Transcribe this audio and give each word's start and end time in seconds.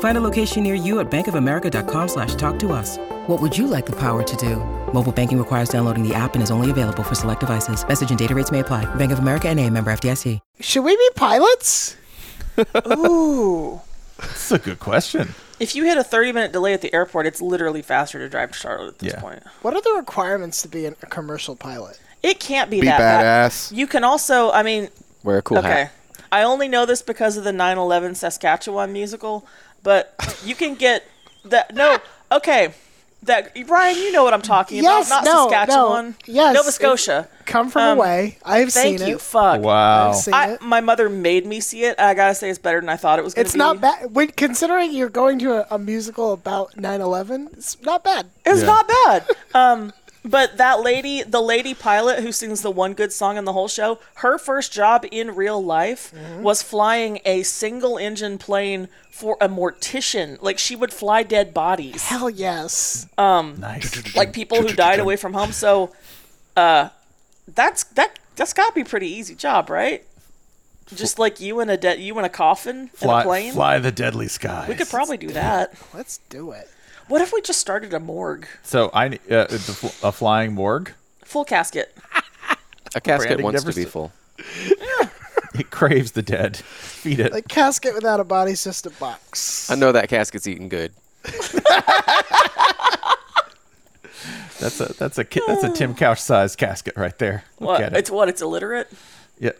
Find 0.00 0.16
a 0.18 0.20
location 0.20 0.64
near 0.64 0.74
you 0.74 0.98
at 1.00 1.08
bankofamerica.com 1.10 2.08
slash 2.08 2.34
talk 2.34 2.58
to 2.58 2.72
us. 2.72 2.98
What 3.28 3.40
would 3.40 3.56
you 3.56 3.68
like 3.68 3.86
the 3.86 3.94
power 3.96 4.22
to 4.24 4.36
do? 4.36 4.56
Mobile 4.92 5.12
banking 5.12 5.38
requires 5.38 5.68
downloading 5.68 6.02
the 6.02 6.14
app 6.14 6.34
and 6.34 6.42
is 6.42 6.50
only 6.50 6.70
available 6.70 7.04
for 7.04 7.14
select 7.14 7.40
devices. 7.40 7.86
Message 7.86 8.10
and 8.10 8.18
data 8.18 8.34
rates 8.34 8.50
may 8.50 8.60
apply. 8.60 8.92
Bank 8.96 9.12
of 9.12 9.20
America 9.20 9.48
and 9.48 9.60
a 9.60 9.70
member 9.70 9.92
FDIC. 9.92 10.40
Should 10.60 10.82
we 10.82 10.96
be 10.96 11.10
pilots? 11.14 11.96
Ooh. 12.88 13.80
That's 14.18 14.50
a 14.50 14.58
good 14.58 14.80
question. 14.80 15.34
If 15.60 15.76
you 15.76 15.84
hit 15.84 15.96
a 15.98 16.02
30 16.04 16.32
minute 16.32 16.52
delay 16.52 16.72
at 16.74 16.80
the 16.80 16.92
airport, 16.94 17.26
it's 17.26 17.40
literally 17.40 17.82
faster 17.82 18.18
to 18.18 18.28
drive 18.28 18.50
to 18.52 18.58
Charlotte 18.58 18.88
at 18.94 18.98
this 18.98 19.12
Yeah. 19.12 19.20
point. 19.20 19.42
What 19.62 19.74
are 19.74 19.80
the 19.80 19.92
requirements 19.96 20.62
to 20.62 20.68
be 20.68 20.86
an- 20.86 20.96
a 21.02 21.06
commercial 21.06 21.54
pilot? 21.54 21.98
It 22.22 22.40
can't 22.40 22.68
be, 22.70 22.80
Be 22.80 22.86
that 22.86 22.98
bad. 22.98 23.50
badass. 23.50 23.72
You 23.76 23.86
can 23.86 24.02
also, 24.04 24.50
I 24.50 24.62
mean, 24.64 24.88
Wear 25.22 25.38
a 25.38 25.42
cool 25.42 25.58
okay. 25.58 25.68
hat. 25.68 25.92
I 26.32 26.42
only 26.42 26.68
know 26.68 26.84
this 26.84 27.00
because 27.00 27.36
of 27.36 27.44
the 27.44 27.52
9/11 27.52 28.14
Saskatchewan 28.16 28.92
musical, 28.92 29.46
but 29.88 30.14
you 30.44 30.54
can 30.54 30.74
get 30.74 31.02
that. 31.46 31.74
No, 31.74 31.96
okay. 32.30 32.74
That 33.24 33.56
Brian, 33.66 33.96
you 33.96 34.12
know 34.12 34.22
what 34.22 34.32
I'm 34.34 34.42
talking 34.42 34.80
Yes, 34.82 35.08
about. 35.08 35.24
Not 35.24 35.24
no, 35.24 35.32
no. 35.32 35.50
Saskatchewan. 35.50 36.14
Yes, 36.26 36.54
Nova 36.54 36.68
it- 36.68 36.72
Scotia. 36.72 37.28
Come 37.46 37.68
from 37.70 37.82
Um, 37.82 37.98
away. 37.98 38.38
I've 38.44 38.70
seen 38.72 38.80
it. 38.80 38.82
Thank 38.84 38.98
seen 39.00 39.08
you. 39.08 39.14
it. 39.16 39.20
Fuck. 39.22 39.62
Wow. 39.62 40.10
I've 40.10 40.16
seen 40.16 40.34
I, 40.34 40.50
it. 40.52 40.60
my 40.62 40.80
mother 40.82 41.08
made 41.08 41.44
me 41.46 41.60
see 41.60 41.82
it. 41.84 41.98
I 41.98 42.12
gotta 42.14 42.34
say, 42.34 42.48
it's 42.50 42.58
better 42.60 42.78
than 42.80 42.88
I 42.90 42.96
thought 42.96 43.18
it 43.18 43.24
was. 43.24 43.32
Gonna 43.34 43.44
be. 43.44 43.46
It's 43.46 43.54
be. 43.54 43.58
not 43.58 43.80
bad. 43.80 44.14
When, 44.14 44.28
considering 44.28 44.92
you're 44.92 45.08
going 45.08 45.38
to 45.40 45.52
a, 45.54 45.66
a 45.74 45.78
musical 45.78 46.32
about 46.34 46.76
9/11, 46.76 47.54
it's 47.56 47.80
not 47.82 48.04
bad. 48.04 48.26
It's 48.46 48.60
Yeah. 48.60 48.66
not 48.66 48.88
bad. 49.04 49.26
Um, 49.54 49.92
but 50.24 50.56
that 50.58 50.80
lady, 50.82 51.22
the 51.22 51.40
lady 51.40 51.74
pilot 51.74 52.20
who 52.20 52.32
sings 52.32 52.62
the 52.62 52.70
one 52.70 52.94
good 52.94 53.12
song 53.12 53.36
in 53.36 53.44
the 53.44 53.52
whole 53.52 53.68
show, 53.68 53.98
her 54.16 54.38
first 54.38 54.72
job 54.72 55.04
in 55.10 55.34
real 55.34 55.62
life 55.62 56.12
Mm-hmm. 56.14 56.42
was 56.42 56.62
flying 56.62 57.20
a 57.24 57.42
single 57.42 57.98
engine 57.98 58.38
plane 58.38 58.88
for 59.10 59.36
a 59.40 59.48
mortician. 59.48 60.40
Like 60.42 60.58
she 60.58 60.74
would 60.76 60.92
fly 60.92 61.22
dead 61.22 61.52
bodies, 61.54 62.04
Hell 62.04 62.30
yes. 62.30 63.06
Nice. 63.16 64.14
like 64.16 64.32
people 64.32 64.60
who 64.62 64.68
died 64.74 65.00
away 65.00 65.16
from 65.16 65.32
home. 65.34 65.52
So, 65.52 65.92
uh, 66.56 66.88
that's 67.46 67.84
that. 67.84 68.18
That's 68.36 68.52
got 68.52 68.68
to 68.68 68.74
be 68.74 68.82
a 68.82 68.84
pretty 68.84 69.08
easy 69.08 69.34
job, 69.34 69.68
right? 69.70 70.04
Just 70.94 71.18
like 71.18 71.40
you 71.40 71.60
in 71.60 71.68
a 71.68 71.76
de- 71.76 72.00
you 72.00 72.18
in 72.18 72.24
a 72.24 72.28
coffin 72.30 72.76
in 72.76 72.84
a 72.84 72.88
Fly, 72.96 73.22
plane. 73.24 73.52
fly 73.52 73.78
the 73.78 73.90
deadly 73.92 74.28
skies. 74.28 74.68
We 74.68 74.74
could 74.74 74.88
probably 74.88 75.16
do 75.16 75.28
that. 75.28 75.74
Let's 75.92 76.18
do 76.30 76.52
it. 76.52 76.70
What 77.08 77.20
if 77.22 77.32
we 77.32 77.40
just 77.40 77.58
started 77.60 77.94
a 77.94 78.00
morgue, 78.00 78.46
So 78.62 78.90
I 78.92 79.08
ne- 79.08 79.20
uh, 79.30 79.46
a 80.02 80.12
flying 80.12 80.52
morgue. 80.54 80.92
full 81.24 81.44
casket? 81.44 81.96
A 82.94 83.00
casket 83.02 83.28
Branding 83.38 83.44
wants 83.44 83.64
to 83.64 83.74
be 83.74 83.82
s- 83.82 83.90
full. 83.90 84.12
It 85.54 85.70
craves 85.70 86.12
the 86.12 86.22
dead. 86.22 86.56
Feed 86.56 87.18
it. 87.20 87.34
A 87.34 87.42
casket 87.42 87.92
without 87.94 88.20
a 88.20 88.24
body's 88.24 88.62
just 88.62 88.86
a 88.86 88.90
box. 88.90 89.68
I 89.70 89.74
know 89.74 89.90
that 89.92 90.08
casket's 90.08 90.46
eating 90.46 90.68
good. 90.68 90.92
That's 94.60 94.80
a 94.80 94.92
that's 94.94 95.18
a 95.18 95.24
that's 95.46 95.62
a 95.64 95.70
Tim 95.72 95.94
Couch 95.94 96.20
sized 96.20 96.58
casket 96.58 96.96
right 96.96 97.16
there. 97.18 97.44
Look 97.60 97.68
What? 97.68 97.80
at 97.80 97.92
it. 97.92 97.98
It's 97.98 98.10
what? 98.10 98.28
It's 98.28 98.42
illiterate. 98.42 98.90
yeah. 99.38 99.52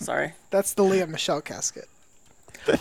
Sorry. 0.00 0.32
That's 0.50 0.74
the 0.74 0.82
Lea 0.82 1.04
Michele 1.06 1.40
casket. 1.40 1.88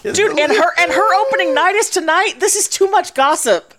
Dude, 0.01 0.39
and 0.39 0.51
her 0.51 0.71
and 0.79 0.91
her 0.91 1.15
opening 1.27 1.53
night 1.53 1.75
is 1.75 1.89
tonight. 1.89 2.35
This 2.39 2.55
is 2.55 2.67
too 2.67 2.89
much 2.89 3.13
gossip. 3.13 3.73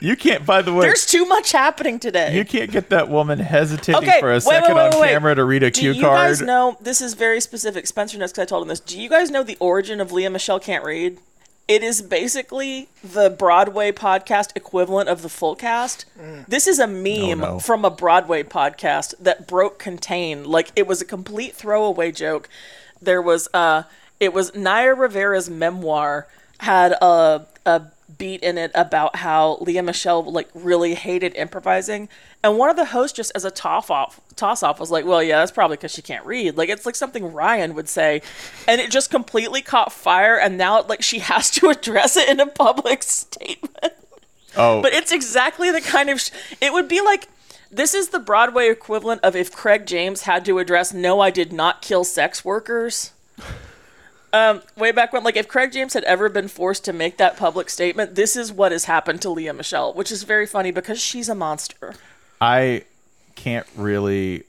You 0.00 0.16
can't. 0.16 0.46
By 0.46 0.62
the 0.62 0.72
way, 0.72 0.86
There's 0.86 1.06
too 1.06 1.26
much 1.26 1.52
happening 1.52 1.98
today. 1.98 2.36
you 2.36 2.44
can't 2.44 2.70
get 2.70 2.90
that 2.90 3.08
woman 3.08 3.38
hesitating 3.38 3.96
okay, 4.08 4.20
for 4.20 4.30
a 4.30 4.34
wait, 4.34 4.42
second 4.42 4.76
wait, 4.76 4.82
on 4.82 4.90
wait, 4.92 5.00
wait. 5.00 5.08
camera 5.10 5.34
to 5.34 5.44
read 5.44 5.62
a 5.62 5.70
Do 5.70 5.80
cue 5.80 5.92
card. 5.92 6.00
Do 6.00 6.06
you 6.06 6.10
guys 6.10 6.40
know 6.42 6.76
this 6.80 7.00
is 7.00 7.14
very 7.14 7.40
specific? 7.40 7.86
Spencer 7.86 8.18
knows 8.18 8.30
because 8.32 8.42
I 8.42 8.46
told 8.46 8.62
him 8.62 8.68
this. 8.68 8.80
Do 8.80 9.00
you 9.00 9.08
guys 9.08 9.30
know 9.30 9.42
the 9.42 9.56
origin 9.60 10.00
of 10.00 10.12
Lea 10.12 10.28
Michele 10.28 10.60
Can't 10.60 10.84
Read? 10.84 11.18
It 11.66 11.82
is 11.82 12.02
basically 12.02 12.88
the 13.02 13.30
Broadway 13.30 13.90
podcast 13.90 14.50
equivalent 14.54 15.08
of 15.08 15.22
the 15.22 15.30
full 15.30 15.56
cast. 15.56 16.04
This 16.46 16.66
is 16.66 16.78
a 16.78 16.86
meme 16.86 17.38
no. 17.38 17.58
from 17.58 17.86
a 17.86 17.90
Broadway 17.90 18.42
podcast 18.42 19.14
that 19.18 19.46
broke 19.48 19.78
contain. 19.78 20.44
Like 20.44 20.72
it 20.76 20.86
was 20.86 21.00
a 21.00 21.06
complete 21.06 21.54
throwaway 21.54 22.12
joke. 22.12 22.50
There 23.00 23.22
was 23.22 23.48
uh 23.54 23.84
it 24.24 24.32
was 24.32 24.54
Naya 24.54 24.94
Rivera's 24.94 25.48
memoir 25.48 26.26
had 26.60 26.92
a 26.92 27.46
a 27.66 27.82
beat 28.18 28.42
in 28.42 28.58
it 28.58 28.70
about 28.74 29.16
how 29.16 29.56
Lea 29.60 29.80
Michele 29.80 30.22
like 30.30 30.48
really 30.54 30.94
hated 30.94 31.34
improvising. 31.34 32.08
And 32.42 32.58
one 32.58 32.68
of 32.70 32.76
the 32.76 32.86
hosts 32.86 33.16
just 33.16 33.32
as 33.34 33.44
a 33.44 33.50
toss 33.50 33.90
off 33.90 34.20
toss 34.36 34.62
off 34.62 34.78
was 34.78 34.90
like, 34.90 35.04
Well, 35.04 35.22
yeah, 35.22 35.38
that's 35.38 35.52
probably 35.52 35.76
because 35.76 35.92
she 35.92 36.02
can't 36.02 36.24
read. 36.26 36.56
Like 36.56 36.68
it's 36.68 36.86
like 36.86 36.96
something 36.96 37.32
Ryan 37.32 37.74
would 37.74 37.88
say. 37.88 38.22
And 38.68 38.80
it 38.80 38.90
just 38.90 39.10
completely 39.10 39.62
caught 39.62 39.92
fire 39.92 40.38
and 40.38 40.56
now 40.58 40.82
like 40.82 41.02
she 41.02 41.18
has 41.30 41.50
to 41.52 41.68
address 41.68 42.16
it 42.16 42.28
in 42.28 42.40
a 42.40 42.46
public 42.46 43.02
statement. 43.20 43.94
oh, 44.56 44.82
But 44.82 44.92
it's 44.92 45.12
exactly 45.12 45.70
the 45.70 45.80
kind 45.80 46.10
of. 46.10 46.20
Sh- 46.20 46.30
it 46.60 46.72
would 46.72 46.88
be 46.88 47.00
like. 47.00 47.28
This 47.70 47.92
is 47.92 48.10
the 48.10 48.20
Broadway 48.20 48.70
equivalent 48.70 49.20
of 49.24 49.34
if 49.34 49.50
Craig 49.50 49.84
James 49.84 50.22
had 50.22 50.44
to 50.44 50.60
address, 50.60 50.92
no, 50.94 51.18
I 51.18 51.30
did 51.32 51.52
not 51.52 51.82
kill 51.82 52.04
sex 52.04 52.44
workers. 52.44 53.10
Um, 54.34 54.62
way 54.76 54.90
back 54.90 55.12
when, 55.12 55.22
like, 55.22 55.36
if 55.36 55.46
Craig 55.46 55.70
James 55.70 55.94
had 55.94 56.02
ever 56.04 56.28
been 56.28 56.48
forced 56.48 56.84
to 56.86 56.92
make 56.92 57.18
that 57.18 57.36
public 57.36 57.70
statement, 57.70 58.16
this 58.16 58.34
is 58.34 58.52
what 58.52 58.72
has 58.72 58.86
happened 58.86 59.22
to 59.22 59.30
Lea 59.30 59.52
Michele, 59.52 59.94
which 59.94 60.10
is 60.10 60.24
very 60.24 60.44
funny 60.44 60.72
because 60.72 61.00
she's 61.00 61.28
a 61.28 61.36
monster. 61.36 61.94
I 62.40 62.82
can't 63.36 63.66
really 63.76 64.42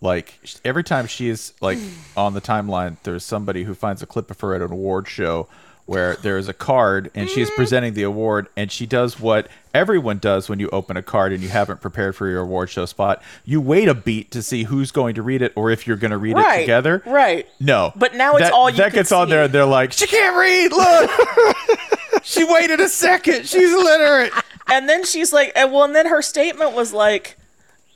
like 0.00 0.38
every 0.64 0.84
time 0.84 1.06
she 1.06 1.28
is 1.28 1.52
like 1.60 1.78
on 2.16 2.34
the 2.34 2.40
timeline 2.40 2.96
there's 3.02 3.24
somebody 3.24 3.64
who 3.64 3.74
finds 3.74 4.00
a 4.00 4.06
clip 4.06 4.30
of 4.30 4.40
her 4.40 4.54
at 4.54 4.62
an 4.62 4.70
award 4.70 5.08
show 5.08 5.48
where 5.86 6.14
there 6.16 6.38
is 6.38 6.48
a 6.48 6.52
card 6.52 7.10
and 7.14 7.28
she 7.28 7.40
is 7.40 7.50
presenting 7.56 7.94
the 7.94 8.04
award 8.04 8.46
and 8.56 8.70
she 8.70 8.86
does 8.86 9.18
what 9.18 9.48
everyone 9.78 10.18
does 10.18 10.48
when 10.48 10.58
you 10.58 10.68
open 10.70 10.96
a 10.96 11.02
card 11.02 11.32
and 11.32 11.40
you 11.42 11.48
haven't 11.48 11.80
prepared 11.80 12.16
for 12.16 12.28
your 12.28 12.40
award 12.42 12.68
show 12.68 12.84
spot. 12.84 13.22
You 13.44 13.60
wait 13.60 13.86
a 13.88 13.94
beat 13.94 14.30
to 14.32 14.42
see 14.42 14.64
who's 14.64 14.90
going 14.90 15.14
to 15.14 15.22
read 15.22 15.40
it 15.40 15.52
or 15.54 15.70
if 15.70 15.86
you're 15.86 15.96
going 15.96 16.10
to 16.10 16.18
read 16.18 16.36
it 16.36 16.60
together. 16.60 17.02
right. 17.06 17.46
no. 17.60 17.92
But 17.96 18.14
now 18.14 18.34
it's 18.36 18.44
That- 18.46 18.52
all 18.52 18.68
you 18.68 18.76
that 18.78 18.92
gets 18.92 19.12
on 19.12 19.28
there 19.30 19.44
and 19.44 19.52
they're 19.54 19.64
like 19.64 19.92
she 19.92 20.06
can't 20.06 20.36
read 20.36 20.72
look. 20.72 21.10
She 22.24 22.44
waited 22.44 22.80
a 22.80 22.88
second. 22.88 23.46
She's 23.46 23.72
illiterate. 23.72 24.32
And 24.66 24.86
then 24.88 25.04
she's 25.04 25.32
like, 25.32 25.50
and 25.56 25.72
well, 25.72 25.84
and 25.84 25.94
then 25.94 26.06
her 26.06 26.20
statement 26.20 26.72
was 26.74 26.92
like, 26.92 27.37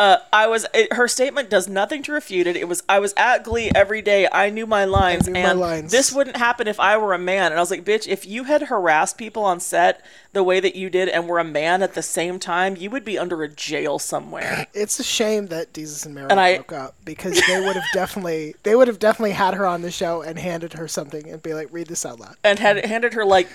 uh, 0.02 0.18
I 0.32 0.46
was. 0.48 0.66
It, 0.74 0.92
her 0.94 1.06
statement 1.06 1.48
does 1.48 1.68
nothing 1.68 2.02
to 2.04 2.12
refute 2.12 2.46
it. 2.46 2.56
It 2.56 2.66
was, 2.66 2.82
I 2.88 2.98
was 2.98 3.14
at 3.16 3.44
Glee 3.44 3.70
every 3.74 4.02
day. 4.02 4.28
I 4.30 4.50
knew 4.50 4.66
my 4.66 4.84
lines, 4.84 5.26
knew 5.26 5.34
my 5.34 5.38
and 5.50 5.60
lines. 5.60 5.92
this 5.92 6.12
wouldn't 6.12 6.36
happen 6.36 6.66
if 6.66 6.80
I 6.80 6.96
were 6.96 7.14
a 7.14 7.18
man. 7.18 7.52
And 7.52 7.54
I 7.58 7.60
was 7.62 7.70
like, 7.70 7.84
bitch, 7.84 8.08
if 8.08 8.26
you 8.26 8.44
had 8.44 8.62
harassed 8.62 9.16
people 9.16 9.44
on 9.44 9.60
set 9.60 10.04
the 10.32 10.42
way 10.42 10.58
that 10.60 10.74
you 10.74 10.90
did, 10.90 11.08
and 11.08 11.28
were 11.28 11.38
a 11.38 11.44
man 11.44 11.82
at 11.82 11.94
the 11.94 12.02
same 12.02 12.38
time, 12.38 12.74
you 12.76 12.90
would 12.90 13.04
be 13.04 13.18
under 13.18 13.42
a 13.42 13.48
jail 13.48 13.98
somewhere. 13.98 14.66
It's 14.74 14.98
a 14.98 15.04
shame 15.04 15.46
that 15.48 15.72
Desus 15.72 16.06
and 16.06 16.14
Mero 16.14 16.28
And 16.28 16.40
I- 16.40 16.56
broke 16.56 16.72
up 16.72 16.94
because 17.04 17.40
they 17.46 17.60
would 17.60 17.76
have 17.76 17.84
definitely 17.92 18.54
they 18.64 18.74
would 18.74 18.88
have 18.88 18.98
definitely 18.98 19.32
had 19.32 19.54
her 19.54 19.66
on 19.66 19.82
the 19.82 19.90
show 19.90 20.22
and 20.22 20.38
handed 20.38 20.72
her 20.72 20.88
something 20.88 21.28
and 21.28 21.42
be 21.42 21.54
like, 21.54 21.68
read 21.70 21.86
this 21.86 22.04
out 22.04 22.18
loud. 22.18 22.36
and 22.42 22.58
had 22.58 22.84
handed 22.86 23.14
her 23.14 23.24
like 23.24 23.48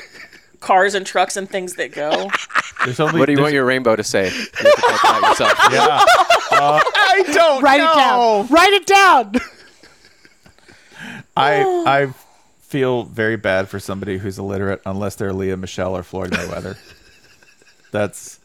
cars 0.60 0.96
and 0.96 1.06
trucks 1.06 1.38
and 1.38 1.50
things 1.50 1.76
that 1.76 1.92
go. 1.92 2.30
There's 2.86 3.00
only 3.00 3.20
What 3.20 3.26
do 3.28 3.34
you 3.34 3.42
want 3.42 3.54
your 3.54 3.66
rainbow 3.66 3.96
to 3.96 4.04
say? 4.04 4.26
You 4.26 4.32
have 4.32 4.52
to 4.52 4.64
type 4.64 5.04
it 5.04 5.06
out 5.06 5.22
yourself. 5.30 5.60
yeah 5.72 6.04
Uh, 6.60 6.80
I 6.96 7.24
don't 7.34 7.62
Write 7.64 7.78
know. 7.80 7.92
it 7.92 7.96
down. 7.96 8.48
Write 8.48 8.74
it 8.74 8.86
down. 8.86 9.34
I 11.38 11.64
I 11.86 12.08
feel 12.62 13.04
very 13.04 13.38
bad 13.38 13.70
for 13.70 13.80
somebody 13.80 14.18
who's 14.18 14.38
illiterate 14.40 14.82
unless 14.86 15.16
they're 15.16 15.34
Lea 15.34 15.56
Michele 15.56 15.96
or 15.96 16.04
Floyd 16.04 16.32
Mayweather. 16.32 16.78
That's 17.92 18.40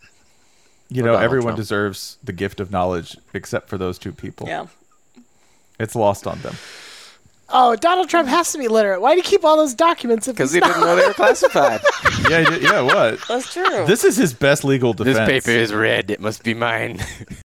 you 0.89 1.03
Or 1.03 1.07
know 1.07 1.13
Donald 1.13 1.25
everyone 1.25 1.45
Trump. 1.51 1.57
deserves 1.57 2.19
the 2.23 2.33
gift 2.33 2.61
of 2.61 2.71
knowledge 2.71 3.17
except 3.35 3.69
for 3.69 3.79
those 3.79 3.99
two 3.99 4.13
people. 4.13 4.47
Yeah. 4.47 4.67
It's 5.81 5.95
lost 5.97 6.27
on 6.27 6.41
them. 6.43 6.55
Oh, 7.55 7.77
Donald 7.77 8.09
Trump 8.09 8.29
has 8.29 8.51
to 8.53 8.59
be 8.59 8.67
literate. 8.69 9.01
Why 9.01 9.13
do 9.13 9.19
you 9.19 9.23
keep 9.23 9.45
all 9.45 9.57
those 9.57 9.75
documents? 9.75 10.27
if 10.27 10.35
Because 10.37 10.53
he's 10.53 10.63
he 10.65 10.69
didn't 10.69 10.81
know 10.81 10.97
they 10.97 11.07
were 11.07 11.13
classified. 11.13 11.81
yeah, 12.31 12.49
yeah. 12.57 12.81
What? 12.81 13.21
That's 13.29 13.53
true. 13.53 13.85
This 13.87 14.05
is 14.05 14.17
his 14.17 14.33
best 14.33 14.65
legal 14.65 14.95
defense. 14.95 15.19
this 15.19 15.29
paper 15.45 15.51
is 15.57 15.73
red. 15.75 16.11
It 16.11 16.21
must 16.21 16.43
be 16.45 16.55
mine. 16.55 17.01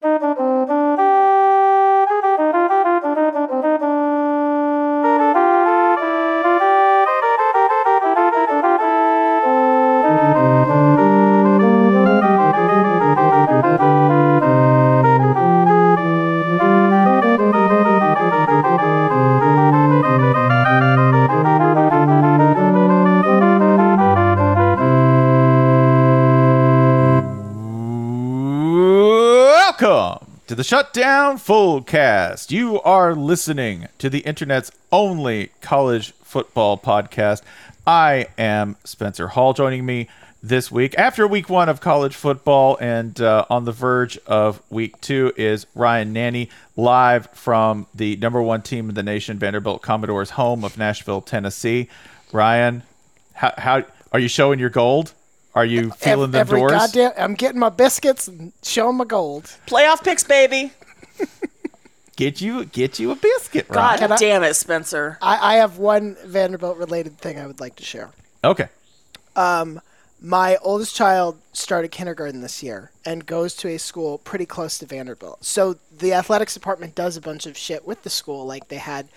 Shutdown 30.66 31.36
Fullcast. 31.36 32.50
You 32.50 32.82
are 32.82 33.14
listening 33.14 33.86
to 33.98 34.10
the 34.10 34.18
internet's 34.18 34.72
only 34.90 35.52
college 35.60 36.10
football 36.24 36.76
podcast. 36.76 37.42
I 37.86 38.26
am 38.36 38.74
Spencer 38.82 39.28
Hall. 39.28 39.52
Joining 39.52 39.86
me 39.86 40.08
this 40.42 40.68
week, 40.72 40.98
after 40.98 41.24
week 41.24 41.48
one 41.48 41.68
of 41.68 41.80
college 41.80 42.16
football 42.16 42.76
and 42.80 43.20
uh, 43.20 43.44
on 43.48 43.64
the 43.64 43.70
verge 43.70 44.18
of 44.26 44.60
week 44.68 45.00
two, 45.00 45.32
is 45.36 45.68
Ryan 45.76 46.12
Nanni, 46.12 46.48
live 46.74 47.28
from 47.28 47.86
the 47.94 48.16
number 48.16 48.42
one 48.42 48.62
team 48.62 48.88
in 48.88 48.96
the 48.96 49.04
nation, 49.04 49.38
Vanderbilt 49.38 49.82
Commodores, 49.82 50.30
home 50.30 50.64
of 50.64 50.76
Nashville, 50.76 51.20
Tennessee. 51.20 51.88
Ryan, 52.32 52.82
how, 53.34 53.54
how 53.56 53.84
are 54.10 54.19
you 54.19 54.26
showing 54.26 54.58
your 54.58 54.70
gold? 54.70 55.12
Are 55.56 55.64
you 55.64 55.91
feeling 55.91 56.31
them 56.31 56.41
every 56.41 56.61
doors? 56.61 56.70
goddamn. 56.73 57.12
I'm 57.17 57.35
getting 57.35 57.58
my 57.58 57.70
biscuits 57.70 58.29
and 58.29 58.53
showing 58.62 58.97
my 58.99 59.05
gold. 59.05 59.44
Playoff 59.67 60.05
picks, 60.05 60.23
baby. 60.23 60.73
Get 62.17 62.41
you 62.41 62.64
get 62.64 62.99
you 62.99 63.11
a 63.11 63.14
biscuit, 63.17 63.69
God 63.69 63.76
right? 63.76 63.99
Can 63.99 64.12
I- 64.12 64.17
damn 64.17 64.43
it, 64.43 64.55
Spencer. 64.55 65.19
I, 65.20 65.55
I 65.55 65.56
have 65.56 65.76
one 65.76 66.17
Vanderbilt 66.25 66.79
related 66.79 67.19
thing 67.19 67.38
I 67.38 67.47
would 67.47 67.61
like 67.61 67.76
to 67.76 67.85
share. 67.85 68.11
Okay. 68.43 68.69
Um, 69.35 69.82
My 70.23 70.56
oldest 70.62 70.97
child 70.97 71.38
started 71.53 71.91
kindergarten 71.91 72.41
this 72.41 72.62
year 72.62 72.91
and 73.05 73.26
goes 73.26 73.55
to 73.56 73.69
a 73.69 73.79
school 73.79 74.17
pretty 74.17 74.47
close 74.47 74.79
to 74.79 74.87
Vanderbilt. 74.87 75.44
So 75.44 75.76
the 75.99 76.14
athletics 76.14 76.55
department 76.55 76.94
does 76.94 77.19
a 77.19 77.20
bunch 77.20 77.44
of 77.44 77.55
shit 77.55 77.87
with 77.87 78.03
the 78.03 78.08
school. 78.11 78.47
Like 78.47 78.69
they 78.69 78.76
had 78.79 79.08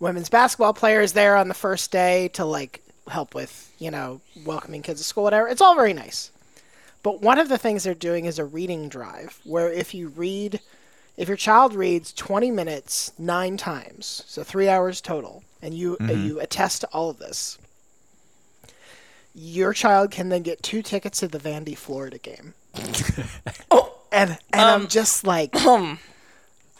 women's 0.00 0.28
basketball 0.28 0.74
players 0.74 1.12
there 1.12 1.36
on 1.36 1.46
the 1.46 1.54
first 1.54 1.92
day 1.92 2.26
to 2.34 2.44
like 2.44 2.82
help 3.08 3.34
with, 3.34 3.72
you 3.78 3.90
know, 3.90 4.20
welcoming 4.44 4.82
kids 4.82 5.00
to 5.00 5.04
school, 5.04 5.24
whatever. 5.24 5.48
It's 5.48 5.60
all 5.60 5.74
very 5.74 5.92
nice. 5.92 6.30
But 7.02 7.20
one 7.20 7.38
of 7.38 7.48
the 7.48 7.58
things 7.58 7.84
they're 7.84 7.94
doing 7.94 8.24
is 8.24 8.38
a 8.38 8.44
reading 8.44 8.88
drive 8.88 9.40
where 9.44 9.72
if 9.72 9.94
you 9.94 10.08
read, 10.08 10.60
if 11.16 11.28
your 11.28 11.36
child 11.36 11.74
reads 11.74 12.12
20 12.12 12.50
minutes 12.50 13.12
nine 13.18 13.56
times, 13.56 14.24
so 14.26 14.42
three 14.42 14.68
hours 14.68 15.00
total, 15.00 15.44
and 15.62 15.74
you 15.74 15.96
uh, 16.00 16.12
you 16.12 16.40
attest 16.40 16.82
to 16.82 16.88
all 16.88 17.10
of 17.10 17.18
this, 17.18 17.58
your 19.34 19.72
child 19.72 20.10
can 20.10 20.28
then 20.28 20.42
get 20.42 20.62
two 20.62 20.82
tickets 20.82 21.20
to 21.20 21.28
the 21.28 21.38
Vandy 21.38 21.76
Florida 21.76 22.18
game. 22.18 22.54
oh, 23.70 23.94
and 24.12 24.38
and 24.52 24.62
I'm 24.62 24.88
just 24.88 25.24
like, 25.24 25.54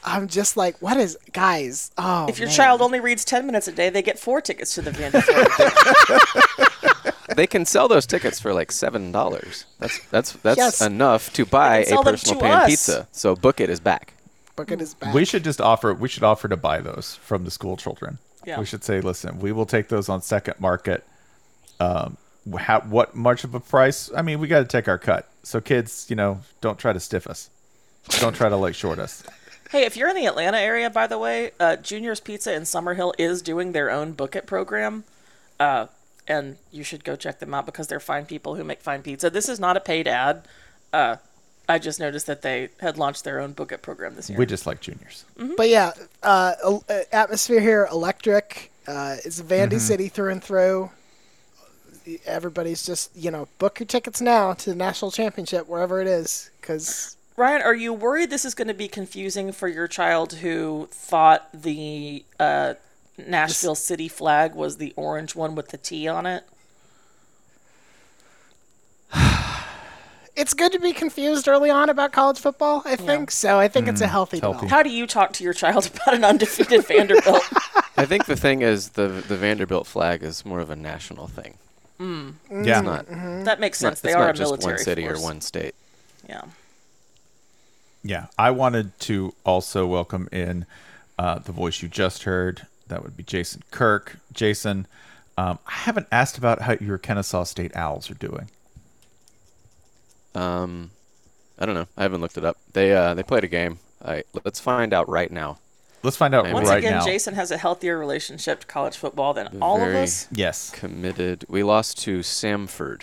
I'm 0.04 0.28
just 0.28 0.56
like, 0.56 0.80
what 0.80 0.96
is, 0.96 1.18
guys? 1.32 1.90
Oh, 1.98 2.26
If 2.28 2.38
your 2.38 2.48
man. 2.48 2.56
child 2.56 2.80
only 2.82 3.00
reads 3.00 3.24
10 3.24 3.46
minutes 3.46 3.68
a 3.68 3.72
day, 3.72 3.90
they 3.90 4.00
get 4.02 4.18
four 4.18 4.40
tickets 4.40 4.74
to 4.74 4.82
the 4.82 4.90
Vandy 4.90 5.22
Florida. 5.22 7.14
they 7.36 7.46
can 7.46 7.64
sell 7.66 7.88
those 7.88 8.06
tickets 8.06 8.40
for 8.40 8.52
like 8.54 8.72
seven 8.72 9.12
dollars. 9.12 9.64
That's 9.78 9.98
that's 10.10 10.32
that's 10.32 10.56
Yes. 10.58 10.80
enough 10.80 11.32
to 11.34 11.44
buy 11.44 11.84
a 11.84 12.02
personal 12.02 12.40
pan 12.40 12.52
us. 12.62 12.66
pizza. 12.70 13.08
So 13.12 13.34
book 13.36 13.60
it 13.60 13.70
is 13.70 13.80
back. 13.80 14.14
book 14.56 14.70
it 14.70 14.80
is 14.80 14.94
back. 14.94 15.12
We 15.14 15.24
should 15.24 15.44
just 15.44 15.60
offer 15.60 15.92
we 15.94 16.08
should 16.08 16.22
offer 16.24 16.48
to 16.48 16.56
buy 16.56 16.80
those 16.80 17.16
from 17.16 17.44
the 17.44 17.50
school 17.50 17.76
children. 17.76 18.18
Yeah. 18.46 18.58
We 18.60 18.64
should 18.66 18.82
say, 18.84 19.00
listen, 19.00 19.40
we 19.40 19.52
will 19.52 19.66
take 19.66 19.88
those 19.88 20.08
on 20.08 20.22
second 20.22 20.58
market. 20.58 21.04
Um, 21.80 22.16
how, 22.58 22.80
what 22.80 23.14
much 23.14 23.44
of 23.44 23.54
a 23.54 23.60
price? 23.60 24.10
I 24.16 24.22
mean, 24.22 24.38
we 24.40 24.48
got 24.48 24.60
to 24.60 24.64
take 24.64 24.88
our 24.88 24.96
cut. 24.96 25.28
So 25.42 25.60
kids, 25.60 26.06
you 26.08 26.16
know, 26.16 26.40
don't 26.62 26.78
try 26.78 26.92
to 26.94 27.00
stiff 27.00 27.26
us. 27.26 27.50
Don't 28.20 28.34
try 28.34 28.48
to 28.48 28.56
like 28.56 28.74
short 28.74 28.98
us. 28.98 29.22
Hey, 29.70 29.84
if 29.84 29.96
you're 29.96 30.08
in 30.08 30.16
the 30.16 30.26
Atlanta 30.26 30.58
area, 30.58 30.90
by 30.90 31.06
the 31.06 31.18
way, 31.18 31.52
uh, 31.60 31.76
Junior's 31.76 32.20
Pizza 32.20 32.54
in 32.54 32.62
Summerhill 32.62 33.14
is 33.18 33.42
doing 33.42 33.72
their 33.72 33.90
own 33.90 34.12
Book 34.12 34.34
It 34.34 34.46
program. 34.46 35.04
Uh, 35.60 35.86
and 36.26 36.56
you 36.70 36.82
should 36.84 37.04
go 37.04 37.16
check 37.16 37.38
them 37.38 37.54
out 37.54 37.66
because 37.66 37.88
they're 37.88 38.00
fine 38.00 38.26
people 38.26 38.54
who 38.54 38.64
make 38.64 38.80
fine 38.80 39.02
pizza. 39.02 39.30
This 39.30 39.48
is 39.48 39.58
not 39.58 39.76
a 39.76 39.80
paid 39.80 40.06
ad. 40.06 40.46
Uh, 40.92 41.16
I 41.68 41.78
just 41.78 42.00
noticed 42.00 42.26
that 42.26 42.42
they 42.42 42.70
had 42.80 42.96
launched 42.96 43.24
their 43.24 43.40
own 43.40 43.52
Book 43.52 43.72
It 43.72 43.82
program 43.82 44.14
this 44.14 44.30
year. 44.30 44.38
We 44.38 44.46
just 44.46 44.66
like 44.66 44.80
juniors. 44.80 45.24
But 45.56 45.68
yeah, 45.68 45.92
uh, 46.22 46.54
uh, 46.88 47.00
atmosphere 47.12 47.60
here, 47.60 47.88
electric. 47.90 48.70
Uh, 48.86 49.16
it's 49.24 49.40
Vandy 49.42 49.78
City 49.78 50.08
through 50.08 50.32
and 50.32 50.42
through. 50.42 50.90
Everybody's 52.24 52.86
just, 52.86 53.14
you 53.14 53.30
know, 53.30 53.48
book 53.58 53.80
your 53.80 53.86
tickets 53.86 54.22
now 54.22 54.54
to 54.54 54.70
the 54.70 54.76
national 54.76 55.10
championship, 55.10 55.68
wherever 55.68 56.00
it 56.00 56.06
is, 56.06 56.50
because 56.58 57.17
Ryan, 57.38 57.62
are 57.62 57.74
you 57.74 57.92
worried 57.92 58.30
this 58.30 58.44
is 58.44 58.54
going 58.56 58.66
to 58.66 58.74
be 58.74 58.88
confusing 58.88 59.52
for 59.52 59.68
your 59.68 59.86
child 59.86 60.34
who 60.34 60.88
thought 60.90 61.48
the 61.54 62.24
uh, 62.40 62.74
Nashville 63.16 63.76
city 63.76 64.08
flag 64.08 64.56
was 64.56 64.78
the 64.78 64.92
orange 64.96 65.36
one 65.36 65.54
with 65.54 65.68
the 65.68 65.78
T 65.78 66.08
on 66.08 66.26
it? 66.26 66.42
it's 70.34 70.52
good 70.52 70.72
to 70.72 70.80
be 70.80 70.92
confused 70.92 71.46
early 71.46 71.70
on 71.70 71.88
about 71.88 72.10
college 72.10 72.40
football. 72.40 72.82
I 72.84 72.96
think 72.96 73.30
so. 73.30 73.60
I 73.60 73.68
think 73.68 73.86
it's 73.86 74.00
a 74.00 74.08
hmm. 74.08 74.10
healthy, 74.10 74.40
healthy. 74.40 74.54
development. 74.54 74.70
How 74.72 74.82
do 74.82 74.90
you 74.90 75.06
talk 75.06 75.32
to 75.34 75.44
your 75.44 75.52
child 75.52 75.86
about 75.94 76.14
an 76.14 76.24
undefeated 76.24 76.88
Vanderbilt? 76.88 77.48
I 77.96 78.04
think 78.04 78.26
the 78.26 78.36
thing 78.36 78.62
is 78.62 78.90
the 78.90 79.06
the 79.06 79.36
Vanderbilt 79.36 79.86
flag 79.86 80.24
is 80.24 80.44
more 80.44 80.58
of 80.58 80.70
a 80.70 80.76
national 80.76 81.28
thing. 81.28 81.58
Yeah. 82.00 82.06
It's 82.50 82.68
mm, 82.68 82.84
not, 82.84 83.06
mm-hmm. 83.06 83.44
That 83.44 83.60
makes 83.60 83.78
it's 83.78 83.82
not, 83.82 83.88
sense. 83.90 84.00
They 84.00 84.08
it's 84.10 84.16
are 84.16 84.26
not 84.26 84.30
a 84.30 84.38
just 84.38 84.50
military 84.50 84.74
one 84.74 84.82
city 84.82 85.02
force. 85.06 85.20
or 85.20 85.22
one 85.22 85.40
state. 85.40 85.74
Yeah. 86.28 86.42
Yeah, 88.02 88.26
I 88.38 88.50
wanted 88.50 88.98
to 89.00 89.34
also 89.44 89.86
welcome 89.86 90.28
in 90.32 90.66
uh, 91.18 91.40
the 91.40 91.52
voice 91.52 91.82
you 91.82 91.88
just 91.88 92.22
heard. 92.22 92.66
That 92.86 93.02
would 93.02 93.16
be 93.16 93.22
Jason 93.22 93.62
Kirk. 93.70 94.18
Jason, 94.32 94.86
um, 95.36 95.58
I 95.66 95.72
haven't 95.72 96.06
asked 96.10 96.38
about 96.38 96.62
how 96.62 96.74
your 96.80 96.96
Kennesaw 96.98 97.44
State 97.44 97.74
Owls 97.76 98.10
are 98.10 98.14
doing. 98.14 98.50
Um, 100.34 100.90
I 101.58 101.66
don't 101.66 101.74
know. 101.74 101.86
I 101.96 102.02
haven't 102.02 102.20
looked 102.20 102.38
it 102.38 102.44
up. 102.44 102.56
They 102.72 102.94
uh 102.94 103.14
they 103.14 103.22
played 103.22 103.44
a 103.44 103.48
game. 103.48 103.78
I 104.04 104.22
let's 104.44 104.60
find 104.60 104.92
out 104.92 105.08
right 105.08 105.30
now. 105.30 105.58
Let's 106.04 106.16
find 106.16 106.34
out 106.34 106.44
Once 106.44 106.54
Once 106.54 106.68
right 106.68 106.78
again, 106.78 106.98
now. 106.98 107.04
Jason 107.04 107.34
has 107.34 107.50
a 107.50 107.56
healthier 107.58 107.98
relationship 107.98 108.60
to 108.60 108.66
college 108.68 108.96
football 108.96 109.34
than 109.34 109.60
all 109.60 109.82
of 109.82 109.94
us. 109.94 110.28
yes. 110.30 110.70
Committed. 110.70 111.44
We 111.48 111.64
lost 111.64 111.98
to 112.02 112.20
Samford. 112.20 113.02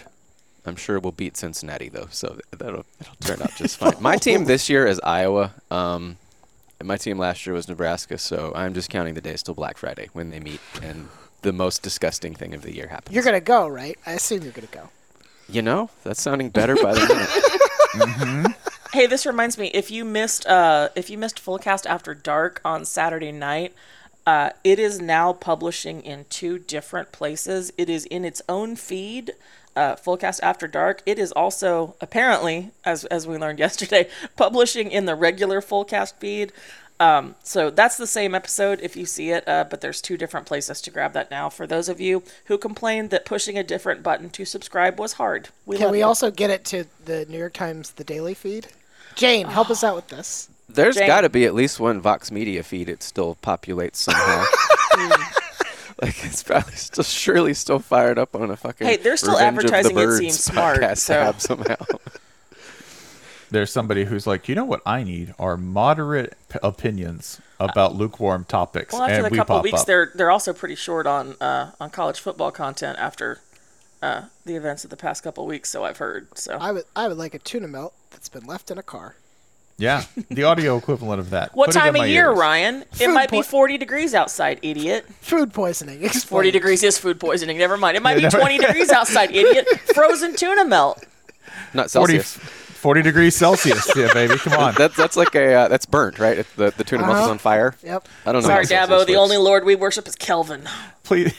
I'm 0.66 0.76
sure 0.76 1.00
we'll 1.00 1.12
beat 1.12 1.38
Cincinnati 1.38 1.90
though, 1.90 2.08
so 2.12 2.40
that'll 2.52 2.86
that'll 3.00 3.16
turn 3.22 3.42
out 3.42 3.56
just 3.56 3.78
fine. 3.78 3.94
My 4.00 4.18
team 4.18 4.46
this 4.46 4.70
year 4.70 4.86
is 4.88 5.00
Iowa. 5.04 5.54
Um, 5.70 6.18
and 6.80 6.88
my 6.88 6.98
team 6.98 7.18
last 7.18 7.46
year 7.46 7.54
was 7.54 7.68
Nebraska, 7.68 8.18
so 8.18 8.52
I'm 8.56 8.74
just 8.74 8.90
counting 8.90 9.14
the 9.14 9.22
days 9.22 9.42
till 9.42 9.54
Black 9.54 9.78
Friday 9.78 10.10
when 10.14 10.30
they 10.30 10.40
meet 10.40 10.60
and 10.82 11.08
the 11.42 11.54
most 11.54 11.84
disgusting 11.84 12.34
thing 12.34 12.54
of 12.54 12.64
the 12.64 12.76
year 12.76 12.88
happens. 12.88 13.16
You're 13.16 13.24
gonna 13.24 13.40
go, 13.40 13.68
right? 13.68 13.98
I 14.06 14.14
assume 14.14 14.44
you're 14.44 14.52
gonna 14.52 14.68
go. 14.68 14.90
You 15.48 15.62
know, 15.62 15.90
that's 16.04 16.22
sounding 16.22 16.50
better 16.50 16.76
by 16.76 16.94
the 16.94 17.06
minute. 17.96 18.56
Hey, 18.96 19.08
this 19.08 19.26
reminds 19.26 19.58
me. 19.58 19.68
If 19.74 19.92
you 19.92 20.06
missed, 20.06 20.48
uh, 20.48 20.88
if 20.96 21.10
you 21.10 21.18
missed 21.18 21.38
Full 21.38 21.58
Cast 21.58 21.86
After 21.86 22.14
Dark 22.14 22.62
on 22.64 22.86
Saturday 22.86 23.34
night, 23.34 23.74
uh, 24.26 24.52
it 24.64 24.80
is 24.80 25.02
now 25.02 25.34
publishing 25.34 26.02
in 26.02 26.26
two 26.30 26.60
different 26.60 27.12
places. 27.12 27.74
It 27.78 27.90
is 27.90 28.06
in 28.06 28.24
its 28.24 28.42
own 28.48 28.78
feed, 28.78 29.34
uh, 29.76 29.96
Fullcast 29.96 30.40
After 30.42 30.68
Dark. 30.68 31.02
It 31.06 31.20
is 31.20 31.32
also 31.32 31.96
apparently, 32.02 32.72
as 32.84 33.06
as 33.06 33.28
we 33.28 33.38
learned 33.38 33.60
yesterday, 33.66 34.10
publishing 34.36 34.92
in 34.92 35.06
the 35.06 35.16
regular 35.16 35.62
Fullcast 35.62 36.16
feed. 36.16 36.52
Um, 36.98 37.36
so 37.44 37.70
that's 37.70 37.98
the 37.98 38.08
same 38.08 38.34
episode 38.34 38.80
if 38.82 38.96
you 38.96 39.06
see 39.06 39.32
it, 39.32 39.46
uh, 39.48 39.66
but 39.70 39.82
there's 39.82 40.02
two 40.02 40.16
different 40.16 40.46
places 40.46 40.80
to 40.82 40.92
grab 40.92 41.12
that 41.12 41.30
now. 41.30 41.50
For 41.50 41.68
those 41.68 41.90
of 41.90 42.00
you 42.00 42.24
who 42.46 42.58
complained 42.58 43.10
that 43.10 43.26
pushing 43.26 43.58
a 43.58 43.64
different 43.64 44.02
button 44.02 44.30
to 44.30 44.46
subscribe 44.46 44.98
was 44.98 45.14
hard, 45.14 45.50
we 45.66 45.78
Can 45.78 45.92
we 45.92 46.00
you. 46.00 46.06
also 46.06 46.32
get 46.32 46.50
it 46.50 46.64
to 46.66 46.86
the 47.04 47.26
New 47.26 47.38
York 47.38 47.54
Times, 47.54 47.92
the 47.92 48.06
daily 48.06 48.34
feed? 48.34 48.68
Jane, 49.16 49.48
help 49.48 49.70
us 49.70 49.84
out 49.84 49.96
with 49.96 50.08
this. 50.08 50.50
There's 50.70 50.98
got 50.98 51.22
to 51.22 51.30
be 51.30 51.46
at 51.46 51.54
least 51.54 51.80
one 51.80 52.00
Vox 52.00 52.32
Media 52.32 52.64
feed 52.64 52.88
it 52.90 53.04
still 53.04 53.38
populates 53.44 53.98
somehow. 53.98 54.46
like 56.02 56.24
it's 56.26 56.44
probably 56.44 56.74
still 56.76 57.04
surely 57.04 57.54
still 57.54 57.80
fired 57.80 58.18
up 58.20 58.36
on 58.36 58.52
a 58.52 58.56
fucking. 58.58 58.86
Hey, 58.88 58.98
they're 58.98 59.18
still 59.18 59.34
Revenge 59.34 59.58
of 59.58 59.64
the 59.72 59.76
advertising 59.78 59.92
it 59.98 60.06
Birds 60.06 60.18
seems 60.20 60.40
smart, 60.44 60.80
podcast 60.82 60.98
so- 60.98 61.14
tab 61.14 61.42
somehow. 61.42 61.76
there's 63.52 63.72
somebody 63.72 64.06
who's 64.06 64.26
like, 64.28 64.50
you 64.50 64.56
know 64.56 64.66
what 64.66 64.82
I 64.86 65.04
need 65.04 65.34
are 65.40 65.56
moderate 65.56 66.36
p- 66.50 66.60
opinions 66.64 67.40
about 67.60 67.96
lukewarm 67.96 68.44
topics, 68.44 68.94
Well, 68.94 69.04
after 69.04 69.14
and 69.16 69.26
the 69.26 69.30
we 69.30 69.38
couple 69.38 69.56
pop 69.58 69.64
weeks, 69.64 69.82
up. 69.82 69.88
they're 69.88 70.12
they're 70.16 70.32
also 70.32 70.52
pretty 70.54 70.76
short 70.76 71.08
on 71.08 71.36
uh, 71.40 71.72
on 71.80 71.90
college 71.92 72.20
football 72.20 72.52
content 72.52 72.98
after 73.00 73.40
uh, 74.02 74.24
the 74.46 74.56
events 74.56 74.84
of 74.84 74.90
the 74.90 74.98
past 74.98 75.24
couple 75.24 75.46
weeks. 75.46 75.70
So 75.70 75.86
I've 75.86 75.98
heard. 75.98 76.38
So 76.38 76.58
I 76.58 76.72
would 76.72 76.84
I 76.96 77.08
would 77.08 77.18
like 77.18 77.34
a 77.34 77.40
tuna 77.40 77.68
melt 77.68 77.94
that's 78.12 78.28
been 78.30 78.46
left 78.46 78.70
in 78.72 78.78
a 78.78 78.84
car. 78.84 79.16
Yeah, 79.78 80.04
the 80.30 80.44
audio 80.44 80.78
equivalent 80.78 81.20
of 81.20 81.32
that. 81.32 81.54
what 81.54 81.66
Put 81.68 81.74
time 81.76 81.96
of 81.98 82.08
year, 82.08 82.30
ears. 82.30 82.38
Ryan? 82.40 82.76
It 82.84 82.96
Food 82.96 83.14
might 83.14 83.30
be 83.30 83.42
40 83.42 83.78
degrees 83.78 84.14
outside, 84.14 84.60
idiot. 84.62 85.06
Food 85.20 85.54
poisoning. 85.54 86.08
40 86.08 86.52
degrees 86.52 86.82
is 86.82 86.98
food 86.98 87.20
poisoning. 87.20 87.58
Never 87.58 87.76
mind. 87.76 87.98
It 87.98 88.04
might 88.04 88.16
be 88.16 88.22
never- 88.22 88.40
20 88.40 88.58
degrees 88.66 88.90
outside, 88.90 89.32
idiot. 89.36 89.68
Frozen 89.94 90.36
tuna 90.38 90.64
melt. 90.64 91.04
Not 91.74 91.92
40, 91.92 92.14
Celsius. 92.22 92.38
40 92.38 93.02
degrees 93.02 93.36
Celsius. 93.36 93.92
yeah, 93.98 94.14
baby, 94.14 94.38
come 94.38 94.54
on. 94.54 94.76
That's 94.78 94.96
that's 94.96 95.18
like 95.18 95.36
a 95.36 95.54
uh, 95.54 95.68
that's 95.68 95.86
burnt, 95.86 96.20
right? 96.20 96.38
If 96.38 96.56
the 96.56 96.72
the 96.78 96.84
tuna 96.86 97.02
melt 97.04 97.16
is 97.18 97.22
Uh-huh. 97.24 97.32
on 97.32 97.38
fire. 97.38 97.76
Yep. 97.84 98.08
I 98.26 98.32
don't 98.32 98.44
know. 98.44 98.48
Sorry, 98.48 98.64
how 98.66 98.68
Celsius 98.70 98.88
Dabo. 98.90 99.06
The 99.06 99.14
works. 99.14 99.20
only 99.24 99.38
Lord 99.38 99.66
we 99.66 99.76
worship 99.76 100.08
is 100.08 100.16
Kelvin. 100.16 100.62
Please. 101.04 101.34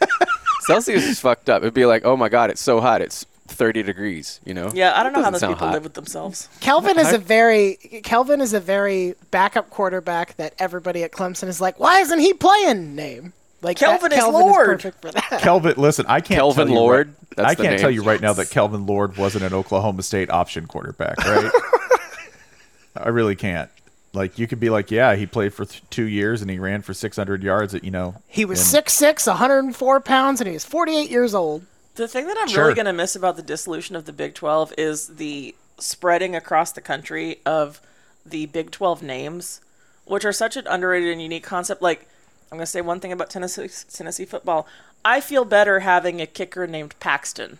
Celsius 0.66 1.04
is 1.04 1.20
fucked 1.20 1.50
up. 1.50 1.62
It'd 1.62 1.74
be 1.74 1.86
like, 1.86 2.04
oh 2.06 2.16
my 2.16 2.28
god, 2.28 2.50
it's 2.50 2.60
so 2.62 2.80
hot. 2.80 3.02
It's 3.02 3.26
30 3.48 3.82
degrees. 3.82 4.40
You 4.44 4.54
know. 4.54 4.70
Yeah, 4.74 4.98
I 4.98 5.02
don't 5.02 5.12
know 5.12 5.22
how 5.22 5.30
those 5.30 5.40
people 5.40 5.54
hot. 5.56 5.72
live 5.72 5.84
with 5.84 5.94
themselves. 5.94 6.48
Kelvin 6.60 6.98
is 6.98 7.12
a 7.12 7.18
very 7.18 7.76
Kelvin 8.04 8.40
is 8.40 8.52
a 8.54 8.60
very 8.60 9.14
backup 9.30 9.70
quarterback 9.70 10.36
that 10.36 10.54
everybody 10.58 11.02
at 11.02 11.12
Clemson 11.12 11.48
is 11.48 11.60
like, 11.60 11.78
why 11.80 12.00
isn't 12.00 12.18
he 12.18 12.32
playing? 12.34 12.94
Name 12.94 13.32
like 13.62 13.78
Kelvin 13.78 14.12
is 14.12 14.18
Kelvin 14.18 14.40
Lord. 14.42 14.66
perfect 14.66 15.00
for 15.02 15.10
that. 15.12 15.40
Kelvin, 15.40 15.74
listen, 15.76 16.04
I 16.08 16.20
can't 16.20 16.38
Kelvin 16.38 16.66
tell 16.66 16.74
you 16.74 16.80
Lord? 16.80 17.08
Right, 17.08 17.16
That's 17.36 17.48
I 17.50 17.54
can't 17.54 17.68
name. 17.70 17.78
tell 17.78 17.90
you 17.90 18.02
right 18.02 18.20
now 18.20 18.32
that 18.34 18.50
Kelvin 18.50 18.86
Lord 18.86 19.16
wasn't 19.16 19.44
an 19.44 19.54
Oklahoma 19.54 20.02
State 20.02 20.30
option 20.30 20.66
quarterback, 20.66 21.16
right? 21.24 21.50
I 22.96 23.08
really 23.08 23.34
can't. 23.36 23.70
Like 24.12 24.38
you 24.38 24.46
could 24.46 24.60
be 24.60 24.70
like, 24.70 24.90
yeah, 24.90 25.14
he 25.16 25.26
played 25.26 25.52
for 25.52 25.64
th- 25.66 25.82
two 25.90 26.04
years 26.06 26.40
and 26.40 26.50
he 26.50 26.58
ran 26.58 26.80
for 26.82 26.94
600 26.94 27.42
yards. 27.42 27.74
At 27.74 27.84
you 27.84 27.90
know, 27.90 28.14
He 28.28 28.44
was 28.44 28.60
and- 28.60 28.66
six 28.68 28.92
six, 28.94 29.26
104 29.26 30.00
pounds, 30.00 30.40
and 30.40 30.48
he 30.48 30.54
was 30.54 30.64
48 30.64 31.10
years 31.10 31.34
old. 31.34 31.64
The 31.96 32.08
thing 32.08 32.26
that 32.26 32.36
I'm 32.40 32.48
Sure. 32.48 32.64
really 32.64 32.74
going 32.74 32.86
to 32.86 32.92
miss 32.92 33.16
about 33.16 33.36
the 33.36 33.42
dissolution 33.42 33.96
of 33.96 34.04
the 34.04 34.12
Big 34.12 34.34
12 34.34 34.74
is 34.78 35.16
the 35.16 35.54
spreading 35.78 36.34
across 36.36 36.72
the 36.72 36.80
country 36.80 37.40
of 37.44 37.80
the 38.24 38.46
Big 38.46 38.70
12 38.70 39.02
names, 39.02 39.60
which 40.04 40.24
are 40.24 40.32
such 40.32 40.56
an 40.56 40.66
underrated 40.66 41.10
and 41.12 41.22
unique 41.22 41.44
concept. 41.44 41.82
Like, 41.82 42.08
I'm 42.50 42.58
going 42.58 42.66
to 42.66 42.70
say 42.70 42.80
one 42.80 43.00
thing 43.00 43.12
about 43.12 43.30
Tennessee, 43.30 43.68
Tennessee 43.92 44.24
football. 44.24 44.66
I 45.04 45.20
feel 45.20 45.44
better 45.44 45.80
having 45.80 46.20
a 46.20 46.26
kicker 46.26 46.66
named 46.66 46.98
Paxton. 47.00 47.58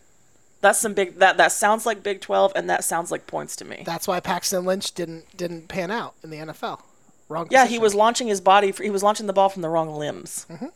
That's 0.63 0.79
some 0.81 0.95
big 0.95 1.19
that 1.19 1.37
that 1.37 1.53
sounds 1.53 1.87
like 1.87 2.03
Big 2.03 2.21
12 2.21 2.53
and 2.57 2.69
that 2.69 2.83
sounds 2.83 3.11
like 3.13 3.27
points 3.27 3.55
to 3.57 3.65
me. 3.65 3.83
That's 3.87 4.09
why 4.09 4.19
Paxton 4.21 4.65
Lynch 4.65 4.93
didn't 4.93 5.37
didn't 5.37 5.69
pan 5.69 5.91
out 5.91 6.15
in 6.25 6.31
the 6.31 6.39
NFL. 6.39 6.81
Wrong. 7.29 7.47
yeah, 7.51 7.67
he 7.67 7.79
was 7.79 7.95
launching 7.95 8.27
his 8.29 8.41
body 8.41 8.73
for, 8.73 8.83
he 8.83 8.91
was 8.91 9.03
launching 9.03 9.27
the 9.27 9.33
ball 9.33 9.49
from 9.49 9.63
the 9.63 9.69
wrong 9.69 9.95
limbs. 9.95 10.47
Mm-hmm. 10.49 10.67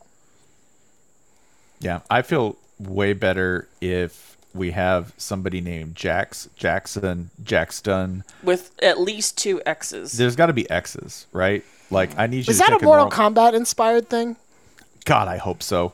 Yeah, 1.81 2.01
I 2.11 2.23
feel 2.23 2.57
way 2.81 3.13
better 3.13 3.69
if 3.81 4.37
we 4.55 4.73
have 4.73 5.13
somebody 5.17 5.61
named 5.61 5.95
Jax, 5.95 6.49
Jackson, 6.57 7.31
Jackston. 7.43 8.23
with 8.43 8.73
at 8.83 9.01
least 9.01 9.39
two 9.39 9.63
X's. 9.65 10.13
There's 10.13 10.37
got 10.37 10.47
to 10.47 10.53
be 10.53 10.69
X's, 10.69 11.27
right? 11.33 11.63
Like 11.91 12.19
I 12.19 12.27
need 12.27 12.47
you 12.47 12.51
Was 12.51 12.59
to 12.59 12.65
that 12.65 12.81
a 12.81 12.85
Mortal 12.85 13.11
Kombat 13.11 13.55
inspired 13.55 14.09
thing? 14.09 14.37
God, 15.05 15.29
I 15.29 15.39
hope 15.39 15.63
so. 15.63 15.93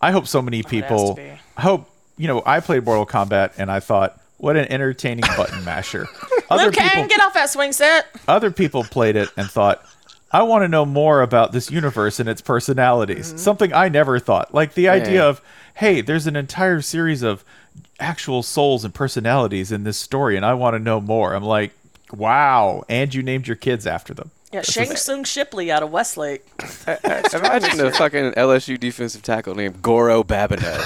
I 0.00 0.10
hope 0.10 0.26
so 0.26 0.42
many 0.42 0.62
people. 0.62 1.18
I 1.56 1.62
hope 1.62 1.88
you 2.16 2.28
know. 2.28 2.42
I 2.44 2.60
played 2.60 2.84
Mortal 2.84 3.06
Kombat 3.06 3.52
and 3.58 3.70
I 3.70 3.80
thought, 3.80 4.20
what 4.38 4.56
an 4.56 4.66
entertaining 4.70 5.24
button 5.36 5.64
masher. 5.64 6.06
Other 6.50 6.64
Liu 6.64 6.72
Kang, 6.72 6.90
people, 6.90 7.08
get 7.08 7.20
off 7.20 7.34
that 7.34 7.50
swing 7.50 7.72
set. 7.72 8.06
other 8.28 8.50
people 8.50 8.84
played 8.84 9.16
it 9.16 9.30
and 9.36 9.50
thought, 9.50 9.84
I 10.30 10.42
want 10.42 10.62
to 10.62 10.68
know 10.68 10.84
more 10.84 11.22
about 11.22 11.52
this 11.52 11.70
universe 11.70 12.20
and 12.20 12.28
its 12.28 12.40
personalities. 12.40 13.28
Mm-hmm. 13.28 13.38
Something 13.38 13.72
I 13.72 13.88
never 13.88 14.18
thought. 14.18 14.52
Like 14.52 14.74
the 14.74 14.88
idea 14.88 15.24
of, 15.26 15.40
hey, 15.74 16.00
there's 16.00 16.26
an 16.26 16.36
entire 16.36 16.80
series 16.80 17.22
of 17.22 17.44
actual 18.00 18.42
souls 18.42 18.84
and 18.84 18.94
personalities 18.94 19.70
in 19.72 19.84
this 19.84 19.98
story, 19.98 20.36
and 20.36 20.46
I 20.46 20.54
want 20.54 20.74
to 20.74 20.78
know 20.78 21.00
more. 21.00 21.34
I'm 21.34 21.44
like, 21.44 21.72
wow. 22.12 22.84
And 22.88 23.14
you 23.14 23.22
named 23.22 23.46
your 23.46 23.56
kids 23.56 23.86
after 23.86 24.14
them. 24.14 24.30
Yeah, 24.52 24.62
Shang 24.62 24.94
Tsung 24.94 25.24
Shipley 25.24 25.72
out 25.72 25.82
of 25.82 25.90
Westlake. 25.90 26.46
Imagine 26.86 27.80
a 27.80 27.90
fucking 27.90 28.32
LSU 28.32 28.78
defensive 28.78 29.22
tackle 29.22 29.56
named 29.56 29.82
Goro 29.82 30.22
Babineau. 30.22 30.80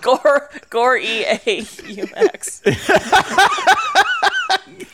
Gore 0.00 0.50
Gore 0.68 0.96
E 0.96 1.24
A 1.24 1.64
U 1.86 2.08
X. 2.16 2.60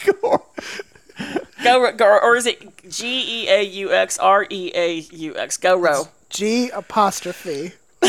Go 0.04 0.44
Go 1.92 2.18
or 2.22 2.36
is 2.36 2.44
it 2.44 2.90
G 2.90 3.44
E 3.44 3.48
A 3.48 3.62
U 3.62 3.92
X 3.92 4.18
R 4.18 4.46
E 4.50 4.70
A 4.74 4.96
U 4.96 5.34
X? 5.36 5.56
Go 5.56 5.78
row. 5.78 6.08
G 6.34 6.68
apostrophe 6.70 7.72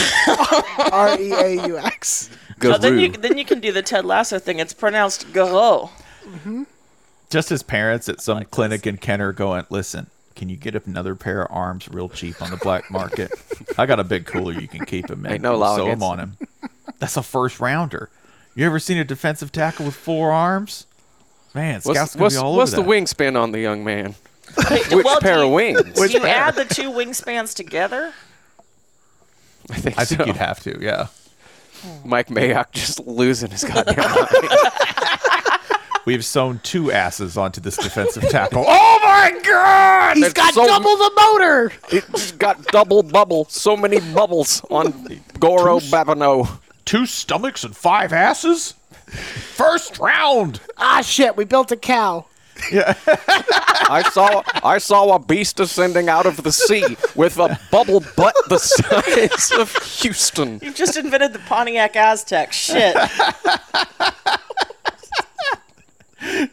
R 0.91 1.19
E 1.19 1.31
A 1.31 1.67
U 1.67 1.77
X. 1.77 2.29
Then 2.59 2.99
you 2.99 3.11
then 3.11 3.37
you 3.37 3.45
can 3.45 3.59
do 3.59 3.71
the 3.71 3.81
Ted 3.81 4.03
Lasso 4.05 4.39
thing. 4.39 4.59
It's 4.59 4.73
pronounced 4.73 5.31
Goro. 5.31 5.91
Mm-hmm. 6.25 6.63
Just 7.29 7.51
as 7.51 7.63
parents 7.63 8.09
at 8.09 8.21
some 8.21 8.43
clinic 8.45 8.87
in 8.87 8.97
Kenner 8.97 9.31
going, 9.31 9.65
listen, 9.69 10.07
can 10.35 10.49
you 10.49 10.55
get 10.57 10.75
another 10.87 11.15
pair 11.15 11.43
of 11.43 11.51
arms 11.55 11.87
real 11.89 12.09
cheap 12.09 12.41
on 12.41 12.49
the 12.51 12.57
black 12.57 12.89
market? 12.91 13.31
I 13.77 13.85
got 13.85 13.99
a 13.99 14.03
big 14.03 14.25
cooler 14.25 14.53
you 14.53 14.67
can 14.67 14.85
keep 14.85 15.09
him 15.09 15.25
in. 15.25 15.33
Ain't 15.33 15.41
no 15.41 15.51
We'll 15.51 15.59
law 15.59 15.75
sew 15.77 15.83
'em 15.83 15.87
against 16.01 16.03
on 16.05 16.19
him. 16.19 16.37
That's 16.99 17.17
a 17.17 17.23
first 17.23 17.59
rounder. 17.59 18.09
You 18.55 18.65
ever 18.65 18.79
seen 18.79 18.97
a 18.97 19.03
defensive 19.03 19.51
tackle 19.51 19.85
with 19.85 19.95
four 19.95 20.31
arms? 20.31 20.87
Man, 21.53 21.81
scouts 21.81 21.85
What's, 21.85 22.13
gonna 22.15 22.23
what's, 22.23 22.35
be 22.35 22.41
all 22.41 22.55
what's 22.55 22.73
over 22.73 22.81
the 22.83 22.89
that. 22.89 23.03
wingspan 23.03 23.39
on 23.41 23.51
the 23.51 23.59
young 23.59 23.83
man? 23.83 24.15
Which 24.69 24.89
Which 24.91 25.07
pair 25.21 25.43
of 25.43 25.51
wings? 25.51 25.81
Do 25.93 26.07
you 26.09 26.25
add 26.25 26.55
the 26.55 26.65
two 26.65 26.89
wingspans 26.91 27.53
together? 27.55 28.13
I 29.69 29.75
think, 29.75 29.97
I 29.99 30.05
think 30.05 30.21
so. 30.21 30.27
you'd 30.27 30.35
have 30.37 30.59
to, 30.61 30.77
yeah. 30.81 31.07
Mike 32.03 32.27
Mayock 32.27 32.71
just 32.71 32.99
losing 33.05 33.51
his 33.51 33.63
goddamn 33.63 33.97
mind. 34.15 34.27
We've 36.05 36.23
sewn 36.23 36.59
two 36.63 36.91
asses 36.91 37.35
onto 37.35 37.59
this 37.59 37.77
defensive 37.77 38.23
tackle. 38.29 38.63
oh 38.67 38.99
my 39.03 39.39
god! 39.43 40.17
He's 40.17 40.25
It's 40.27 40.33
got 40.33 40.53
so- 40.53 40.67
double 40.67 40.95
the 40.97 41.11
motor. 41.17 41.71
It's 41.91 42.31
got 42.33 42.63
double 42.67 43.01
bubble. 43.01 43.45
So 43.49 43.75
many 43.75 43.99
bubbles 44.13 44.63
on 44.69 44.91
Goro 45.39 45.79
Babineau. 45.79 46.59
Two 46.85 47.07
stomachs 47.07 47.63
and 47.63 47.75
five 47.75 48.13
asses? 48.13 48.75
First 49.07 49.97
round! 49.97 50.59
Ah, 50.77 51.01
shit. 51.01 51.35
We 51.35 51.43
built 51.45 51.71
a 51.71 51.75
cow. 51.77 52.25
I 52.71 54.09
saw 54.11 54.43
I 54.63 54.77
saw 54.77 55.15
a 55.15 55.19
beast 55.19 55.59
ascending 55.59 56.09
out 56.09 56.25
of 56.25 56.43
the 56.43 56.51
sea 56.51 56.97
with 57.15 57.37
a 57.37 57.59
bubble 57.71 58.03
butt 58.15 58.35
the 58.49 58.57
size 58.57 59.51
of 59.51 59.75
Houston. 59.99 60.59
You've 60.61 60.75
just 60.75 60.97
invented 60.97 61.33
the 61.33 61.39
Pontiac 61.39 61.93
Aztek. 61.93 62.51
Shit. 62.51 62.95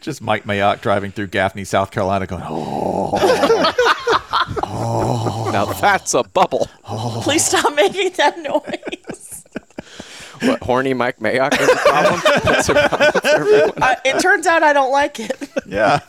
Just 0.00 0.21
Mike 0.21 0.45
Mayock 0.45 0.83
driving 0.83 1.12
through 1.12 1.28
Gaffney, 1.28 1.64
South 1.64 1.90
Carolina 1.90 2.26
going, 2.26 2.42
oh. 2.47 3.19
Now 5.52 5.64
that's 5.66 6.12
a 6.14 6.23
bubble. 6.23 6.69
Please 7.23 7.47
stop 7.47 7.75
making 7.75 8.12
that 8.12 8.38
noise. 8.38 9.45
What, 10.42 10.62
horny 10.62 10.94
Mike 10.94 11.18
Mayock 11.18 11.58
is 11.61 11.68
a 11.68 11.76
problem? 11.76 12.20
That's 12.44 12.68
a 12.68 12.75
problem 12.75 13.12
for 13.12 13.26
everyone. 13.28 13.82
I, 13.82 13.96
it 14.04 14.20
turns 14.20 14.46
out 14.46 14.62
I 14.62 14.72
don't 14.72 14.90
like 14.92 15.20
it. 15.20 15.50
Yeah. 15.66 16.00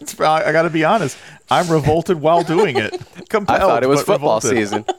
It's- 0.00 0.18
I, 0.20 0.44
I 0.48 0.52
got 0.52 0.62
to 0.62 0.70
be 0.70 0.84
honest. 0.84 1.16
I'm 1.50 1.68
revolted 1.70 2.20
while 2.20 2.42
doing 2.42 2.76
it. 2.76 2.92
I 3.32 3.58
thought 3.58 3.82
it 3.82 3.88
was 3.88 4.02
football 4.02 4.40
revolted. 4.40 4.50
season. 4.50 4.84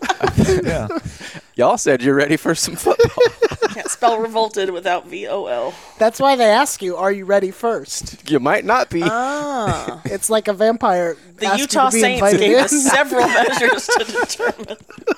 Yeah. 0.65 0.87
Y'all 1.55 1.77
said 1.77 2.01
you're 2.01 2.15
ready 2.15 2.37
for 2.37 2.55
some 2.55 2.75
football. 2.75 3.69
Can't 3.73 3.87
spell 3.89 4.19
revolted 4.19 4.69
without 4.71 5.07
V 5.07 5.27
O 5.27 5.45
L. 5.47 5.73
That's 5.97 6.19
why 6.19 6.35
they 6.35 6.45
ask 6.49 6.81
you, 6.81 6.95
"Are 6.95 7.11
you 7.11 7.25
ready 7.25 7.51
first? 7.51 8.29
You 8.29 8.39
might 8.39 8.63
not 8.65 8.89
be. 8.89 9.01
Ah, 9.03 10.01
It's 10.05 10.29
like 10.29 10.47
a 10.47 10.53
vampire. 10.53 11.17
The 11.37 11.55
Utah 11.57 11.89
to 11.89 11.93
be 11.95 12.01
Saints 12.01 12.37
gave 12.37 12.57
us 12.57 12.71
several 12.89 13.27
measures 13.27 13.87
to 13.87 14.03
determine. 14.05 14.77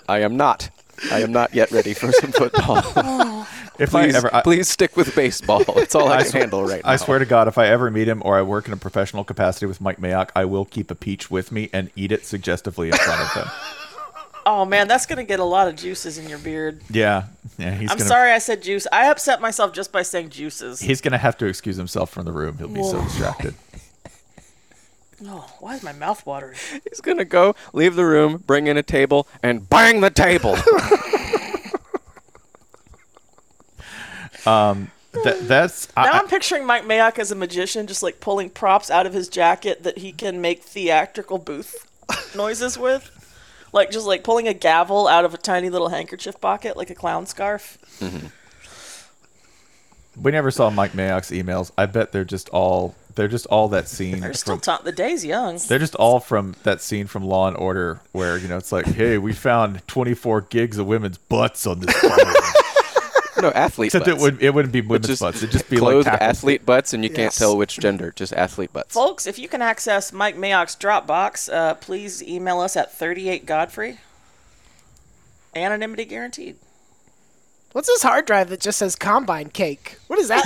I 0.09 0.19
am 0.19 0.35
not. 0.37 0.69
I 1.11 1.21
am 1.21 1.31
not 1.31 1.53
yet 1.53 1.71
ready 1.71 1.93
for 1.93 2.11
some 2.11 2.31
football. 2.31 2.81
Oh. 2.95 3.47
If 3.79 3.91
please, 3.91 4.13
I 4.13 4.17
ever, 4.17 4.35
I, 4.35 4.41
please 4.41 4.67
stick 4.67 4.95
with 4.95 5.15
baseball. 5.15 5.63
It's 5.77 5.95
all 5.95 6.09
I, 6.09 6.17
I 6.17 6.21
can 6.21 6.31
sw- 6.31 6.33
handle 6.33 6.63
right 6.63 6.83
now. 6.83 6.91
I 6.91 6.97
swear 6.97 7.17
to 7.17 7.25
God, 7.25 7.47
if 7.47 7.57
I 7.57 7.67
ever 7.67 7.89
meet 7.89 8.07
him 8.07 8.21
or 8.23 8.37
I 8.37 8.43
work 8.43 8.67
in 8.67 8.73
a 8.73 8.77
professional 8.77 9.23
capacity 9.23 9.65
with 9.65 9.81
Mike 9.81 9.97
Mayock, 9.99 10.29
I 10.35 10.45
will 10.45 10.65
keep 10.65 10.91
a 10.91 10.95
peach 10.95 11.31
with 11.31 11.51
me 11.51 11.69
and 11.73 11.89
eat 11.95 12.11
it 12.11 12.25
suggestively 12.25 12.89
in 12.89 12.93
front 12.95 13.21
of 13.21 13.31
him. 13.33 13.47
Oh 14.45 14.65
man, 14.65 14.87
that's 14.87 15.05
gonna 15.05 15.23
get 15.23 15.39
a 15.39 15.43
lot 15.43 15.67
of 15.67 15.75
juices 15.75 16.17
in 16.17 16.27
your 16.27 16.39
beard. 16.39 16.81
Yeah, 16.89 17.25
yeah. 17.59 17.75
He's 17.75 17.91
I'm 17.91 17.97
gonna, 17.97 18.07
sorry 18.07 18.31
I 18.31 18.39
said 18.39 18.63
juice. 18.63 18.87
I 18.91 19.09
upset 19.11 19.39
myself 19.39 19.71
just 19.71 19.91
by 19.91 20.01
saying 20.01 20.29
juices. 20.29 20.79
He's 20.79 20.99
gonna 20.99 21.19
have 21.19 21.37
to 21.37 21.45
excuse 21.45 21.75
himself 21.75 22.09
from 22.09 22.25
the 22.25 22.31
room. 22.31 22.57
He'll 22.57 22.67
be 22.67 22.81
so 22.83 23.01
distracted. 23.03 23.53
Oh, 25.23 25.51
why 25.59 25.75
is 25.75 25.83
my 25.83 25.93
mouth 25.93 26.25
watering? 26.25 26.57
He's 26.89 27.01
gonna 27.01 27.25
go, 27.25 27.55
leave 27.73 27.95
the 27.95 28.05
room, 28.05 28.43
bring 28.45 28.67
in 28.67 28.77
a 28.77 28.83
table, 28.83 29.27
and 29.43 29.69
bang 29.69 30.01
the 30.01 30.09
table. 30.09 30.57
Um, 34.45 34.91
that, 35.11 35.47
that's 35.47 35.95
Now 35.95 36.03
I, 36.03 36.19
I'm 36.19 36.27
picturing 36.27 36.65
Mike 36.65 36.83
Mayock 36.83 37.19
as 37.19 37.31
a 37.31 37.35
magician, 37.35 37.87
just 37.87 38.01
like 38.01 38.19
pulling 38.19 38.49
props 38.49 38.89
out 38.89 39.05
of 39.05 39.13
his 39.13 39.27
jacket 39.27 39.83
that 39.83 39.99
he 39.99 40.11
can 40.11 40.41
make 40.41 40.63
theatrical 40.63 41.37
booth 41.37 41.87
noises 42.35 42.77
with. 42.77 43.17
Like 43.73 43.91
just 43.91 44.05
like 44.05 44.23
pulling 44.23 44.47
a 44.47 44.53
gavel 44.53 45.07
out 45.07 45.25
of 45.25 45.33
a 45.33 45.37
tiny 45.37 45.69
little 45.69 45.89
handkerchief 45.89 46.39
pocket, 46.41 46.75
like 46.75 46.89
a 46.89 46.95
clown 46.95 47.25
scarf. 47.25 47.77
Mm-hmm. 47.99 48.27
we 50.21 50.31
never 50.31 50.51
saw 50.51 50.69
Mike 50.69 50.91
Mayock's 50.91 51.31
emails. 51.31 51.71
I 51.77 51.85
bet 51.85 52.11
they're 52.11 52.25
just 52.25 52.49
all 52.49 52.95
they're 53.15 53.27
just 53.27 53.45
all 53.47 53.67
that 53.69 53.87
scene. 53.87 54.19
They're 54.19 54.33
still 54.33 54.55
from, 54.55 54.61
ta- 54.61 54.81
the 54.83 54.91
day's 54.91 55.23
young. 55.25 55.59
they're 55.67 55.79
just 55.79 55.95
all 55.95 56.19
from 56.19 56.55
that 56.63 56.81
scene 56.81 57.07
from 57.07 57.23
Law 57.25 57.47
and 57.47 57.57
Order 57.57 57.99
where 58.11 58.37
you 58.37 58.47
know 58.47 58.57
it's 58.57 58.71
like, 58.71 58.85
hey, 58.85 59.17
we 59.17 59.33
found 59.33 59.85
24 59.87 60.41
gigs 60.41 60.77
of 60.77 60.87
women's 60.87 61.17
butts 61.17 61.65
on 61.67 61.79
this. 61.79 62.03
No 63.41 63.49
athlete 63.51 63.87
Except 63.87 64.05
butts. 64.05 64.17
it 64.17 64.21
would 64.21 64.43
it 64.43 64.53
wouldn't 64.53 64.71
be 64.73 64.81
women's 64.81 65.07
just 65.07 65.21
butts. 65.21 65.37
It'd 65.37 65.51
just 65.51 65.67
be 65.69 65.77
like 65.77 65.81
clothed 65.93 66.05
tackles. 66.05 66.37
athlete 66.37 66.63
butts, 66.65 66.93
and 66.93 67.03
you 67.03 67.09
can't 67.09 67.33
tell 67.33 67.57
which 67.57 67.79
gender. 67.79 68.11
Just 68.15 68.33
athlete 68.33 68.71
butts. 68.71 68.93
Folks, 68.93 69.25
if 69.25 69.39
you 69.39 69.47
can 69.47 69.61
access 69.63 70.13
Mike 70.13 70.35
Mayock's 70.35 70.75
Dropbox, 70.75 71.51
uh, 71.51 71.73
please 71.75 72.21
email 72.21 72.59
us 72.59 72.75
at 72.77 72.91
38 72.93 73.45
Godfrey. 73.47 73.97
Anonymity 75.55 76.05
guaranteed. 76.05 76.57
What's 77.71 77.87
this 77.87 78.03
hard 78.03 78.25
drive 78.25 78.49
that 78.49 78.59
just 78.59 78.77
says 78.77 78.95
combine 78.95 79.49
cake? 79.49 79.97
What 80.07 80.19
is 80.19 80.27
that? 80.27 80.43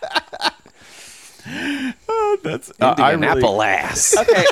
That's 2.42 2.70
uh, 2.80 2.94
I 2.96 3.12
really, 3.12 3.26
Indianapolis. 3.26 4.16
Okay, 4.18 4.44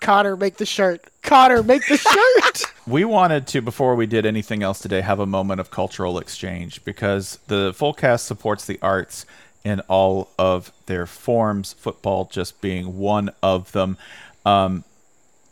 Connor, 0.00 0.36
make 0.36 0.56
the 0.56 0.66
shirt. 0.66 1.04
Connor, 1.22 1.62
make 1.62 1.86
the 1.88 1.96
shirt. 1.96 2.62
We 2.84 3.04
wanted 3.04 3.46
to, 3.48 3.62
before 3.62 3.94
we 3.94 4.06
did 4.06 4.26
anything 4.26 4.64
else 4.64 4.80
today, 4.80 5.02
have 5.02 5.20
a 5.20 5.26
moment 5.26 5.60
of 5.60 5.70
cultural 5.70 6.18
exchange 6.18 6.84
because 6.84 7.38
the 7.46 7.72
full 7.72 7.94
cast 7.94 8.26
supports 8.26 8.66
the 8.66 8.80
arts 8.82 9.24
in 9.62 9.78
all 9.86 10.30
of 10.36 10.72
their 10.86 11.06
forms, 11.06 11.74
football 11.74 12.24
just 12.24 12.60
being 12.60 12.98
one 12.98 13.30
of 13.40 13.70
them. 13.70 13.98
Um, 14.44 14.82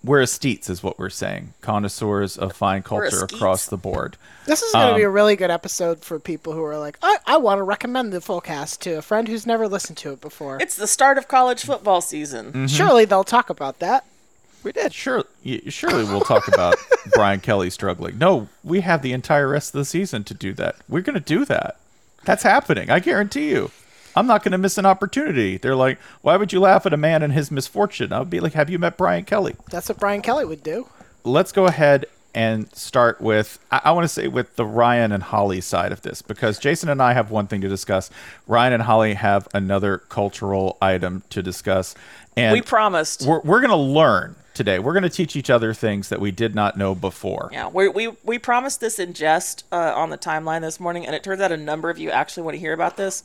we're 0.02 0.22
aesthetes, 0.22 0.70
is 0.70 0.82
what 0.82 0.98
we're 0.98 1.10
saying. 1.10 1.52
Connoisseurs 1.60 2.36
of 2.38 2.52
fine 2.54 2.82
culture 2.82 3.24
across 3.24 3.66
the 3.66 3.76
board. 3.76 4.16
This 4.46 4.62
is 4.62 4.72
going 4.72 4.86
to 4.86 4.92
Um, 4.92 4.96
be 4.96 5.02
a 5.02 5.10
really 5.10 5.36
good 5.36 5.50
episode 5.50 6.00
for 6.04 6.18
people 6.18 6.52
who 6.54 6.64
are 6.64 6.78
like, 6.78 6.98
I, 7.02 7.18
I 7.26 7.36
want 7.36 7.58
to 7.58 7.62
recommend 7.62 8.12
the 8.12 8.20
full 8.20 8.40
cast 8.40 8.80
to 8.82 8.92
a 8.98 9.02
friend 9.02 9.28
who's 9.28 9.46
never 9.46 9.68
listened 9.68 9.98
to 9.98 10.12
it 10.12 10.20
before. 10.20 10.58
it's 10.60 10.74
the 10.76 10.86
start 10.86 11.18
of 11.18 11.28
college 11.28 11.62
football 11.64 12.00
season. 12.00 12.46
Mm-hmm. 12.46 12.66
Surely 12.66 13.04
they'll 13.04 13.24
talk 13.24 13.50
about 13.50 13.78
that. 13.80 14.04
We 14.62 14.72
did. 14.72 14.92
Sure, 14.92 15.24
surely 15.68 16.04
we'll 16.04 16.20
talk 16.20 16.46
about 16.48 16.76
Brian 17.14 17.40
Kelly 17.40 17.70
struggling. 17.70 18.18
No, 18.18 18.48
we 18.62 18.80
have 18.80 19.00
the 19.02 19.12
entire 19.12 19.48
rest 19.48 19.74
of 19.74 19.78
the 19.78 19.84
season 19.86 20.22
to 20.24 20.34
do 20.34 20.52
that. 20.54 20.76
We're 20.88 21.00
going 21.00 21.14
to 21.14 21.20
do 21.20 21.44
that. 21.46 21.78
That's 22.24 22.42
happening. 22.42 22.90
I 22.90 22.98
guarantee 23.00 23.48
you. 23.50 23.70
I'm 24.20 24.26
not 24.26 24.42
going 24.42 24.52
to 24.52 24.58
miss 24.58 24.76
an 24.76 24.84
opportunity. 24.84 25.56
They're 25.56 25.74
like, 25.74 25.98
why 26.20 26.36
would 26.36 26.52
you 26.52 26.60
laugh 26.60 26.84
at 26.84 26.92
a 26.92 26.98
man 26.98 27.22
and 27.22 27.32
his 27.32 27.50
misfortune? 27.50 28.12
I'll 28.12 28.26
be 28.26 28.38
like, 28.38 28.52
have 28.52 28.68
you 28.68 28.78
met 28.78 28.98
Brian 28.98 29.24
Kelly? 29.24 29.56
That's 29.70 29.88
what 29.88 29.98
Brian 29.98 30.20
Kelly 30.20 30.44
would 30.44 30.62
do. 30.62 30.88
Let's 31.24 31.52
go 31.52 31.64
ahead 31.64 32.04
and 32.34 32.70
start 32.76 33.22
with, 33.22 33.58
I, 33.70 33.80
I 33.86 33.90
want 33.92 34.04
to 34.04 34.08
say 34.08 34.28
with 34.28 34.56
the 34.56 34.66
Ryan 34.66 35.10
and 35.10 35.22
Holly 35.22 35.62
side 35.62 35.90
of 35.90 36.02
this, 36.02 36.20
because 36.20 36.58
Jason 36.58 36.90
and 36.90 37.00
I 37.00 37.14
have 37.14 37.30
one 37.30 37.46
thing 37.46 37.62
to 37.62 37.68
discuss. 37.68 38.10
Ryan 38.46 38.74
and 38.74 38.82
Holly 38.82 39.14
have 39.14 39.48
another 39.54 39.96
cultural 40.10 40.76
item 40.82 41.22
to 41.30 41.42
discuss. 41.42 41.94
And 42.36 42.52
We 42.52 42.60
promised. 42.60 43.26
we're, 43.26 43.40
we're 43.40 43.60
going 43.60 43.70
to 43.70 43.76
learn 43.76 44.36
today. 44.52 44.78
We're 44.78 44.92
going 44.92 45.02
to 45.04 45.08
teach 45.08 45.34
each 45.34 45.48
other 45.48 45.72
things 45.72 46.10
that 46.10 46.20
we 46.20 46.30
did 46.30 46.54
not 46.54 46.76
know 46.76 46.94
before. 46.94 47.48
Yeah, 47.52 47.68
we 47.68 47.88
we 47.88 48.08
we 48.22 48.38
promised 48.38 48.80
this 48.80 48.98
in 48.98 49.14
jest 49.14 49.64
uh, 49.72 49.94
on 49.96 50.10
the 50.10 50.18
timeline 50.18 50.60
this 50.60 50.78
morning, 50.78 51.06
and 51.06 51.14
it 51.14 51.24
turns 51.24 51.40
out 51.40 51.50
a 51.50 51.56
number 51.56 51.88
of 51.88 51.98
you 51.98 52.10
actually 52.10 52.42
want 52.42 52.54
to 52.56 52.60
hear 52.60 52.74
about 52.74 52.98
this. 52.98 53.22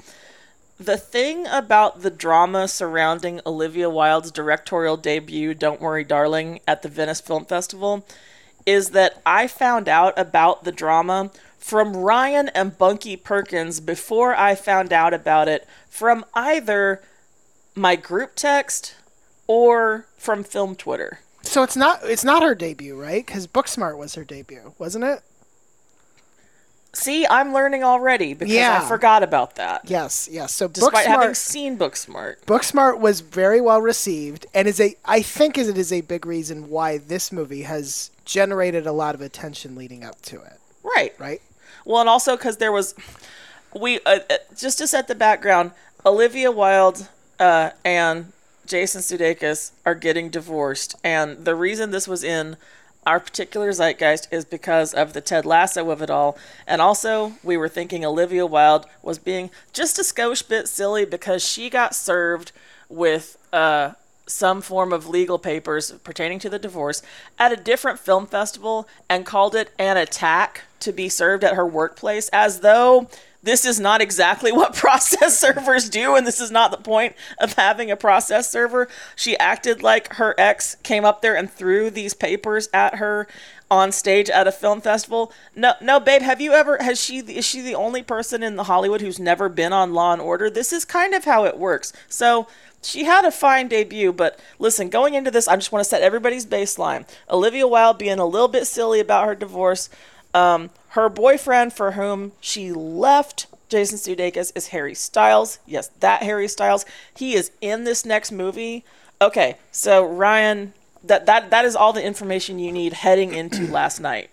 The 0.79 0.97
thing 0.97 1.47
about 1.47 2.01
the 2.01 2.09
drama 2.09 2.67
surrounding 2.67 3.39
Olivia 3.45 3.89
Wilde's 3.89 4.29
directorial 4.31 4.97
debut, 4.97 5.53
"Don't 5.53 5.79
Worry, 5.79 6.03
Darling," 6.03 6.59
at 6.67 6.81
the 6.81 6.89
Venice 6.89 7.21
Film 7.21 7.45
Festival, 7.45 8.05
is 8.65 8.89
that 8.89 9.21
I 9.25 9.47
found 9.47 9.87
out 9.87 10.17
about 10.19 10.65
the 10.65 10.73
drama 10.73 11.31
from 11.57 11.95
Ryan 11.95 12.49
and 12.49 12.77
Bunky 12.77 13.15
Perkins 13.15 13.79
before 13.79 14.35
I 14.35 14.53
found 14.53 14.91
out 14.91 15.13
about 15.13 15.47
it 15.47 15.65
from 15.89 16.25
either 16.33 17.01
my 17.73 17.95
group 17.95 18.35
text 18.35 18.95
or 19.47 20.07
from 20.17 20.43
film 20.43 20.75
Twitter. 20.75 21.19
So 21.41 21.63
it's 21.63 21.75
not 21.77 22.01
it's 22.03 22.23
not 22.23 22.43
her 22.43 22.53
debut, 22.53 22.99
right? 22.99 23.25
Because 23.25 23.47
Booksmart 23.47 23.97
was 23.97 24.15
her 24.15 24.23
debut, 24.25 24.73
wasn't 24.77 25.05
it? 25.05 25.21
See, 26.95 27.27
I'm 27.27 27.53
learning 27.53 27.83
already 27.83 28.33
because 28.33 28.53
Yeah. 28.53 28.81
I 28.81 28.87
forgot 28.87 29.21
about 29.21 29.55
that. 29.55 29.81
Yes, 29.85 30.29
yes. 30.31 30.53
So 30.53 30.67
Despite 30.67 31.05
having 31.05 31.33
seen 31.33 31.77
Booksmart. 31.77 32.37
Booksmart 32.45 32.99
was 32.99 33.19
very 33.19 33.59
well 33.61 33.81
received, 33.81 34.45
and 34.53 34.67
is 34.67 34.79
a 34.79 34.95
I 35.03 35.21
think 35.21 35.57
is 35.57 35.67
it 35.67 35.77
is 35.77 35.91
a 35.91 36.01
big 36.01 36.25
reason 36.25 36.69
why 36.69 36.97
this 36.97 37.31
movie 37.31 37.63
has 37.63 38.11
generated 38.23 38.87
a 38.87 38.91
lot 38.91 39.13
of 39.13 39.21
attention 39.21 39.75
leading 39.75 40.03
up 40.03 40.21
to 40.23 40.37
it. 40.41 40.59
Right. 40.83 41.13
Right? 41.19 41.41
Well, 41.83 41.99
and 41.99 42.09
also 42.09 42.35
because 42.35 42.57
there 42.57 42.71
was, 42.71 42.95
we 43.79 43.99
uh, 44.05 44.19
uh, 44.29 44.37
just 44.55 44.77
to 44.79 44.87
set 44.87 45.07
the 45.07 45.15
background, 45.15 45.71
Olivia 46.05 46.49
Wilde 46.51 47.07
uh, 47.39 47.71
and 47.83 48.31
Jason 48.65 49.01
Sudeikis 49.01 49.71
are 49.85 49.93
getting 49.95 50.29
divorced, 50.29 50.95
and 51.03 51.45
the 51.45 51.53
reason 51.55 51.91
this 51.91 52.07
was 52.07 52.23
in 52.23 52.57
our 53.05 53.19
particular 53.19 53.71
zeitgeist 53.71 54.27
is 54.31 54.45
because 54.45 54.93
of 54.93 55.13
the 55.13 55.21
Ted 55.21 55.45
Lasso 55.45 55.89
of 55.91 56.01
it 56.01 56.09
all, 56.09 56.37
and 56.65 56.81
also 56.81 57.33
we 57.43 57.57
were 57.57 57.69
thinking 57.69 58.03
Olivia 58.03 58.45
Wilde 58.45 58.87
was 59.03 59.19
being 59.19 59.49
just 59.73 59.99
a 59.99 60.01
skosh 60.01 60.47
bit 60.47 60.67
silly 60.67 61.05
because 61.05 61.45
she 61.45 61.69
got 61.69 61.93
served 61.93 62.51
with 62.89 63.37
uh, 63.53 63.91
some 64.27 64.61
form 64.61 64.91
of 64.91 65.07
legal 65.07 65.37
papers 65.37 65.91
pertaining 66.03 66.39
to 66.39 66.49
the 66.49 66.59
divorce 66.59 67.01
at 67.37 67.51
a 67.51 67.55
different 67.55 67.99
film 67.99 68.25
festival 68.25 68.87
and 69.09 69.25
called 69.25 69.55
it 69.55 69.71
an 69.77 69.97
attack 69.97 70.63
to 70.79 70.91
be 70.91 71.09
served 71.09 71.43
at 71.43 71.55
her 71.55 71.65
workplace 71.65 72.29
as 72.29 72.61
though 72.61 73.07
this 73.45 73.63
is 73.63 73.79
not 73.79 74.01
exactly 74.01 74.51
what 74.51 74.75
process 74.75 75.39
servers 75.39 75.89
do 75.89 76.15
and 76.15 76.27
this 76.27 76.41
is 76.41 76.51
not 76.51 76.71
the 76.71 76.77
point 76.77 77.15
of 77.39 77.53
having 77.53 77.89
a 77.89 77.95
process 77.95 78.51
server. 78.51 78.87
She 79.15 79.37
acted 79.37 79.81
like 79.81 80.15
her 80.15 80.35
ex 80.37 80.75
came 80.83 81.05
up 81.05 81.21
there 81.21 81.35
and 81.35 81.49
threw 81.49 81.89
these 81.89 82.13
papers 82.13 82.67
at 82.73 82.95
her 82.95 83.27
on 83.71 83.91
stage 83.91 84.29
at 84.29 84.47
a 84.47 84.51
film 84.51 84.81
festival. 84.81 85.31
No, 85.55 85.73
no, 85.81 85.99
babe, 85.99 86.21
have 86.21 86.41
you 86.41 86.51
ever 86.51 86.77
has 86.81 87.01
she 87.01 87.19
is 87.19 87.45
she 87.45 87.61
the 87.61 87.75
only 87.75 88.03
person 88.03 88.43
in 88.43 88.57
the 88.57 88.65
Hollywood 88.65 89.01
who's 89.01 89.19
never 89.19 89.49
been 89.49 89.73
on 89.73 89.93
Law 89.93 90.13
and 90.13 90.21
Order? 90.21 90.49
This 90.49 90.73
is 90.73 90.85
kind 90.85 91.13
of 91.13 91.25
how 91.25 91.45
it 91.45 91.57
works. 91.57 91.93
So, 92.07 92.47
she 92.81 93.05
had 93.05 93.25
a 93.25 93.31
fine 93.31 93.67
debut, 93.67 94.13
but 94.13 94.39
listen, 94.59 94.89
going 94.89 95.15
into 95.15 95.31
this, 95.31 95.47
I 95.47 95.55
just 95.55 95.71
want 95.71 95.83
to 95.83 95.89
set 95.89 96.03
everybody's 96.03 96.45
baseline. 96.45 97.07
Olivia 97.29 97.67
Wilde 97.67 97.97
being 97.97 98.19
a 98.19 98.25
little 98.25 98.47
bit 98.47 98.67
silly 98.67 98.99
about 98.99 99.25
her 99.25 99.33
divorce. 99.33 99.89
Um, 100.35 100.69
her 100.95 101.09
boyfriend, 101.09 101.73
for 101.73 101.91
whom 101.91 102.31
she 102.39 102.71
left 102.71 103.47
Jason 103.67 103.97
Sudeikis, 103.97 104.53
is 104.55 104.69
Harry 104.69 104.95
Styles. 104.95 105.59
Yes, 105.67 105.89
that 105.99 106.23
Harry 106.23 106.47
Styles. 106.47 106.85
He 107.13 107.35
is 107.35 107.51
in 107.59 107.83
this 107.83 108.05
next 108.05 108.31
movie. 108.31 108.85
Okay, 109.21 109.57
so 109.73 110.05
Ryan, 110.05 110.73
that 111.03 111.25
that 111.25 111.49
that 111.49 111.65
is 111.65 111.75
all 111.75 111.91
the 111.91 112.03
information 112.03 112.59
you 112.59 112.71
need 112.71 112.93
heading 112.93 113.33
into 113.33 113.67
last 113.71 113.99
night. 113.99 114.29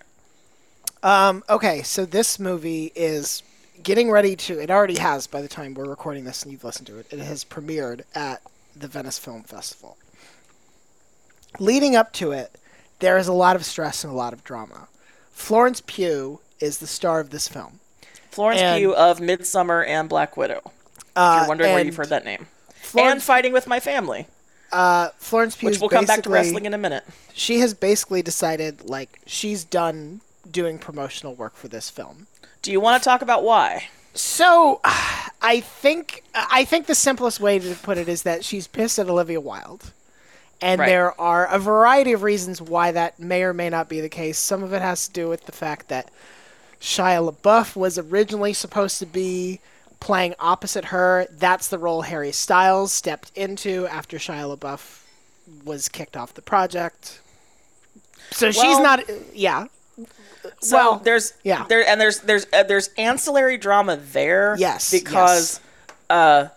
Um, 1.03 1.43
okay, 1.49 1.83
so 1.83 2.05
this 2.05 2.39
movie 2.39 2.93
is 2.95 3.43
getting 3.83 4.09
ready 4.09 4.37
to. 4.37 4.57
It 4.57 4.71
already 4.71 4.97
has 4.99 5.27
by 5.27 5.41
the 5.41 5.49
time 5.49 5.73
we're 5.73 5.89
recording 5.89 6.23
this 6.23 6.43
and 6.43 6.51
you've 6.53 6.63
listened 6.63 6.87
to 6.87 6.97
it. 6.97 7.07
It 7.11 7.19
has 7.19 7.43
premiered 7.43 8.03
at 8.15 8.41
the 8.73 8.87
Venice 8.87 9.19
Film 9.19 9.43
Festival. 9.43 9.97
Leading 11.59 11.97
up 11.97 12.13
to 12.13 12.31
it, 12.31 12.55
there 12.99 13.17
is 13.17 13.27
a 13.27 13.33
lot 13.33 13.57
of 13.57 13.65
stress 13.65 14.05
and 14.05 14.13
a 14.13 14.15
lot 14.15 14.31
of 14.31 14.45
drama. 14.45 14.87
Florence 15.33 15.81
Pugh 15.85 16.39
is 16.63 16.77
the 16.79 16.87
star 16.87 17.19
of 17.19 17.29
this 17.29 17.47
film. 17.47 17.79
Florence 18.31 18.61
And- 18.61 18.79
Pugh 18.79 18.95
of 18.95 19.19
Midsummer 19.19 19.83
and 19.83 20.09
Black 20.09 20.35
Widow. 20.37 20.61
if 20.65 20.71
Uh, 21.15 21.35
you're 21.41 21.47
wondering 21.49 21.73
where 21.73 21.83
you've 21.85 21.95
heard 21.95 22.09
that 22.09 22.25
name. 22.25 22.47
and 22.97 23.21
Fighting 23.21 23.53
with 23.53 23.67
My 23.67 23.79
Family, 23.79 24.27
uh, 24.71 25.09
Florence 25.19 25.55
Pugh 25.55 25.69
which 25.69 25.79
we'll 25.79 25.89
come 25.89 26.05
back 26.05 26.23
to 26.23 26.29
wrestling 26.29 26.65
in 26.65 26.73
a 26.73 26.77
minute. 26.77 27.03
She 27.33 27.59
has 27.59 27.73
basically 27.75 28.21
decided 28.23 28.89
like 28.89 29.19
she's 29.27 29.63
done 29.63 30.21
doing 30.49 30.79
promotional 30.79 31.35
work 31.35 31.55
for 31.55 31.67
this 31.67 31.89
film. 31.91 32.27
Do 32.63 32.71
you 32.71 32.79
want 32.79 33.01
to 33.01 33.05
talk 33.07 33.21
about 33.21 33.43
why? 33.43 33.89
So, 34.15 34.79
I 35.41 35.59
think 35.59 36.23
I 36.33 36.65
think 36.65 36.85
the 36.87 36.95
simplest 36.95 37.39
way 37.39 37.59
to 37.59 37.75
put 37.75 37.97
it 37.97 38.07
is 38.07 38.23
that 38.23 38.43
she's 38.45 38.65
pissed 38.67 38.97
at 38.97 39.09
Olivia 39.09 39.39
Wilde, 39.41 39.91
and 40.61 40.79
Right. 40.79 40.87
there 40.87 41.19
are 41.19 41.45
a 41.47 41.59
variety 41.59 42.13
of 42.13 42.23
reasons 42.23 42.61
why 42.61 42.91
that 42.91 43.19
may 43.19 43.43
or 43.43 43.53
may 43.53 43.69
not 43.69 43.89
be 43.89 43.99
the 44.01 44.09
case. 44.09 44.39
Some 44.39 44.63
of 44.63 44.73
it 44.73 44.81
has 44.81 45.07
to 45.07 45.13
do 45.13 45.27
with 45.29 45.45
the 45.45 45.51
fact 45.51 45.89
that 45.89 46.09
Shia 46.83 47.31
LaBeouf 47.31 47.77
was 47.77 47.97
originally 47.97 48.51
supposed 48.51 48.99
to 48.99 49.05
be 49.05 49.61
playing 50.01 50.35
opposite 50.37 50.85
her. 50.85 51.25
That's 51.31 51.69
the 51.69 51.77
role 51.77 52.01
Harry 52.01 52.33
Styles 52.33 52.91
stepped 52.91 53.31
into 53.35 53.87
after 53.87 54.17
Shia 54.17 54.57
LaBeouf 54.57 55.05
was 55.63 55.87
kicked 55.87 56.17
off 56.17 56.33
the 56.33 56.41
project. 56.41 57.21
So 58.31 58.51
she's 58.51 58.79
not. 58.79 59.01
Yeah. 59.33 59.67
So 60.59 60.75
Well, 60.75 60.95
there's 60.97 61.33
yeah. 61.43 61.65
there 61.69 61.87
and 61.87 62.01
there's 62.01 62.19
there's 62.19 62.47
uh, 62.51 62.63
there's 62.63 62.89
ancillary 62.97 63.57
drama 63.57 63.95
there. 63.95 64.57
Yes, 64.59 64.91
because 64.91 65.61
uh, 66.09 66.47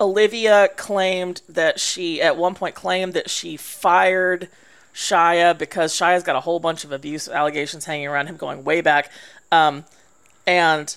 Olivia 0.00 0.68
claimed 0.76 1.42
that 1.46 1.78
she 1.78 2.22
at 2.22 2.38
one 2.38 2.54
point 2.54 2.74
claimed 2.74 3.12
that 3.12 3.28
she 3.28 3.58
fired 3.58 4.48
Shia 4.98 5.56
because 5.56 5.92
Shia's 5.94 6.24
got 6.24 6.34
a 6.34 6.40
whole 6.40 6.58
bunch 6.58 6.82
of 6.82 6.90
abuse 6.90 7.28
allegations 7.28 7.84
hanging 7.84 8.08
around 8.08 8.26
him 8.26 8.36
going 8.36 8.64
way 8.64 8.80
back, 8.80 9.10
um, 9.52 9.84
and 10.46 10.96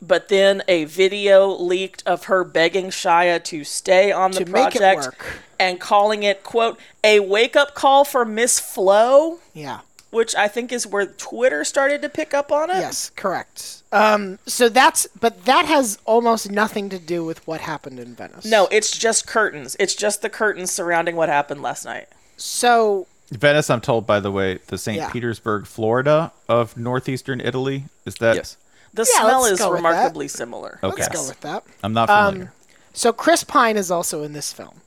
but 0.00 0.28
then 0.28 0.62
a 0.68 0.84
video 0.84 1.48
leaked 1.48 2.02
of 2.06 2.24
her 2.24 2.44
begging 2.44 2.86
Shia 2.90 3.42
to 3.44 3.64
stay 3.64 4.12
on 4.12 4.32
the 4.32 4.44
To 4.44 4.50
project 4.50 5.02
work. 5.02 5.26
and 5.58 5.80
calling 5.80 6.22
it 6.22 6.44
quote 6.44 6.78
a 7.02 7.20
wake 7.20 7.56
up 7.56 7.74
call 7.74 8.04
for 8.04 8.24
Miss 8.24 8.60
Flo 8.60 9.38
Yeah. 9.54 9.80
which 10.10 10.36
I 10.36 10.46
think 10.46 10.70
is 10.70 10.86
where 10.86 11.06
Twitter 11.06 11.64
started 11.64 12.00
to 12.02 12.08
pick 12.08 12.32
up 12.34 12.52
on 12.52 12.70
it. 12.70 12.76
Yes, 12.76 13.10
correct. 13.16 13.82
Um, 13.90 14.38
so 14.46 14.68
that's, 14.68 15.06
but 15.18 15.46
that 15.46 15.64
has 15.64 15.98
almost 16.04 16.50
nothing 16.50 16.88
to 16.90 16.98
do 16.98 17.24
with 17.24 17.44
what 17.46 17.62
happened 17.62 17.98
in 17.98 18.14
Venice. 18.14 18.44
No, 18.44 18.68
it's 18.70 18.96
just 18.96 19.26
curtains. 19.26 19.74
It's 19.80 19.94
just 19.94 20.22
the 20.22 20.28
curtains 20.30 20.70
surrounding 20.70 21.16
what 21.16 21.28
happened 21.28 21.60
last 21.62 21.84
night. 21.84 22.06
So 22.36 23.06
Venice, 23.30 23.68
I'm 23.70 23.80
told, 23.80 24.06
by 24.06 24.20
the 24.20 24.30
way, 24.30 24.58
the 24.68 24.78
St. 24.78 24.96
Yeah. 24.98 25.10
Petersburg, 25.10 25.66
Florida 25.66 26.32
of 26.48 26.76
northeastern 26.76 27.40
Italy. 27.40 27.84
Is 28.06 28.14
that? 28.16 28.36
Yes. 28.36 28.56
The 28.94 29.06
Yeah, 29.14 29.20
smell 29.22 29.44
is 29.44 29.58
go 29.58 29.70
with 29.70 29.82
that. 29.82 29.88
remarkably 29.88 30.28
similar. 30.28 30.78
Okay. 30.82 31.02
let's 31.02 31.14
go 31.14 31.28
with 31.28 31.40
that. 31.40 31.62
I'm 31.82 31.92
not 31.92 32.08
familiar. 32.08 32.44
Um, 32.46 32.50
so 32.94 33.12
Chris 33.12 33.44
Pine 33.44 33.76
is 33.76 33.90
also 33.90 34.22
in 34.22 34.32
this 34.32 34.52
film. 34.52 34.80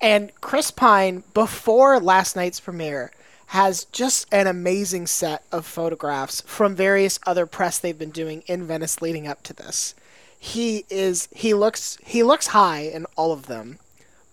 And 0.00 0.30
Chris 0.42 0.70
Pine, 0.70 1.22
before 1.32 1.98
last 2.00 2.36
night's 2.36 2.60
premiere, 2.60 3.12
has 3.46 3.84
just 3.86 4.26
an 4.32 4.46
amazing 4.46 5.06
set 5.06 5.44
of 5.50 5.64
photographs 5.64 6.42
from 6.42 6.74
various 6.74 7.18
other 7.26 7.46
press 7.46 7.78
they've 7.78 7.98
been 7.98 8.10
doing 8.10 8.42
in 8.46 8.66
Venice 8.66 9.00
leading 9.00 9.26
up 9.26 9.42
to 9.44 9.54
this. 9.54 9.94
He 10.38 10.84
is 10.90 11.28
he 11.34 11.54
looks 11.54 11.96
he 12.04 12.22
looks 12.22 12.48
high 12.48 12.80
in 12.80 13.06
all 13.16 13.32
of 13.32 13.46
them, 13.46 13.78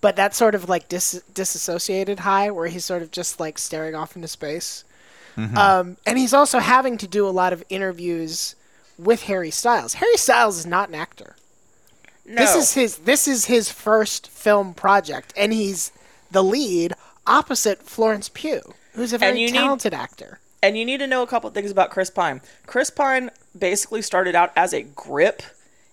but 0.02 0.16
that 0.16 0.34
sort 0.36 0.56
of 0.56 0.68
like 0.68 0.90
dis- 0.90 1.24
disassociated 1.34 2.20
high 2.20 2.52
where 2.52 2.68
he's 2.68 2.84
sort 2.86 3.02
of 3.02 3.12
just 3.12 3.40
like 3.40 3.58
staring 3.58 3.96
off 3.96 4.16
into 4.16 4.28
space. 4.28 4.84
Um, 5.56 5.98
and 6.06 6.18
he's 6.20 6.34
also 6.34 6.60
having 6.60 6.98
to 7.00 7.08
do 7.08 7.26
a 7.28 7.32
lot 7.32 7.54
of 7.54 7.64
interviews 7.70 8.56
with 9.00 9.24
Harry 9.24 9.50
Styles. 9.50 9.96
Harry 9.96 10.18
Styles 10.18 10.60
is 10.60 10.66
not 10.68 10.90
an 10.90 10.96
actor. 10.96 11.36
No. 12.26 12.36
This 12.36 12.56
is 12.56 12.74
his 12.74 12.98
this 12.98 13.28
is 13.28 13.46
his 13.46 13.72
first 13.72 14.30
film 14.30 14.74
project, 14.76 15.34
and 15.36 15.52
he's 15.54 15.92
the 16.30 16.44
lead 16.44 16.94
opposite 17.26 17.82
Florence 17.82 18.30
Pugh, 18.30 18.62
who's 18.94 19.14
a 19.14 19.18
very 19.18 19.40
you 19.40 19.48
need- 19.48 19.58
talented 19.58 19.94
actor. 19.94 20.40
and 20.62 20.78
you 20.78 20.86
need 20.86 21.00
to 21.00 21.08
know 21.08 21.24
a 21.24 21.28
couple 21.28 21.50
things 21.50 21.72
about 21.72 21.90
Chris 21.90 22.10
Pine. 22.12 22.42
Chris 22.68 22.90
Pine 22.92 23.32
basically 23.58 24.02
started 24.04 24.36
out 24.36 24.52
as 24.56 24.74
a 24.74 24.84
grip 24.84 25.42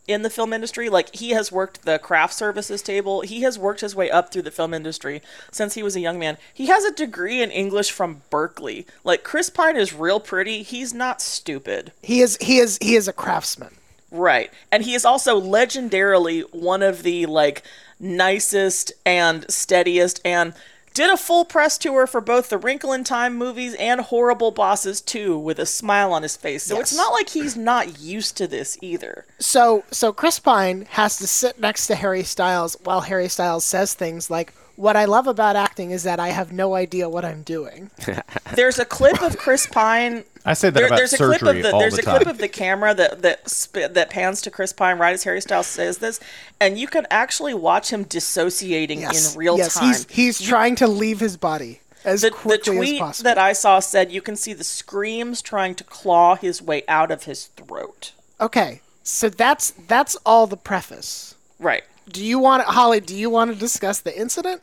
in 0.08 0.22
the 0.22 0.30
film 0.30 0.52
industry. 0.52 0.88
Like 0.88 1.14
he 1.14 1.30
has 1.30 1.52
worked 1.52 1.82
the 1.82 1.98
craft 2.00 2.34
services 2.34 2.82
table. 2.82 3.20
He 3.20 3.42
has 3.42 3.58
worked 3.58 3.82
his 3.82 3.94
way 3.94 4.10
up 4.10 4.32
through 4.32 4.42
the 4.42 4.50
film 4.50 4.74
industry 4.74 5.22
since 5.52 5.74
he 5.74 5.82
was 5.82 5.94
a 5.94 6.00
young 6.00 6.18
man. 6.18 6.38
He 6.52 6.66
has 6.66 6.84
a 6.84 6.92
degree 6.92 7.40
in 7.42 7.50
English 7.50 7.92
from 7.92 8.22
Berkeley. 8.30 8.86
Like 9.04 9.22
Chris 9.22 9.50
Pine 9.50 9.76
is 9.76 9.92
real 9.92 10.18
pretty. 10.18 10.62
He's 10.62 10.92
not 10.92 11.20
stupid. 11.20 11.92
He 12.02 12.20
is 12.20 12.38
he 12.40 12.58
is 12.58 12.78
he 12.80 12.96
is 12.96 13.06
a 13.06 13.12
craftsman. 13.12 13.74
Right. 14.10 14.50
And 14.72 14.84
he 14.84 14.94
is 14.94 15.04
also 15.04 15.38
legendarily 15.38 16.42
one 16.52 16.82
of 16.82 17.02
the 17.02 17.26
like 17.26 17.62
nicest 18.00 18.92
and 19.04 19.44
steadiest 19.50 20.20
and 20.24 20.54
did 20.98 21.11
a 21.11 21.16
full 21.16 21.44
press 21.44 21.78
tour 21.78 22.08
for 22.08 22.20
both 22.20 22.48
the 22.48 22.58
Wrinkle 22.58 22.92
in 22.92 23.04
Time 23.04 23.37
movies 23.37 23.72
and 23.74 24.00
Horrible 24.00 24.50
Bosses 24.50 25.00
2 25.00 25.38
with 25.38 25.61
a 25.61 25.64
smile 25.64 26.12
on 26.12 26.24
his 26.24 26.37
face. 26.37 26.64
So 26.64 26.80
it's 26.80 26.96
not 26.96 27.12
like 27.12 27.28
he's 27.28 27.56
not 27.56 28.00
used 28.00 28.37
to 28.38 28.48
this 28.48 28.76
either. 28.82 29.24
So 29.38 29.84
so 29.92 30.12
Chris 30.12 30.40
Pine 30.40 30.88
has 30.90 31.16
to 31.18 31.28
sit 31.28 31.61
next 31.61 31.87
to 31.87 31.94
Harry 31.94 32.24
Styles 32.24 32.76
while 32.82 33.02
Harry 33.02 33.28
Styles 33.28 33.64
says 33.64 33.94
things 33.94 34.28
like, 34.28 34.52
"What 34.78 34.96
I 34.96 35.04
love 35.06 35.26
about 35.26 35.56
acting 35.56 35.90
is 35.90 36.02
that 36.04 36.18
I 36.20 36.28
have 36.28 36.52
no 36.52 36.74
idea 36.74 37.08
what 37.08 37.24
I'm 37.24 37.42
doing." 37.42 37.90
There's 38.54 38.78
a 38.78 38.84
clip 38.84 39.20
of 39.22 39.36
Chris 39.36 39.66
Pine 39.66 40.24
I 40.44 40.54
say 40.54 40.70
that 40.70 40.74
there- 40.74 40.86
about 40.86 40.96
there's 40.96 41.12
a 41.12 41.16
surgery 41.18 41.38
clip 41.38 41.56
of 41.56 41.62
the 41.64 41.72
all 41.72 41.80
there's 41.80 41.94
the 41.96 42.02
a 42.02 42.04
time. 42.04 42.16
clip 42.16 42.28
of 42.28 42.38
the 42.38 42.48
camera 42.48 42.94
that 42.94 43.22
that 43.22 43.48
sp- 43.50 43.90
that 43.96 44.08
pans 44.10 44.40
to 44.42 44.50
Chris 44.50 44.72
Pine 44.72 44.98
right 44.98 45.12
as 45.12 45.24
Harry 45.24 45.40
Styles 45.42 45.66
says 45.66 45.98
this, 45.98 46.20
and 46.60 46.78
you 46.78 46.86
can 46.86 47.06
actually 47.10 47.54
watch 47.54 47.90
him 47.92 48.04
dissociating 48.04 49.00
Yes, 49.00 49.32
in 49.34 49.38
real 49.38 49.58
yes, 49.58 49.74
time. 49.74 49.88
he's 49.88 50.06
he's 50.08 50.40
trying 50.40 50.74
to 50.76 50.86
leave 50.86 51.20
his 51.20 51.36
body 51.36 51.80
as 52.04 52.22
the, 52.22 52.30
the 52.30 52.36
quickly 52.36 52.72
as 52.72 52.78
tweet 52.78 52.98
possible. 53.00 53.24
that 53.28 53.38
I 53.38 53.52
saw 53.52 53.80
said 53.80 54.12
you 54.12 54.22
can 54.22 54.36
see 54.36 54.52
the 54.54 54.64
screams 54.64 55.42
trying 55.42 55.74
to 55.74 55.84
claw 55.84 56.36
his 56.36 56.62
way 56.62 56.82
out 56.88 57.10
of 57.10 57.24
his 57.24 57.46
throat. 57.48 58.12
okay, 58.40 58.80
so 59.02 59.28
that's 59.28 59.72
that's 59.72 60.16
all 60.24 60.46
the 60.46 60.56
preface. 60.56 61.34
Right. 61.58 61.82
Do 62.08 62.24
you 62.24 62.38
want 62.38 62.62
Holly? 62.62 63.00
Do 63.00 63.14
you 63.14 63.28
want 63.28 63.52
to 63.52 63.56
discuss 63.58 64.00
the 64.00 64.18
incident? 64.18 64.62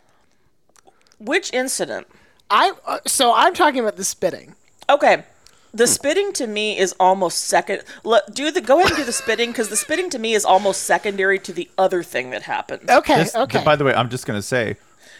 Which 1.20 1.52
incident? 1.54 2.08
I 2.50 2.74
uh, 2.86 3.00
so 3.06 3.34
I'm 3.34 3.54
talking 3.54 3.80
about 3.80 3.96
the 3.98 4.04
spitting. 4.04 4.56
Okay. 4.90 5.24
The 5.74 5.88
spitting 5.88 6.32
to 6.34 6.48
me 6.48 6.78
is 6.78 6.96
almost 7.02 7.40
second. 7.42 7.84
Let, 8.06 8.34
do 8.34 8.50
the 8.50 8.62
go 8.62 8.80
ahead 8.80 8.92
and 8.92 8.98
do 9.00 9.04
the 9.04 9.12
spitting 9.12 9.52
because 9.52 9.68
the 9.68 9.76
spitting 9.76 10.10
to 10.12 10.20
me 10.20 10.34
is 10.34 10.46
almost 10.46 10.84
secondary 10.84 11.38
to 11.40 11.52
the 11.52 11.70
other 11.78 12.02
thing 12.02 12.30
that 12.30 12.44
happened. 12.44 12.90
Okay, 12.90 13.16
This- 13.18 13.36
okay. 13.36 13.62
By 13.62 13.76
the 13.76 13.84
way, 13.84 13.94
I'm 13.94 14.10
just 14.10 14.26
going 14.26 14.38
to 14.38 14.42
say 14.42 14.78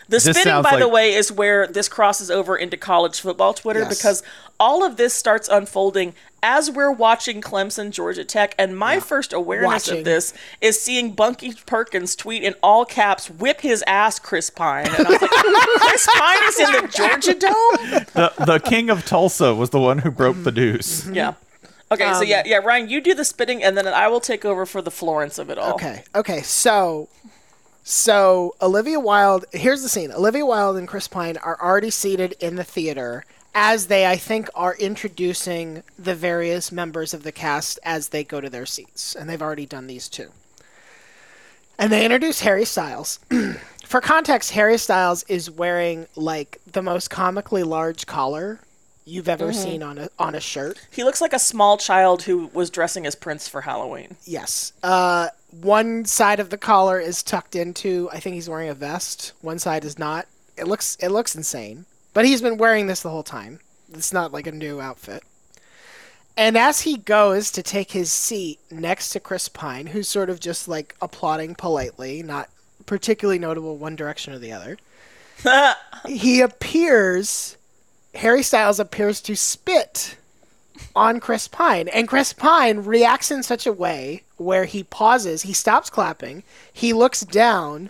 The 0.08 0.18
This 0.18 0.24
spitting, 0.24 0.44
sounds 0.44 0.64
by 0.70 0.78
the 0.78 0.88
way, 0.88 1.14
is 1.14 1.32
where 1.32 1.68
this 1.68 1.90
crosses 1.90 2.30
over 2.30 2.56
into 2.56 2.78
college 2.78 3.20
football 3.20 3.54
Twitter 3.54 3.80
Yes. 3.82 3.98
because 3.98 4.24
all 4.60 4.84
of 4.86 4.98
this 4.98 5.14
starts 5.14 5.50
unfolding 5.50 6.14
as 6.44 6.70
we're 6.70 6.92
watching 6.92 7.42
Clemson, 7.42 7.90
Georgia 7.90 8.24
Tech. 8.24 8.54
And 8.60 8.78
my 8.78 9.00
first 9.00 9.34
awareness 9.34 9.88
Watching. 9.88 10.00
of 10.00 10.06
this 10.06 10.32
is 10.62 10.80
seeing 10.80 11.14
Bunky 11.14 11.54
Perkins 11.66 12.16
tweet 12.16 12.44
in 12.44 12.54
all 12.62 12.86
caps, 12.86 13.30
whip 13.32 13.62
his 13.62 13.84
ass, 13.88 14.20
Chris 14.20 14.52
Pine. 14.52 14.86
And 14.86 15.08
I 15.08 15.10
was 15.10 15.22
like, 15.22 15.32
Chris 15.80 16.08
Pine 16.16 16.44
is 16.44 16.60
in 16.60 16.72
the 16.72 16.88
Georgia 16.96 17.34
Dome? 17.34 18.06
the 18.14 18.46
the 18.46 18.60
king 18.60 18.92
of 18.92 19.06
Tulsa 19.06 19.56
was 19.56 19.72
the 19.72 19.80
one 19.80 19.98
who 20.00 20.12
broke 20.12 20.44
the 20.44 20.52
news. 20.52 21.10
Yeah. 21.12 21.34
Okay, 21.92 22.12
so 22.14 22.20
Um, 22.22 22.26
yeah, 22.28 22.44
yeah, 22.46 22.58
Ryan, 22.58 22.90
you 22.90 23.00
do 23.02 23.14
the 23.14 23.26
spitting, 23.26 23.64
and 23.64 23.76
then 23.78 23.88
I 23.88 24.08
will 24.08 24.20
take 24.20 24.44
over 24.46 24.66
for 24.66 24.82
the 24.82 24.90
Florence 24.92 25.38
of 25.40 25.50
it 25.52 25.58
all. 25.60 25.74
Okay. 25.76 26.04
Okay. 26.16 26.42
So, 26.42 27.10
so 27.88 28.56
Olivia 28.64 29.00
Wilde. 29.00 29.46
Here's 29.52 29.84
the 29.84 29.90
scene. 29.90 30.12
Olivia 30.12 30.44
Wilde 30.44 30.78
and 30.78 30.88
Chris 30.88 31.08
Pine 31.08 31.38
are 31.38 31.62
already 31.62 31.92
seated 31.92 32.36
in 32.40 32.56
the 32.56 32.64
theater 32.64 33.24
as 33.54 33.88
they, 33.88 34.08
I 34.08 34.16
think, 34.16 34.50
are 34.56 34.76
introducing 34.76 35.84
the 35.98 36.16
various 36.16 36.72
members 36.72 37.14
of 37.14 37.22
the 37.22 37.32
cast 37.32 37.78
as 37.84 38.10
they 38.10 38.24
go 38.24 38.42
to 38.42 38.50
their 38.50 38.66
seats, 38.66 39.16
and 39.16 39.30
they've 39.30 39.42
already 39.42 39.68
done 39.68 39.86
these 39.86 40.10
two. 40.10 40.32
And 41.78 41.92
they 41.92 42.04
introduce 42.04 42.42
Harry 42.42 42.66
Styles. 42.66 43.20
For 43.86 44.02
context, 44.02 44.52
Harry 44.52 44.80
Styles 44.80 45.24
is 45.28 45.52
wearing 45.52 46.08
like 46.16 46.60
the 46.70 46.82
most 46.82 47.12
comically 47.12 47.64
large 47.64 48.08
collar 48.08 48.62
you've 49.06 49.30
ever 49.30 49.54
seen 49.54 49.84
on 49.84 50.00
a 50.00 50.10
on 50.18 50.34
a 50.34 50.40
shirt. 50.40 50.80
He 50.92 51.04
looks 51.04 51.22
like 51.22 51.34
a 51.34 51.40
small 51.40 51.78
child 51.78 52.24
who 52.24 52.50
was 52.54 52.72
dressing 52.72 53.06
as 53.06 53.16
Prince 53.16 53.48
for 53.48 53.62
Halloween. 53.62 54.18
Yes. 54.26 54.74
Uh, 54.82 55.30
one 55.62 56.06
side 56.06 56.40
of 56.40 56.50
the 56.50 56.58
collar 56.58 57.00
is 57.00 57.24
tucked 57.24 57.56
into. 57.56 58.10
I 58.12 58.20
think 58.20 58.34
he's 58.34 58.50
wearing 58.50 58.70
a 58.70 58.74
vest. 58.74 59.34
One 59.42 59.60
side 59.60 59.86
is 59.86 59.98
not. 59.98 60.28
It 60.58 60.68
looks 60.68 60.98
it 61.02 61.10
looks 61.10 61.36
insane. 61.36 61.86
But 62.14 62.26
he's 62.26 62.42
been 62.42 62.58
wearing 62.58 62.88
this 62.88 63.02
the 63.02 63.10
whole 63.10 63.24
time. 63.24 63.60
It's 63.94 64.14
not 64.14 64.32
like 64.32 64.48
a 64.48 64.52
new 64.52 64.82
outfit. 64.82 65.24
And 66.38 66.58
as 66.58 66.82
he 66.82 66.98
goes 66.98 67.52
to 67.52 67.64
take 67.64 67.92
his 67.92 68.12
seat 68.12 68.60
next 68.70 69.10
to 69.10 69.20
Chris 69.20 69.48
Pine, 69.48 69.88
who's 69.88 70.10
sort 70.10 70.30
of 70.30 70.40
just 70.40 70.68
like 70.68 70.96
applauding 71.02 71.56
politely, 71.56 72.22
not 72.22 72.50
particularly 72.86 73.40
notable 73.40 73.78
one 73.78 73.96
direction 73.96 74.34
or 74.34 74.40
the 74.40 74.52
other, 74.52 74.78
he 76.08 76.42
appears. 76.42 77.58
Harry 78.16 78.44
Styles 78.44 78.80
appears 78.80 79.20
to 79.22 79.36
spit 79.36 80.18
on 80.96 81.20
Chris 81.20 81.48
Pine, 81.48 81.90
and 81.90 82.08
Chris 82.08 82.32
Pine 82.32 82.80
reacts 82.80 83.30
in 83.30 83.44
such 83.44 83.68
a 83.68 83.74
way 83.74 84.24
where 84.38 84.66
he 84.66 84.84
pauses, 84.84 85.44
he 85.44 85.54
stops 85.54 85.90
clapping, 85.90 86.44
he 86.72 86.94
looks 86.94 87.22
down 87.22 87.90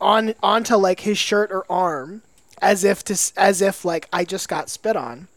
on 0.00 0.34
onto 0.42 0.76
like 0.76 1.00
his 1.00 1.18
shirt 1.18 1.50
or 1.50 1.64
arm, 1.70 2.22
as 2.62 2.84
if 2.84 3.04
to 3.04 3.32
as 3.36 3.60
if 3.60 3.84
like 3.84 4.08
I 4.12 4.24
just 4.24 4.48
got 4.48 4.70
spit 4.70 4.96
on, 4.96 5.28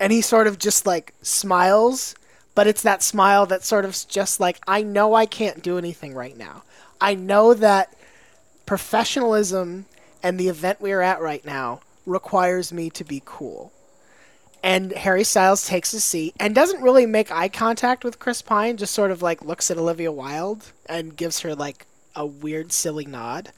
and 0.00 0.12
he 0.12 0.20
sort 0.20 0.46
of 0.46 0.58
just 0.58 0.86
like 0.86 1.14
smiles, 1.22 2.14
but 2.54 2.66
it's 2.66 2.82
that 2.82 3.02
smile 3.02 3.46
that 3.46 3.64
sort 3.64 3.84
of 3.84 3.96
just 4.08 4.40
like 4.40 4.58
I 4.66 4.82
know 4.82 5.14
I 5.14 5.26
can't 5.26 5.62
do 5.62 5.78
anything 5.78 6.14
right 6.14 6.36
now. 6.36 6.62
I 7.00 7.14
know 7.14 7.54
that 7.54 7.94
professionalism 8.66 9.86
and 10.22 10.38
the 10.38 10.48
event 10.48 10.80
we 10.80 10.92
are 10.92 11.02
at 11.02 11.20
right 11.20 11.44
now 11.44 11.80
requires 12.04 12.72
me 12.72 12.90
to 12.90 13.04
be 13.04 13.22
cool. 13.24 13.72
And 14.62 14.92
Harry 14.92 15.24
Styles 15.24 15.66
takes 15.66 15.92
a 15.94 16.00
seat 16.00 16.34
and 16.40 16.54
doesn't 16.54 16.82
really 16.82 17.06
make 17.06 17.30
eye 17.30 17.48
contact 17.48 18.04
with 18.04 18.18
Chris 18.18 18.42
Pine, 18.42 18.76
just 18.76 18.92
sort 18.94 19.10
of 19.10 19.22
like 19.22 19.42
looks 19.44 19.70
at 19.70 19.78
Olivia 19.78 20.10
Wilde 20.12 20.72
and 20.86 21.16
gives 21.16 21.40
her 21.40 21.54
like 21.54 21.86
a 22.16 22.26
weird, 22.26 22.72
silly 22.72 23.06
nod. 23.06 23.52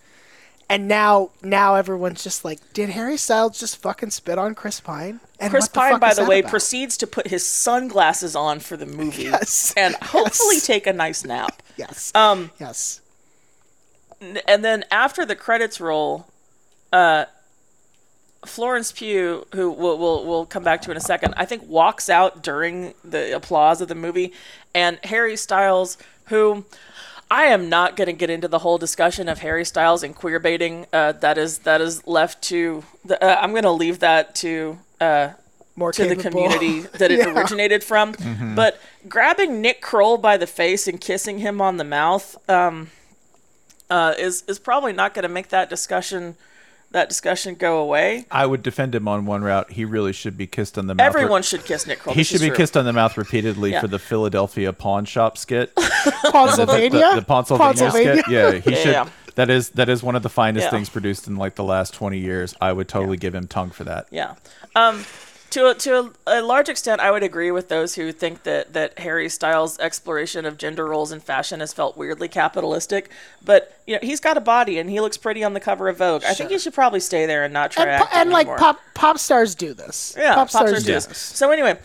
and 0.68 0.86
now 0.86 1.30
now 1.42 1.74
everyone's 1.74 2.22
just 2.22 2.44
like, 2.44 2.58
did 2.74 2.90
Harry 2.90 3.16
Styles 3.16 3.58
just 3.58 3.78
fucking 3.78 4.10
spit 4.10 4.38
on 4.38 4.54
Chris 4.54 4.78
Pine? 4.80 5.20
And 5.40 5.50
Chris 5.50 5.64
what 5.64 5.72
the 5.72 5.78
Pine, 5.80 5.98
by 5.98 6.12
the 6.14 6.24
way, 6.26 6.40
about? 6.40 6.50
proceeds 6.50 6.96
to 6.98 7.06
put 7.06 7.28
his 7.28 7.46
sunglasses 7.46 8.36
on 8.36 8.60
for 8.60 8.76
the 8.76 8.86
movie 8.86 9.22
Yes, 9.24 9.72
and 9.76 9.94
hopefully 10.02 10.60
take 10.60 10.86
a 10.86 10.92
nice 10.92 11.24
nap. 11.24 11.62
yes, 11.76 12.12
Um, 12.14 12.50
yes. 12.60 13.00
and 14.46 14.62
then 14.64 14.84
after 14.90 15.24
the 15.24 15.34
credits 15.34 15.80
roll, 15.80 16.26
uh, 16.92 17.24
Florence 18.44 18.90
Pugh, 18.92 19.46
who 19.54 19.70
we'll, 19.70 19.98
we'll 19.98 20.24
we'll 20.26 20.46
come 20.46 20.62
back 20.64 20.80
to 20.82 20.90
in 20.90 20.96
a 20.96 21.00
second, 21.00 21.34
I 21.36 21.44
think 21.44 21.68
walks 21.68 22.08
out 22.08 22.42
during 22.42 22.94
the 23.04 23.34
applause 23.36 23.80
of 23.80 23.88
the 23.88 23.94
movie, 23.94 24.32
and 24.74 24.98
Harry 25.04 25.36
Styles, 25.36 25.98
who 26.26 26.64
I 27.30 27.44
am 27.44 27.68
not 27.68 27.96
going 27.96 28.06
to 28.06 28.12
get 28.12 28.30
into 28.30 28.48
the 28.48 28.60
whole 28.60 28.78
discussion 28.78 29.28
of 29.28 29.40
Harry 29.40 29.64
Styles 29.64 30.02
and 30.02 30.14
queer 30.16 30.38
baiting. 30.38 30.86
Uh, 30.92 31.12
that 31.12 31.36
is 31.38 31.58
that 31.60 31.80
is 31.80 32.06
left 32.06 32.42
to 32.44 32.82
the. 33.04 33.22
Uh, 33.22 33.38
I'm 33.40 33.50
going 33.50 33.62
to 33.64 33.70
leave 33.70 33.98
that 34.00 34.34
to. 34.36 34.78
Uh, 35.00 35.30
More 35.76 35.92
to 35.92 36.06
the 36.06 36.16
community 36.16 36.80
that 36.98 37.10
it 37.10 37.18
Yeah. 37.20 37.38
originated 37.38 37.84
from. 37.84 38.14
But 38.56 38.80
grabbing 39.08 39.60
Nick 39.62 39.80
Kroll 39.80 40.16
by 40.18 40.36
the 40.36 40.46
face 40.46 40.88
and 40.88 41.00
kissing 41.00 41.38
him 41.38 41.60
on 41.60 41.76
the 41.76 41.84
mouth 41.84 42.36
um, 42.50 42.90
uh, 43.90 44.14
is 44.18 44.42
is 44.48 44.58
probably 44.58 44.92
not 44.92 45.14
going 45.14 45.22
to 45.24 45.28
make 45.28 45.48
that 45.50 45.68
discussion 45.70 46.36
that 46.92 47.08
discussion 47.08 47.54
go 47.54 47.78
away. 47.78 48.26
I 48.30 48.46
would 48.46 48.62
defend 48.62 48.94
him 48.94 49.06
on 49.06 49.24
one 49.26 49.42
route. 49.42 49.70
He 49.72 49.84
really 49.84 50.12
should 50.12 50.36
be 50.36 50.46
kissed 50.46 50.76
on 50.76 50.86
the 50.88 50.94
mouth. 50.94 51.06
Everyone 51.06 51.42
should 51.42 51.64
kiss 51.64 51.86
Nick 51.86 52.00
Kroll. 52.00 52.14
He 52.14 52.22
should 52.24 52.40
be 52.40 52.48
true. 52.48 52.56
kissed 52.56 52.76
on 52.76 52.84
the 52.84 52.92
mouth 52.92 53.16
repeatedly 53.16 53.72
Yeah. 53.72 53.80
for 53.80 53.88
the 53.88 53.98
Philadelphia 53.98 54.72
pawn 54.72 55.04
shop 55.04 55.38
skit. 55.38 55.72
Pawnsylvania, 56.30 56.90
The, 57.10 57.20
the 57.20 57.26
Pawnsylvania, 57.26 57.90
skit. 57.90 58.24
Yeah, 58.28 58.52
he 58.52 58.70
Yeah, 58.72 58.76
should. 58.76 58.92
yeah. 58.92 59.08
That 59.36 59.48
is 59.50 59.70
that 59.70 59.88
is 59.88 60.02
one 60.02 60.16
of 60.16 60.22
the 60.22 60.28
finest 60.28 60.64
Yeah. 60.64 60.70
things 60.70 60.88
produced 60.88 61.26
in 61.28 61.36
like 61.36 61.54
the 61.54 61.64
last 61.64 61.94
twenty 61.94 62.18
years. 62.18 62.54
I 62.60 62.72
would 62.72 62.88
totally 62.88 63.16
give 63.16 63.34
him 63.34 63.46
tongue 63.46 63.70
for 63.70 63.84
that. 63.84 64.06
Yeah. 64.10 64.34
Um, 64.74 65.04
to 65.50 65.70
a, 65.70 65.74
to 65.74 66.12
a, 66.26 66.40
a 66.40 66.42
large 66.42 66.68
extent, 66.68 67.00
I 67.00 67.10
would 67.10 67.22
agree 67.22 67.50
with 67.50 67.68
those 67.68 67.96
who 67.96 68.12
think 68.12 68.44
that, 68.44 68.72
that 68.72 68.98
Harry 69.00 69.28
Styles' 69.28 69.78
exploration 69.78 70.46
of 70.46 70.56
gender 70.56 70.86
roles 70.86 71.12
in 71.12 71.20
fashion 71.20 71.60
has 71.60 71.72
felt 71.72 71.96
weirdly 71.96 72.28
capitalistic. 72.28 73.10
But 73.44 73.80
you 73.86 73.94
know, 73.94 74.00
he's 74.02 74.20
got 74.20 74.36
a 74.36 74.40
body 74.40 74.78
and 74.78 74.88
he 74.88 75.00
looks 75.00 75.16
pretty 75.16 75.42
on 75.42 75.52
the 75.52 75.60
cover 75.60 75.88
of 75.88 75.98
Vogue. 75.98 76.24
I 76.24 76.34
think 76.34 76.50
he 76.50 76.58
should 76.58 76.74
probably 76.74 77.00
stay 77.00 77.26
there 77.26 77.44
and 77.44 77.52
not 77.52 77.72
try 77.72 77.84
and, 77.84 78.02
to 78.02 78.08
po- 78.08 78.16
and 78.16 78.30
like 78.30 78.46
pop 78.56 78.80
pop 78.94 79.18
stars 79.18 79.54
do 79.54 79.74
this. 79.74 80.14
Yeah, 80.16 80.34
pop 80.34 80.50
stars 80.50 80.84
do 80.84 80.92
this. 80.92 81.06
this. 81.06 81.18
So 81.18 81.50
anyway, 81.50 81.78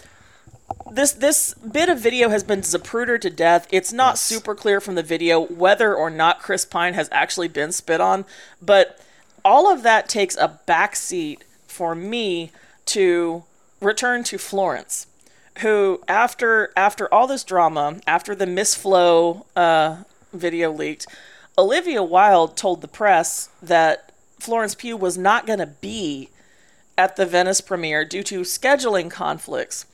this 0.91 1.11
this 1.13 1.53
bit 1.55 1.89
of 1.89 1.99
video 1.99 2.29
has 2.29 2.43
been 2.43 2.61
zaprudered 2.61 3.21
to 3.21 3.29
death. 3.29 3.67
It's 3.71 3.91
not 3.91 4.17
super 4.17 4.53
clear 4.53 4.79
from 4.79 4.95
the 4.95 5.03
video 5.03 5.39
whether 5.39 5.95
or 5.95 6.09
not 6.09 6.41
Chris 6.41 6.65
Pine 6.65 6.93
has 6.93 7.09
actually 7.11 7.47
been 7.47 7.71
spit 7.71 7.99
on, 7.99 8.25
but 8.61 8.99
all 9.43 9.71
of 9.71 9.83
that 9.83 10.07
takes 10.07 10.35
a 10.37 10.59
backseat 10.67 11.41
for 11.67 11.95
me 11.95 12.51
to 12.85 13.43
return 13.85 14.23
to 14.25 14.37
Florence, 14.37 15.07
who 15.59 16.01
after 16.07 16.71
after 16.75 17.11
all 17.13 17.27
this 17.27 17.43
drama, 17.43 17.97
after 18.05 18.35
the 18.35 18.45
Miss 18.45 18.75
Flo 18.75 19.45
uh, 19.55 20.03
video 20.33 20.71
leaked, 20.71 21.07
Olivia 21.57 22.03
Wilde 22.03 22.57
told 22.57 22.81
the 22.81 22.87
press 22.87 23.49
that 23.61 24.11
Florence 24.39 24.75
Pugh 24.75 24.97
was 24.97 25.17
not 25.17 25.47
going 25.47 25.59
to 25.59 25.67
be 25.67 26.29
at 26.97 27.15
the 27.15 27.25
Venice 27.25 27.61
premiere 27.61 28.05
due 28.05 28.23
to 28.23 28.41
scheduling 28.41 29.09
conflicts. 29.09 29.85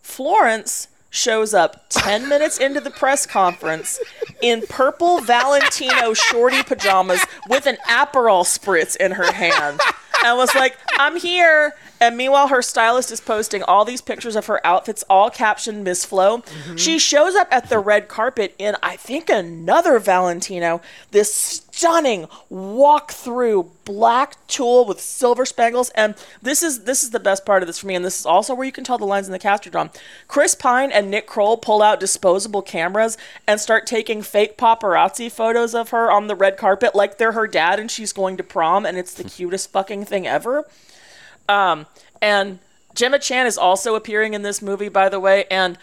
Florence 0.00 0.88
shows 1.10 1.54
up 1.54 1.86
10 1.90 2.28
minutes 2.28 2.58
into 2.58 2.80
the 2.80 2.90
press 2.90 3.24
conference 3.24 4.00
in 4.42 4.62
purple 4.68 5.20
Valentino 5.20 6.12
shorty 6.12 6.62
pajamas 6.62 7.24
with 7.48 7.66
an 7.66 7.76
Aperol 7.88 8.44
spritz 8.44 8.96
in 8.96 9.12
her 9.12 9.32
hand 9.32 9.80
and 10.24 10.36
was 10.36 10.54
like, 10.54 10.76
I'm 10.98 11.16
here. 11.16 11.74
And 12.00 12.16
meanwhile, 12.16 12.48
her 12.48 12.60
stylist 12.60 13.10
is 13.10 13.20
posting 13.20 13.62
all 13.62 13.84
these 13.84 14.00
pictures 14.00 14.36
of 14.36 14.46
her 14.46 14.64
outfits, 14.66 15.04
all 15.08 15.30
captioned 15.30 15.84
Miss 15.84 16.04
Flo. 16.04 16.38
Mm-hmm. 16.38 16.76
She 16.76 16.98
shows 16.98 17.34
up 17.34 17.48
at 17.50 17.68
the 17.68 17.78
red 17.78 18.08
carpet 18.08 18.54
in, 18.58 18.76
I 18.82 18.96
think, 18.96 19.30
another 19.30 19.98
Valentino, 19.98 20.82
this 21.12 21.32
stunning 21.74 22.28
walk 22.48 23.10
through 23.10 23.70
black 23.84 24.36
tulle 24.46 24.84
with 24.86 25.00
silver 25.00 25.44
spangles. 25.44 25.90
And 25.90 26.14
this 26.40 26.62
is 26.62 26.84
this 26.84 27.02
is 27.02 27.10
the 27.10 27.20
best 27.20 27.44
part 27.44 27.62
of 27.62 27.66
this 27.66 27.78
for 27.78 27.86
me. 27.86 27.94
And 27.94 28.04
this 28.04 28.20
is 28.20 28.26
also 28.26 28.54
where 28.54 28.66
you 28.66 28.72
can 28.72 28.84
tell 28.84 28.98
the 28.98 29.04
lines 29.04 29.26
in 29.26 29.32
the 29.32 29.38
cast 29.38 29.66
are 29.66 29.70
drawn. 29.70 29.90
Chris 30.28 30.54
Pine 30.54 30.92
and 30.92 31.10
Nick 31.10 31.26
Kroll 31.26 31.56
pull 31.56 31.82
out 31.82 32.00
disposable 32.00 32.62
cameras 32.62 33.18
and 33.46 33.60
start 33.60 33.86
taking 33.86 34.22
fake 34.22 34.56
paparazzi 34.56 35.30
photos 35.30 35.74
of 35.74 35.90
her 35.90 36.10
on 36.10 36.26
the 36.26 36.34
red 36.34 36.56
carpet 36.56 36.94
like 36.94 37.18
they're 37.18 37.32
her 37.32 37.46
dad 37.46 37.78
and 37.78 37.90
she's 37.90 38.12
going 38.12 38.36
to 38.36 38.44
prom 38.44 38.86
and 38.86 38.96
it's 38.96 39.14
the 39.14 39.24
cutest 39.24 39.70
fucking 39.70 40.03
thing 40.04 40.26
ever. 40.26 40.66
Um, 41.48 41.86
and 42.22 42.58
Gemma 42.94 43.18
Chan 43.18 43.46
is 43.46 43.58
also 43.58 43.94
appearing 43.94 44.34
in 44.34 44.42
this 44.42 44.62
movie, 44.62 44.88
by 44.88 45.08
the 45.08 45.20
way, 45.20 45.44
and 45.50 45.78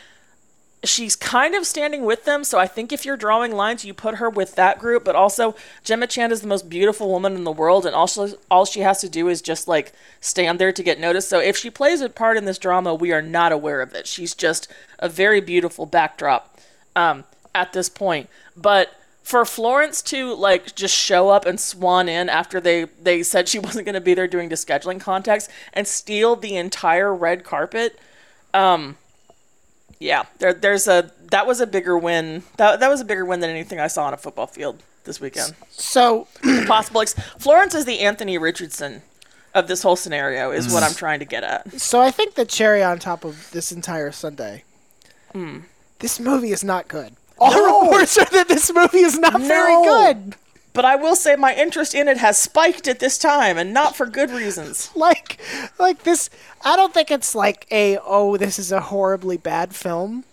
she's 0.83 1.15
kind 1.15 1.53
of 1.55 1.65
standing 1.65 2.05
with 2.05 2.25
them. 2.25 2.43
So 2.43 2.57
I 2.57 2.67
think 2.67 2.91
if 2.91 3.05
you're 3.05 3.17
drawing 3.17 3.51
lines, 3.51 3.85
you 3.85 3.93
put 3.93 4.15
her 4.15 4.29
with 4.29 4.55
that 4.55 4.79
group. 4.79 5.03
But 5.03 5.15
also, 5.15 5.55
Gemma 5.83 6.07
Chan 6.07 6.31
is 6.31 6.41
the 6.41 6.47
most 6.47 6.69
beautiful 6.69 7.09
woman 7.09 7.35
in 7.35 7.43
the 7.43 7.51
world, 7.51 7.85
and 7.85 7.95
also 7.95 8.29
all 8.49 8.65
she 8.65 8.79
has 8.79 9.01
to 9.01 9.09
do 9.09 9.27
is 9.27 9.41
just 9.41 9.67
like 9.67 9.93
stand 10.19 10.59
there 10.59 10.71
to 10.71 10.83
get 10.83 10.99
noticed. 10.99 11.29
So 11.29 11.39
if 11.39 11.57
she 11.57 11.69
plays 11.69 12.01
a 12.01 12.09
part 12.09 12.37
in 12.37 12.45
this 12.45 12.57
drama, 12.57 12.95
we 12.95 13.11
are 13.11 13.21
not 13.21 13.51
aware 13.51 13.81
of 13.81 13.93
it. 13.93 14.07
She's 14.07 14.33
just 14.33 14.71
a 14.99 15.09
very 15.09 15.41
beautiful 15.41 15.85
backdrop 15.85 16.59
um, 16.95 17.25
at 17.53 17.73
this 17.73 17.89
point. 17.89 18.29
But 18.55 18.95
for 19.23 19.45
Florence 19.45 20.01
to 20.03 20.33
like 20.33 20.75
just 20.75 20.95
show 20.95 21.29
up 21.29 21.45
and 21.45 21.59
swan 21.59 22.09
in 22.09 22.29
after 22.29 22.59
they 22.59 22.85
they 23.01 23.23
said 23.23 23.47
she 23.47 23.59
wasn't 23.67 23.85
going 23.85 23.95
to 23.95 24.01
be 24.01 24.13
there 24.13 24.27
doing 24.27 24.49
the 24.49 24.55
scheduling 24.55 24.99
contacts 24.99 25.47
and 25.73 25.87
steal 25.87 26.35
the 26.35 26.55
entire 26.55 27.13
red 27.13 27.43
carpet 27.43 27.99
um 28.53 28.97
yeah 29.99 30.23
there 30.39 30.53
there's 30.53 30.87
a 30.87 31.11
that 31.29 31.45
was 31.47 31.61
a 31.61 31.67
bigger 31.67 31.97
win 31.97 32.43
that 32.57 32.79
that 32.79 32.89
was 32.89 32.99
a 32.99 33.05
bigger 33.05 33.23
win 33.23 33.39
than 33.39 33.49
anything 33.49 33.79
I 33.79 33.87
saw 33.87 34.05
on 34.05 34.13
a 34.13 34.17
football 34.17 34.47
field 34.47 34.81
this 35.03 35.21
weekend 35.21 35.55
So 35.71 36.27
possible 36.67 37.01
ex- 37.01 37.13
Florence 37.39 37.73
is 37.75 37.85
the 37.85 37.99
Anthony 37.99 38.37
Richardson 38.37 39.01
of 39.53 39.67
this 39.67 39.83
whole 39.83 39.95
scenario 39.95 40.51
is 40.51 40.71
what 40.73 40.81
I'm 40.83 40.93
trying 40.93 41.19
to 41.19 41.25
get 41.25 41.43
at 41.43 41.79
So 41.79 42.01
I 42.01 42.09
think 42.11 42.35
the 42.35 42.45
cherry 42.45 42.81
on 42.83 42.99
top 42.99 43.23
of 43.25 43.51
this 43.51 43.71
entire 43.71 44.11
Sunday. 44.11 44.63
Hmm. 45.33 45.59
This 45.99 46.19
movie 46.19 46.51
is 46.51 46.63
not 46.63 46.87
good. 46.87 47.13
All 47.41 47.83
reports 47.83 48.17
are 48.17 48.25
that 48.25 48.47
this 48.47 48.71
movie 48.73 48.99
is 48.99 49.17
not 49.17 49.41
very 49.41 49.73
good. 49.83 50.35
but 50.73 50.85
I 50.85 50.95
will 50.95 51.15
say 51.15 51.35
my 51.35 51.53
interest 51.55 51.93
in 51.95 52.07
it 52.07 52.17
has 52.17 52.37
spiked 52.39 52.87
at 52.87 52.99
this 52.99 53.17
time 53.17 53.57
and 53.57 53.73
not 53.73 53.95
for 53.95 54.05
good 54.05 54.29
reasons 54.29 54.89
Like, 54.95 55.39
like 55.79 56.03
this. 56.03 56.29
I 56.63 56.75
don't 56.75 56.93
think 56.93 57.09
it's 57.11 57.33
like 57.35 57.65
a 57.71 57.97
oh 58.05 58.37
this 58.37 58.59
is 58.59 58.71
a 58.71 58.79
horribly 58.79 59.37
bad 59.37 59.73
film, 59.75 60.23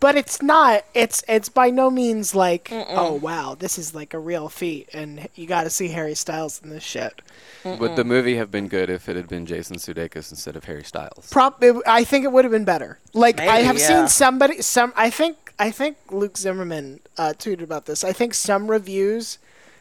but 0.00 0.16
it's 0.16 0.40
not. 0.40 0.84
It's 0.94 1.22
it's 1.28 1.48
by 1.48 1.70
no 1.70 1.90
means 1.90 2.34
like 2.34 2.68
oh 2.72 3.14
wow 3.14 3.54
this 3.58 3.78
is 3.78 3.94
like 3.94 4.14
a 4.14 4.18
real 4.18 4.48
feat 4.48 4.88
and 4.92 5.28
you 5.34 5.46
got 5.46 5.64
to 5.64 5.70
see 5.70 5.88
Harry 5.88 6.14
Styles 6.14 6.60
in 6.62 6.70
this 6.70 6.84
shit. 6.84 7.20
Would 7.64 7.96
the 7.96 8.04
movie 8.04 8.36
have 8.36 8.50
been 8.50 8.68
good 8.68 8.90
if 8.90 9.08
it 9.08 9.16
had 9.16 9.28
been 9.28 9.46
Jason 9.46 9.76
Sudeikis 9.76 10.30
instead 10.30 10.56
of 10.56 10.64
Harry 10.64 10.82
Styles? 10.84 11.28
Prop. 11.30 11.62
It, 11.62 11.76
I 11.86 12.02
think 12.04 12.24
it 12.24 12.32
would 12.32 12.44
have 12.44 12.52
been 12.52 12.64
better. 12.64 12.98
Like 13.12 13.40
I 13.40 13.58
have 13.58 13.78
yeah. 13.78 13.86
seen 13.86 14.08
somebody. 14.08 14.62
Some. 14.62 14.92
I 14.96 15.10
think. 15.10 15.36
I 15.58 15.70
think 15.70 15.96
Luke 16.10 16.36
Zimmerman 16.36 17.00
uh, 17.16 17.34
tweeted 17.38 17.62
about 17.62 17.86
this. 17.86 18.04
I 18.04 18.12
think 18.12 18.34
some 18.34 18.70
reviews 18.70 19.38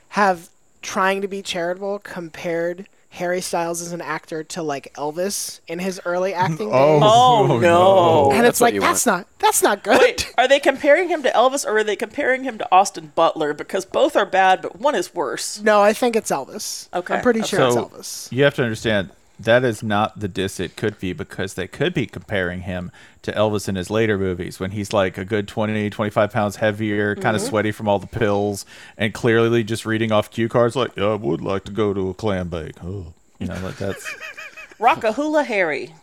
have 0.09 0.49
trying 0.81 1.21
to 1.21 1.27
be 1.27 1.41
charitable 1.41 1.99
compared 1.99 2.87
Harry 3.11 3.41
Styles 3.41 3.81
as 3.81 3.91
an 3.91 3.99
actor 4.01 4.41
to 4.41 4.63
like 4.63 4.93
Elvis 4.93 5.59
in 5.67 5.79
his 5.79 5.99
early 6.05 6.33
acting 6.45 6.69
days. 6.69 7.01
oh, 7.03 7.59
no 7.61 8.31
and 8.31 8.45
it's 8.45 8.61
what 8.61 8.73
like 8.73 8.81
that's 8.81 9.05
want. 9.05 9.19
not 9.19 9.27
that's 9.39 9.61
not 9.61 9.83
good. 9.83 9.99
Wait, 9.99 10.33
are 10.37 10.47
they 10.47 10.59
comparing 10.59 11.09
him 11.09 11.21
to 11.23 11.29
Elvis 11.31 11.65
or 11.65 11.77
are 11.77 11.83
they 11.83 11.95
comparing 11.97 12.43
him 12.43 12.57
to 12.57 12.71
Austin 12.71 13.11
Butler? 13.13 13.53
Because 13.53 13.85
both 13.85 14.15
are 14.15 14.25
bad, 14.25 14.61
but 14.61 14.79
one 14.79 14.95
is 14.95 15.13
worse. 15.13 15.61
No, 15.61 15.81
I 15.81 15.93
think 15.93 16.15
it's 16.15 16.31
Elvis. 16.31 16.87
Okay, 16.93 17.15
I'm 17.15 17.21
pretty 17.21 17.41
okay. 17.41 17.49
sure 17.49 17.71
So 17.71 17.85
it's 17.85 17.93
Elvis. 17.93 18.31
you 18.31 18.43
have 18.43 18.55
to 18.55 18.63
understand 18.63 19.09
that 19.43 19.63
is 19.63 19.81
not 19.83 20.19
the 20.19 20.27
diss 20.27 20.59
it 20.59 20.75
could 20.75 20.99
be 20.99 21.13
because 21.13 21.53
they 21.53 21.67
could 21.67 21.93
be 21.93 22.05
comparing 22.05 22.61
him 22.61 22.91
to 23.21 23.31
Elvis 23.33 23.67
in 23.69 23.75
his 23.75 23.89
later 23.89 24.17
movies 24.17 24.59
when 24.59 24.71
he's 24.71 24.93
like 24.93 25.17
a 25.17 25.25
good 25.25 25.47
20, 25.47 25.89
25 25.89 26.31
pounds 26.31 26.55
heavier, 26.57 27.15
kind 27.15 27.35
Mm-hmm. 27.35 27.35
of 27.35 27.41
sweaty 27.49 27.71
from 27.71 27.87
all 27.87 27.99
the 27.99 28.07
pills, 28.07 28.65
and 28.97 29.13
clearly 29.13 29.63
just 29.63 29.85
reading 29.85 30.11
off 30.11 30.31
cue 30.31 30.49
cards 30.49 30.75
like, 30.75 30.95
yeah, 30.97 31.05
I 31.11 31.15
would 31.15 31.41
like 31.41 31.63
to 31.65 31.71
go 31.71 31.93
to 31.93 32.09
a 32.09 32.13
clam 32.13 32.49
bake. 32.49 32.75
Oh. 32.83 33.13
You 33.39 33.47
know, 33.47 33.59
like 33.63 33.77
that's. 33.77 34.05
Rockahula 34.79 35.45
Harry. 35.45 35.93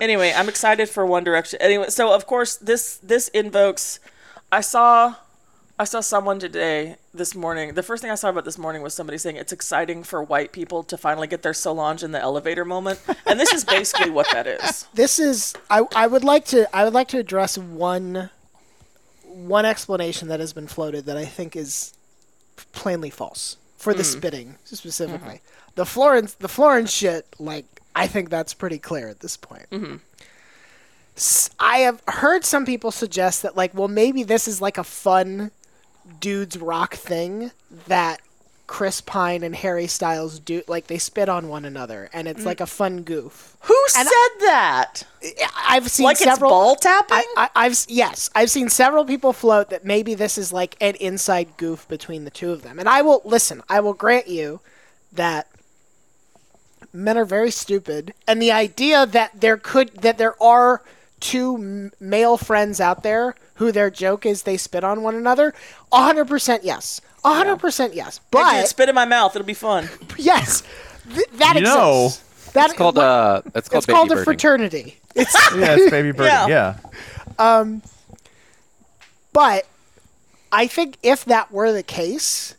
Anyway, 0.00 0.32
I'm 0.36 0.48
excited 0.48 0.88
for 0.88 1.06
One 1.06 1.22
Direction. 1.24 1.60
Anyway, 1.62 1.88
so 1.88 2.12
of 2.12 2.26
course 2.26 2.56
this 2.56 2.96
this 2.98 3.28
invokes. 3.28 4.00
I 4.50 4.60
saw, 4.60 5.14
I 5.82 5.84
saw 5.84 5.98
someone 5.98 6.38
today 6.38 6.94
this 7.12 7.34
morning. 7.34 7.74
The 7.74 7.82
first 7.82 8.02
thing 8.02 8.12
I 8.12 8.14
saw 8.14 8.28
about 8.28 8.44
this 8.44 8.56
morning 8.56 8.82
was 8.82 8.94
somebody 8.94 9.18
saying 9.18 9.34
it's 9.34 9.50
exciting 9.50 10.04
for 10.04 10.22
white 10.22 10.52
people 10.52 10.84
to 10.84 10.96
finally 10.96 11.26
get 11.26 11.42
their 11.42 11.52
Solange 11.52 12.04
in 12.04 12.12
the 12.12 12.20
elevator 12.20 12.64
moment, 12.64 13.00
and 13.26 13.40
this 13.40 13.52
is 13.52 13.64
basically 13.64 14.08
what 14.08 14.28
that 14.30 14.46
is. 14.46 14.86
This 14.94 15.18
is 15.18 15.54
I 15.68 15.82
I 15.92 16.06
would 16.06 16.22
like 16.22 16.44
to 16.46 16.72
I 16.72 16.84
would 16.84 16.92
like 16.92 17.08
to 17.08 17.18
address 17.18 17.58
one 17.58 18.30
one 19.24 19.64
explanation 19.64 20.28
that 20.28 20.38
has 20.38 20.52
been 20.52 20.68
floated 20.68 21.06
that 21.06 21.16
I 21.16 21.24
think 21.24 21.56
is 21.56 21.94
plainly 22.70 23.10
false. 23.10 23.56
for 23.76 23.92
the 23.92 24.04
mm. 24.04 24.12
spitting 24.16 24.54
specifically. 24.62 25.38
Mm-hmm. 25.38 25.74
The 25.74 25.86
Florence, 25.86 26.34
the 26.34 26.48
Florence 26.48 26.92
shit, 26.92 27.26
like 27.40 27.66
I 27.96 28.06
think 28.06 28.30
that's 28.30 28.54
pretty 28.54 28.78
clear 28.78 29.08
at 29.08 29.18
this 29.18 29.36
point. 29.36 29.66
Mm-hmm. 29.72 29.96
I 31.58 31.78
have 31.78 32.00
heard 32.06 32.44
some 32.44 32.64
people 32.64 32.92
suggest 32.92 33.42
that, 33.42 33.56
like, 33.56 33.74
well, 33.74 33.88
maybe 33.88 34.22
this 34.22 34.46
is 34.46 34.62
like 34.62 34.78
a 34.78 34.84
fun 34.84 35.50
dudes 36.20 36.56
rock 36.56 36.94
thing 36.94 37.50
that 37.86 38.20
Chris 38.66 39.00
Pine 39.02 39.42
and 39.42 39.54
Harry 39.54 39.86
Styles 39.86 40.38
do. 40.38 40.62
Like, 40.66 40.86
they 40.86 40.96
spit 40.98 41.28
on 41.28 41.48
one 41.48 41.64
another, 41.64 42.08
and 42.12 42.26
it's 42.26 42.42
mm. 42.42 42.46
like 42.46 42.60
a 42.60 42.66
fun 42.66 43.02
goof. 43.02 43.56
Who 43.62 43.76
And 43.96 44.08
said 44.08 44.46
that? 44.46 45.02
I've 45.68 45.90
seen 45.90 46.04
Like 46.04 46.16
several. 46.16 46.34
it's 46.34 46.40
ball 46.40 46.76
tapping? 46.76 47.16
I, 47.36 47.48
I, 47.54 47.66
I've 47.66 47.84
yes, 47.88 48.30
I've 48.34 48.50
seen 48.50 48.68
several 48.70 49.04
people 49.04 49.32
float 49.32 49.68
that 49.70 49.84
maybe 49.84 50.14
this 50.14 50.38
is 50.38 50.52
like 50.52 50.76
an 50.80 50.94
inside 50.96 51.56
goof 51.56 51.86
between 51.86 52.24
the 52.24 52.30
two 52.30 52.50
of 52.50 52.62
them. 52.62 52.78
And 52.78 52.88
I 52.88 53.02
will 53.02 53.20
listen. 53.24 53.62
I 53.68 53.80
will 53.80 53.94
grant 53.94 54.26
you 54.26 54.60
that 55.12 55.48
men 56.92 57.18
are 57.18 57.24
very 57.24 57.50
stupid, 57.50 58.14
and 58.26 58.40
the 58.40 58.52
idea 58.52 59.06
that 59.06 59.40
there 59.40 59.56
could 59.56 59.90
that 59.98 60.18
there 60.18 60.40
are 60.42 60.82
two 61.20 61.56
m- 61.56 61.92
male 62.00 62.36
friends 62.36 62.80
out 62.80 63.02
there 63.02 63.34
who 63.62 63.70
their 63.72 63.90
joke 63.90 64.26
is 64.26 64.42
they 64.42 64.56
spit 64.56 64.82
on 64.84 65.02
one 65.02 65.14
another, 65.14 65.54
hundred 65.92 66.26
percent 66.26 66.64
yes, 66.64 67.00
hundred 67.24 67.56
percent 67.58 67.94
yes. 67.94 68.18
Hey, 68.18 68.24
But 68.32 68.58
dude, 68.60 68.66
spit 68.68 68.88
in 68.88 68.94
my 68.94 69.04
mouth. 69.04 69.36
It'll 69.36 69.46
be 69.46 69.54
fun. 69.54 69.88
yes, 70.18 70.62
th- 71.14 71.28
that 71.34 71.54
You 71.56 71.62
know, 71.62 72.06
exists. 72.06 72.52
That 72.52 72.70
It's 72.70 72.78
called 72.78 72.98
uh, 72.98 73.42
that's 73.52 73.68
called 73.68 73.84
it's 73.84 73.86
called 73.92 74.08
baby 74.10 74.20
a 74.20 74.24
fraternity. 74.24 74.96
It's 75.14 75.34
yeah, 75.56 75.76
it's 75.78 75.90
baby 75.90 76.10
birdie. 76.12 76.28
Yeah. 76.28 76.76
yeah. 77.38 77.76
But 79.32 79.66
I 80.50 80.66
think 80.66 80.98
if 81.02 81.24
that 81.24 81.50
were 81.50 81.72
the 81.72 81.82
case, 81.82 82.54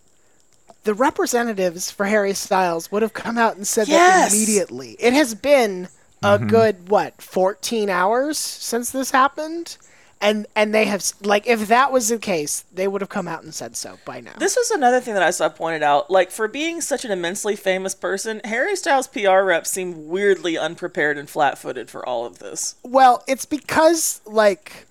the 0.84 0.94
representatives 0.94 1.92
for 1.92 2.06
Harry 2.08 2.34
Styles 2.34 2.92
would 2.92 3.02
have 3.02 3.14
come 3.14 3.38
out 3.38 3.56
and 3.56 3.68
said 3.68 3.88
Yes. 3.88 4.32
that 4.32 4.36
immediately. 4.36 4.96
It 5.00 5.14
has 5.14 5.36
been 5.36 5.90
a 6.24 6.40
good 6.40 6.90
what, 6.90 7.22
14 7.22 7.90
hours 7.90 8.38
since 8.38 8.90
this 8.92 9.12
happened? 9.12 9.78
And 10.24 10.48
and 10.56 10.74
they 10.74 10.86
have 10.86 11.04
like 11.22 11.46
if 11.46 11.68
that 11.68 11.92
was 11.92 12.08
the 12.08 12.18
case, 12.18 12.64
they 12.74 12.88
would 12.88 13.02
have 13.02 13.10
come 13.10 13.28
out 13.28 13.44
and 13.44 13.54
said 13.54 13.76
so 13.76 13.98
by 14.06 14.22
now. 14.22 14.32
This 14.38 14.56
is 14.56 14.72
another 14.72 15.02
thing 15.02 15.14
that 15.16 15.22
I 15.22 15.32
saw 15.32 15.50
pointed 15.50 15.84
out. 15.84 16.10
Like, 16.10 16.32
for 16.32 16.48
being 16.48 16.80
such 16.80 17.04
an 17.04 17.12
immensely 17.12 17.58
famous 17.58 17.94
person, 17.94 18.40
Harry 18.46 18.78
Styles' 18.78 19.08
PR 19.08 19.42
reps 19.42 19.70
seem 19.70 20.08
weirdly 20.08 20.58
unprepared 20.58 21.18
and 21.18 21.30
flat 21.30 21.58
footed 21.58 21.90
for 21.90 22.08
all 22.08 22.26
of 22.26 22.40
this. 22.40 22.76
Well, 22.84 23.22
it's 23.28 23.46
because 23.46 24.22
like 24.26 24.88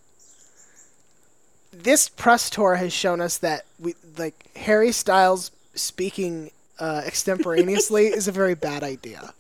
this 1.72 2.10
press 2.10 2.50
tour 2.50 2.76
has 2.76 2.92
shown 2.92 3.20
us 3.20 3.38
that 3.38 3.64
we 3.78 3.94
like 4.18 4.54
Harry 4.56 4.92
Styles 4.92 5.50
speaking 5.74 6.50
uh, 6.78 7.02
extemporaneously 7.06 8.08
is 8.08 8.28
a 8.28 8.32
very 8.32 8.54
bad 8.54 8.82
idea. 8.82 9.32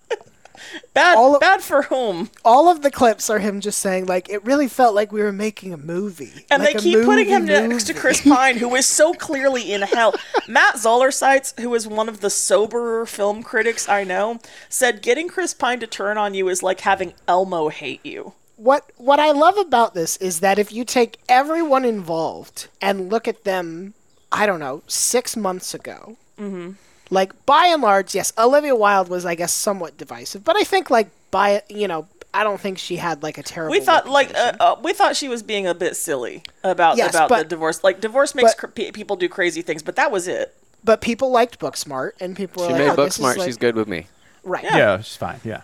Bad, 0.94 1.16
of- 1.18 1.40
bad 1.40 1.62
for 1.62 1.82
whom? 1.82 2.30
All 2.44 2.68
of 2.68 2.82
the 2.82 2.90
clips 2.90 3.28
are 3.30 3.38
him 3.38 3.60
just 3.60 3.78
saying 3.78 4.06
like 4.06 4.28
it 4.28 4.44
really 4.44 4.68
felt 4.68 4.94
like 4.94 5.10
we 5.12 5.22
were 5.22 5.32
making 5.32 5.72
a 5.72 5.76
movie, 5.76 6.44
And 6.50 6.62
like 6.62 6.74
they 6.76 6.80
keep 6.80 7.04
putting 7.04 7.28
movie 7.30 7.52
him 7.52 7.68
next 7.68 7.84
to. 7.84 7.94
Chris 7.94 8.20
Pine, 8.20 8.56
who 8.58 8.74
is 8.74 8.86
so 8.86 9.12
clearly 9.14 9.72
in 9.72 9.82
hell. 9.82 10.14
Matt 10.48 10.78
Zoller 10.78 11.10
who 11.58 11.74
is 11.74 11.86
one 11.88 12.08
of 12.08 12.20
the 12.20 12.30
soberer 12.30 13.06
film 13.06 13.42
critics 13.42 13.88
I 13.88 14.04
know, 14.04 14.38
said 14.68 15.02
getting 15.02 15.28
Chris 15.28 15.54
Pine 15.54 15.80
to 15.80 15.86
turn 15.86 16.18
on 16.18 16.34
you 16.34 16.48
is 16.48 16.62
like 16.62 16.80
having 16.80 17.14
Elmo 17.26 17.68
hate 17.68 18.04
you. 18.04 18.34
what 18.56 18.90
what 18.96 19.18
I 19.18 19.30
love 19.32 19.56
about 19.58 19.94
this 19.94 20.16
is 20.18 20.40
that 20.40 20.58
if 20.58 20.72
you 20.72 20.84
take 20.84 21.18
everyone 21.28 21.84
involved 21.84 22.68
and 22.80 23.10
look 23.10 23.26
at 23.26 23.44
them, 23.44 23.94
I 24.30 24.46
don't 24.46 24.60
know, 24.60 24.82
six 24.86 25.36
months 25.36 25.74
ago, 25.74 26.16
Mm-hmm. 26.38 26.72
Like 27.12 27.46
by 27.46 27.66
and 27.66 27.82
large, 27.82 28.14
yes, 28.14 28.32
Olivia 28.38 28.74
Wilde 28.74 29.08
was, 29.08 29.24
I 29.26 29.34
guess, 29.34 29.52
somewhat 29.52 29.96
divisive, 29.98 30.44
but 30.44 30.56
I 30.56 30.64
think 30.64 30.90
like 30.90 31.10
by 31.30 31.62
you 31.68 31.86
know, 31.86 32.06
I 32.34 32.42
don't 32.44 32.58
think 32.60 32.78
she 32.78 32.96
had 32.96 33.22
like 33.22 33.36
a 33.38 33.42
terrible. 33.42 33.72
We 33.72 33.80
thought 33.80 34.08
like 34.08 34.34
uh, 34.34 34.52
uh, 34.58 34.76
we 34.82 34.92
thought 34.94 35.14
she 35.16 35.28
was 35.28 35.42
being 35.42 35.66
a 35.66 35.74
bit 35.74 35.94
silly 35.96 36.42
about 36.64 36.96
Yes, 36.96 37.14
about 37.14 37.28
the 37.28 37.44
divorce. 37.44 37.84
Like 37.84 38.00
divorce 38.00 38.34
makes 38.34 38.54
but- 38.54 38.58
cr- 38.60 38.66
pe- 38.68 38.90
people 38.92 39.16
do 39.16 39.28
crazy 39.28 39.60
things, 39.62 39.82
but 39.82 39.96
that 39.96 40.10
was 40.10 40.26
it. 40.26 40.54
but 40.82 41.00
people 41.02 41.30
liked 41.30 41.60
Booksmart, 41.60 42.12
and 42.20 42.34
people 42.36 42.62
were 42.62 42.68
She 42.70 42.72
like, 42.72 42.82
made 42.82 42.90
oh, 42.90 42.96
Booksmart. 43.06 43.36
like- 43.36 43.46
She's 43.46 43.56
good 43.58 43.76
with 43.76 43.86
me. 43.88 44.06
right. 44.42 44.64
yeah, 44.64 44.96
she's 45.02 45.16
fine. 45.16 45.38
Yeah. 45.44 45.62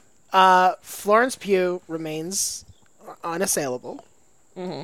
Florence 0.83 1.35
Pugh 1.37 1.81
remains 1.89 2.65
unassailable. 3.25 4.05
Mm-hmm. 4.57 4.83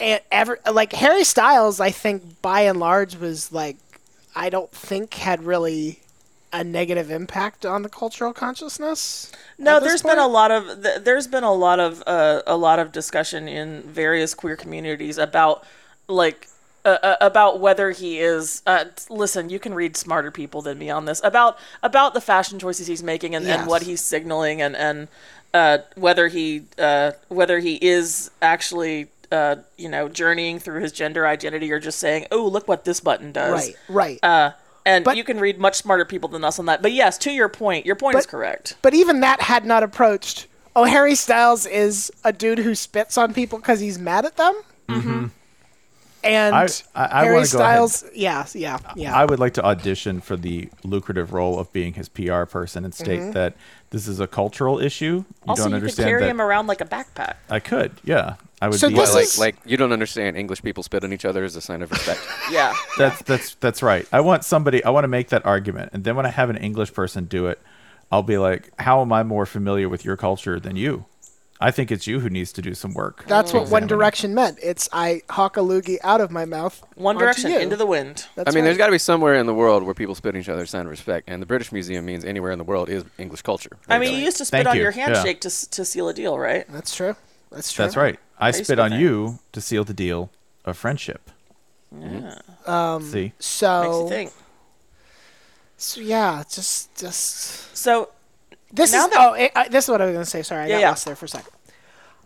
And 0.00 0.20
ever 0.32 0.58
like 0.72 0.92
Harry 0.94 1.24
Styles, 1.24 1.78
I 1.80 1.90
think 1.90 2.40
by 2.40 2.62
and 2.62 2.80
large 2.80 3.16
was 3.16 3.52
like 3.52 3.76
I 4.34 4.50
don't 4.50 4.70
think 4.70 5.14
had 5.14 5.42
really 5.42 6.00
a 6.52 6.64
negative 6.64 7.10
impact 7.10 7.64
on 7.64 7.82
the 7.82 7.88
cultural 7.88 8.32
consciousness. 8.32 9.30
No, 9.56 9.78
there's 9.78 10.02
been 10.02 10.18
a 10.18 10.26
lot 10.26 10.50
of 10.50 10.82
th- 10.82 11.02
there's 11.04 11.26
been 11.26 11.44
a 11.44 11.52
lot 11.52 11.78
of 11.78 12.02
uh, 12.06 12.42
a 12.46 12.56
lot 12.56 12.78
of 12.78 12.92
discussion 12.92 13.48
in 13.48 13.82
various 13.82 14.34
queer 14.34 14.56
communities 14.56 15.18
about 15.18 15.64
like 16.08 16.48
uh, 16.84 16.98
uh, 17.02 17.16
about 17.20 17.60
whether 17.60 17.90
he 17.90 18.18
is 18.18 18.62
uh, 18.66 18.86
listen 19.08 19.50
you 19.50 19.58
can 19.58 19.74
read 19.74 19.96
smarter 19.96 20.30
people 20.30 20.62
than 20.62 20.78
me 20.78 20.90
on 20.90 21.04
this 21.04 21.20
about 21.22 21.58
about 21.82 22.14
the 22.14 22.20
fashion 22.20 22.58
choices 22.58 22.86
he's 22.86 23.02
making 23.02 23.34
and, 23.34 23.46
and 23.46 23.66
what 23.66 23.82
he's 23.82 24.00
signaling 24.00 24.62
and 24.62 24.74
and 24.74 25.08
uh, 25.52 25.78
whether 25.94 26.28
he 26.28 26.64
uh, 26.78 27.12
whether 27.28 27.58
he 27.58 27.74
is 27.76 28.30
actually 28.40 29.08
uh, 29.32 29.56
you 29.76 29.88
know 29.88 30.08
journeying 30.08 30.58
through 30.58 30.80
his 30.80 30.92
gender 30.92 31.26
identity 31.26 31.70
or 31.72 31.78
just 31.78 31.98
saying 31.98 32.26
oh 32.32 32.46
look 32.46 32.66
what 32.68 32.84
this 32.84 33.00
button 33.00 33.32
does 33.32 33.52
Right, 33.88 34.18
right. 34.22 34.24
uh, 34.24 34.50
and 34.86 35.04
But- 35.04 35.16
you 35.16 35.24
can 35.24 35.38
read 35.38 35.58
much 35.58 35.76
smarter 35.76 36.04
people 36.04 36.28
than 36.28 36.42
us 36.44 36.58
on 36.58 36.66
that 36.66 36.82
but 36.82 36.92
yes 36.92 37.16
to 37.18 37.30
your 37.30 37.48
point 37.48 37.86
your 37.86 37.96
point 37.96 38.16
is 38.18 38.26
correct 38.26 38.76
but 38.82 38.94
even 38.94 39.20
that 39.20 39.40
had 39.42 39.64
not 39.64 39.82
approached. 39.82 40.46
Oh, 40.76 40.84
Harry 40.84 41.16
Styles 41.16 41.66
is 41.66 42.12
a 42.22 42.32
dude 42.32 42.60
who 42.60 42.76
spits 42.76 43.18
on 43.18 43.34
people 43.34 43.58
because 43.58 43.80
he's 43.80 43.98
mad 43.98 44.24
at 44.24 44.36
them. 44.36 44.54
Mm-hmm. 44.88 45.26
And 46.22 46.54
I- 46.54 46.64
I- 46.94 47.20
I 47.20 47.24
Harry 47.24 47.36
wanna 47.36 47.48
go 47.48 47.58
ahead. 47.60 47.88
Styles, 47.90 48.04
yeah, 48.14 48.46
yeah, 48.54 48.78
yeah. 48.94 49.16
I 49.16 49.24
would 49.24 49.38
like 49.38 49.54
to 49.54 49.64
audition 49.64 50.20
for 50.20 50.36
the 50.36 50.68
lucrative 50.84 51.32
role 51.32 51.58
of 51.58 51.72
being 51.72 51.94
his 51.94 52.08
PR 52.08 52.44
person 52.44 52.84
and 52.84 52.92
state 52.94 53.20
Mm-hmm. 53.20 53.32
that 53.32 53.54
this 53.90 54.06
is 54.06 54.20
a 54.20 54.26
cultural 54.26 54.78
issue. 54.80 55.24
You 55.24 55.24
also 55.48 55.62
don't 55.64 55.70
you 55.72 55.76
could 55.76 55.82
understand 55.84 56.08
carry 56.08 56.22
that. 56.22 56.28
him 56.30 56.40
around 56.40 56.66
like 56.66 56.80
a 56.80 56.84
backpack 56.84 57.34
I 57.48 57.58
could, 57.60 57.92
yeah. 58.04 58.34
I 58.62 58.68
would 58.68 58.78
So 58.78 58.88
be 58.90 58.94
this 58.94 59.14
Like, 59.14 59.24
is- 59.24 59.38
like 59.38 59.56
you 59.64 59.76
don't 59.78 59.92
understand 59.92 60.36
English 60.36 60.62
people 60.62 60.82
spit 60.82 61.02
on 61.02 61.12
each 61.14 61.24
other 61.24 61.42
as 61.44 61.56
a 61.56 61.60
sign 61.62 61.80
of 61.80 61.90
respect. 61.90 62.20
yeah 62.50 62.74
That's 62.98 63.22
that's 63.22 63.54
that's 63.54 63.82
right. 63.82 64.06
I 64.12 64.20
want 64.20 64.44
somebody. 64.44 64.84
I 64.84 64.90
want 64.90 65.04
to 65.04 65.08
make 65.08 65.30
that 65.30 65.46
argument, 65.46 65.90
and 65.94 66.04
then 66.04 66.14
when 66.16 66.26
I 66.26 66.30
have 66.30 66.50
an 66.50 66.58
English 66.58 66.92
person 66.92 67.24
do 67.24 67.46
it, 67.46 67.58
I'll 68.12 68.22
be 68.22 68.36
like, 68.36 68.70
"How 68.78 69.00
am 69.00 69.12
I 69.12 69.22
more 69.22 69.46
familiar 69.46 69.88
with 69.88 70.04
your 70.04 70.16
culture 70.18 70.60
than 70.60 70.76
you? 70.76 71.06
I 71.62 71.70
think 71.70 71.90
it's 71.92 72.06
you 72.06 72.20
who 72.20 72.30
needs 72.30 72.52
to 72.54 72.62
do 72.62 72.74
some 72.74 72.94
work." 72.94 73.24
That's 73.26 73.52
what 73.52 73.68
One 73.68 73.86
Direction 73.86 74.34
meant. 74.34 74.58
It's 74.62 74.88
I 74.92 75.22
hawk 75.30 75.56
a 75.56 75.60
loogie 75.60 75.98
out 76.02 76.20
of 76.20 76.30
my 76.30 76.44
mouth. 76.44 76.82
One 76.94 77.18
Direction 77.18 77.50
you. 77.50 77.58
into 77.58 77.76
the 77.76 77.86
wind. 77.86 78.26
That's 78.34 78.48
I 78.48 78.50
mean, 78.52 78.62
right. 78.64 78.68
there's 78.68 78.78
got 78.78 78.86
to 78.86 78.92
be 78.92 78.98
somewhere 78.98 79.34
in 79.34 79.46
the 79.46 79.54
world 79.54 79.82
where 79.82 79.94
people 79.94 80.14
spit 80.14 80.34
on 80.34 80.40
each 80.40 80.48
other 80.48 80.62
as 80.62 80.68
a 80.68 80.70
sign 80.70 80.86
of 80.86 80.90
respect, 80.90 81.28
and 81.28 81.42
the 81.42 81.46
British 81.46 81.70
Museum 81.72 82.04
means 82.06 82.24
anywhere 82.24 82.50
in 82.52 82.58
the 82.58 82.64
world 82.64 82.88
is 82.88 83.04
English 83.18 83.42
culture. 83.42 83.76
I 83.88 83.98
mean, 83.98 84.14
you 84.14 84.20
used 84.24 84.38
to 84.38 84.44
spit 84.44 84.58
Thank 84.64 84.68
on 84.70 84.76
you. 84.76 84.82
your 84.82 84.92
Yeah. 84.92 85.06
handshake 85.14 85.40
to 85.42 85.70
to 85.70 85.84
seal 85.84 86.08
a 86.08 86.14
deal, 86.14 86.38
right? 86.38 86.64
That's 86.70 86.94
true. 86.94 87.14
That's 87.50 87.70
true. 87.72 87.84
That's 87.84 87.96
right. 87.96 88.18
I 88.38 88.48
Basically 88.48 88.64
spit 88.64 88.78
on 88.78 88.90
thing. 88.90 89.00
you 89.00 89.38
to 89.52 89.60
seal 89.60 89.84
the 89.84 89.92
deal 89.94 90.30
of 90.64 90.76
friendship. 90.78 91.30
Yeah, 91.92 92.38
Um, 92.66 93.02
See, 93.10 93.22
makes 93.24 93.44
So, 93.46 94.04
you 94.04 94.08
think. 94.08 94.32
so 95.76 96.00
yeah, 96.00 96.44
just 96.48 96.94
just 96.96 97.76
So 97.76 98.10
this 98.72 98.92
Now 98.92 99.06
is 99.06 99.10
that- 99.12 99.20
oh 99.30 99.32
it, 99.34 99.52
I, 99.54 99.68
this 99.68 99.84
is 99.84 99.90
what 99.90 100.00
I 100.00 100.06
was 100.06 100.12
gonna 100.14 100.24
say. 100.24 100.42
Sorry, 100.42 100.62
I 100.64 100.66
Yeah, 100.66 100.74
got 100.76 100.80
yeah. 100.80 100.88
lost 100.90 101.04
there 101.04 101.16
for 101.16 101.24
a 101.26 101.28
second. 101.28 101.52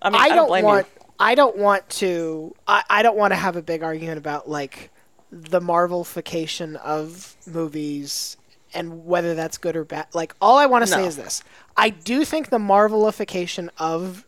I 0.03 0.11
mean, 0.11 0.21
I 0.21 0.25
I, 0.25 0.29
don't, 0.31 0.49
don't 0.49 0.65
want 0.65 0.87
you. 0.87 1.03
I 1.19 1.35
don't 1.35 1.57
want 1.57 1.89
to 1.91 2.55
I, 2.67 2.83
I 2.91 3.03
don't 3.03 3.17
want 3.17 3.33
to 3.33 3.37
have 3.37 3.57
a 3.57 3.63
big 3.63 3.83
argument 3.83 4.19
about 4.19 4.49
like 4.49 4.91
the 5.31 5.61
Marvelification 5.61 6.77
of 6.77 7.35
movies 7.47 8.37
and 8.75 9.07
whether 9.07 9.35
that's 9.35 9.57
good 9.59 9.77
or 9.77 9.85
bad. 9.85 10.07
Like 10.15 10.35
all 10.41 10.59
I 10.59 10.67
want 10.67 10.83
to 10.85 10.91
say 10.91 11.07
is 11.07 11.17
this. 11.17 11.43
I 11.77 11.91
do 11.91 12.25
think 12.25 12.51
the 12.51 12.59
Marvelification 12.59 13.69
of 13.79 14.25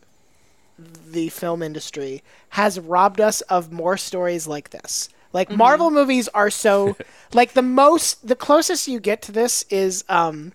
the 0.78 1.28
film 1.30 1.62
industry 1.62 2.22
has 2.50 2.78
robbed 2.78 3.20
us 3.20 3.40
of 3.42 3.72
more 3.72 3.96
stories 3.96 4.46
like 4.46 4.70
this. 4.70 5.08
Like 5.32 5.48
Mm-hmm. 5.48 5.58
Marvel 5.58 5.90
movies 5.90 6.28
are 6.28 6.50
so 6.50 6.96
like 7.32 7.52
the 7.52 7.62
most 7.62 8.26
the 8.26 8.36
closest 8.36 8.88
you 8.88 9.00
get 9.00 9.20
to 9.22 9.32
this 9.32 9.64
is 9.70 10.04
um 10.08 10.52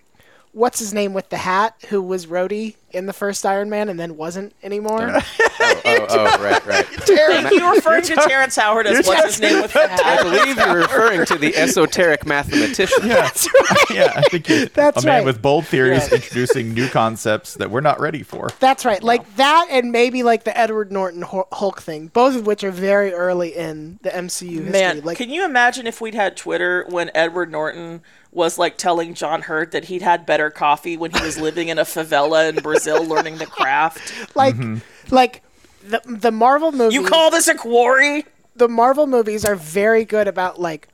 what's 0.53 0.79
his 0.79 0.93
name 0.93 1.13
with 1.13 1.29
the 1.29 1.37
hat 1.37 1.75
who 1.89 2.01
was 2.01 2.25
Rhodey 2.25 2.75
in 2.91 3.05
the 3.05 3.13
first 3.13 3.45
Iron 3.45 3.69
Man 3.69 3.87
and 3.87 3.99
then 3.99 4.17
wasn't 4.17 4.53
anymore. 4.63 5.19
Oh, 5.63 5.81
oh, 5.85 6.05
oh, 6.09 6.43
right, 6.43 6.65
right. 6.65 6.85
Thank 6.89 7.51
you 7.51 7.71
referring 7.73 8.03
to 8.03 8.15
Terrence 8.15 8.55
Howard 8.55 8.87
as 8.87 9.05
what's 9.05 9.35
his 9.37 9.41
name 9.41 9.61
with 9.61 9.73
the 9.73 9.87
hat. 9.87 10.01
I 10.03 10.23
believe 10.23 10.57
you're 10.57 10.75
referring 10.77 11.25
to 11.27 11.35
the 11.37 11.55
esoteric 11.55 12.25
mathematician. 12.25 13.07
yeah, 13.07 13.15
That's 13.21 13.47
right. 13.53 13.89
yeah. 13.91 14.13
I 14.15 14.21
think 14.21 14.47
you're 14.49 14.65
That's 14.67 15.03
a 15.03 15.05
man 15.05 15.17
right. 15.17 15.25
with 15.25 15.41
bold 15.41 15.65
theories 15.67 16.07
Yeah. 16.09 16.15
introducing 16.15 16.73
new 16.73 16.87
concepts 16.89 17.55
that 17.55 17.69
we're 17.71 17.81
not 17.81 17.99
ready 17.99 18.23
for. 18.23 18.49
That's 18.59 18.85
right. 18.85 19.01
Like 19.03 19.35
that 19.35 19.67
and 19.69 19.91
maybe 19.91 20.23
like 20.23 20.43
the 20.43 20.57
Edward 20.57 20.91
Norton 20.91 21.23
Hulk 21.23 21.81
thing, 21.81 22.07
both 22.07 22.35
of 22.35 22.45
which 22.47 22.63
are 22.63 22.71
very 22.71 23.13
early 23.13 23.55
in 23.55 23.99
the 24.01 24.09
MCU 24.09 24.49
history. 24.49 24.71
Man, 24.71 25.01
like 25.01 25.17
can 25.17 25.29
you 25.29 25.45
imagine 25.45 25.87
if 25.87 26.01
we'd 26.01 26.15
had 26.15 26.35
Twitter 26.37 26.85
when 26.89 27.11
Edward 27.13 27.51
Norton 27.51 28.01
was 28.31 28.57
like 28.57 28.77
telling 28.77 29.13
John 29.13 29.41
Hurt 29.41 29.71
that 29.71 29.85
he'd 29.85 30.01
had 30.01 30.25
better 30.25 30.49
coffee 30.49 30.97
when 30.97 31.11
he 31.11 31.21
was 31.23 31.39
living 31.39 31.67
in 31.67 31.77
a 31.77 31.83
favela 31.83 32.49
in 32.49 32.55
Brazil 32.63 33.03
learning 33.03 33.37
the 33.37 33.45
craft? 33.45 34.35
like 34.35 34.55
mm-hmm. 34.55 35.13
like 35.13 35.43
the 35.83 36.01
the 36.05 36.31
Marvel 36.31 36.71
movies 36.71 36.93
You 36.93 37.05
call 37.05 37.31
this 37.31 37.47
a 37.47 37.55
quarry? 37.55 38.25
the 38.55 38.67
Marvel 38.67 39.07
movies 39.07 39.45
are 39.45 39.55
very 39.55 40.05
good 40.05 40.27
about 40.27 40.59
like 40.59 40.87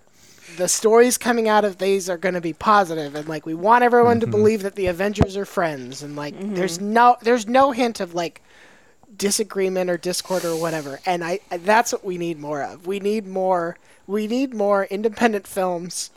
the 0.58 0.68
stories 0.68 1.18
coming 1.18 1.48
out 1.48 1.66
of 1.66 1.78
these 1.78 2.10
are 2.10 2.18
going 2.18 2.36
to 2.36 2.42
be 2.42 2.54
positive 2.54 3.16
and 3.16 3.28
like 3.28 3.46
we 3.46 3.54
want 3.54 3.84
everyone 3.84 4.20
to 4.20 4.26
mm-hmm. 4.26 4.32
believe 4.32 4.64
that 4.64 4.76
the 4.76 4.88
Avengers 4.88 5.36
are 5.36 5.46
friends 5.46 6.02
and 6.02 6.16
like 6.16 6.36
mm-hmm. 6.36 6.56
there's 6.56 6.80
no 6.80 7.18
there's 7.22 7.48
no 7.48 7.72
hint 7.72 8.00
of 8.00 8.14
like 8.14 8.42
disagreement 9.16 9.90
or 9.90 9.98
discord 9.98 10.46
or 10.46 10.60
whatever 10.60 11.00
and 11.06 11.24
I 11.24 11.40
that's 11.60 11.92
what 11.92 12.06
we 12.06 12.18
need 12.18 12.40
more 12.40 12.64
of. 12.64 12.88
We 12.88 13.00
need 13.00 13.28
more 13.28 13.78
we 14.06 14.28
need 14.28 14.54
more 14.54 14.86
independent 14.86 15.48
films 15.48 16.12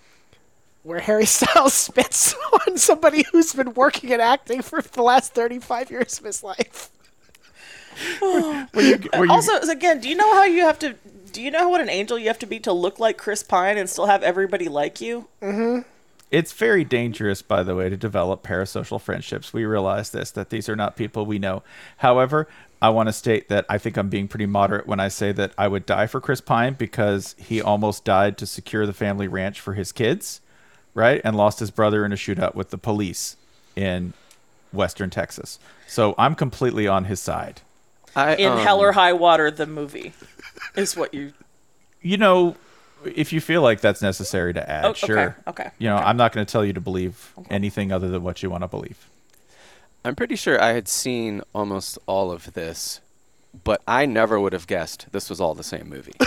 where 0.83 1.01
Harry 1.01 1.27
Styles 1.27 1.75
spits 1.75 2.35
on 2.67 2.77
somebody 2.79 3.25
who's 3.33 3.53
been 3.55 3.75
working 3.75 4.13
and 4.13 4.23
acting 4.23 4.63
for 4.63 4.81
the 4.83 5.03
last 5.03 5.35
35 5.35 5.91
years 5.91 6.19
of 6.19 6.25
his 6.25 6.43
life. 6.43 6.91
Were 8.23 8.67
you- 8.83 8.99
were 9.17 9.27
you- 9.27 9.31
Also, 9.33 9.57
again, 9.71 10.01
do 10.01 10.09
you 10.09 10.15
know 10.15 10.33
how 10.35 10.45
you 10.45 10.63
have 10.63 10.79
to? 10.81 10.95
Do 11.33 11.43
you 11.43 11.51
know 11.51 11.69
what 11.69 11.81
an 11.81 11.89
angel 11.89 12.19
you 12.19 12.27
have 12.29 12.39
to 12.41 12.47
be 12.47 12.59
to 12.61 12.73
look 12.73 12.99
like 12.99 13.17
Chris 13.19 13.43
Pine 13.43 13.79
and 13.79 13.89
still 13.89 14.07
have 14.07 14.23
everybody 14.23 14.69
like 14.69 15.01
you? 15.01 15.29
Mm-hmm. 15.43 15.83
It's 16.31 16.53
very 16.53 16.85
dangerous, 16.85 17.43
by 17.43 17.63
the 17.63 17.75
way, 17.75 17.89
to 17.89 17.97
develop 17.97 18.43
parasocial 18.45 19.01
friendships. 19.01 19.53
We 19.53 19.65
realize 19.65 20.11
this, 20.11 20.31
that 20.33 20.51
these 20.51 20.69
are 20.69 20.77
not 20.77 20.97
people 20.97 21.27
we 21.27 21.39
know. 21.41 21.63
However, 21.99 22.49
I 22.81 22.89
want 22.91 23.09
to 23.09 23.13
state 23.13 23.49
that 23.49 23.67
I 23.69 23.79
think 23.79 23.97
I'm 23.97 24.09
being 24.09 24.29
pretty 24.29 24.47
moderate 24.47 24.87
when 24.87 25.01
I 25.01 25.09
say 25.09 25.33
that 25.33 25.53
I 25.59 25.67
would 25.69 25.87
die 25.87 26.07
for 26.07 26.21
Chris 26.21 26.41
Pine 26.41 26.75
because 26.75 27.35
he 27.39 27.61
almost 27.61 28.05
died 28.05 28.39
to 28.39 28.47
secure 28.47 28.87
the 28.87 28.93
family 28.93 29.27
ranch 29.29 29.61
for 29.61 29.75
his 29.75 29.91
kids, 29.93 30.41
right? 30.95 31.21
And 31.25 31.37
lost 31.37 31.61
his 31.61 31.71
brother 31.71 32.05
in 32.05 32.13
a 32.13 32.17
shootout 32.17 32.55
with 32.55 32.71
the 32.71 32.79
police 32.79 33.37
in 33.77 34.13
Western 34.73 35.11
Texas. 35.11 35.59
So 35.87 36.15
I'm 36.19 36.35
completely 36.35 36.87
on 36.87 37.05
his 37.05 37.21
side. 37.21 37.61
I, 38.17 38.35
In 38.37 38.53
um, 38.53 38.59
Hell 38.59 38.81
or 38.81 38.93
High 38.93 39.13
Water, 39.13 39.51
the 39.51 39.67
movie, 39.67 40.13
is 40.75 40.97
what 40.97 41.15
you. 41.15 41.33
You 42.03 42.17
know, 42.17 42.57
if 43.05 43.33
you 43.33 43.41
feel 43.41 43.63
like 43.63 43.81
that's 43.81 44.03
necessary 44.03 44.53
to 44.55 44.71
add, 44.71 44.85
Oh, 44.85 44.93
sure. 44.95 45.37
okay, 45.47 45.71
You 45.79 45.89
know, 45.89 45.97
I'm 45.97 46.17
not 46.17 46.33
going 46.33 46.45
to 46.45 46.51
tell 46.51 46.65
you 46.65 46.73
to 46.73 46.81
believe 46.81 47.33
anything 47.51 47.93
other 47.93 48.09
than 48.09 48.23
what 48.23 48.43
you 48.43 48.51
want 48.51 48.63
to 48.63 48.69
believe. 48.69 49.07
I'm 50.05 50.15
pretty 50.17 50.37
sure 50.37 50.61
I 50.63 50.73
had 50.73 50.89
seen 50.89 51.43
almost 51.55 51.99
all 52.07 52.33
of 52.33 52.55
this, 52.55 53.01
but 53.65 53.83
I 53.87 54.07
never 54.07 54.41
would 54.41 54.53
have 54.55 54.67
guessed 54.67 55.07
this 55.13 55.29
was 55.29 55.41
all 55.41 55.55
the 55.55 55.63
same 55.63 55.89
movie. 55.91 56.15
Um, 56.21 56.27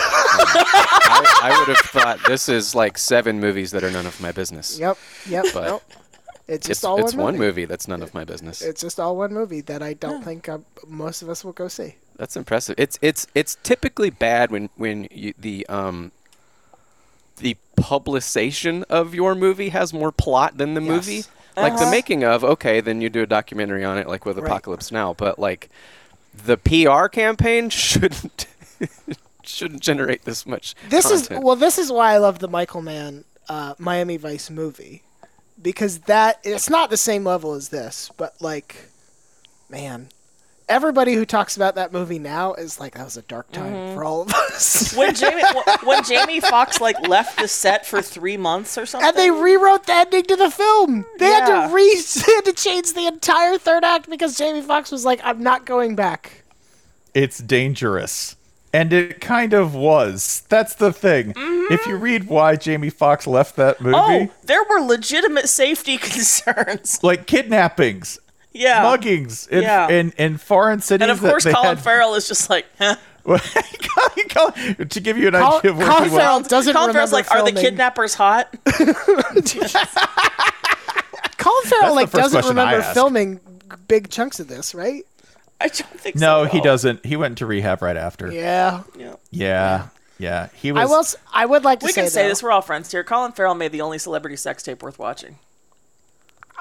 I, 1.06 1.40
I 1.42 1.58
would 1.58 1.68
have 1.68 1.86
thought 1.90 2.18
this 2.26 2.48
is 2.48 2.74
like 2.74 2.98
seven 2.98 3.40
movies 3.40 3.70
that 3.72 3.84
are 3.84 3.90
none 3.90 4.06
of 4.06 4.20
my 4.20 4.32
business. 4.32 4.78
Yep, 4.78 4.98
yep. 5.28 5.44
But 5.54 5.66
nope. 5.66 5.82
It's 6.46 6.66
just 6.66 6.80
It's, 6.80 6.84
all 6.84 6.98
it's 7.00 7.14
one 7.14 7.24
one 7.24 7.32
movie. 7.34 7.46
movie 7.46 7.64
that's 7.64 7.88
none 7.88 8.02
of 8.02 8.12
my 8.12 8.24
business. 8.24 8.60
It's 8.60 8.80
just 8.82 9.00
all 9.00 9.16
one 9.16 9.32
movie 9.32 9.62
that 9.62 9.82
I 9.82 9.94
don't 9.94 10.22
think 10.22 10.48
uh, 10.48 10.58
most 10.86 11.22
of 11.22 11.30
us 11.30 11.42
will 11.44 11.52
go 11.52 11.68
see. 11.68 11.96
That's 12.16 12.36
impressive. 12.36 12.74
It's 12.78 12.98
it's 13.02 13.26
it's 13.34 13.56
typically 13.62 14.10
bad 14.10 14.50
when 14.50 14.68
when 14.76 15.08
you, 15.10 15.32
the 15.38 15.66
um 15.68 16.12
the 17.38 17.56
publication 17.76 18.84
of 18.90 19.14
your 19.14 19.34
movie 19.34 19.70
has 19.70 19.92
more 19.92 20.12
plot 20.12 20.56
than 20.58 20.74
the 20.74 20.80
movie. 20.80 21.16
Yes. 21.16 21.28
Like 21.56 21.74
the 21.76 21.82
Uh-huh. 21.82 21.90
making 21.90 22.24
of, 22.24 22.42
okay, 22.44 22.80
then 22.80 23.00
you 23.00 23.08
do 23.08 23.22
a 23.22 23.26
documentary 23.26 23.84
on 23.84 23.96
it, 23.98 24.06
like 24.08 24.24
with 24.26 24.36
Right. 24.38 24.46
Apocalypse 24.46 24.92
Now. 24.92 25.14
But 25.14 25.38
like 25.38 25.70
the 26.34 26.56
PR 26.56 27.06
campaign 27.08 27.70
shouldn't 27.70 28.46
shouldn't 29.46 29.80
generate 29.82 30.24
this 30.24 30.46
much. 30.46 30.74
This 30.88 31.06
content. 31.06 31.30
is 31.38 31.44
well. 31.44 31.56
This 31.56 31.78
is 31.78 31.90
why 31.92 32.12
I 32.12 32.18
love 32.18 32.38
the 32.38 32.48
Michael 32.48 32.82
Mann 32.82 33.24
uh, 33.48 33.74
Miami 33.78 34.16
Vice 34.16 34.50
movie 34.50 35.02
because 35.60 36.00
that 36.00 36.40
it's 36.44 36.68
not 36.70 36.90
the 36.90 36.96
same 36.96 37.24
level 37.24 37.54
as 37.54 37.68
this, 37.68 38.10
but 38.16 38.34
like, 38.40 38.88
man, 39.70 40.08
everybody 40.68 41.14
who 41.14 41.24
talks 41.26 41.56
about 41.56 41.74
that 41.74 41.92
movie 41.92 42.18
now 42.18 42.54
is 42.54 42.80
like 42.80 42.94
that 42.94 43.04
was 43.04 43.16
a 43.16 43.22
dark 43.22 43.50
time 43.52 43.72
Mm-hmm. 43.72 43.94
for 43.94 44.04
all 44.04 44.22
of 44.22 44.32
us. 44.32 44.94
When 44.96 45.14
Jamie 45.14 45.42
wh- 45.44 45.86
when 45.86 46.02
Jamie 46.04 46.40
Foxx 46.40 46.80
like 46.80 46.98
left 47.06 47.38
the 47.38 47.48
set 47.48 47.86
for 47.86 48.00
three 48.02 48.36
months 48.36 48.76
or 48.78 48.86
something, 48.86 49.08
and 49.08 49.16
they 49.16 49.30
rewrote 49.30 49.86
the 49.86 49.92
ending 49.94 50.24
to 50.24 50.36
the 50.36 50.50
film. 50.50 51.04
They 51.18 51.26
had 51.26 51.68
to 51.68 51.74
re 51.74 51.94
they 52.26 52.32
had 52.34 52.44
to 52.46 52.52
change 52.52 52.92
the 52.92 53.06
entire 53.06 53.58
third 53.58 53.84
act 53.84 54.08
because 54.10 54.36
Jamie 54.36 54.62
Foxx 54.62 54.90
was 54.90 55.04
like, 55.04 55.20
"I'm 55.22 55.42
not 55.42 55.64
going 55.66 55.94
back." 55.96 56.40
it's 57.14 57.38
dangerous. 57.38 58.34
And 58.74 58.92
it 58.92 59.20
kind 59.20 59.52
of 59.54 59.74
was. 59.74 60.42
That's 60.48 60.74
the 60.74 60.92
thing. 60.92 61.32
Mm-hmm. 61.32 61.72
If 61.72 61.86
you 61.86 61.96
read 61.96 62.26
why 62.26 62.56
Jamie 62.56 62.90
Foxx 62.90 63.26
left 63.26 63.56
that 63.56 63.80
movie, 63.80 63.96
oh, 63.96 64.28
there 64.42 64.62
were 64.68 64.80
legitimate 64.80 65.48
safety 65.48 65.96
concerns. 66.10 66.98
like 67.02 67.26
kidnappings, 67.26 68.18
Yeah, 68.52 68.82
muggings 68.84 69.48
in, 69.48 69.62
Yeah. 69.62 69.88
in, 69.88 70.12
in 70.18 70.36
foreign 70.38 70.80
cities. 70.80 71.02
and 71.02 71.10
of 71.12 71.20
course 71.20 71.44
Colin 71.44 71.76
had- 71.76 71.80
Farrell 71.80 72.14
is 72.16 72.26
just 72.28 72.50
like, 72.50 72.66
huh. 72.78 72.96
to 73.26 75.00
give 75.00 75.16
you 75.16 75.28
an 75.28 75.34
Col- 75.34 75.58
idea 75.58 75.70
of 75.70 75.78
where 75.78 75.86
Colin 75.88 76.04
he 76.04 76.10
was. 76.10 76.18
Farrell 76.20 76.40
doesn't 76.42 76.74
Colin 76.74 76.92
Farrell's 76.92 77.12
remember 77.12 77.30
like, 77.30 77.30
are 77.30 77.50
the 77.50 77.58
kidnappers 77.60 78.14
hot? 78.14 78.54
Colin 81.38 81.64
Farrell 81.64 81.88
the 81.88 81.92
like 81.94 82.10
doesn't 82.10 82.44
remember 82.46 82.82
filming 82.82 83.40
big 83.88 84.10
chunks 84.10 84.40
of 84.40 84.48
this, 84.48 84.74
right? 84.74 85.04
I 85.60 85.68
don't 85.68 86.00
think 86.00 86.18
so. 86.18 86.24
No, 86.24 86.44
at 86.44 86.52
he 86.52 86.58
all. 86.58 86.64
doesn't. 86.64 87.04
He 87.06 87.16
went 87.16 87.38
to 87.38 87.46
rehab 87.46 87.80
right 87.82 87.96
after. 87.96 88.30
Yeah, 88.30 88.82
Yeah. 88.98 89.14
Yeah. 89.30 89.88
yeah. 90.18 90.48
He 90.54 90.72
was. 90.72 90.82
I 90.82 90.84
will. 90.86 91.00
s- 91.00 91.16
I 91.32 91.46
would 91.46 91.64
like 91.64 91.80
to 91.80 91.86
We 91.86 91.92
say 91.92 92.02
can 92.02 92.10
say 92.10 92.22
though, 92.24 92.28
this. 92.28 92.42
We're 92.42 92.50
all 92.52 92.60
friends 92.62 92.90
here. 92.90 93.04
Colin 93.04 93.32
Farrell 93.32 93.54
made 93.54 93.72
the 93.72 93.80
only 93.80 93.98
celebrity 93.98 94.36
sex 94.36 94.62
tape 94.62 94.82
worth 94.82 94.98
watching. 94.98 95.38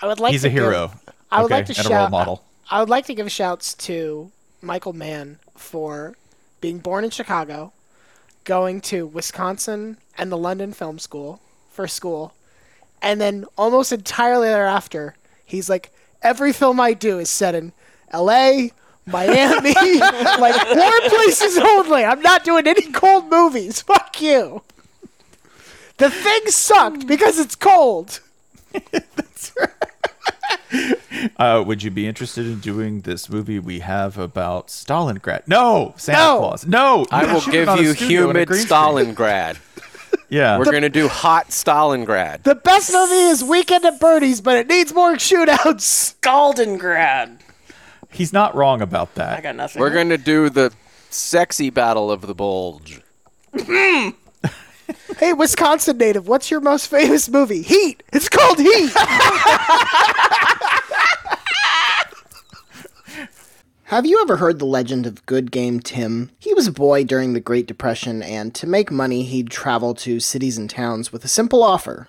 I 0.02 0.08
would 0.08 0.20
like. 0.20 0.32
he's 0.32 0.42
to 0.44 0.48
a 0.48 0.52
hero. 0.52 0.88
Give, 0.90 1.14
I 1.32 1.42
would 1.42 1.46
okay? 1.52 1.56
like 1.56 1.66
to 1.68 1.72
and 1.72 1.78
shout. 1.88 1.92
a 1.92 1.96
role 1.96 2.10
model. 2.10 2.44
I 2.70 2.80
would 2.80 2.90
like 2.90 3.06
to 3.08 3.14
give 3.16 3.32
shouts 3.32 3.74
to 3.76 4.32
Michael 4.62 4.94
Mann 4.94 5.40
for 5.56 6.16
being 6.62 6.80
born 6.80 7.04
in 7.04 7.10
Chicago, 7.10 7.74
going 8.46 8.80
to 8.82 9.06
Wisconsin 9.06 9.98
and 10.18 10.32
the 10.32 10.38
London 10.38 10.72
Film 10.74 10.98
School 11.00 11.42
for 11.72 11.88
school, 11.88 12.34
and 13.02 13.20
then 13.20 13.46
almost 13.58 13.92
entirely 13.92 14.48
thereafter, 14.48 15.16
he's 15.46 15.70
like, 15.70 15.92
every 16.22 16.54
film 16.54 16.80
I 16.80 16.94
do 16.94 17.20
is 17.20 17.30
set 17.30 17.54
in 17.56 17.74
L.A., 18.12 18.72
Miami, 19.06 19.74
like 20.40 20.76
warm 20.76 21.02
places 21.10 21.58
only. 21.58 22.04
I'm 22.06 22.22
not 22.22 22.44
doing 22.44 22.68
any 22.68 22.92
cold 22.92 23.30
movies. 23.30 23.82
Fuck 23.82 24.22
you. 24.22 24.62
The 25.98 26.10
thing 26.10 26.42
sucked 26.48 27.06
because 27.08 27.38
it's 27.40 27.56
cold. 27.56 28.20
That's 28.92 29.54
right. 29.60 29.70
Uh, 31.38 31.64
would 31.66 31.84
you 31.84 31.92
be 31.92 32.08
interested 32.08 32.46
in 32.46 32.60
doing 32.60 33.02
this 33.02 33.30
movie 33.30 33.60
we 33.60 33.80
have 33.80 34.18
about 34.18 34.68
Stalingrad? 34.68 35.48
No, 35.48 35.94
Santa 35.98 36.20
No. 36.20 36.40
Claus. 36.40 36.66
No, 36.66 37.06
I 37.12 37.32
will 37.32 37.42
give 37.42 37.68
you 37.80 37.94
studio 37.94 38.30
in 38.32 38.36
a 38.38 38.40
humid. 38.40 38.50
Stalingrad. 38.50 39.58
Yeah, 40.30 40.58
We're 40.58 40.66
gonna 40.72 40.90
do 40.90 41.08
hot 41.08 41.50
Stalingrad. 41.50 42.42
The 42.42 42.56
best 42.56 42.92
movie 42.92 43.14
is 43.14 43.44
Weekend 43.44 43.86
at 43.86 44.00
Bernie's, 44.00 44.42
but 44.42 44.58
it 44.58 44.68
needs 44.68 44.92
more 44.92 45.14
shootouts. 45.14 46.16
Goldengrad. 46.22 47.38
He's 48.14 48.32
not 48.34 48.56
wrong 48.56 48.82
about 48.82 49.10
I 49.16 49.20
that. 49.20 49.44
got 49.44 49.56
nothing. 49.56 49.80
We're 49.80 49.90
gonna 49.94 50.18
do 50.18 50.50
the 50.50 50.72
sexy 51.10 51.70
battle 51.70 52.12
of 52.12 52.22
the 52.22 52.36
bulge. 52.36 53.02
Hey, 55.18 55.32
Wisconsin 55.32 55.98
native, 55.98 56.28
what's 56.28 56.52
your 56.52 56.60
most 56.60 56.88
famous 56.88 57.30
movie? 57.30 57.62
Heat. 57.62 58.04
It's 58.12 58.28
called 58.28 58.58
Heat. 58.60 58.92
Have 63.84 64.06
you 64.06 64.20
ever 64.22 64.38
heard 64.38 64.60
the 64.60 64.66
legend 64.66 65.06
of 65.06 65.26
Good 65.26 65.52
Game 65.52 65.80
Tim? 65.80 66.32
He 66.40 66.54
was 66.54 66.68
a 66.68 66.72
boy 66.72 67.04
during 67.04 67.34
the 67.34 67.40
Great 67.40 67.68
Depression, 67.68 68.24
and 68.24 68.56
to 68.56 68.66
make 68.68 68.92
money, 68.92 69.24
he'd 69.24 69.50
travel 69.52 69.94
to 69.96 70.20
cities 70.20 70.58
and 70.58 70.70
towns 70.70 71.12
with 71.14 71.24
a 71.24 71.28
simple 71.30 71.64
offer 71.64 72.08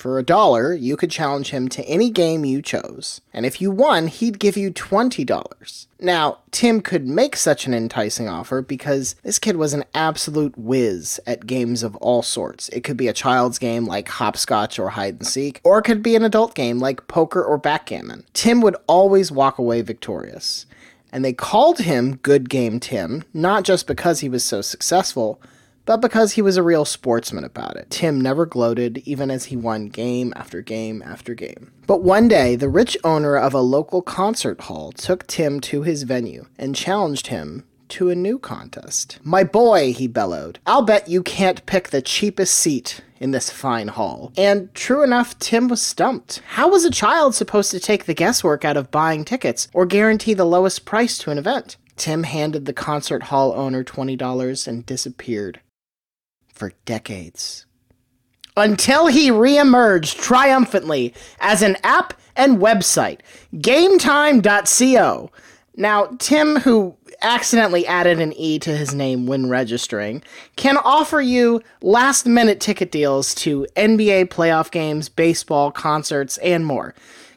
For 0.00 0.18
a 0.18 0.22
dollar, 0.22 0.72
you 0.72 0.96
could 0.96 1.10
challenge 1.10 1.50
him 1.50 1.68
to 1.68 1.84
any 1.84 2.08
game 2.08 2.42
you 2.42 2.62
chose. 2.62 3.20
And 3.34 3.44
if 3.44 3.60
you 3.60 3.70
won, 3.70 4.06
he'd 4.06 4.38
give 4.38 4.56
you 4.56 4.72
$20. 4.72 5.86
Now, 6.00 6.38
Tim 6.52 6.80
could 6.80 7.06
make 7.06 7.36
such 7.36 7.66
an 7.66 7.74
enticing 7.74 8.26
offer 8.26 8.62
because 8.62 9.14
this 9.22 9.38
kid 9.38 9.56
was 9.56 9.74
an 9.74 9.84
absolute 9.94 10.56
whiz 10.56 11.20
at 11.26 11.44
games 11.44 11.82
of 11.82 11.96
all 11.96 12.22
sorts. 12.22 12.70
It 12.70 12.82
could 12.82 12.96
be 12.96 13.08
a 13.08 13.12
child's 13.12 13.58
game 13.58 13.84
like 13.84 14.08
hopscotch 14.08 14.78
or 14.78 14.88
hide 14.88 15.16
and 15.16 15.26
seek, 15.26 15.60
or 15.64 15.80
it 15.80 15.82
could 15.82 16.02
be 16.02 16.16
an 16.16 16.24
adult 16.24 16.54
game 16.54 16.78
like 16.78 17.06
poker 17.06 17.44
or 17.44 17.58
backgammon. 17.58 18.24
Tim 18.32 18.62
would 18.62 18.76
always 18.86 19.30
walk 19.30 19.58
away 19.58 19.82
victorious. 19.82 20.64
And 21.12 21.22
they 21.22 21.34
called 21.34 21.80
him 21.80 22.16
Good 22.16 22.48
Game 22.48 22.80
Tim, 22.80 23.24
not 23.34 23.64
just 23.64 23.86
because 23.86 24.20
he 24.20 24.30
was 24.30 24.44
so 24.44 24.62
successful, 24.62 25.42
but 25.84 25.98
because 25.98 26.32
he 26.32 26.42
was 26.42 26.56
a 26.56 26.62
real 26.62 26.84
sportsman 26.84 27.44
about 27.44 27.76
it. 27.76 27.90
Tim 27.90 28.20
never 28.20 28.46
gloated, 28.46 28.98
even 28.98 29.30
as 29.30 29.46
he 29.46 29.56
won 29.56 29.88
game 29.88 30.32
after 30.36 30.60
game 30.60 31.02
after 31.04 31.34
game. 31.34 31.72
But 31.86 32.02
one 32.02 32.28
day, 32.28 32.56
the 32.56 32.68
rich 32.68 32.96
owner 33.02 33.36
of 33.36 33.54
a 33.54 33.60
local 33.60 34.02
concert 34.02 34.62
hall 34.62 34.92
took 34.92 35.26
Tim 35.26 35.60
to 35.62 35.82
his 35.82 36.04
venue 36.04 36.46
and 36.58 36.76
challenged 36.76 37.28
him 37.28 37.64
to 37.90 38.08
a 38.08 38.14
new 38.14 38.38
contest. 38.38 39.18
My 39.22 39.42
boy, 39.42 39.92
he 39.92 40.06
bellowed, 40.06 40.60
I'll 40.64 40.82
bet 40.82 41.08
you 41.08 41.22
can't 41.22 41.64
pick 41.66 41.88
the 41.88 42.00
cheapest 42.00 42.54
seat 42.54 43.00
in 43.18 43.32
this 43.32 43.50
fine 43.50 43.88
hall. 43.88 44.32
And 44.36 44.72
true 44.74 45.02
enough, 45.02 45.38
Tim 45.38 45.68
was 45.68 45.82
stumped. 45.82 46.40
How 46.50 46.68
was 46.68 46.84
a 46.84 46.90
child 46.90 47.34
supposed 47.34 47.70
to 47.72 47.80
take 47.80 48.04
the 48.04 48.14
guesswork 48.14 48.64
out 48.64 48.76
of 48.76 48.90
buying 48.90 49.24
tickets 49.24 49.68
or 49.74 49.86
guarantee 49.86 50.34
the 50.34 50.44
lowest 50.44 50.84
price 50.84 51.18
to 51.18 51.30
an 51.30 51.38
event? 51.38 51.76
Tim 51.96 52.22
handed 52.22 52.64
the 52.64 52.72
concert 52.72 53.24
hall 53.24 53.52
owner 53.52 53.84
$20 53.84 54.66
and 54.66 54.86
disappeared 54.86 55.60
for 56.60 56.72
decades. 56.84 57.64
Until 58.54 59.06
he 59.06 59.30
reemerged 59.30 60.20
triumphantly 60.20 61.14
as 61.40 61.62
an 61.62 61.78
app 61.82 62.12
and 62.36 62.58
website, 62.58 63.20
GameTime.co. 63.54 65.30
Now, 65.76 66.06
Tim, 66.18 66.56
who 66.56 66.96
accidentally 67.22 67.86
added 67.86 68.20
an 68.20 68.34
E 68.34 68.58
to 68.58 68.76
his 68.76 68.94
name 68.94 69.26
when 69.26 69.48
registering, 69.48 70.22
can 70.56 70.76
offer 70.76 71.22
you 71.22 71.62
last 71.80 72.26
minute 72.26 72.60
ticket 72.60 72.92
deals 72.92 73.34
to 73.36 73.66
NBA 73.76 74.26
playoff 74.26 74.70
games, 74.70 75.08
baseball, 75.08 75.72
concerts, 75.72 76.36
and 76.38 76.66
more. 76.66 76.94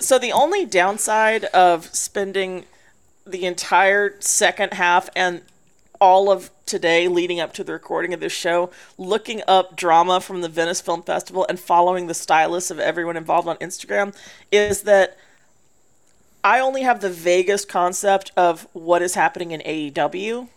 So 0.00 0.18
the 0.18 0.32
only 0.32 0.64
downside 0.64 1.44
of 1.44 1.94
spending 1.94 2.64
the 3.26 3.44
entire 3.44 4.18
second 4.20 4.72
half 4.72 5.10
and 5.14 5.42
all 6.00 6.32
of 6.32 6.50
today 6.64 7.06
leading 7.06 7.38
up 7.38 7.52
to 7.52 7.62
the 7.62 7.74
recording 7.74 8.14
of 8.14 8.20
this 8.20 8.32
show 8.32 8.70
looking 8.96 9.42
up 9.46 9.76
drama 9.76 10.18
from 10.20 10.40
the 10.40 10.48
Venice 10.48 10.80
Film 10.80 11.02
Festival 11.02 11.44
and 11.50 11.60
following 11.60 12.06
the 12.06 12.14
stylists 12.14 12.70
of 12.70 12.78
everyone 12.78 13.18
involved 13.18 13.46
on 13.46 13.56
Instagram 13.56 14.16
is 14.50 14.82
that 14.82 15.18
I 16.42 16.60
only 16.60 16.80
have 16.82 17.02
the 17.02 17.10
vaguest 17.10 17.68
concept 17.68 18.32
of 18.38 18.66
what 18.72 19.02
is 19.02 19.14
happening 19.14 19.50
in 19.50 19.60
AEW. 19.60 20.48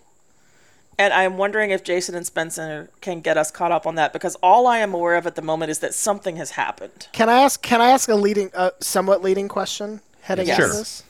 And 0.98 1.12
I'm 1.14 1.38
wondering 1.38 1.72
if 1.72 1.84
Jason 1.84 2.14
and 2.16 2.26
Spencer 2.26 2.89
can 3.02 3.22
get 3.22 3.38
us 3.38 3.50
caught 3.52 3.72
up 3.72 3.88
on 3.88 3.96
that 3.96 4.14
because 4.14 4.36
all 4.44 4.68
I 4.68 4.78
am 4.80 4.94
aware 4.94 5.16
of 5.16 5.26
at 5.26 5.36
the 5.36 5.41
moment 5.41 5.72
is 5.72 5.80
that 5.80 5.94
something 5.94 6.36
has 6.36 6.52
happened. 6.52 7.08
Can 7.12 7.30
I 7.30 7.41
ask? 7.41 7.62
Can 7.62 7.82
I 7.82 7.89
ask 7.89 8.08
a 8.10 8.16
leading, 8.16 8.52
uh, 8.54 8.72
somewhat 8.80 9.24
leading 9.24 9.48
question 9.48 10.02
heading 10.22 10.48
Yes. 10.48 10.60
into 10.60 10.70
Sure. 10.70 10.78
this? 10.80 11.04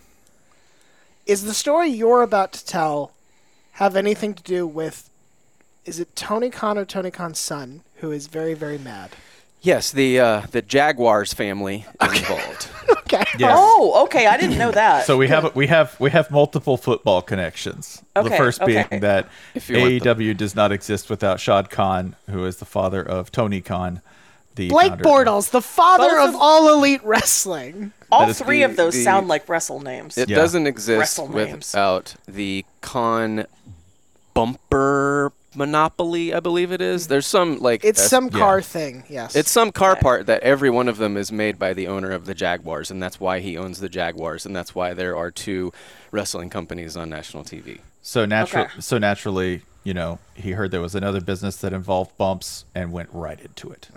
Is 1.26 1.44
the 1.44 1.54
story 1.54 1.88
you're 1.90 2.22
about 2.22 2.54
to 2.54 2.66
tell 2.66 3.12
have 3.74 3.96
anything 3.96 4.34
to 4.36 4.44
do 4.44 4.66
with? 4.68 5.10
Is 5.86 6.00
it 6.00 6.16
Tony 6.16 6.50
Khan 6.50 6.78
or 6.78 6.86
Tony 6.86 7.12
Khan's 7.12 7.40
son 7.40 7.82
who 7.98 8.12
is 8.12 8.28
very 8.28 8.54
very 8.54 8.78
mad? 8.78 9.12
Yes, 9.64 9.91
the 9.91 10.20
uh, 10.20 10.41
the 10.51 10.61
Jaguars 10.61 11.34
family 11.34 11.86
is 12.01 12.20
involved. 12.20 12.68
Okay. 13.14 13.24
Yes. 13.38 13.53
Oh, 13.55 14.03
okay. 14.05 14.26
I 14.28 14.38
didn't 14.38 14.57
know 14.57 14.72
that. 14.72 15.05
So 15.05 15.18
we 15.18 15.28
have 15.28 15.55
we 15.55 15.68
have 15.68 15.95
we 15.99 16.09
have 16.09 16.30
multiple 16.32 16.78
football 16.78 17.22
connections. 17.22 18.01
Okay, 18.16 18.28
the 18.28 18.34
Okay, 18.36 18.38
first 18.43 18.66
being 18.66 18.86
okay. 18.86 18.99
that 18.99 19.30
If 19.53 19.70
you 19.70 19.80
want 19.80 20.03
them. 20.03 20.18
AEW 20.18 20.36
does 20.36 20.55
not 20.55 20.72
exist 20.72 21.09
without 21.09 21.39
Shad 21.39 21.70
Khan, 21.70 22.16
who 22.30 22.43
is 22.45 22.57
the 22.57 22.66
father 22.66 23.01
of 23.03 23.32
Tony 23.32 23.61
Khan, 23.61 24.01
the 24.55 24.68
Blake 24.70 24.89
founder- 24.89 25.03
Bortles, 25.03 25.51
the 25.51 25.61
father 25.61 26.18
of 26.20 26.30
of- 26.30 26.36
all 26.39 26.74
elite 26.74 27.03
wrestling. 27.03 27.93
all 28.11 28.34
three 28.34 28.59
the- 28.59 28.66
of 28.66 28.76
those 28.78 28.93
the- 28.95 29.03
sound 29.03 29.28
like 29.28 29.47
wrestle 29.47 29.80
names. 29.80 30.18
It 30.18 30.28
Yeah. 30.30 30.36
doesn't 30.38 30.66
exist 30.68 30.99
Wrestle 30.99 31.30
names. 31.32 31.72
without 31.74 32.16
the 32.28 32.66
Khan 32.82 33.45
bumper 34.34 35.32
monopoly. 35.56 36.34
I 36.34 36.39
believe 36.39 36.72
it 36.72 36.82
is. 36.82 37.08
There's 37.08 37.28
some 37.28 37.60
like 37.60 37.84
It's 37.84 38.01
uh, 38.01 38.08
some 38.08 38.26
yeah. 38.26 38.39
car 38.39 38.62
thing. 38.62 39.04
Yes. 39.10 39.36
It's 39.36 39.51
some 39.51 39.72
car 39.72 39.95
part 39.95 40.26
that 40.28 40.41
every 40.43 40.70
one 40.70 40.88
of 40.88 40.97
them 40.97 41.18
is 41.18 41.32
made 41.32 41.58
by 41.60 41.74
the 41.74 41.88
owner 41.88 42.12
of 42.12 42.26
the 42.26 42.34
Jaguars, 42.34 42.89
and 42.91 43.01
that's 43.01 43.20
why 43.20 43.39
he 43.39 43.58
owns 43.58 43.80
the 43.80 43.89
Jaguars, 43.89 44.45
and 44.45 44.56
that's 44.56 44.74
why 44.76 44.93
there 44.93 45.16
are 45.18 45.32
two 45.32 45.72
wrestling 46.12 46.49
companies 46.49 46.95
on 46.97 47.10
national 47.10 47.43
TV. 47.43 47.80
So 48.01 48.26
natural, 48.26 48.66
Okay. 48.66 48.74
so 48.82 48.97
naturally, 48.97 49.62
you 49.84 49.93
know, 49.93 50.20
he 50.36 50.51
heard 50.51 50.72
there 50.72 50.82
was 50.82 50.95
another 50.95 51.22
business 51.22 51.56
that 51.58 51.74
involved 51.74 52.18
bumps 52.18 52.66
and 52.76 52.91
went 52.91 53.10
right 53.14 53.39
into 53.39 53.70
it. 53.72 53.88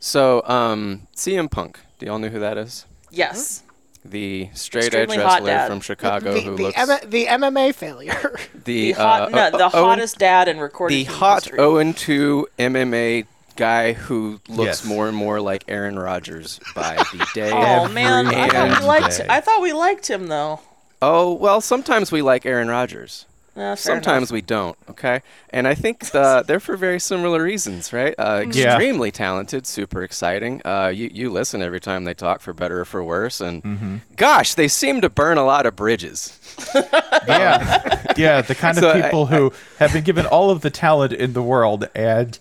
So, 0.00 0.42
um, 0.46 1.06
CM 1.14 1.48
Punk. 1.50 1.78
Do 1.98 2.06
y'all 2.06 2.18
know 2.18 2.28
who 2.28 2.40
that 2.40 2.58
is? 2.58 2.86
yes. 3.10 3.62
The 4.04 4.48
straight 4.54 4.86
edge 4.94 4.94
Extremely 5.04 5.16
hot 5.18 5.42
wrestler 5.42 5.46
dad. 5.46 5.68
from 5.68 5.80
Chicago 5.80 6.34
the, 6.34 6.40
who 6.40 6.56
the, 6.56 6.62
looks 6.64 6.78
M- 6.78 7.10
the 7.10 7.26
MMA 7.26 7.74
failure. 7.74 8.36
the, 8.54 8.58
The, 8.64 8.92
hot, 8.92 9.22
uh, 9.22 9.50
no, 9.50 9.58
the 9.58 9.64
uh, 9.66 9.70
Owen- 9.74 9.84
hottest 9.90 10.18
dad 10.18 10.48
in 10.48 10.58
recorded 10.58 10.94
the 10.96 11.04
hot 11.04 11.44
history. 11.44 11.58
0 11.58 11.92
2 11.92 12.48
MMA 12.58 13.26
guy 13.54 13.92
who 13.92 14.40
looks 14.48 14.66
Yes. 14.66 14.84
more 14.84 15.06
and 15.08 15.16
more 15.16 15.40
like 15.40 15.64
Aaron 15.68 15.98
Rodgers 15.98 16.58
by 16.74 16.96
the 16.96 17.26
day. 17.34 17.50
Oh 17.52 17.88
man, 17.90 18.26
I 18.26 18.48
thought 18.48 18.80
we 18.80 18.86
liked. 18.86 19.18
day. 19.18 19.26
I 19.28 19.40
thought 19.40 19.62
we 19.62 19.72
liked 19.72 20.08
him 20.10 20.26
though. 20.26 20.60
Oh, 21.00 21.32
well, 21.34 21.60
sometimes 21.60 22.10
we 22.10 22.22
like 22.22 22.44
Aaron 22.46 22.68
Rodgers. 22.68 23.26
Uh, 23.54 23.76
Sometimes 23.76 24.30
enough. 24.30 24.34
we 24.34 24.40
don't, 24.40 24.76
okay? 24.88 25.20
And 25.50 25.68
I 25.68 25.74
think 25.74 26.10
the, 26.12 26.42
they're 26.46 26.58
for 26.60 26.74
very 26.76 26.98
similar 26.98 27.42
reasons, 27.42 27.92
right? 27.92 28.14
Uh, 28.18 28.44
Yeah. 28.50 28.76
extremely 28.76 29.10
talented, 29.10 29.66
super 29.66 30.02
exciting. 30.02 30.62
Uh, 30.64 30.88
you, 30.88 31.10
you 31.12 31.28
listen 31.30 31.60
every 31.60 31.80
time 31.80 32.04
they 32.04 32.14
talk, 32.14 32.40
for 32.40 32.54
better 32.54 32.80
or 32.80 32.84
for 32.86 33.04
worse. 33.04 33.42
And 33.42 33.62
Mm-hmm. 33.62 33.96
gosh, 34.16 34.54
they 34.54 34.68
seem 34.68 35.02
to 35.02 35.10
burn 35.10 35.36
a 35.36 35.44
lot 35.44 35.66
of 35.66 35.76
bridges. 35.76 36.38
Yeah, 37.28 38.02
yeah, 38.16 38.40
the 38.42 38.54
kind 38.56 38.76
of 38.76 38.82
So 38.82 38.90
I- 38.90 39.02
people 39.02 39.26
who 39.26 39.52
have 39.78 39.92
been 39.92 40.02
given 40.02 40.26
all 40.26 40.50
of 40.50 40.62
the 40.62 40.70
talent 40.70 41.12
in 41.12 41.34
the 41.34 41.42
world 41.42 41.88
and 41.94 42.36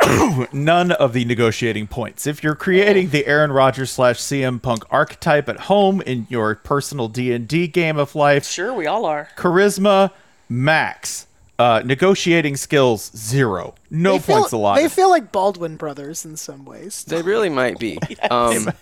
none 0.52 0.92
of 0.92 1.12
the 1.12 1.24
negotiating 1.24 1.86
points. 1.86 2.26
If 2.26 2.42
you're 2.42 2.54
creating 2.54 3.10
the 3.10 3.26
Aaron 3.26 3.52
Rodgers 3.52 3.90
slash 3.90 4.18
CM 4.18 4.60
Punk 4.60 4.84
archetype 4.90 5.48
at 5.48 5.60
home 5.60 6.00
in 6.02 6.26
your 6.30 6.54
personal 6.56 7.08
D 7.08 7.32
and 7.32 7.46
D 7.48 7.66
game 7.66 7.98
of 7.98 8.14
life, 8.14 8.46
Sure, 8.46 8.72
we 8.74 8.86
all 8.86 9.04
are. 9.04 9.28
charisma 9.36 10.10
max, 10.48 11.26
uh, 11.58 11.82
negotiating 11.84 12.56
skills 12.56 13.10
zero, 13.16 13.74
no 13.90 14.12
they 14.12 14.18
feel, 14.18 14.36
points 14.36 14.52
allotted. 14.52 14.84
They 14.84 14.88
feel 14.88 15.10
like 15.10 15.32
Baldwin 15.32 15.76
brothers 15.76 16.24
in 16.24 16.36
some 16.36 16.64
ways. 16.64 17.04
They 17.04 17.22
really 17.22 17.48
might 17.48 17.78
be. 17.78 17.98
Um, 18.30 18.72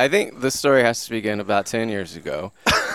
I 0.00 0.08
think 0.08 0.40
the 0.40 0.50
story 0.50 0.82
has 0.82 1.04
to 1.04 1.10
begin 1.10 1.40
about 1.40 1.66
10 1.66 1.88
years 1.88 2.16
ago 2.16 2.52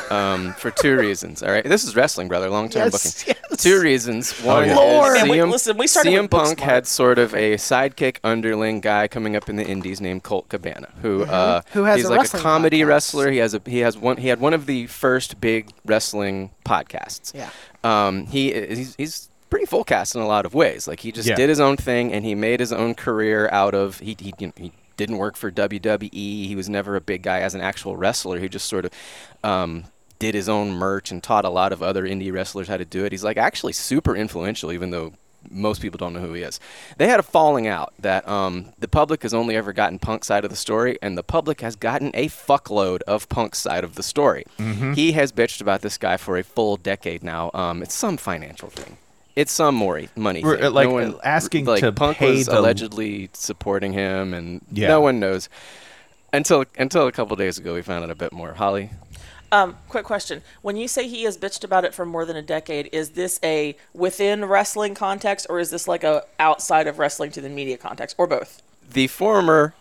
um, 0.09 0.53
for 0.53 0.71
two 0.71 0.97
reasons, 1.05 1.43
all 1.43 1.51
right? 1.51 1.63
This 1.63 1.83
is 1.83 1.95
wrestling, 1.95 2.27
brother, 2.27 2.49
long 2.49 2.69
term 2.69 2.89
Yes, 2.91 3.23
booking. 3.23 3.41
Two 3.57 3.79
reasons. 3.81 4.31
One 4.41 4.67
yeah. 4.67 4.75
Lord. 4.75 5.13
Man, 5.15 5.29
we- 5.29 5.37
CM, 5.37 5.51
listen, 5.51 5.77
we 5.77 5.87
started 5.87 6.11
CM 6.11 6.29
Punk 6.29 6.59
had 6.59 6.85
sort 6.87 7.17
of 7.19 7.33
a 7.35 7.55
sidekick 7.55 8.17
underling 8.23 8.81
guy 8.81 9.07
coming 9.07 9.35
up 9.35 9.49
in 9.49 9.55
the 9.55 9.65
indies 9.65 10.01
named 10.01 10.23
Colt 10.23 10.49
Cabana, 10.49 10.89
who 11.01 11.23
uh, 11.23 11.61
Mm-hmm. 11.61 11.79
Who 11.79 11.83
has 11.85 11.97
he's 11.97 12.05
a 12.05 12.09
like 12.09 12.33
a 12.33 12.37
comedy 12.37 12.81
podcast. 12.81 12.87
wrestler. 12.87 13.31
He 13.31 13.37
has 13.37 13.53
a 13.53 13.61
he 13.65 13.79
has 13.79 13.97
one 13.97 14.17
he 14.17 14.27
had 14.27 14.39
one 14.39 14.53
of 14.53 14.65
the 14.65 14.87
first 14.87 15.39
big 15.39 15.69
wrestling 15.85 16.51
podcasts. 16.65 17.33
Yeah. 17.33 17.49
Um, 17.83 18.25
he 18.27 18.51
he's, 18.53 18.95
he's 18.95 19.29
pretty 19.49 19.65
full 19.67 19.83
cast 19.83 20.15
in 20.15 20.21
a 20.21 20.27
lot 20.27 20.45
of 20.45 20.53
ways. 20.53 20.87
Like 20.87 20.99
he 20.99 21.11
just 21.11 21.27
Yeah. 21.29 21.35
did 21.35 21.49
his 21.49 21.59
own 21.59 21.77
thing 21.77 22.11
and 22.11 22.25
he 22.25 22.35
made 22.35 22.59
his 22.59 22.73
own 22.73 22.95
career 22.95 23.47
out 23.51 23.73
of 23.73 23.99
he 23.99 24.15
he, 24.19 24.33
you 24.39 24.47
know, 24.47 24.53
he 24.57 24.71
didn't 24.97 25.17
work 25.17 25.35
for 25.35 25.51
WWE. 25.51 26.11
He 26.11 26.55
was 26.55 26.69
never 26.69 26.95
a 26.95 27.01
big 27.01 27.21
guy 27.23 27.39
as 27.39 27.55
an 27.55 27.61
actual 27.61 27.97
wrestler. 27.97 28.39
He 28.39 28.49
just 28.49 28.67
sort 28.67 28.85
of 28.85 28.91
um, 29.43 29.85
did 30.19 30.35
his 30.35 30.49
own 30.49 30.71
merch 30.71 31.11
and 31.11 31.21
taught 31.21 31.45
a 31.45 31.49
lot 31.49 31.73
of 31.73 31.81
other 31.83 32.03
indie 32.03 32.31
wrestlers 32.31 32.67
how 32.67 32.77
to 32.77 32.85
do 32.85 33.05
it. 33.05 33.11
He's 33.11 33.23
like 33.23 33.37
actually 33.37 33.73
super 33.73 34.15
influential, 34.15 34.71
even 34.71 34.91
though 34.91 35.13
most 35.51 35.81
people 35.81 35.97
don't 35.97 36.13
know 36.13 36.21
who 36.21 36.33
he 36.33 36.41
is. 36.41 36.59
They 36.97 37.07
had 37.07 37.19
a 37.19 37.23
falling 37.23 37.67
out 37.67 37.93
that 37.99 38.27
um, 38.27 38.71
the 38.79 38.87
public 38.87 39.21
has 39.23 39.33
only 39.33 39.55
ever 39.55 39.73
gotten 39.73 39.99
Punk's 39.99 40.27
side 40.27 40.43
of 40.43 40.49
the 40.49 40.55
story, 40.55 40.97
and 41.01 41.17
the 41.17 41.23
public 41.23 41.61
has 41.61 41.75
gotten 41.75 42.11
a 42.13 42.27
fuckload 42.29 43.01
of 43.03 43.29
Punk's 43.29 43.59
side 43.59 43.83
of 43.83 43.95
the 43.95 44.03
story. 44.03 44.45
He 44.93 45.11
has 45.11 45.31
bitched 45.31 45.61
about 45.61 45.81
this 45.81 45.97
guy 45.97 46.17
for 46.17 46.37
a 46.37 46.43
full 46.43 46.77
decade 46.77 47.23
now. 47.23 47.51
Um, 47.53 47.83
it's 47.83 47.93
some 47.93 48.17
financial 48.17 48.69
thing. 48.69 48.97
It's 49.35 49.51
some 49.51 49.75
more 49.75 50.01
money. 50.15 50.41
Thing. 50.41 50.63
uh, 50.63 50.71
like, 50.71 50.87
no 50.87 50.93
one, 50.93 51.15
asking 51.23 51.65
like 51.65 51.81
to 51.81 51.91
Punk 51.91 52.17
pay 52.17 52.31
was 52.37 52.45
the- 52.45 52.57
allegedly 52.59 53.29
supporting 53.33 53.91
him, 53.93 54.33
and 54.33 54.61
Yeah. 54.71 54.87
no 54.87 55.01
one 55.01 55.19
knows 55.19 55.49
until 56.33 56.65
until 56.77 57.07
a 57.07 57.11
couple 57.11 57.35
days 57.35 57.57
ago 57.57 57.73
we 57.73 57.81
found 57.81 58.03
out 58.03 58.09
a 58.09 58.15
bit 58.15 58.31
more. 58.31 58.53
Holly, 58.53 58.91
Um, 59.51 59.77
quick 59.87 60.05
question. 60.05 60.41
When 60.61 60.75
you 60.75 60.87
say 60.87 61.07
he 61.07 61.23
has 61.23 61.37
bitched 61.37 61.63
about 61.63 61.85
it 61.85 61.93
for 61.93 62.05
more 62.05 62.25
than 62.25 62.35
a 62.35 62.41
decade, 62.41 62.89
is 62.91 63.11
this 63.11 63.39
a 63.43 63.75
within 63.93 64.43
wrestling 64.45 64.95
context 64.95 65.45
or 65.49 65.59
is 65.59 65.69
this 65.69 65.87
like 65.87 66.03
a 66.03 66.23
outside 66.39 66.87
of 66.87 66.97
wrestling 66.99 67.31
to 67.31 67.41
the 67.41 67.49
media 67.49 67.77
context 67.77 68.15
or 68.17 68.27
both? 68.27 68.61
the 68.91 69.07
former 69.07 69.73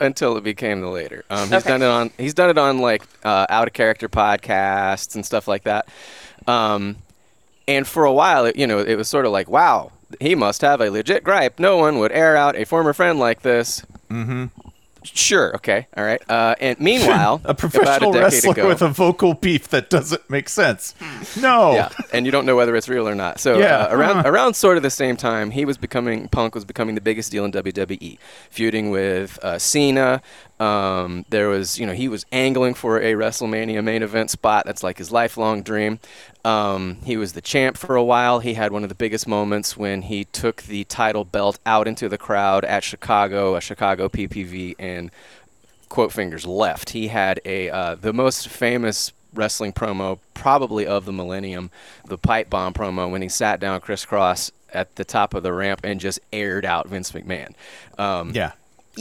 until 0.00 0.36
it 0.36 0.42
became 0.44 0.80
the 0.80 0.88
later. 0.88 1.24
Um, 1.30 1.44
he's 1.48 1.52
Okay. 1.54 1.68
done 1.70 1.82
it 1.82 1.86
on 1.86 2.10
he's 2.18 2.34
done 2.34 2.50
it 2.50 2.58
on 2.58 2.78
like 2.78 3.02
uh, 3.24 3.46
out 3.48 3.66
of 3.68 3.74
character 3.74 4.08
podcasts 4.08 5.14
and 5.14 5.24
stuff 5.26 5.46
like 5.48 5.64
that. 5.64 5.88
Um, 6.46 6.96
and 7.68 7.86
for 7.86 8.04
a 8.04 8.12
while, 8.12 8.46
it, 8.46 8.56
you 8.56 8.66
know, 8.66 8.80
it 8.80 8.96
was 8.96 9.06
sort 9.08 9.26
of 9.26 9.30
like, 9.30 9.48
wow, 9.48 9.92
he 10.20 10.34
must 10.34 10.62
have 10.62 10.80
a 10.80 10.90
legit 10.90 11.22
gripe. 11.22 11.60
No 11.60 11.76
one 11.76 11.98
would 12.00 12.10
air 12.10 12.36
out 12.36 12.56
a 12.56 12.64
former 12.64 12.92
friend 12.92 13.18
like 13.20 13.42
this. 13.42 13.84
Mm-hmm. 14.10 14.46
Sure. 15.04 15.54
Okay. 15.56 15.86
All 15.96 16.04
right. 16.04 16.20
Uh, 16.28 16.54
and 16.60 16.78
meanwhile, 16.80 17.40
a 17.44 17.54
professional 17.54 18.10
about 18.10 18.18
a 18.26 18.30
decade 18.30 18.44
wrestler 18.44 18.52
ago, 18.52 18.68
with 18.68 18.82
a 18.82 18.88
vocal 18.88 19.32
beef 19.34 19.68
that 19.68 19.88
doesn't 19.90 20.28
make 20.28 20.48
sense. 20.48 20.94
No. 21.40 21.72
yeah, 21.72 21.88
and 22.12 22.26
you 22.26 22.32
don't 22.32 22.44
know 22.46 22.56
whether 22.56 22.74
it's 22.74 22.88
real 22.88 23.08
or 23.08 23.14
not. 23.14 23.38
So 23.38 23.58
Yeah. 23.58 23.76
uh, 23.84 23.88
around 23.94 24.16
Uh-huh. 24.18 24.28
around 24.30 24.54
sort 24.54 24.76
of 24.76 24.82
the 24.82 24.90
same 24.90 25.16
time, 25.16 25.52
he 25.52 25.64
was 25.64 25.78
becoming 25.78 26.28
Punk 26.28 26.54
was 26.54 26.64
becoming 26.64 26.94
the 26.96 27.00
biggest 27.00 27.30
deal 27.30 27.44
in 27.44 27.52
WWE, 27.52 28.18
feuding 28.50 28.90
with 28.90 29.38
uh, 29.42 29.58
Cena. 29.58 30.20
Um, 30.60 31.24
there 31.28 31.48
was, 31.48 31.78
you 31.78 31.86
know, 31.86 31.92
he 31.92 32.08
was 32.08 32.26
angling 32.32 32.74
for 32.74 32.98
a 32.98 33.12
WrestleMania 33.12 33.82
main 33.84 34.02
event 34.02 34.30
spot. 34.30 34.66
That's 34.66 34.82
like 34.82 34.98
his 34.98 35.12
lifelong 35.12 35.62
dream. 35.62 36.00
Um, 36.44 36.98
he 37.04 37.16
was 37.16 37.32
the 37.32 37.40
champ 37.40 37.76
for 37.76 37.94
a 37.94 38.02
while. 38.02 38.40
He 38.40 38.54
had 38.54 38.72
one 38.72 38.82
of 38.82 38.88
the 38.88 38.94
biggest 38.94 39.28
moments 39.28 39.76
when 39.76 40.02
he 40.02 40.24
took 40.24 40.62
the 40.62 40.84
title 40.84 41.24
belt 41.24 41.58
out 41.64 41.86
into 41.86 42.08
the 42.08 42.18
crowd 42.18 42.64
at 42.64 42.82
Chicago, 42.82 43.54
a 43.54 43.60
Chicago 43.60 44.08
PPV, 44.08 44.74
and 44.78 45.10
quote 45.88 46.12
fingers 46.12 46.46
left. 46.46 46.90
He 46.90 47.08
had 47.08 47.40
a 47.44 47.70
uh, 47.70 47.94
the 47.94 48.12
most 48.12 48.48
famous 48.48 49.12
wrestling 49.34 49.72
promo 49.72 50.18
probably 50.34 50.86
of 50.86 51.04
the 51.04 51.12
millennium, 51.12 51.70
the 52.06 52.18
pipe 52.18 52.50
bomb 52.50 52.72
promo 52.72 53.10
when 53.10 53.22
he 53.22 53.28
sat 53.28 53.60
down 53.60 53.80
crisscross 53.80 54.50
at 54.72 54.96
the 54.96 55.04
top 55.04 55.34
of 55.34 55.42
the 55.42 55.52
ramp 55.52 55.80
and 55.84 56.00
just 56.00 56.18
aired 56.32 56.64
out 56.64 56.88
Vince 56.88 57.12
McMahon. 57.12 57.52
Um, 57.98 58.32
Yeah. 58.34 58.52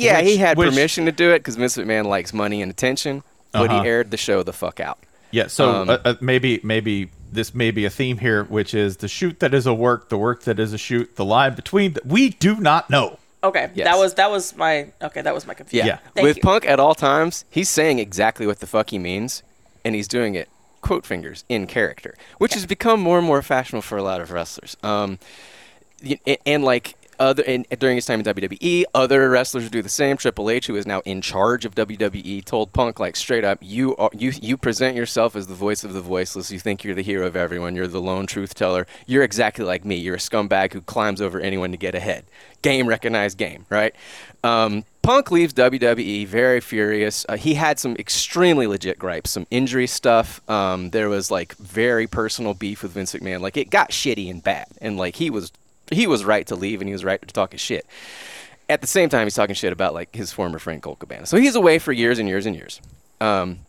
Yeah, 0.05 0.21
he 0.21 0.37
had 0.37 0.57
which- 0.57 0.69
permission 0.69 1.05
to 1.05 1.11
do 1.11 1.31
it 1.31 1.39
because 1.39 1.55
Vince 1.55 1.77
McMahon 1.77 2.05
likes 2.05 2.33
money 2.33 2.61
and 2.61 2.71
attention, 2.71 3.23
but 3.51 3.69
Uh-huh. 3.69 3.81
he 3.83 3.87
aired 3.89 4.11
the 4.11 4.17
show 4.17 4.43
the 4.43 4.53
fuck 4.53 4.79
out. 4.79 4.97
Yeah, 5.31 5.47
so 5.47 5.69
Um, 5.69 5.89
uh, 5.89 5.97
uh, 6.05 6.13
maybe 6.21 6.59
maybe 6.63 7.09
this 7.31 7.53
may 7.53 7.71
be 7.71 7.83
a 7.85 7.89
theme 7.89 8.19
here, 8.19 8.45
which 8.45 8.73
is 8.73 8.97
the 8.97 9.07
shoot 9.09 9.39
that 9.41 9.53
is 9.53 9.65
a 9.65 9.73
work, 9.73 10.07
the 10.09 10.17
work 10.17 10.43
that 10.43 10.59
is 10.59 10.71
a 10.73 10.77
shoot, 10.77 11.15
the 11.17 11.25
line 11.25 11.53
between. 11.55 11.93
The, 11.93 12.01
we 12.05 12.29
do 12.29 12.55
not 12.55 12.89
know. 12.89 13.19
Okay, 13.43 13.69
Yes. 13.75 13.85
that 13.85 13.97
was 13.99 14.13
that 14.15 14.31
was 14.31 14.55
my 14.55 14.87
okay. 15.01 15.21
That 15.21 15.33
was 15.33 15.45
my 15.45 15.53
confusion. 15.53 15.85
Yeah. 15.87 15.97
Thank 16.15 16.25
With 16.25 16.37
you. 16.37 16.43
Punk 16.43 16.65
at 16.65 16.79
all 16.79 16.95
times, 16.95 17.43
he's 17.49 17.69
saying 17.69 17.99
exactly 17.99 18.47
what 18.47 18.59
the 18.59 18.67
fuck 18.67 18.89
he 18.89 18.97
means, 18.99 19.43
and 19.85 19.93
he's 19.95 20.07
doing 20.07 20.33
it 20.35 20.47
quote 20.81 21.05
fingers 21.05 21.43
in 21.49 21.67
character, 21.67 22.15
which 22.37 22.53
has 22.53 22.65
become 22.65 23.01
more 23.01 23.17
and 23.17 23.27
more 23.27 23.41
fashionable 23.41 23.81
for 23.81 23.97
a 23.97 24.03
lot 24.03 24.21
of 24.21 24.31
wrestlers. 24.31 24.77
Um, 24.81 25.19
y- 26.03 26.19
a- 26.25 26.39
and 26.47 26.63
like 26.63 26.95
other 27.19 27.43
during 27.77 27.95
his 27.95 28.05
time 28.05 28.19
in 28.19 28.25
WWE, 28.25 28.83
other 28.93 29.29
wrestlers 29.29 29.63
would 29.63 29.71
do 29.71 29.81
the 29.81 29.89
same. 29.89 30.17
Triple 30.17 30.49
H, 30.49 30.67
who 30.67 30.75
is 30.75 30.85
now 30.85 31.01
in 31.05 31.21
charge 31.21 31.65
of 31.65 31.75
WWE, 31.75 32.43
told 32.43 32.73
Punk 32.73 32.99
like 32.99 33.15
straight 33.15 33.43
up, 33.43 33.59
"You 33.61 33.95
are 33.97 34.09
you 34.13 34.31
you 34.41 34.57
present 34.57 34.95
yourself 34.95 35.35
as 35.35 35.47
the 35.47 35.53
voice 35.53 35.83
of 35.83 35.93
the 35.93 36.01
voiceless. 36.01 36.51
You 36.51 36.59
think 36.59 36.83
you're 36.83 36.95
the 36.95 37.03
hero 37.03 37.25
of 37.27 37.35
everyone. 37.35 37.75
You're 37.75 37.87
the 37.87 38.01
lone 38.01 38.27
truth 38.27 38.53
teller. 38.53 38.87
You're 39.05 39.23
exactly 39.23 39.65
like 39.65 39.85
me. 39.85 39.95
You're 39.95 40.15
a 40.15 40.19
scumbag 40.19 40.73
who 40.73 40.81
climbs 40.81 41.21
over 41.21 41.39
anyone 41.39 41.71
to 41.71 41.77
get 41.77 41.95
ahead. 41.95 42.25
Game 42.61 42.87
recognized 42.87 43.37
game, 43.37 43.65
right?" 43.69 43.95
Um, 44.43 44.85
Punk 45.07 45.31
leaves 45.31 45.53
WWE 45.53 46.27
very 46.27 46.59
furious. 46.59 47.25
Uh, 47.29 47.37
he 47.37 47.53
had 47.53 47.79
some 47.79 47.95
extremely 47.95 48.67
legit 48.67 48.99
gripes, 48.99 49.31
some 49.31 49.47
injury 49.49 49.87
stuff. 49.87 50.41
Um, 50.49 50.89
there 50.89 51.07
was 51.07 51.31
like 51.31 51.55
very 51.55 52.07
personal 52.07 52.53
beef 52.53 52.83
with 52.83 52.91
Vince 52.91 53.13
McMahon. 53.13 53.39
Like 53.39 53.55
it 53.55 53.69
got 53.69 53.91
shitty 53.91 54.29
and 54.29 54.43
bad, 54.43 54.67
and 54.81 54.97
like 54.97 55.15
he 55.15 55.29
was 55.29 55.53
he 55.91 56.07
was 56.07 56.23
right 56.25 56.45
to 56.47 56.55
leave 56.55 56.81
and 56.81 56.87
he 56.89 56.93
was 56.93 57.03
right 57.05 57.21
to 57.21 57.33
talk 57.33 57.51
his 57.51 57.61
shit. 57.61 57.85
At 58.69 58.81
the 58.81 58.87
same 58.87 59.07
time, 59.09 59.25
he's 59.25 59.35
talking 59.35 59.55
shit 59.55 59.71
about 59.71 59.93
like 59.93 60.13
his 60.15 60.31
former 60.33 60.59
friend 60.59 60.81
Colt 60.81 60.99
Cabana. 60.99 61.25
So 61.25 61.37
he's 61.37 61.55
away 61.55 61.79
for 61.79 61.91
years 61.93 62.19
and 62.19 62.27
years 62.27 62.45
and 62.45 62.55
years. 62.55 62.81
Um, 63.21 63.59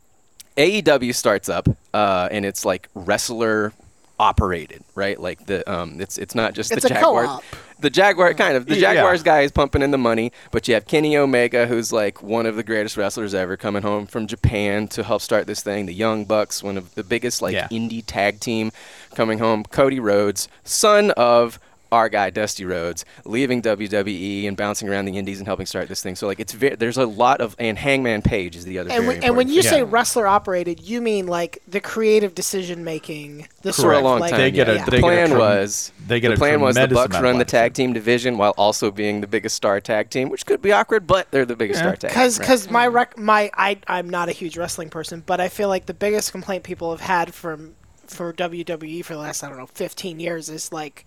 AEW 0.56 1.14
starts 1.14 1.48
up, 1.48 1.68
uh, 1.94 2.28
and 2.32 2.44
it's 2.44 2.64
like 2.64 2.88
wrestler 2.94 3.72
operated, 4.18 4.82
right? 4.96 5.18
Like 5.20 5.46
the 5.46 5.70
um, 5.72 6.00
it's 6.00 6.18
it's 6.18 6.34
not 6.34 6.52
just 6.54 6.72
It's 6.72 6.82
the 6.82 6.88
a 6.92 6.94
Jaguar. 6.94 7.26
co-op. 7.26 7.44
The 7.80 7.90
Jaguar 7.90 8.34
kind 8.34 8.56
of 8.56 8.66
the 8.66 8.74
Yeah. 8.74 8.94
Jaguars 8.94 9.22
guy 9.22 9.42
is 9.42 9.52
pumping 9.52 9.82
in 9.82 9.92
the 9.92 9.98
money, 9.98 10.32
but 10.50 10.66
you 10.66 10.74
have 10.74 10.88
Kenny 10.88 11.16
Omega, 11.16 11.68
who's 11.68 11.92
like 11.92 12.20
one 12.20 12.44
of 12.44 12.56
the 12.56 12.64
greatest 12.64 12.96
wrestlers 12.96 13.34
ever, 13.34 13.56
coming 13.56 13.82
home 13.82 14.06
from 14.08 14.26
Japan 14.26 14.88
to 14.88 15.04
help 15.04 15.22
start 15.22 15.46
this 15.46 15.62
thing. 15.62 15.86
The 15.86 15.94
Young 15.94 16.24
Bucks, 16.24 16.60
one 16.60 16.76
of 16.76 16.92
the 16.96 17.04
biggest 17.04 17.40
like 17.40 17.52
Yeah. 17.54 17.68
indie 17.68 18.02
tag 18.04 18.40
team, 18.40 18.72
coming 19.14 19.38
home. 19.38 19.62
Cody 19.62 20.00
Rhodes, 20.00 20.48
son 20.64 21.12
of 21.12 21.60
our 21.90 22.08
guy 22.08 22.30
Dusty 22.30 22.64
Rhodes, 22.64 23.04
leaving 23.24 23.62
WWE 23.62 24.46
and 24.46 24.56
bouncing 24.56 24.88
around 24.88 25.06
the 25.06 25.16
indies 25.16 25.38
and 25.38 25.46
helping 25.46 25.66
start 25.66 25.88
this 25.88 26.02
thing. 26.02 26.16
So 26.16 26.26
like 26.26 26.40
it's 26.40 26.52
ve- 26.52 26.74
there's 26.74 26.96
a 26.98 27.06
lot 27.06 27.40
of 27.40 27.56
and 27.58 27.78
Hangman 27.78 28.22
Page 28.22 28.56
is 28.56 28.64
the 28.64 28.78
other. 28.78 28.90
And, 28.90 29.04
very 29.04 29.16
when, 29.16 29.24
and 29.24 29.36
when 29.36 29.48
you 29.48 29.62
thing. 29.62 29.70
say 29.70 29.82
wrestler 29.82 30.26
operated, 30.26 30.80
you 30.80 31.00
mean 31.00 31.26
like 31.26 31.62
the 31.66 31.80
creative 31.80 32.34
decision 32.34 32.84
making, 32.84 33.48
the 33.62 33.72
for 33.72 33.82
sort 33.82 33.94
a 33.94 33.98
of 33.98 34.04
long 34.04 34.20
like, 34.20 34.30
time. 34.30 34.40
They 34.40 34.50
get 34.50 34.68
a- 34.68 34.74
yeah. 34.74 34.84
they 34.84 34.90
the 34.90 34.90
get 34.90 34.98
a 34.98 35.26
plan 35.26 35.38
was 35.38 35.92
they 36.06 36.20
get 36.20 36.28
the 36.28 36.34
a 36.34 36.38
plan 36.38 36.60
was 36.60 36.76
the 36.76 36.88
Bucks 36.88 37.18
run 37.20 37.38
the 37.38 37.44
tag 37.44 37.74
team 37.74 37.92
division 37.92 38.38
while 38.38 38.54
also 38.56 38.90
being 38.90 39.20
the 39.20 39.26
biggest 39.26 39.56
star 39.56 39.80
tag 39.80 40.10
team, 40.10 40.28
which 40.28 40.46
could 40.46 40.62
be 40.62 40.72
awkward, 40.72 41.06
but 41.06 41.30
they're 41.30 41.46
the 41.46 41.56
biggest 41.56 41.80
star 41.80 41.96
tag. 41.96 42.00
Team. 42.00 42.08
because 42.10 42.38
right. 42.38 42.46
because 42.46 42.70
my 42.70 42.86
rec- 42.86 43.18
my 43.18 43.50
I 43.54 43.78
I'm 43.86 44.10
not 44.10 44.28
a 44.28 44.32
huge 44.32 44.56
wrestling 44.56 44.90
person, 44.90 45.22
but 45.24 45.40
I 45.40 45.48
feel 45.48 45.68
like 45.68 45.86
the 45.86 45.94
biggest 45.94 46.32
complaint 46.32 46.64
people 46.64 46.90
have 46.90 47.00
had 47.00 47.34
from 47.34 47.74
for 48.06 48.32
WWE 48.32 49.04
for 49.04 49.14
the 49.14 49.20
last 49.20 49.42
I 49.42 49.48
don't 49.48 49.58
know 49.58 49.66
15 49.66 50.18
years 50.20 50.48
is 50.48 50.72
like 50.72 51.04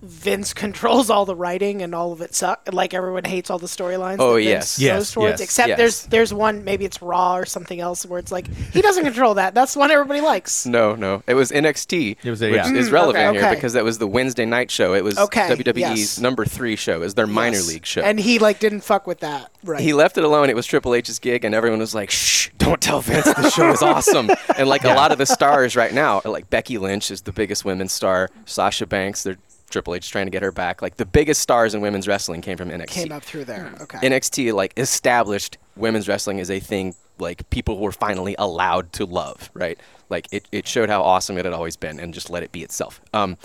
Vince 0.00 0.54
controls 0.54 1.10
all 1.10 1.24
the 1.24 1.34
writing 1.34 1.82
and 1.82 1.92
all 1.94 2.12
of 2.12 2.20
it 2.20 2.32
suck. 2.34 2.68
Like 2.72 2.94
everyone 2.94 3.24
hates 3.24 3.50
all 3.50 3.58
the 3.58 3.66
storylines. 3.66 4.16
Oh, 4.20 4.36
yes. 4.36 4.76
Vince 4.76 4.78
Yes, 4.78 4.98
goes 4.98 5.12
towards. 5.12 5.32
yes, 5.32 5.40
Except 5.40 5.68
yes. 5.70 5.78
there's 5.78 6.02
there's 6.06 6.32
one 6.34 6.62
maybe 6.62 6.84
it's 6.84 7.02
Raw 7.02 7.36
or 7.36 7.44
something 7.46 7.80
else 7.80 8.06
where 8.06 8.20
it's 8.20 8.30
like 8.30 8.46
he 8.72 8.80
doesn't 8.80 9.02
control 9.04 9.34
that. 9.34 9.54
That's 9.54 9.72
the 9.74 9.80
one 9.80 9.90
everybody 9.90 10.20
likes. 10.20 10.66
No, 10.66 10.94
no. 10.94 11.24
It 11.26 11.34
was 11.34 11.50
NXT, 11.50 12.18
It 12.22 12.30
was 12.30 12.40
a- 12.42 12.46
which 12.50 12.56
yeah. 12.56 12.72
is 12.74 12.88
Mm, 12.90 12.92
relevant 12.92 13.36
okay. 13.36 13.40
here 13.46 13.54
because 13.56 13.72
that 13.72 13.82
was 13.84 13.98
the 13.98 14.06
Wednesday 14.06 14.46
night 14.46 14.70
show. 14.70 14.94
It 14.94 15.02
was 15.02 15.18
Okay, 15.18 15.48
WWE's 15.48 15.98
yes. 15.98 16.18
number 16.20 16.44
three 16.44 16.76
show. 16.76 17.02
Is 17.02 17.14
their 17.14 17.26
minor 17.26 17.56
Yes. 17.56 17.66
league 17.68 17.86
show. 17.86 18.02
And 18.02 18.20
he 18.20 18.38
like 18.38 18.60
didn't 18.60 18.82
fuck 18.82 19.06
with 19.06 19.18
that. 19.20 19.50
Right. 19.64 19.80
he 19.80 19.92
left 19.94 20.16
it 20.16 20.22
alone. 20.22 20.48
It 20.48 20.54
was 20.56 20.66
Triple 20.66 20.94
H's 20.94 21.18
gig, 21.18 21.44
and 21.44 21.52
everyone 21.54 21.80
was 21.80 21.92
like, 21.94 22.10
"Shh, 22.10 22.50
don't 22.58 22.80
tell 22.80 23.00
Vince 23.00 23.24
the 23.24 23.50
show 23.50 23.68
is 23.72 23.82
awesome." 23.82 24.30
And 24.56 24.68
like 24.68 24.84
a 24.84 24.94
lot 24.94 25.10
of 25.10 25.18
the 25.18 25.26
stars 25.26 25.74
right 25.74 25.92
now, 25.92 26.22
like 26.24 26.48
Becky 26.50 26.78
Lynch 26.78 27.10
is 27.10 27.22
the 27.22 27.32
biggest 27.32 27.64
women's 27.64 27.92
star. 27.92 28.30
Sasha 28.46 28.86
Banks, 28.86 29.24
they're 29.24 29.36
Triple 29.68 29.94
H 29.94 30.10
trying 30.10 30.26
to 30.26 30.30
get 30.30 30.42
her 30.42 30.52
back. 30.52 30.82
Like 30.82 30.96
the 30.96 31.06
biggest 31.06 31.40
stars 31.40 31.74
in 31.74 31.80
women's 31.80 32.08
wrestling 32.08 32.40
came 32.40 32.56
from 32.56 32.70
NXT. 32.70 32.88
came 32.88 33.12
up 33.12 33.22
through 33.22 33.44
there. 33.44 33.72
Okay. 33.80 33.98
NXT 33.98 34.52
like 34.52 34.72
established 34.76 35.58
women's 35.76 36.08
wrestling 36.08 36.40
as 36.40 36.50
a 36.50 36.60
thing 36.60 36.94
like 37.18 37.48
people 37.50 37.78
were 37.78 37.92
finally 37.92 38.34
allowed 38.38 38.92
to 38.94 39.04
love, 39.04 39.50
right? 39.54 39.78
Like 40.08 40.28
it, 40.32 40.46
it 40.52 40.66
showed 40.66 40.88
how 40.88 41.02
awesome 41.02 41.36
it 41.38 41.44
had 41.44 41.54
always 41.54 41.76
been 41.76 41.98
and 42.00 42.14
just 42.14 42.30
let 42.30 42.42
it 42.42 42.52
be 42.52 42.62
itself. 42.62 43.00
Um, 43.12 43.36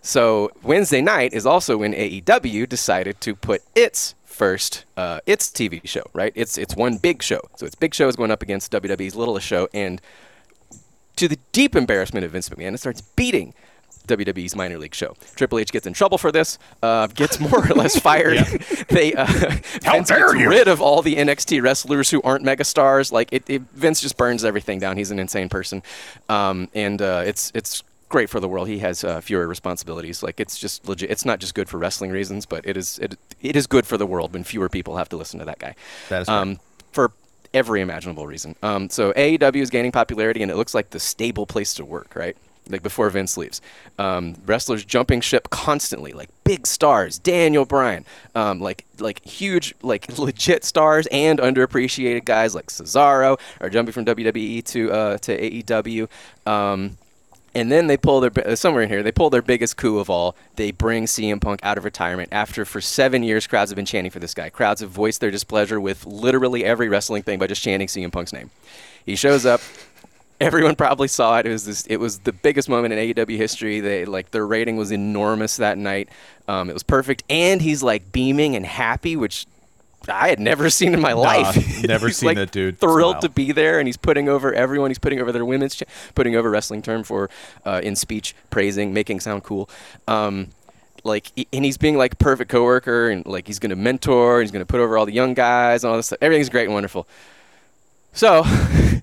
so 0.00 0.50
Wednesday 0.62 1.00
night 1.00 1.32
is 1.32 1.46
also 1.46 1.78
when 1.78 1.92
AEW 1.94 2.68
decided 2.68 3.20
to 3.22 3.34
put 3.34 3.62
its 3.74 4.14
first 4.24 4.84
uh, 4.96 5.20
its 5.26 5.48
TV 5.48 5.86
show, 5.86 6.04
right? 6.12 6.32
It's 6.34 6.58
it's 6.58 6.76
one 6.76 6.98
big 6.98 7.22
show. 7.22 7.40
So 7.56 7.66
its 7.66 7.74
big 7.74 7.94
show 7.94 8.08
is 8.08 8.16
going 8.16 8.30
up 8.30 8.42
against 8.42 8.72
WWE's 8.72 9.14
littlest 9.14 9.46
show 9.46 9.68
and 9.72 10.00
to 11.16 11.28
the 11.28 11.38
deep 11.52 11.76
embarrassment 11.76 12.24
of 12.24 12.32
Vince 12.32 12.48
McMahon, 12.48 12.74
it 12.74 12.78
starts 12.78 13.00
beating 13.00 13.54
WWE's 14.06 14.56
minor 14.56 14.78
league 14.78 14.94
show. 14.94 15.14
Triple 15.34 15.58
H 15.58 15.72
gets 15.72 15.86
in 15.86 15.92
trouble 15.92 16.18
for 16.18 16.32
this, 16.32 16.58
uh, 16.82 17.06
gets 17.08 17.40
more 17.40 17.64
or 17.64 17.74
less 17.74 17.98
fired. 18.00 18.38
they 18.88 19.14
uh, 19.14 19.26
Vince 19.26 20.10
gets 20.10 20.34
you. 20.34 20.48
rid 20.48 20.68
of 20.68 20.80
all 20.80 21.02
the 21.02 21.16
NXT 21.16 21.62
wrestlers 21.62 22.10
who 22.10 22.20
aren't 22.22 22.44
megastars. 22.44 23.12
Like 23.12 23.32
it, 23.32 23.44
it, 23.48 23.62
Vince 23.74 24.00
just 24.00 24.16
burns 24.16 24.44
everything 24.44 24.78
down. 24.78 24.96
He's 24.96 25.10
an 25.10 25.18
insane 25.18 25.48
person, 25.48 25.82
um, 26.28 26.68
and 26.74 27.00
uh, 27.00 27.22
it's 27.24 27.52
it's 27.54 27.82
great 28.08 28.30
for 28.30 28.38
the 28.38 28.48
world. 28.48 28.68
He 28.68 28.78
has 28.80 29.02
uh, 29.02 29.20
fewer 29.20 29.48
responsibilities. 29.48 30.22
Like 30.22 30.38
it's 30.38 30.58
just 30.58 30.86
legit. 30.86 31.10
It's 31.10 31.24
not 31.24 31.40
just 31.40 31.54
good 31.54 31.68
for 31.68 31.78
wrestling 31.78 32.10
reasons, 32.10 32.46
but 32.46 32.64
it 32.66 32.76
is 32.76 32.98
it, 33.00 33.16
it 33.40 33.56
is 33.56 33.66
good 33.66 33.86
for 33.86 33.96
the 33.96 34.06
world 34.06 34.32
when 34.32 34.44
fewer 34.44 34.68
people 34.68 34.96
have 34.96 35.08
to 35.08 35.16
listen 35.16 35.40
to 35.40 35.44
that 35.46 35.58
guy. 35.58 35.74
That 36.08 36.22
is 36.22 36.28
um, 36.28 36.60
for 36.92 37.12
every 37.54 37.80
imaginable 37.80 38.26
reason. 38.26 38.54
Um, 38.62 38.88
so 38.88 39.12
AEW 39.12 39.56
is 39.56 39.70
gaining 39.70 39.92
popularity, 39.92 40.42
and 40.42 40.50
it 40.50 40.56
looks 40.56 40.74
like 40.74 40.90
the 40.90 41.00
stable 41.00 41.46
place 41.46 41.74
to 41.74 41.84
work, 41.84 42.14
right? 42.14 42.36
Like 42.68 42.82
before 42.82 43.10
Vince 43.10 43.36
leaves, 43.36 43.60
um, 43.98 44.36
wrestlers 44.46 44.84
jumping 44.84 45.20
ship 45.20 45.50
constantly, 45.50 46.12
like 46.12 46.30
big 46.44 46.66
stars, 46.66 47.18
Daniel 47.18 47.64
Bryan, 47.64 48.04
um, 48.34 48.60
like 48.60 48.84
like 48.98 49.24
huge, 49.24 49.74
like 49.82 50.16
legit 50.18 50.64
stars, 50.64 51.08
and 51.10 51.40
underappreciated 51.40 52.24
guys 52.24 52.54
like 52.54 52.68
Cesaro 52.68 53.38
are 53.60 53.68
jumping 53.68 53.92
from 53.92 54.04
WWE 54.04 54.64
to 54.66 54.92
uh, 54.92 55.18
to 55.18 55.38
AEW. 55.38 56.08
Um, 56.46 56.98
and 57.54 57.70
then 57.70 57.86
they 57.86 57.96
pull 57.96 58.20
their 58.20 58.30
uh, 58.46 58.56
somewhere 58.56 58.82
in 58.82 58.88
here. 58.88 59.02
They 59.02 59.12
pull 59.12 59.30
their 59.30 59.42
biggest 59.42 59.76
coup 59.76 59.98
of 59.98 60.08
all. 60.08 60.36
They 60.56 60.70
bring 60.70 61.04
CM 61.04 61.40
Punk 61.40 61.60
out 61.62 61.78
of 61.78 61.84
retirement 61.84 62.30
after 62.32 62.64
for 62.64 62.80
seven 62.80 63.22
years 63.22 63.46
crowds 63.46 63.70
have 63.70 63.76
been 63.76 63.86
chanting 63.86 64.10
for 64.10 64.20
this 64.20 64.34
guy. 64.34 64.48
Crowds 64.48 64.80
have 64.80 64.90
voiced 64.90 65.20
their 65.20 65.30
displeasure 65.30 65.80
with 65.80 66.06
literally 66.06 66.64
every 66.64 66.88
wrestling 66.88 67.22
thing 67.22 67.38
by 67.38 67.46
just 67.46 67.62
chanting 67.62 67.88
CM 67.88 68.12
Punk's 68.12 68.32
name. 68.32 68.50
He 69.04 69.16
shows 69.16 69.44
up. 69.44 69.60
Everyone 70.42 70.74
probably 70.74 71.08
saw 71.08 71.38
it. 71.38 71.46
It 71.46 71.50
was 71.50 71.64
this, 71.64 71.86
it 71.86 71.98
was 71.98 72.18
the 72.20 72.32
biggest 72.32 72.68
moment 72.68 72.92
in 72.92 73.14
AEW 73.14 73.36
history. 73.36 73.80
They 73.80 74.04
like 74.04 74.32
their 74.32 74.46
rating 74.46 74.76
was 74.76 74.90
enormous 74.90 75.56
that 75.56 75.78
night. 75.78 76.08
Um, 76.48 76.68
it 76.68 76.72
was 76.72 76.82
perfect, 76.82 77.22
and 77.30 77.62
he's 77.62 77.82
like 77.82 78.12
beaming 78.12 78.56
and 78.56 78.66
happy, 78.66 79.14
which 79.16 79.46
I 80.08 80.28
had 80.28 80.40
never 80.40 80.68
seen 80.70 80.94
in 80.94 81.00
my 81.00 81.12
life. 81.12 81.82
never 81.84 82.10
seen 82.10 82.28
like, 82.28 82.36
that 82.36 82.50
dude 82.50 82.78
Thrilled 82.78 83.14
smile. 83.14 83.22
to 83.22 83.28
be 83.28 83.52
there, 83.52 83.78
and 83.78 83.86
he's 83.86 83.96
putting 83.96 84.28
over 84.28 84.52
everyone. 84.52 84.90
He's 84.90 84.98
putting 84.98 85.20
over 85.20 85.30
their 85.32 85.44
women's, 85.44 85.76
cha- 85.76 85.86
putting 86.14 86.34
over 86.34 86.50
wrestling 86.50 86.82
term 86.82 87.04
for 87.04 87.30
uh, 87.64 87.80
in 87.82 87.94
speech, 87.94 88.34
praising, 88.50 88.92
making 88.92 89.20
sound 89.20 89.44
cool. 89.44 89.70
Um, 90.08 90.48
like, 91.04 91.30
and 91.52 91.64
he's 91.64 91.78
being 91.78 91.96
like 91.96 92.18
perfect 92.18 92.50
coworker, 92.50 93.10
and 93.10 93.24
like 93.26 93.46
he's 93.46 93.58
gonna 93.58 93.76
mentor, 93.76 94.40
and 94.40 94.44
he's 94.44 94.50
gonna 94.50 94.66
put 94.66 94.80
over 94.80 94.98
all 94.98 95.06
the 95.06 95.12
young 95.12 95.34
guys 95.34 95.84
and 95.84 95.90
all 95.90 95.96
this 95.96 96.06
stuff. 96.06 96.18
Everything's 96.20 96.48
great 96.48 96.64
and 96.64 96.74
wonderful. 96.74 97.06
So, 98.12 98.42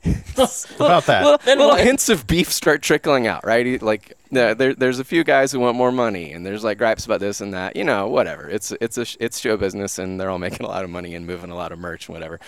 About 0.75 1.05
that. 1.05 1.23
little, 1.23 1.39
Then 1.45 1.57
little 1.59 1.73
what? 1.73 1.83
hints 1.85 2.09
of 2.09 2.25
beef 2.27 2.51
start 2.51 2.81
trickling 2.81 3.27
out, 3.27 3.45
right? 3.45 3.65
He- 3.65 3.77
Like, 3.79 4.15
yeah, 4.31 4.53
there, 4.53 4.73
there's 4.75 4.99
a 4.99 5.03
few 5.03 5.23
guys 5.23 5.51
who 5.51 5.59
want 5.59 5.75
more 5.77 5.91
money, 5.91 6.31
and 6.33 6.45
there's 6.45 6.63
like 6.63 6.77
gripes 6.77 7.05
about 7.05 7.19
this 7.19 7.41
and 7.41 7.53
that. 7.53 7.75
You 7.75 7.83
know, 7.83 8.07
whatever. 8.07 8.47
It's 8.49 8.71
it's 8.79 8.97
a 8.97 9.05
it's 9.19 9.39
show 9.39 9.57
business, 9.57 9.97
and 9.99 10.19
they're 10.19 10.29
all 10.29 10.37
making 10.47 10.65
a 10.65 10.69
lot 10.69 10.83
of 10.83 10.89
money 10.89 11.15
and 11.15 11.25
moving 11.25 11.49
a 11.49 11.55
lot 11.55 11.71
of 11.71 11.79
merch, 11.79 12.07
and 12.07 12.13
whatever. 12.15 12.39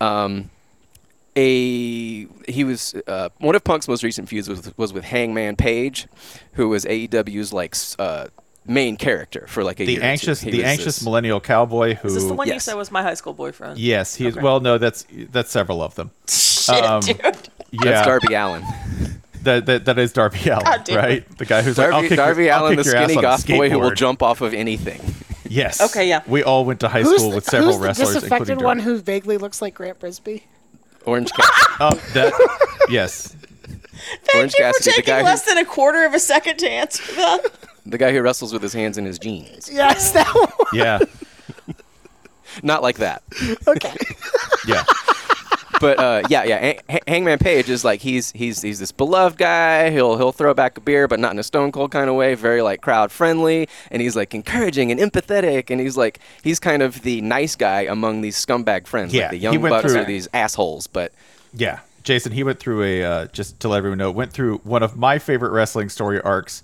Um, 0.00 0.50
a 1.36 2.26
he 2.48 2.64
was 2.64 2.94
uh, 3.06 3.28
one 3.38 3.54
of 3.54 3.64
Punk's 3.64 3.88
most 3.88 4.02
recent 4.04 4.28
feuds 4.28 4.48
was 4.48 4.76
was 4.76 4.92
with 4.92 5.04
Hangman 5.04 5.56
Page, 5.56 6.06
who 6.52 6.68
was 6.68 6.84
AEW's 6.84 7.52
like 7.52 7.74
uh, 7.98 8.28
main 8.66 8.96
character 8.96 9.46
for 9.48 9.64
like 9.64 9.80
a 9.80 9.84
year 9.84 9.90
or 9.90 9.94
the 9.94 10.00
two. 10.00 10.06
anxious, 10.06 10.40
the 10.40 10.64
anxious 10.64 10.84
this- 10.98 11.04
millennial 11.04 11.40
cowboy 11.40 11.94
who. 11.94 12.08
Is 12.08 12.14
this 12.14 12.24
the 12.24 12.34
one 12.34 12.48
you 12.48 12.60
said 12.60 12.74
was 12.74 12.90
my 12.92 13.02
high 13.02 13.14
school 13.14 13.32
boyfriend? 13.34 13.78
Yes, 13.78 14.14
he's 14.14 14.34
Okay. 14.36 14.42
well. 14.44 14.60
No, 14.60 14.78
that's 14.78 15.06
that's 15.32 15.50
several 15.50 15.82
of 15.82 15.94
them. 15.96 16.10
Shit, 16.64 16.84
Um, 16.84 17.00
dude. 17.00 17.20
Yeah, 17.72 17.80
That's 17.84 18.06
Darby 18.06 18.34
Allin. 18.34 18.62
That, 19.42 19.66
that 19.66 19.84
that 19.84 19.98
is 19.98 20.12
Darby 20.12 20.38
Allin, 20.48 20.64
God 20.64 20.88
right? 20.90 21.38
The 21.38 21.44
guy 21.44 21.60
who's 21.62 21.76
like, 21.76 21.88
I'll 21.88 22.00
Darby, 22.00 22.08
your- 22.08 22.16
Darby 22.16 22.50
I'll 22.50 22.64
Allin, 22.66 22.76
the 22.76 22.84
skinny 22.84 23.16
on 23.16 23.22
goth 23.22 23.46
boy 23.46 23.68
who 23.68 23.78
will 23.78 23.90
jump 23.90 24.22
off 24.22 24.40
of 24.40 24.54
anything. 24.54 25.00
Yes. 25.46 25.80
Okay, 25.80 26.08
yeah. 26.08 26.22
We 26.26 26.42
all 26.42 26.64
went 26.64 26.80
to 26.80 26.88
high 26.88 27.02
Who's 27.02 27.16
school 27.18 27.30
the, 27.30 27.36
with 27.36 27.44
several 27.44 27.72
who's 27.72 27.80
the 27.80 27.86
wrestlers, 27.86 28.14
disaffected 28.14 28.48
including 28.48 28.64
one 28.64 28.76
Darby. 28.78 28.90
who 28.90 28.98
vaguely 29.00 29.36
looks 29.36 29.60
like 29.60 29.74
Grant 29.74 30.00
Brisbee? 30.00 30.42
Orange 31.04 31.30
Cassidy. 31.36 31.76
Oh, 31.80 31.94
that. 32.14 32.86
yes. 32.88 33.36
Thank 34.24 34.34
Orange 34.36 34.54
you 34.54 34.64
for 34.64 34.72
Cassidy, 34.72 34.84
the 34.84 34.90
taking 34.96 35.04
guy 35.14 35.18
who- 35.20 35.24
less 35.26 35.42
than 35.44 35.58
a 35.58 35.64
quarter 35.64 36.04
of 36.06 36.14
a 36.14 36.18
second 36.18 36.56
to 36.58 36.70
answer 36.70 37.14
that. 37.16 37.40
the 37.84 37.98
guy 37.98 38.12
who 38.12 38.22
wrestles 38.22 38.52
with 38.52 38.62
his 38.62 38.72
hands 38.72 38.96
in 38.98 39.04
his 39.04 39.18
jeans. 39.18 39.68
Yes, 39.70 40.12
that 40.12 40.26
one. 40.34 40.48
Yeah. 40.72 41.00
Not 42.62 42.82
like 42.82 42.96
that. 42.98 43.22
Okay. 43.66 43.94
Yeah. 44.66 44.84
But 45.84 45.98
uh, 45.98 46.22
yeah, 46.28 46.44
yeah. 46.44 46.58
Hang- 46.60 46.80
Hang- 46.88 47.00
Hangman 47.06 47.38
Page 47.38 47.68
is 47.68 47.84
like 47.84 48.00
he's 48.00 48.30
he's 48.32 48.62
he's 48.62 48.78
this 48.78 48.90
beloved 48.92 49.36
guy. 49.38 49.90
He'll 49.90 50.16
he'll 50.16 50.32
throw 50.32 50.54
back 50.54 50.78
a 50.78 50.80
beer, 50.80 51.06
but 51.06 51.20
not 51.20 51.32
in 51.32 51.38
a 51.38 51.42
stone 51.42 51.72
cold 51.72 51.90
kind 51.90 52.08
of 52.08 52.16
way. 52.16 52.34
Very 52.34 52.62
like 52.62 52.80
crowd 52.80 53.12
friendly, 53.12 53.68
and 53.90 54.00
he's 54.00 54.16
like 54.16 54.34
encouraging 54.34 54.90
and 54.90 54.98
empathetic, 54.98 55.70
and 55.70 55.80
he's 55.80 55.96
like 55.96 56.18
he's 56.42 56.58
kind 56.58 56.82
of 56.82 57.02
the 57.02 57.20
nice 57.20 57.56
guy 57.56 57.82
among 57.82 58.20
these 58.22 58.36
scumbag 58.44 58.86
friends, 58.86 59.12
Yeah, 59.12 59.22
like 59.24 59.30
the 59.32 59.38
young 59.38 59.60
bucks 59.60 59.92
through- 59.92 60.02
or 60.02 60.04
these 60.04 60.28
assholes. 60.32 60.86
But 60.86 61.12
Yeah, 61.52 61.80
Jason, 62.02 62.32
he 62.32 62.42
went 62.44 62.58
through 62.58 62.82
a 62.82 63.04
uh, 63.04 63.26
just 63.26 63.60
to 63.60 63.68
let 63.68 63.78
everyone 63.78 63.98
know, 63.98 64.10
went 64.10 64.32
through 64.32 64.58
one 64.58 64.82
of 64.82 64.96
my 64.96 65.18
favorite 65.18 65.50
wrestling 65.52 65.88
story 65.88 66.20
arcs 66.20 66.62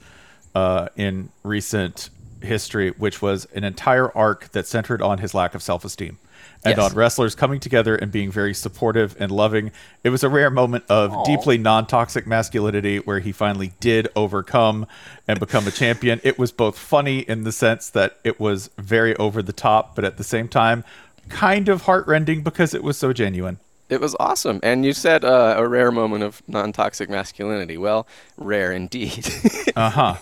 uh, 0.54 0.88
in 0.96 1.30
recent 1.42 2.10
history, 2.42 2.90
which 2.92 3.20
was 3.20 3.46
an 3.54 3.64
entire 3.64 4.10
arc 4.16 4.50
that 4.52 4.66
centered 4.66 5.02
on 5.02 5.18
his 5.18 5.34
lack 5.34 5.54
of 5.54 5.62
self-esteem 5.62 6.16
and 6.64 6.76
Yes. 6.76 6.90
on 6.90 6.96
wrestlers 6.96 7.34
coming 7.34 7.58
together 7.60 7.94
and 7.96 8.12
being 8.12 8.30
very 8.30 8.52
supportive 8.54 9.16
and 9.18 9.30
loving. 9.32 9.70
It 10.04 10.10
was 10.10 10.22
a 10.22 10.28
rare 10.28 10.50
moment 10.50 10.84
of 10.88 11.24
deeply 11.24 11.56
non-toxic 11.58 12.26
masculinity 12.26 12.98
where 12.98 13.20
he 13.20 13.32
finally 13.32 13.72
did 13.80 14.08
overcome 14.14 14.86
and 15.26 15.40
become 15.40 15.66
a 15.66 15.70
champion. 15.70 16.20
It 16.22 16.38
was 16.38 16.52
both 16.52 16.78
funny 16.78 17.20
in 17.20 17.44
the 17.44 17.52
sense 17.52 17.88
that 17.90 18.18
it 18.24 18.38
was 18.38 18.68
very 18.78 19.16
over 19.16 19.42
the 19.42 19.52
top, 19.54 19.94
but 19.96 20.04
at 20.04 20.16
the 20.18 20.24
same 20.24 20.48
time, 20.48 20.84
kind 21.28 21.68
of 21.68 21.82
heartrending 21.82 22.42
because 22.42 22.74
it 22.74 22.82
was 22.82 22.96
so 22.98 23.12
genuine. 23.12 23.58
it 23.88 24.00
was 24.00 24.14
awesome. 24.20 24.60
And 24.62 24.84
you 24.84 24.92
said 24.92 25.24
uh, 25.24 25.54
a 25.56 25.66
rare 25.66 25.90
moment 25.90 26.22
of 26.22 26.42
non-toxic 26.46 27.10
masculinity. 27.10 27.76
Well, 27.76 28.06
rare 28.36 28.70
indeed. 28.72 29.26
Uh 29.76 29.88
huh. 29.90 30.14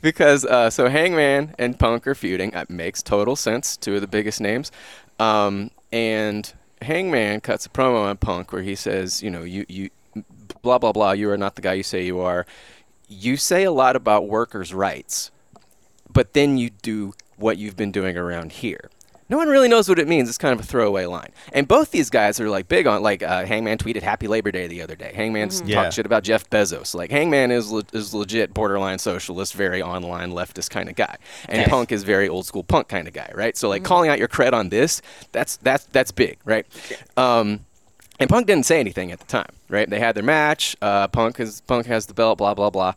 because 0.00 0.44
uh, 0.44 0.70
so 0.70 0.88
Hangman 0.88 1.54
and 1.58 1.76
Punk 1.78 2.06
are 2.06 2.14
feuding. 2.14 2.50
That 2.50 2.70
makes 2.70 3.02
total 3.02 3.34
sense. 3.36 3.76
Two 3.76 3.96
of 3.96 4.00
the 4.00 4.06
biggest 4.06 4.40
names. 4.40 4.70
Um, 5.22 5.70
and 5.92 6.52
Hangman 6.80 7.40
cuts 7.40 7.66
a 7.66 7.68
promo 7.68 8.04
on 8.04 8.16
Punk 8.16 8.52
where 8.52 8.62
he 8.62 8.74
says, 8.74 9.22
you 9.22 9.30
know, 9.30 9.42
you 9.42 9.64
you 9.68 9.90
blah 10.62 10.78
blah 10.78 10.92
blah. 10.92 11.12
You 11.12 11.30
are 11.30 11.38
not 11.38 11.54
the 11.54 11.62
guy 11.62 11.74
you 11.74 11.82
say 11.82 12.04
you 12.04 12.20
are. 12.20 12.46
You 13.08 13.36
say 13.36 13.64
a 13.64 13.70
lot 13.70 13.94
about 13.94 14.26
workers' 14.26 14.74
rights, 14.74 15.30
but 16.12 16.32
then 16.32 16.56
you 16.58 16.70
do 16.70 17.14
what 17.36 17.58
you've 17.58 17.76
been 17.76 17.92
doing 17.92 18.16
around 18.16 18.52
here. 18.52 18.90
No 19.32 19.38
one 19.38 19.48
really 19.48 19.66
knows 19.68 19.88
what 19.88 19.98
it 19.98 20.06
means. 20.06 20.28
It's 20.28 20.36
kind 20.36 20.52
of 20.52 20.60
a 20.60 20.62
throwaway 20.68 21.06
line. 21.06 21.30
And 21.54 21.66
both 21.66 21.90
these 21.90 22.10
guys 22.10 22.38
are 22.38 22.50
like 22.50 22.68
big 22.68 22.86
on 22.86 23.02
like 23.02 23.22
uh, 23.22 23.46
Hangman 23.46 23.78
tweeted 23.78 24.02
Happy 24.02 24.28
Labor 24.28 24.52
Day 24.52 24.66
the 24.66 24.82
other 24.82 24.94
day. 24.94 25.10
Hangman's 25.14 25.60
talked 25.60 25.70
Yeah. 25.70 25.88
shit 25.88 26.04
about 26.04 26.22
Jeff 26.22 26.50
Bezos. 26.50 26.94
Like 26.94 27.10
Hangman 27.10 27.50
is 27.50 27.70
le- 27.70 27.82
is 27.94 28.12
legit 28.12 28.52
borderline 28.52 28.98
socialist, 28.98 29.54
very 29.54 29.80
online 29.80 30.32
leftist 30.32 30.68
kind 30.68 30.90
of 30.90 30.96
guy. 30.96 31.16
And 31.48 31.68
Punk 31.70 31.92
is 31.92 32.02
very 32.02 32.28
old 32.28 32.44
school 32.44 32.62
punk 32.62 32.88
kind 32.88 33.08
of 33.08 33.14
guy, 33.14 33.30
right? 33.34 33.56
So 33.56 33.70
like 33.70 33.84
calling 33.84 34.10
out 34.10 34.18
your 34.18 34.28
cred 34.28 34.52
on 34.52 34.68
this, 34.68 35.00
that's 35.32 35.56
that's 35.56 35.86
that's 35.86 36.12
big, 36.12 36.38
right? 36.44 36.66
Um, 37.16 37.60
and 38.20 38.28
Punk 38.28 38.46
didn't 38.46 38.66
say 38.66 38.80
anything 38.80 39.12
at 39.12 39.18
the 39.18 39.26
time, 39.26 39.50
right? 39.70 39.88
They 39.88 39.98
had 39.98 40.14
their 40.14 40.22
match. 40.22 40.76
Uh, 40.82 41.08
Punk 41.08 41.38
has 41.38 41.62
Punk 41.62 41.86
has 41.86 42.04
the 42.04 42.12
belt. 42.12 42.36
Blah 42.36 42.52
blah 42.52 42.68
blah. 42.68 42.92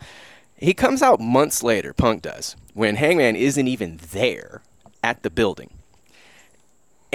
He 0.58 0.74
comes 0.74 1.02
out 1.02 1.22
months 1.22 1.64
later. 1.64 1.94
Punk 1.94 2.24
does 2.24 2.58
when 2.74 2.98
Hangman 2.98 3.38
isn't 3.38 3.70
even 3.70 4.02
there 4.12 4.62
at 5.02 5.24
the 5.24 5.30
building, 5.30 5.70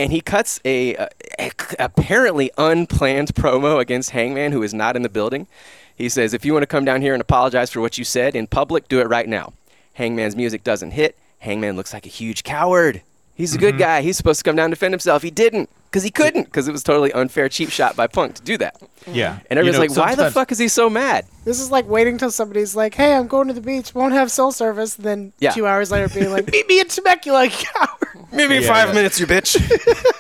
and 0.01 0.13
he 0.13 0.23
cuts 0.23 0.61
a, 0.65 0.95
a 1.39 1.51
apparently 1.79 2.51
unplanned 2.57 3.35
promo 3.35 3.79
against 3.79 4.11
Hangman, 4.11 4.53
who 4.53 4.63
is 4.63 4.73
not 4.73 4.97
in 4.97 5.03
the 5.03 5.11
building. 5.11 5.47
He 5.95 6.09
says, 6.09 6.33
"If 6.33 6.45
you 6.45 6.55
want 6.55 6.63
to 6.63 6.67
come 6.67 6.87
down 6.87 7.03
here 7.03 7.13
and 7.13 7.21
apologize 7.21 7.71
for 7.71 7.83
what 7.83 7.99
you 7.99 8.05
said 8.05 8.35
in 8.35 8.47
public, 8.47 8.89
do 8.89 9.01
it 9.01 9.09
right 9.09 9.29
now." 9.29 9.53
Hangman's 9.95 10.35
music 10.35 10.65
doesn't 10.65 10.93
hit. 10.93 11.19
Hangman 11.41 11.77
looks 11.77 11.93
like 11.93 12.07
a 12.07 12.09
huge 12.09 12.45
coward. 12.45 13.03
He's 13.35 13.55
a 13.55 13.59
good 13.59 13.75
mm-hmm. 13.75 13.81
guy. 13.81 14.03
He's 14.03 14.17
supposed 14.17 14.41
to 14.41 14.45
come 14.45 14.57
down 14.57 14.67
and 14.67 14.73
defend 14.73 14.93
himself. 14.93 15.23
He 15.23 15.31
didn't 15.31 15.71
because 15.91 16.03
he 16.03 16.11
couldn't 16.11 16.45
because 16.45 16.69
it 16.69 16.73
was 16.73 16.83
totally 16.83 17.13
unfair, 17.13 17.49
cheap 17.49 17.71
shot 17.71 17.97
by 17.97 18.07
Punk 18.07 18.35
to 18.37 18.43
do 18.43 18.57
that. 18.59 18.81
Yeah. 19.07 19.39
And 19.51 19.59
everyone's 19.59 19.83
You 19.83 19.89
know, 19.89 20.03
like, 20.03 20.19
"Why 20.19 20.25
the 20.25 20.31
fuck 20.31 20.51
is 20.53 20.59
he 20.59 20.69
so 20.69 20.89
mad?" 20.89 21.27
This 21.45 21.61
is 21.61 21.71
like 21.71 21.89
waiting 21.89 22.17
till 22.17 22.31
somebody's 22.31 22.75
like, 22.75 22.95
"Hey, 22.95 23.15
I'm 23.15 23.27
going 23.27 23.49
to 23.49 23.55
the 23.55 23.61
beach. 23.61 23.95
Won't 23.95 24.15
have 24.15 24.31
cell 24.31 24.53
service." 24.53 24.95
Then 24.95 25.33
Yeah. 25.41 25.51
two 25.51 25.67
hours 25.67 25.91
later, 25.91 26.09
being 26.09 26.31
like, 26.31 26.47
"Meet 26.53 26.69
me 26.69 26.81
in 26.81 26.89
Temecula, 26.89 27.45
you 27.45 27.51
coward." 27.51 28.10
Maybe 28.33 28.57
in 28.57 28.63
five 28.65 28.95
minutes, 28.95 29.19
you 29.21 29.27
bitch. 29.27 29.57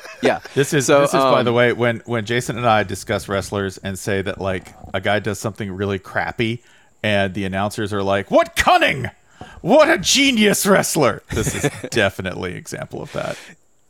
yeah. 0.22 0.40
This 0.54 0.72
is 0.72 0.86
So, 0.86 1.00
this 1.00 1.10
is 1.10 1.20
by 1.20 1.40
um, 1.40 1.44
the 1.44 1.52
way 1.52 1.72
when 1.72 2.00
when 2.06 2.24
Jason 2.26 2.56
and 2.56 2.66
I 2.66 2.82
discuss 2.82 3.28
wrestlers 3.28 3.78
and 3.78 3.98
say 3.98 4.22
that 4.22 4.40
like 4.40 4.74
a 4.92 5.00
guy 5.00 5.18
does 5.18 5.38
something 5.38 5.70
really 5.70 5.98
crappy 5.98 6.62
and 7.02 7.34
the 7.34 7.44
announcers 7.44 7.92
are 7.92 8.02
like, 8.02 8.30
"What 8.30 8.56
cunning! 8.56 9.10
What 9.60 9.88
a 9.88 9.98
genius 9.98 10.66
wrestler!" 10.66 11.22
This 11.30 11.54
is 11.54 11.70
definitely 11.90 12.54
example 12.54 13.02
of 13.02 13.12
that. 13.12 13.38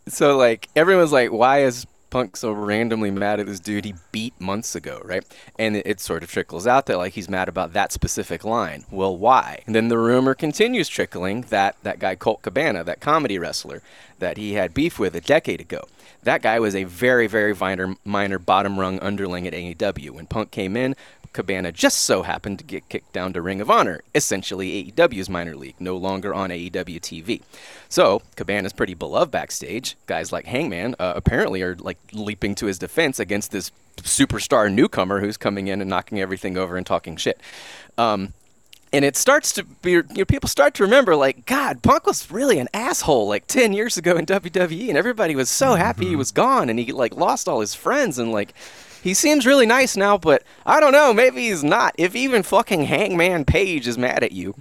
So 0.08 0.36
like 0.36 0.68
everyone's 0.76 1.12
like, 1.12 1.30
why 1.30 1.62
is 1.62 1.86
Punk's 2.10 2.40
so 2.40 2.52
randomly 2.52 3.10
mad 3.10 3.40
at 3.40 3.46
this 3.46 3.60
dude 3.60 3.84
he 3.84 3.94
beat 4.12 4.38
months 4.40 4.74
ago, 4.74 5.00
right? 5.04 5.24
And 5.58 5.76
it, 5.76 5.86
it 5.86 6.00
sort 6.00 6.22
of 6.22 6.30
trickles 6.30 6.66
out 6.66 6.86
that 6.86 6.98
like 6.98 7.14
he's 7.14 7.28
mad 7.28 7.48
about 7.48 7.72
that 7.72 7.92
specific 7.92 8.44
line. 8.44 8.84
Well, 8.90 9.16
why? 9.16 9.62
And 9.66 9.74
then 9.74 9.88
the 9.88 9.98
rumor 9.98 10.34
continues 10.34 10.88
trickling 10.88 11.42
that 11.42 11.76
that 11.82 11.98
guy 11.98 12.16
Colt 12.16 12.42
Cabana, 12.42 12.84
that 12.84 13.00
comedy 13.00 13.38
wrestler 13.38 13.82
that 14.18 14.36
he 14.36 14.54
had 14.54 14.74
beef 14.74 14.98
with 14.98 15.14
a 15.16 15.20
decade 15.20 15.60
ago. 15.60 15.84
That 16.22 16.42
guy 16.42 16.60
was 16.60 16.74
a 16.74 16.84
very, 16.84 17.26
very 17.26 17.54
minor, 17.54 17.96
minor 18.04 18.38
bottom 18.38 18.78
rung 18.78 18.98
underling 19.00 19.46
at 19.46 19.54
AEW. 19.54 20.10
When 20.10 20.26
Punk 20.26 20.50
came 20.50 20.76
in, 20.76 20.94
Cabana 21.32 21.70
just 21.70 22.00
so 22.00 22.22
happened 22.22 22.58
to 22.58 22.64
get 22.64 22.88
kicked 22.88 23.12
down 23.12 23.32
to 23.32 23.42
Ring 23.42 23.60
of 23.60 23.70
Honor, 23.70 24.00
essentially 24.14 24.92
AEW's 24.92 25.28
minor 25.28 25.54
league, 25.54 25.76
no 25.78 25.96
longer 25.96 26.34
on 26.34 26.50
AEW 26.50 27.00
TV. 27.00 27.42
So 27.88 28.22
Cabana's 28.36 28.72
pretty 28.72 28.94
beloved 28.94 29.30
backstage. 29.30 29.96
Guys 30.06 30.32
like 30.32 30.46
Hangman 30.46 30.96
uh, 30.98 31.12
apparently 31.14 31.62
are 31.62 31.76
like 31.76 31.98
leaping 32.12 32.54
to 32.56 32.66
his 32.66 32.78
defense 32.78 33.20
against 33.20 33.52
this 33.52 33.70
superstar 33.98 34.72
newcomer 34.72 35.20
who's 35.20 35.36
coming 35.36 35.68
in 35.68 35.80
and 35.80 35.88
knocking 35.88 36.20
everything 36.20 36.56
over 36.56 36.76
and 36.76 36.86
talking 36.86 37.16
shit. 37.16 37.40
Um, 37.96 38.32
and 38.92 39.04
it 39.04 39.16
starts 39.16 39.52
to 39.52 39.62
be, 39.62 39.92
you 39.92 40.04
know, 40.16 40.24
people 40.24 40.48
start 40.48 40.74
to 40.74 40.82
remember, 40.82 41.14
like, 41.14 41.46
God, 41.46 41.80
Punk 41.80 42.06
was 42.06 42.28
really 42.28 42.58
an 42.58 42.68
asshole 42.74 43.28
like 43.28 43.46
10 43.46 43.72
years 43.72 43.96
ago 43.96 44.16
in 44.16 44.26
WWE, 44.26 44.88
and 44.88 44.98
everybody 44.98 45.36
was 45.36 45.48
so 45.48 45.74
happy 45.76 46.06
he 46.06 46.16
was 46.16 46.32
gone, 46.32 46.68
and 46.68 46.76
he, 46.76 46.90
like, 46.90 47.14
lost 47.14 47.48
all 47.48 47.60
his 47.60 47.72
friends, 47.72 48.18
and, 48.18 48.32
like, 48.32 48.52
he 49.02 49.14
seems 49.14 49.46
really 49.46 49.66
nice 49.66 49.96
now, 49.96 50.18
but 50.18 50.42
I 50.66 50.80
don't 50.80 50.92
know, 50.92 51.12
maybe 51.12 51.48
he's 51.48 51.64
not. 51.64 51.94
If 51.98 52.14
even 52.14 52.42
fucking 52.42 52.84
Hangman 52.84 53.44
Page 53.44 53.86
is 53.86 53.98
mad 53.98 54.22
at 54.22 54.32
you, 54.32 54.54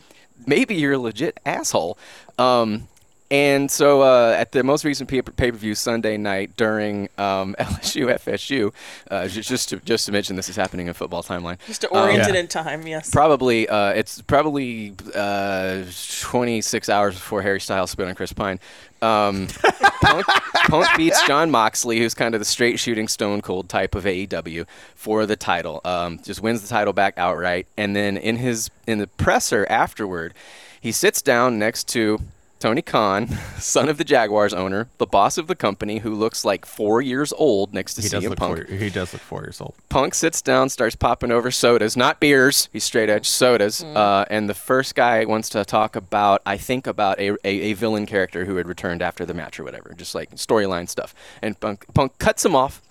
maybe 0.46 0.76
you're 0.76 0.94
a 0.94 1.00
legit 1.00 1.40
asshole. 1.46 1.98
Um, 2.38 2.88
and 3.32 3.70
so 3.70 4.02
uh, 4.02 4.36
at 4.38 4.52
the 4.52 4.64
most 4.64 4.84
recent 4.84 5.10
pay 5.10 5.22
per 5.22 5.52
view 5.52 5.76
Sunday 5.76 6.18
night 6.18 6.56
during 6.58 7.10
um, 7.18 7.56
LSU 7.60 8.08
FSU, 8.16 8.74
uh, 9.12 9.28
just 9.28 9.70
to 9.70 9.78
just 9.78 10.06
to 10.08 10.12
mention 10.12 10.36
this 10.36 10.50
is 10.50 10.56
happening 10.56 10.88
in 10.88 10.94
football 10.94 11.22
timeline. 11.24 11.58
Just 11.68 11.82
to 11.82 11.88
orient 11.90 12.20
Yeah. 12.24 12.30
it 12.30 12.36
in 12.36 12.48
time, 12.48 12.88
yes. 12.88 13.10
Probably 13.12 13.68
uh, 13.70 13.90
it's 13.92 14.22
probably 14.24 14.96
uh, 15.16 15.84
26 16.22 16.90
hours 16.90 17.16
before 17.16 17.42
Harry 17.42 17.60
Styles 17.62 17.92
spit 17.92 18.08
on 18.08 18.16
Chris 18.16 18.34
Pine. 18.34 18.60
Um, 19.02 19.48
Punk, 20.02 20.26
Punk 20.68 20.88
beats 20.98 21.26
Jon 21.28 21.52
Moxley, 21.52 22.00
who's 22.00 22.14
kind 22.14 22.34
of 22.36 22.40
the 22.42 22.46
straight 22.46 22.80
shooting 22.80 23.08
Stone 23.08 23.42
Cold 23.42 23.70
type 23.70 23.96
of 23.96 24.04
AEW, 24.06 24.66
for 24.96 25.26
the 25.26 25.36
title. 25.36 25.80
Um, 25.86 26.20
just 26.24 26.42
wins 26.42 26.62
the 26.62 26.68
title 26.68 26.94
back 26.94 27.14
outright, 27.18 27.68
and 27.78 27.96
then 27.96 28.18
in 28.18 28.38
his 28.38 28.70
in 28.88 28.98
the 29.00 29.08
presser 29.08 29.66
afterward, 29.70 30.34
he 30.82 30.92
sits 30.92 31.22
down 31.22 31.58
next 31.60 31.88
to 31.90 32.20
Tony 32.60 32.82
Khan, 32.82 33.28
son 33.57 33.88
of 33.88 33.97
the 33.97 34.03
Jaguars 34.03 34.53
owner, 34.53 34.89
the 34.97 35.05
boss 35.05 35.38
of 35.38 35.47
the 35.47 35.55
company, 35.55 35.99
who 35.99 36.14
looks 36.14 36.43
like 36.43 36.66
four 36.66 37.01
years 37.01 37.32
old 37.38 37.74
next 37.74 37.93
to 37.95 38.01
He 38.01 38.10
CM 38.10 38.36
Punk. 38.36 38.68
four, 38.68 38.76
he 38.76 38.89
does 38.89 39.14
look 39.14 39.22
four 39.22 39.41
years 39.43 39.62
old. 39.62 39.76
Punk 39.88 40.14
sits 40.14 40.41
down, 40.41 40.68
starts 40.68 40.95
popping 40.95 41.32
over 41.32 41.51
sodas, 41.51 41.95
not 41.95 42.20
beers. 42.20 42.68
He's 42.74 42.84
straight 42.84 43.10
edge 43.10 43.28
sodas. 43.28 43.82
Uh, 43.84 44.26
and 44.30 44.49
the 44.49 44.53
first 44.53 44.93
guy 44.93 45.24
wants 45.24 45.47
to 45.49 45.64
talk 45.64 45.95
about, 45.95 46.41
I 46.45 46.57
think, 46.57 46.86
about 46.86 47.18
a, 47.20 47.32
a, 47.32 47.38
a 47.45 47.74
villain 47.74 48.05
character 48.05 48.43
who 48.43 48.57
had 48.57 48.68
returned 48.68 49.01
after 49.01 49.26
the 49.26 49.34
match 49.34 49.57
or 49.60 49.64
whatever, 49.64 49.93
just 49.97 50.14
like 50.14 50.32
storyline 50.32 50.89
stuff. 50.89 51.16
And 51.41 51.57
Punk, 51.60 51.86
Punk 51.93 52.18
cuts 52.20 52.43
him 52.43 52.55
off, 52.57 52.82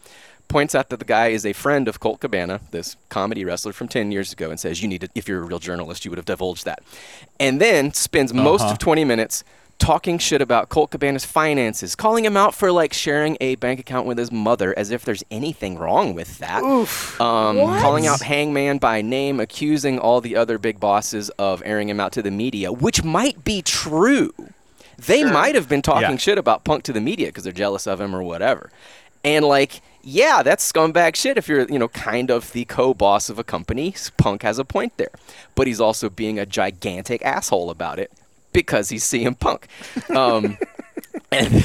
points 0.48 0.74
out 0.74 0.88
that 0.88 0.98
the 0.98 1.04
guy 1.04 1.28
is 1.28 1.44
a 1.44 1.52
friend 1.52 1.88
of 1.88 2.00
Colt 2.00 2.20
Cabana, 2.20 2.60
this 2.70 2.96
comedy 3.10 3.44
wrestler 3.44 3.74
from 3.74 3.86
10 3.86 4.12
years 4.12 4.32
ago, 4.32 4.48
and 4.50 4.58
says, 4.58 4.80
You 4.80 4.88
need 4.88 5.02
to, 5.02 5.08
if 5.14 5.28
you're 5.28 5.40
a 5.42 5.44
real 5.44 5.58
journalist, 5.58 6.06
you 6.06 6.10
would 6.10 6.16
have 6.16 6.24
divulged 6.24 6.64
that. 6.64 6.80
And 7.38 7.60
then 7.60 7.92
spends 7.92 8.32
most 8.32 8.64
of 8.64 8.78
20 8.78 9.04
minutes 9.04 9.44
talking 9.78 10.18
shit 10.18 10.42
about 10.42 10.68
Colt 10.68 10.90
Cabana's 10.90 11.24
finances, 11.24 11.94
calling 11.94 12.24
him 12.24 12.36
out 12.36 12.54
for 12.54 12.70
like 12.72 12.92
sharing 12.92 13.36
a 13.40 13.54
bank 13.56 13.80
account 13.80 14.06
with 14.06 14.18
his 14.18 14.30
mother 14.32 14.76
as 14.76 14.90
if 14.90 15.04
there's 15.04 15.24
anything 15.30 15.78
wrong 15.78 16.14
with 16.14 16.38
that. 16.38 16.62
Oof. 16.62 17.20
Um, 17.20 17.56
calling 17.80 18.06
out 18.06 18.20
Hangman 18.20 18.78
by 18.78 19.02
name, 19.02 19.40
accusing 19.40 19.98
all 19.98 20.20
the 20.20 20.36
other 20.36 20.58
big 20.58 20.80
bosses 20.80 21.30
of 21.30 21.62
airing 21.64 21.88
him 21.88 22.00
out 22.00 22.12
to 22.12 22.22
the 22.22 22.30
media, 22.30 22.72
which 22.72 23.04
might 23.04 23.44
be 23.44 23.62
true. 23.62 24.32
They 24.98 25.22
might 25.22 25.54
have 25.54 25.68
been 25.68 25.82
talking 25.82 26.10
Yeah. 26.10 26.16
shit 26.16 26.38
about 26.38 26.64
Punk 26.64 26.82
to 26.84 26.92
the 26.92 27.00
media 27.00 27.28
because 27.28 27.44
they're 27.44 27.52
jealous 27.52 27.86
of 27.86 28.00
him 28.00 28.14
or 28.14 28.22
whatever. 28.22 28.70
And 29.24 29.44
like, 29.44 29.80
yeah, 30.02 30.42
that's 30.42 30.70
scumbag 30.72 31.14
shit 31.14 31.38
if 31.38 31.48
you're, 31.48 31.66
you 31.68 31.78
know, 31.78 31.88
kind 31.88 32.30
of 32.30 32.52
the 32.52 32.64
co-boss 32.64 33.28
of 33.30 33.38
a 33.38 33.44
company. 33.44 33.94
Punk 34.16 34.42
has 34.42 34.58
a 34.58 34.64
point 34.64 34.96
there. 34.96 35.10
But 35.54 35.66
he's 35.68 35.80
also 35.80 36.08
being 36.10 36.38
a 36.38 36.46
gigantic 36.46 37.24
asshole 37.24 37.70
about 37.70 37.98
it 38.00 38.10
because 38.52 38.88
he's 38.88 39.04
CM 39.04 39.38
Punk. 39.38 39.66
Um, 40.10 40.56
and 41.30 41.64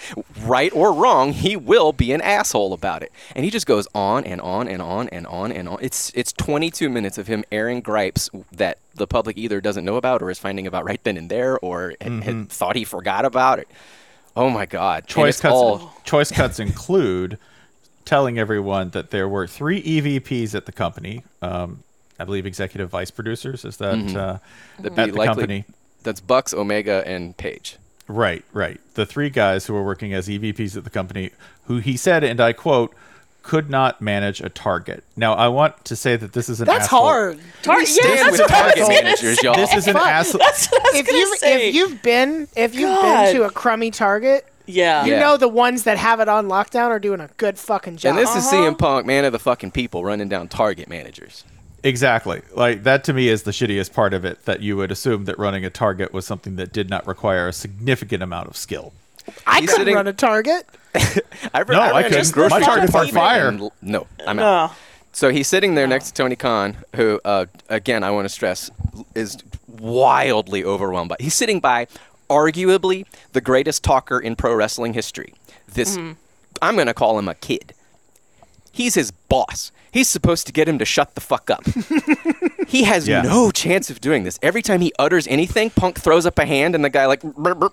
right 0.44 0.72
or 0.72 0.92
wrong, 0.92 1.32
he 1.32 1.56
will 1.56 1.92
be 1.92 2.12
an 2.12 2.20
asshole 2.20 2.72
about 2.72 3.02
it. 3.02 3.12
And 3.34 3.44
he 3.44 3.50
just 3.50 3.66
goes 3.66 3.86
on 3.94 4.24
and 4.24 4.40
on 4.40 4.68
and 4.68 4.80
on 4.80 5.08
and 5.10 5.26
on 5.26 5.52
and 5.52 5.68
on. 5.68 5.78
It's 5.82 6.10
it's 6.14 6.32
22 6.32 6.88
minutes 6.88 7.18
of 7.18 7.26
him 7.26 7.44
airing 7.52 7.80
gripes 7.80 8.30
that 8.52 8.78
the 8.94 9.06
public 9.06 9.36
either 9.36 9.60
doesn't 9.60 9.84
know 9.84 9.96
about 9.96 10.22
or 10.22 10.30
is 10.30 10.38
finding 10.38 10.66
about 10.66 10.84
right 10.84 11.02
then 11.04 11.16
and 11.16 11.30
there 11.30 11.58
or 11.58 11.94
had, 12.00 12.22
had 12.22 12.48
thought 12.48 12.76
he 12.76 12.84
forgot 12.84 13.24
about 13.24 13.58
it. 13.58 13.68
Oh 14.34 14.50
my 14.50 14.66
god. 14.66 15.06
Choice 15.06 15.40
cuts. 15.40 15.52
all- 15.54 15.92
Choice 16.04 16.30
cuts 16.30 16.58
include 16.58 17.38
telling 18.04 18.38
everyone 18.38 18.90
that 18.90 19.10
there 19.10 19.28
were 19.28 19.46
three 19.46 19.82
EVPs 19.82 20.54
at 20.54 20.64
the 20.66 20.72
company. 20.72 21.22
Um, 21.42 21.82
I 22.18 22.24
believe 22.24 22.46
executive 22.46 22.88
vice 22.88 23.10
producers. 23.10 23.64
Is 23.64 23.76
that 23.78 23.94
uh, 24.16 24.38
that'd 24.78 24.98
at 24.98 25.12
the 25.12 25.18
likely- 25.18 25.26
company? 25.26 25.64
That's 26.06 26.20
Bucks, 26.20 26.54
Omega, 26.54 27.02
and 27.06 27.36
Page. 27.36 27.76
Right, 28.08 28.44
right. 28.52 28.80
The 28.94 29.04
three 29.04 29.28
guys 29.28 29.66
who 29.66 29.74
were 29.74 29.82
working 29.84 30.14
as 30.14 30.28
EVPs 30.28 30.76
at 30.76 30.84
the 30.84 30.90
company, 30.90 31.32
who 31.64 31.78
he 31.78 31.96
said, 31.96 32.22
and 32.22 32.40
I 32.40 32.52
quote, 32.52 32.94
could 33.42 33.68
not 33.68 34.00
manage 34.00 34.40
a 34.40 34.48
target. 34.48 35.02
Now, 35.16 35.34
I 35.34 35.48
want 35.48 35.84
to 35.86 35.96
say 35.96 36.16
that 36.16 36.32
this 36.32 36.48
is 36.48 36.60
an 36.60 36.66
That's 36.66 36.84
asshole- 36.84 37.00
hard. 37.02 37.38
Tar- 37.62 37.80
yeah, 37.80 37.84
Stand 37.86 38.18
that's 38.18 38.30
with 38.32 38.40
what 38.40 38.50
I 38.52 38.54
was 38.54 38.72
target 38.74 38.76
gonna 38.82 38.94
managers, 39.02 39.40
say. 39.40 39.46
y'all. 39.46 39.54
This 39.56 39.74
is 39.74 39.86
an 39.88 39.96
asshole. 39.96 40.38
That's 40.38 40.66
what 40.68 40.94
If 40.96 41.06
gonna 41.06 41.18
you 41.18 41.36
say. 41.36 41.68
if 41.68 41.74
you've 41.74 42.02
been 42.02 42.48
if 42.56 42.74
you've 42.74 42.90
God. 42.90 43.24
been 43.26 43.34
to 43.36 43.44
a 43.44 43.50
crummy 43.50 43.90
Target, 43.92 44.46
yeah. 44.66 45.04
you 45.04 45.12
Yeah. 45.12 45.20
know 45.20 45.36
the 45.36 45.48
ones 45.48 45.82
that 45.84 45.96
have 45.98 46.18
it 46.20 46.28
on 46.28 46.46
lockdown 46.48 46.88
are 46.88 46.98
doing 46.98 47.20
a 47.20 47.28
good 47.36 47.56
fucking 47.58 47.96
job. 47.98 48.10
And 48.10 48.18
this 48.18 48.34
is 48.34 48.44
CM 48.50 48.68
uh-huh. 48.68 48.74
Punk, 48.76 49.06
man 49.06 49.24
of 49.24 49.32
the 49.32 49.38
fucking 49.38 49.70
people, 49.72 50.04
running 50.04 50.28
down 50.28 50.48
target 50.48 50.88
managers. 50.88 51.44
Exactly. 51.86 52.42
Like 52.54 52.82
that 52.82 53.04
to 53.04 53.12
me 53.12 53.28
is 53.28 53.44
the 53.44 53.50
shittiest 53.52 53.92
part 53.92 54.12
of 54.12 54.24
it. 54.24 54.44
That 54.44 54.60
you 54.60 54.76
would 54.76 54.90
assume 54.90 55.24
that 55.26 55.38
running 55.38 55.64
a 55.64 55.70
target 55.70 56.12
was 56.12 56.26
something 56.26 56.56
that 56.56 56.72
did 56.72 56.90
not 56.90 57.06
require 57.06 57.48
a 57.48 57.52
significant 57.52 58.22
amount 58.22 58.48
of 58.48 58.56
skill. 58.56 58.92
I 59.46 59.60
He's 59.60 59.70
couldn't 59.70 59.80
sitting- 59.82 59.94
run 59.94 60.06
a 60.06 60.12
Target. 60.12 60.66
I, 60.94 61.64
No, 61.68 61.80
I 61.80 61.92
ran 61.92 62.02
couldn't. 62.04 62.18
his 62.18 62.34
My 62.36 62.60
target's 62.60 62.94
on 62.94 63.08
fire. 63.08 63.48
and- 63.48 63.70
No, 63.82 64.06
I'm 64.26 64.36
No. 64.36 64.42
out. 64.44 64.72
So 65.12 65.30
he's 65.30 65.48
sitting 65.48 65.74
there 65.74 65.86
next 65.86 66.08
to 66.08 66.12
Tony 66.14 66.36
Khan, 66.36 66.76
who, 66.94 67.20
uh, 67.24 67.46
again, 67.68 68.04
I 68.04 68.10
want 68.10 68.26
to 68.26 68.28
stress, 68.28 68.70
is 69.14 69.38
wildly 69.66 70.62
overwhelmed 70.64 71.08
by. 71.08 71.16
He's 71.18 71.34
sitting 71.34 71.58
by, 71.60 71.86
arguably, 72.28 73.06
the 73.32 73.40
greatest 73.40 73.82
talker 73.82 74.18
in 74.20 74.36
pro 74.36 74.54
wrestling 74.54 74.92
history. 74.92 75.34
This, 75.72 75.96
I'm 76.62 76.74
going 76.74 76.86
to 76.86 76.94
call 76.94 77.18
him 77.18 77.28
a 77.28 77.34
kid. 77.34 77.72
He's 78.76 78.94
his 78.94 79.10
boss. 79.10 79.72
He's 79.90 80.08
supposed 80.10 80.46
to 80.46 80.52
get 80.52 80.68
him 80.68 80.78
to 80.78 80.84
shut 80.84 81.14
the 81.14 81.22
fuck 81.22 81.48
up. 81.50 81.64
he 82.68 82.84
has 82.84 83.08
Yeah. 83.08 83.22
no 83.22 83.50
chance 83.50 83.88
of 83.88 84.02
doing 84.02 84.24
this. 84.24 84.38
Every 84.42 84.60
time 84.60 84.82
he 84.82 84.92
utters 84.98 85.26
anything, 85.28 85.70
Punk 85.70 85.98
throws 85.98 86.26
up 86.26 86.38
a 86.38 86.44
hand, 86.44 86.74
and 86.74 86.84
the 86.84 86.90
guy 86.90 87.06
like 87.06 87.22
brr, 87.22 87.54
brr, 87.54 87.70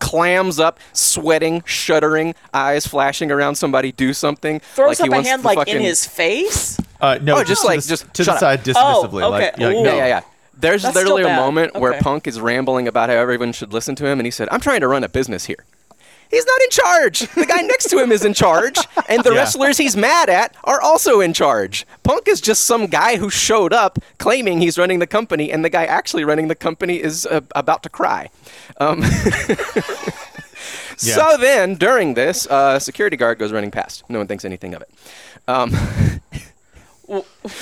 clams 0.00 0.58
up, 0.58 0.80
sweating, 0.92 1.62
shuddering, 1.64 2.34
eyes 2.52 2.86
flashing 2.88 3.30
around 3.30 3.54
somebody 3.54 3.92
do 3.92 4.12
something. 4.12 4.58
Throws 4.74 4.98
like 4.98 5.08
he 5.10 5.16
up 5.16 5.24
a 5.24 5.28
hand 5.28 5.44
like 5.44 5.58
fucking, 5.58 5.76
in 5.76 5.82
his 5.82 6.04
face. 6.04 6.78
Uh, 7.00 7.18
no, 7.22 7.36
Oh, 7.38 7.44
just 7.44 7.60
to 7.62 7.68
like- 7.68 7.84
just 7.84 8.12
to 8.14 8.24
shut 8.24 8.34
the 8.34 8.40
side 8.40 8.64
dismissively. 8.64 9.22
Oh, 9.22 9.30
like, 9.30 9.54
okay. 9.54 9.62
yeah, 9.62 9.68
no. 9.70 9.84
Yeah, 9.84 9.94
yeah, 9.96 10.06
yeah. 10.06 10.20
There's 10.58 10.82
That's 10.82 10.96
literally 10.96 11.22
a 11.22 11.26
bad. 11.26 11.36
moment 11.38 11.76
where 11.76 12.00
Punk 12.00 12.26
is 12.26 12.40
rambling 12.40 12.88
about 12.88 13.10
how 13.10 13.14
everyone 13.16 13.52
should 13.52 13.72
listen 13.74 13.94
to 13.96 14.06
him, 14.06 14.18
and 14.18 14.26
he 14.26 14.30
said, 14.30 14.48
"I'm 14.50 14.60
trying 14.60 14.80
to 14.80 14.88
run 14.88 15.04
a 15.04 15.08
business 15.08 15.44
here." 15.44 15.64
He's 16.30 16.44
not 16.46 16.60
in 16.62 16.70
charge. 16.70 17.18
The 17.34 17.46
guy 17.46 17.60
next 17.62 17.88
to 17.90 17.98
him 17.98 18.12
is 18.12 18.24
in 18.24 18.34
charge, 18.34 18.78
and 19.08 19.22
the 19.24 19.30
Yeah. 19.32 19.38
wrestlers 19.38 19.78
he's 19.78 19.96
mad 19.96 20.28
at 20.28 20.54
are 20.64 20.80
also 20.80 21.20
in 21.20 21.32
charge. 21.32 21.86
Punk 22.02 22.28
is 22.28 22.40
just 22.40 22.64
some 22.64 22.86
guy 22.86 23.16
who 23.16 23.30
showed 23.30 23.72
up 23.72 23.98
claiming 24.18 24.60
he's 24.60 24.76
running 24.78 24.98
the 24.98 25.06
company, 25.06 25.50
and 25.52 25.64
the 25.64 25.70
guy 25.70 25.84
actually 25.84 26.24
running 26.24 26.48
the 26.48 26.54
company 26.54 26.96
is 27.02 27.26
uh, 27.26 27.40
about 27.54 27.82
to 27.84 27.88
cry. 27.88 28.28
Um, 28.78 29.02
Yeah. 31.02 31.14
So 31.16 31.36
then, 31.36 31.74
during 31.74 32.14
this, 32.14 32.46
uh, 32.46 32.74
a 32.76 32.80
security 32.80 33.18
guard 33.18 33.38
goes 33.38 33.52
running 33.52 33.70
past. 33.70 34.02
No 34.08 34.16
one 34.18 34.26
thinks 34.26 34.46
anything 34.46 34.72
of 34.72 34.80
it. 34.80 34.88
Um, 35.46 35.70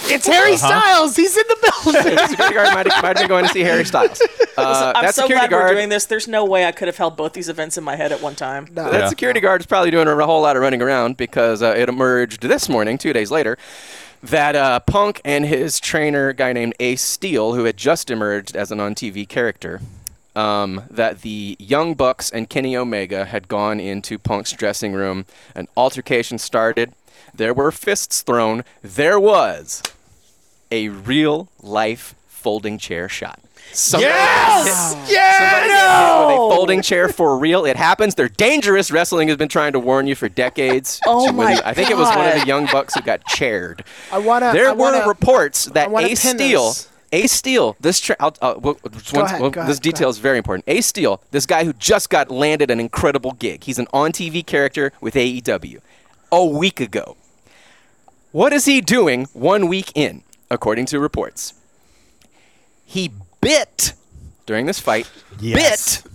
It's 0.05 0.27
Harry 0.27 0.57
Styles. 0.57 1.17
He's 1.17 1.37
in 1.37 1.45
the 1.49 1.73
building. 1.85 2.15
the 2.15 2.27
security 2.29 2.55
guard 2.55 2.75
might, 2.75 2.87
might 2.87 3.05
have 3.05 3.17
been 3.17 3.29
going 3.29 3.45
to 3.45 3.51
see 3.51 3.61
Harry 3.61 3.85
Styles. 3.85 4.21
Uh, 4.57 4.93
I'm 4.95 5.03
that 5.03 5.17
so 5.17 5.23
security 5.23 5.49
glad 5.49 5.51
guard, 5.51 5.71
we're 5.71 5.75
doing 5.75 5.89
this. 5.89 6.07
There's 6.07 6.29
no 6.29 6.45
way 6.45 6.65
I 6.65 6.71
could 6.71 6.87
have 6.87 6.97
held 6.97 7.17
both 7.17 7.33
these 7.33 7.49
events 7.49 7.77
in 7.77 7.83
my 7.83 7.97
head 7.97 8.13
at 8.13 8.23
one 8.23 8.37
time. 8.37 8.69
No. 8.73 8.89
That 8.89 9.01
Yeah. 9.01 9.09
security 9.09 9.41
guard 9.41 9.61
is 9.63 9.67
probably 9.67 9.91
doing 9.91 10.07
a 10.07 10.25
whole 10.25 10.43
lot 10.43 10.55
of 10.55 10.63
running 10.63 10.81
around 10.81 11.17
because 11.17 11.61
uh, 11.61 11.75
it 11.77 11.89
emerged 11.89 12.41
this 12.43 12.69
morning, 12.69 12.97
two 12.97 13.13
days 13.13 13.33
later, 13.33 13.59
that 14.23 14.55
uh, 14.55 14.79
Punk 14.79 15.21
and 15.25 15.45
his 15.45 15.81
trainer, 15.81 16.29
a 16.29 16.35
guy 16.35 16.53
named 16.53 16.75
Ace 16.79 17.03
Steel, 17.03 17.55
who 17.55 17.65
had 17.65 17.77
just 17.77 18.13
emerged 18.13 18.55
as 18.55 18.71
an 18.71 18.79
on 18.79 18.95
TV 18.95 19.29
character, 19.29 19.81
um, 20.37 20.85
that 20.89 21.23
the 21.23 21.57
Young 21.59 21.95
Bucks 21.95 22.31
and 22.31 22.49
Kenny 22.49 22.77
Omega 22.77 23.25
had 23.25 23.49
gone 23.49 23.81
into 23.81 24.21
Punk's 24.21 24.53
dressing 24.53 24.93
room. 24.93 25.27
An 25.57 25.67
altercation 25.77 26.39
started. 26.39 26.93
There 27.37 27.55
were 27.55 27.73
fists 27.73 28.23
thrown. 28.23 28.65
There 28.83 29.19
was 29.19 29.83
a 30.71 30.89
real 30.89 31.49
life 31.63 32.15
folding 32.29 32.79
chair 32.79 33.09
shot. 33.09 33.41
Somebody 33.73 34.13
Yes! 34.13 34.91
Somebody 34.91 35.13
gets 35.15 35.39
hit 35.39 36.27
with 36.27 36.35
a 36.35 36.55
folding 36.55 36.83
chair 36.83 37.09
for 37.09 37.37
real. 37.39 37.65
It 37.65 37.77
happens. 37.77 38.15
They're 38.15 38.29
dangerous. 38.29 38.91
Wrestling 38.91 39.29
has 39.29 39.37
been 39.37 39.49
trying 39.49 39.73
to 39.73 39.81
warn 39.81 40.07
you 40.07 40.15
for 40.15 40.29
decades. 40.29 41.01
Oh 41.07 41.25
When 41.27 41.37
my 41.37 41.53
you- 41.55 41.61
I 41.65 41.73
think 41.75 41.91
it 41.91 41.97
was 41.97 42.09
one 42.15 42.29
of 42.29 42.39
the 42.41 42.47
young 42.47 42.67
bucks 42.67 42.95
who 42.95 43.01
got 43.01 43.25
chaired. 43.25 43.85
I 44.13 44.19
wanna. 44.19 44.53
There 44.53 44.69
I 44.69 44.73
were 44.73 44.79
wanna, 44.79 45.09
reports 45.09 45.65
that 45.67 45.91
Ace 45.93 46.21
Steel, 46.21 46.69
this. 46.69 46.89
Ace 47.13 47.33
Steel, 47.33 47.77
this 47.81 48.01
tra- 48.01 48.17
I'll, 48.21 48.35
uh, 48.43 48.55
well, 48.59 48.77
just 48.93 49.15
one- 49.15 49.25
ahead, 49.25 49.41
well, 49.41 49.51
this 49.51 49.63
ahead, 49.65 49.81
detail 49.83 50.09
is 50.11 50.19
very 50.19 50.37
important. 50.39 50.65
Ace 50.69 50.87
Steel, 50.87 51.21
this 51.31 51.47
guy 51.47 51.65
who 51.65 51.73
just 51.75 52.11
got 52.11 52.31
landed 52.31 52.71
an 52.71 52.79
incredible 52.81 53.33
gig. 53.33 53.65
He's 53.65 53.79
an 53.79 53.87
on-TV 53.93 54.45
character 54.47 54.93
with 55.01 55.15
AEW. 55.15 55.81
A 56.33 56.45
week 56.45 56.81
ago. 56.81 57.17
What 58.35 58.53
is 58.53 58.65
he 58.65 58.81
doing 58.81 59.27
one 59.33 59.69
week 59.69 59.93
in, 59.95 60.25
according 60.51 60.87
to 60.87 60.99
reports? 60.99 61.55
He 62.85 63.13
bit 63.41 63.93
during 64.45 64.67
this 64.67 64.81
fight. 64.81 65.09
Yes. 65.39 66.03
Bit 66.03 66.11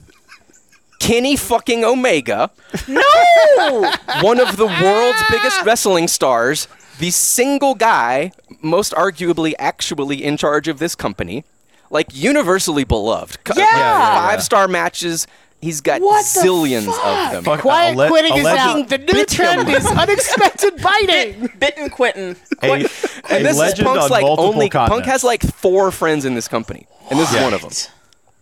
Kenny 0.99 1.37
fucking 1.37 1.85
Omega. 1.85 2.51
No! 2.89 3.01
One 4.21 4.41
of 4.41 4.57
the 4.57 4.65
world's 4.67 5.23
biggest 5.31 5.63
wrestling 5.63 6.09
stars, 6.09 6.67
the 6.99 7.09
single 7.09 7.73
guy, 7.73 8.33
most 8.61 8.91
arguably 8.91 9.53
actually 9.57 10.21
in 10.21 10.35
charge 10.35 10.67
of 10.67 10.77
this 10.79 10.95
company, 10.95 11.45
like 11.89 12.07
universally 12.13 12.83
beloved. 12.83 13.41
Co- 13.45 13.53
Yeah. 13.55 13.63
like, 13.63 13.71
Yeah, 13.73 13.79
yeah, 13.79 14.13
yeah. 14.23 14.27
Five-star 14.31 14.67
matches. 14.67 15.25
He's 15.61 15.81
got 15.81 15.99
What 16.01 16.23
the 16.25 16.39
zillions 16.39 16.85
fuck? 16.85 17.05
of 17.27 17.31
them. 17.33 17.43
Fuck, 17.43 17.59
Quiet 17.59 17.97
alle- 17.97 18.07
quitting 18.07 18.33
is 18.35 18.41
alleged- 18.41 18.59
out. 18.59 18.87
The 18.89 18.97
new 18.97 19.05
Bit 19.13 19.27
trend 19.27 19.67
him. 19.67 19.75
is 19.75 19.85
unexpected 19.85 20.81
biting. 20.81 21.49
Bitten 21.59 21.89
Quentin. 21.89 22.37
A, 22.63 22.67
a 22.67 22.73
and 22.75 22.85
this 22.87 23.51
is 23.53 23.57
legend 23.57 23.85
Punk's 23.87 24.05
on 24.05 24.09
like 24.09 24.21
multiple 24.21 24.45
only 24.53 24.69
Punk 24.69 24.87
continents. 24.89 25.07
has 25.09 25.23
like 25.25 25.41
four 25.41 25.91
friends 25.91 26.23
in 26.23 26.33
this 26.33 26.47
company, 26.47 26.87
and 27.11 27.19
this 27.19 27.33
is 27.33 27.41
one 27.41 27.53
of 27.53 27.61
them. 27.61 27.71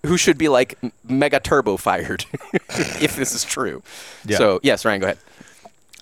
Who 0.06 0.16
should 0.16 0.38
be 0.38 0.48
like 0.48 0.78
mega 1.04 1.40
turbo 1.40 1.76
fired 1.78 2.26
if 2.54 3.16
this 3.16 3.34
is 3.34 3.44
true. 3.44 3.82
Yeah. 4.26 4.38
So 4.38 4.60
yes, 4.62 4.86
Ryan, 4.86 5.00
go 5.02 5.06
ahead. 5.08 5.18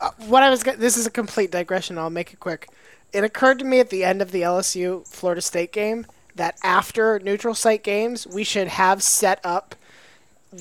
Uh, 0.01 0.11
what 0.27 0.43
I 0.43 0.49
was. 0.49 0.63
go- 0.63 0.75
This 0.75 0.97
is 0.97 1.07
a 1.07 1.11
complete 1.11 1.49
digression. 1.49 1.97
I'll 1.97 2.09
make 2.09 2.33
it 2.33 2.41
quick. 2.41 2.67
It 3.13 3.23
occurred 3.23 3.59
to 3.59 3.65
me 3.65 3.79
at 3.79 3.89
the 3.89 4.03
end 4.03 4.21
of 4.21 4.31
the 4.31 4.41
LSU 4.41 5.07
Florida 5.07 5.41
State 5.41 5.71
game 5.71 6.05
that 6.35 6.57
after 6.61 7.19
neutral 7.19 7.55
site 7.55 7.81
games, 7.83 8.27
we 8.27 8.43
should 8.43 8.67
have 8.67 9.01
set 9.01 9.39
up 9.45 9.73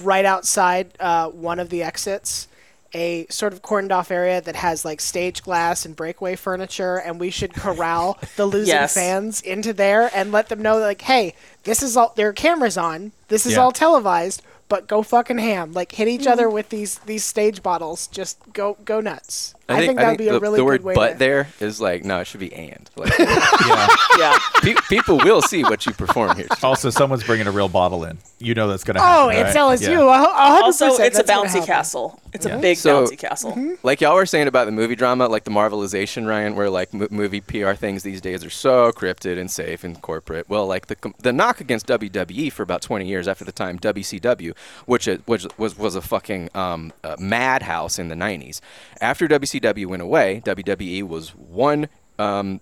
right 0.03 0.25
outside 0.25 0.93
uh, 1.01 1.29
one 1.29 1.59
of 1.59 1.69
the 1.71 1.83
exits 1.83 2.49
a 2.97 3.27
sort 3.29 3.53
of 3.53 3.61
cordoned 3.61 3.91
off 3.91 4.13
area 4.13 4.41
that 4.41 4.55
has 4.55 4.85
like 4.85 5.01
stage 5.01 5.43
glass 5.43 5.85
and 5.85 5.97
breakaway 5.97 6.37
furniture, 6.37 6.97
and 6.97 7.19
we 7.19 7.29
should 7.29 7.53
corral 7.53 8.17
the 8.37 8.47
losing 8.47 8.73
Yes. 8.75 8.95
fans 8.95 9.41
into 9.41 9.73
there 9.73 10.09
and 10.15 10.31
let 10.31 10.49
them 10.49 10.63
know 10.63 10.79
like, 10.79 11.03
hey, 11.03 11.35
this 11.65 11.83
is 11.83 11.97
all 11.97 12.13
their 12.15 12.33
cameras 12.33 12.79
on, 12.79 13.11
this 13.27 13.47
is 13.47 13.55
Yeah. 13.55 13.63
all 13.63 13.73
televised, 13.73 14.43
but 14.69 14.87
go 14.87 15.03
fucking 15.03 15.39
ham, 15.39 15.73
like 15.73 15.91
hit 15.93 16.07
each 16.07 16.27
other 16.29 16.49
with 16.49 16.69
these 16.69 16.99
these 17.01 17.25
stage 17.25 17.65
bottles, 17.65 18.07
just 18.07 18.39
go 18.53 18.77
go 18.85 19.01
nuts. 19.01 19.54
I, 19.69 19.87
think, 19.87 19.99
that 19.99 20.09
would 20.11 20.19
be 20.19 20.27
the, 20.27 20.37
a 20.37 20.41
really 20.41 20.59
the 20.59 20.63
good 20.65 20.67
word 20.67 20.85
way. 20.85 20.95
"but" 20.95 21.13
to, 21.13 21.19
there 21.19 21.49
is 21.61 21.81
like 21.81 22.05
no, 22.05 22.21
it 22.21 22.27
should 22.27 22.41
be 22.41 22.53
"and." 22.53 22.91
Like, 22.97 23.19
Yeah. 23.19 23.89
Yeah. 24.19 24.39
pe- 24.63 24.75
people 24.89 25.19
will 25.19 25.41
see 25.43 25.63
what 25.63 25.87
you 25.87 25.93
perform 25.93 26.37
here. 26.37 26.47
Also, 26.63 26.91
someone's 26.91 27.25
bringing 27.25 27.47
a 27.47 27.51
real 27.51 27.69
bottle 27.69 28.05
in. 28.05 28.19
You 28.39 28.55
know 28.55 28.69
that's 28.69 28.85
going 28.85 28.97
to 28.97 29.01
happen. 29.01 29.25
Oh, 29.25 29.29
happen. 29.31 29.47
it's 29.47 29.57
right? 29.57 29.79
LSU. 29.79 29.95
Yeah. 29.95 30.15
a 30.15 30.19
hu- 30.19 30.65
Also, 30.65 30.87
it's 31.03 31.19
a 31.19 31.25
bouncy 31.25 31.65
castle. 31.65 32.21
It's 32.35 32.45
Yeah. 32.45 32.57
a 32.57 32.61
big 32.61 32.77
So- 32.77 33.05
bouncy 33.05 33.19
castle. 33.19 33.77
Like 33.83 34.01
y'all 34.03 34.15
were 34.17 34.27
saying 34.27 34.49
about 34.49 34.67
the 34.67 34.73
movie 34.73 34.97
drama, 34.97 35.29
like 35.29 35.45
the 35.45 35.51
Marvelization, 35.51 36.27
Ryan, 36.27 36.55
where 36.57 36.69
like 36.69 36.93
m- 36.93 37.09
movie 37.11 37.41
PR 37.41 37.73
things 37.73 38.03
these 38.03 38.21
days 38.21 38.45
are 38.45 38.51
so 38.51 38.93
cryptid 38.93 39.39
and 39.39 39.51
safe 39.51 39.83
and 39.83 40.01
corporate. 40.03 40.49
Well, 40.49 40.67
like 40.67 40.89
the 40.89 40.97
com- 40.97 41.15
the 41.21 41.33
knock 41.33 41.61
against 41.61 41.87
WWE 41.87 42.53
for 42.53 42.63
about 42.63 42.83
20 42.83 43.07
years 43.07 43.27
after 43.27 43.45
the 43.45 43.53
time 43.53 43.79
WCW, 43.79 44.53
which 44.87 45.09
it, 45.09 45.23
which 45.27 45.47
was 45.57 45.79
was 45.79 45.95
a 45.95 46.03
fucking 46.03 46.51
um, 46.55 46.93
uh, 47.03 47.17
madhouse 47.19 47.99
in 47.99 48.09
the 48.09 48.15
90s. 48.15 48.61
After 49.01 49.27
WCW 49.27 49.54
went 49.61 50.03
away, 50.03 50.43
WWE 50.45 51.03
was 51.05 51.31
one 51.35 51.89
um, 52.19 52.61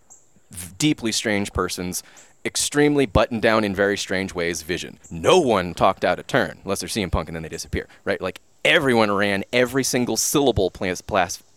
deeply 0.78 1.12
strange 1.12 1.52
person's 1.52 2.02
extremely 2.44 3.06
buttoned 3.06 3.42
down 3.42 3.64
in 3.64 3.74
very 3.74 3.96
strange 3.96 4.34
ways 4.34 4.62
vision. 4.62 4.98
No 5.10 5.38
one 5.38 5.74
talked 5.74 6.04
out 6.04 6.18
of 6.18 6.26
turn 6.26 6.58
unless 6.64 6.80
they're 6.80 6.88
CM 6.88 7.10
Punk 7.10 7.28
and 7.28 7.36
then 7.36 7.42
they 7.42 7.48
disappear, 7.48 7.86
right? 8.04 8.20
Like 8.20 8.40
everyone 8.64 9.10
ran 9.10 9.44
every 9.52 9.84
single 9.84 10.16
syllable 10.16 10.70
plas- 10.70 11.02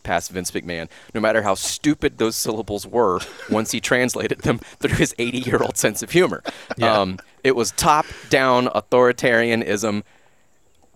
past 0.03 0.31
Vince 0.31 0.51
McMahon, 0.51 0.87
no 1.13 1.21
matter 1.21 1.41
how 1.41 1.55
stupid 1.55 2.17
those 2.17 2.35
syllables 2.35 2.85
were 2.87 3.19
once 3.49 3.71
he 3.71 3.81
translated 3.81 4.39
them 4.41 4.59
through 4.79 4.95
his 4.95 5.13
80 5.17 5.39
year 5.39 5.57
old 5.61 5.77
sense 5.77 6.01
of 6.03 6.11
humor. 6.11 6.43
Yeah. 6.77 6.99
Um, 6.99 7.19
it 7.43 7.55
was 7.55 7.71
top 7.71 8.05
down 8.29 8.67
authoritarianism. 8.67 10.03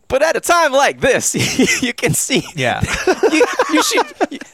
But 0.10 0.22
at 0.24 0.36
a 0.36 0.42
time 0.42 0.72
like 0.74 1.00
this, 1.00 1.34
you 1.82 1.94
can 1.94 2.14
see 2.14 2.44
Yeah. 2.56 2.82
you, 3.32 3.46
you 3.72 3.84
should. 3.84 4.06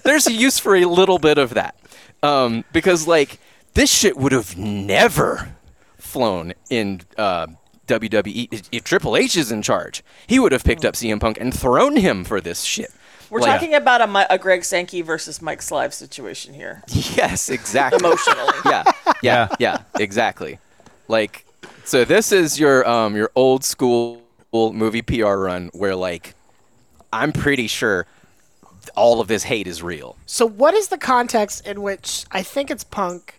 There's 0.03 0.27
a 0.27 0.31
use 0.33 0.59
for 0.59 0.75
a 0.75 0.85
little 0.85 1.17
bit 1.17 1.37
of 1.39 1.53
that, 1.55 1.75
um, 2.21 2.63
because 2.73 3.07
like 3.07 3.39
this 3.73 3.89
shit 3.91 4.15
would 4.17 4.31
have 4.33 4.55
never 4.57 5.55
flown 5.97 6.53
in 6.69 7.01
uh, 7.17 7.47
WWE. 7.87 8.47
If- 8.51 8.69
If 8.71 8.83
Triple 8.83 9.15
H 9.17 9.35
is 9.37 9.51
in 9.51 9.61
charge, 9.61 10.03
he 10.27 10.39
would 10.39 10.51
have 10.51 10.63
picked 10.63 10.85
up 10.85 10.93
CM 10.95 11.19
Punk 11.19 11.39
and 11.39 11.57
thrown 11.57 11.95
him 11.97 12.23
for 12.25 12.39
this 12.41 12.61
shit. 12.63 12.91
We're 13.29 13.39
Like, 13.41 13.53
talking 13.59 13.73
about 13.73 14.01
a, 14.01 14.33
a 14.33 14.37
Greg 14.37 14.63
Sankey 14.63 15.01
versus 15.01 15.41
Mike 15.41 15.61
Slive 15.61 15.93
situation 15.93 16.53
here. 16.53 16.83
Yes, 17.15 17.49
exactly. 17.49 17.97
Emotionally. 18.05 18.53
yeah, 18.65 18.83
yeah, 19.23 19.47
yeah, 19.59 19.77
exactly. 19.99 20.59
Like, 21.07 21.45
so 21.85 22.05
this 22.05 22.31
is 22.31 22.59
your 22.59 22.87
um 22.87 23.15
your 23.15 23.31
old 23.35 23.63
school 23.63 24.21
movie 24.73 25.01
PR 25.01 25.33
run 25.35 25.69
where 25.73 25.95
like 25.95 26.35
I'm 27.13 27.31
pretty 27.31 27.67
sure 27.67 28.05
all 28.95 29.19
of 29.21 29.27
this 29.27 29.43
hate 29.43 29.67
is 29.67 29.81
real. 29.81 30.15
So, 30.25 30.45
what 30.45 30.73
is 30.73 30.89
the 30.89 30.97
context 30.97 31.65
in 31.65 31.81
which 31.81 32.25
I 32.31 32.43
think 32.43 32.69
it's 32.71 32.83
Punk 32.83 33.35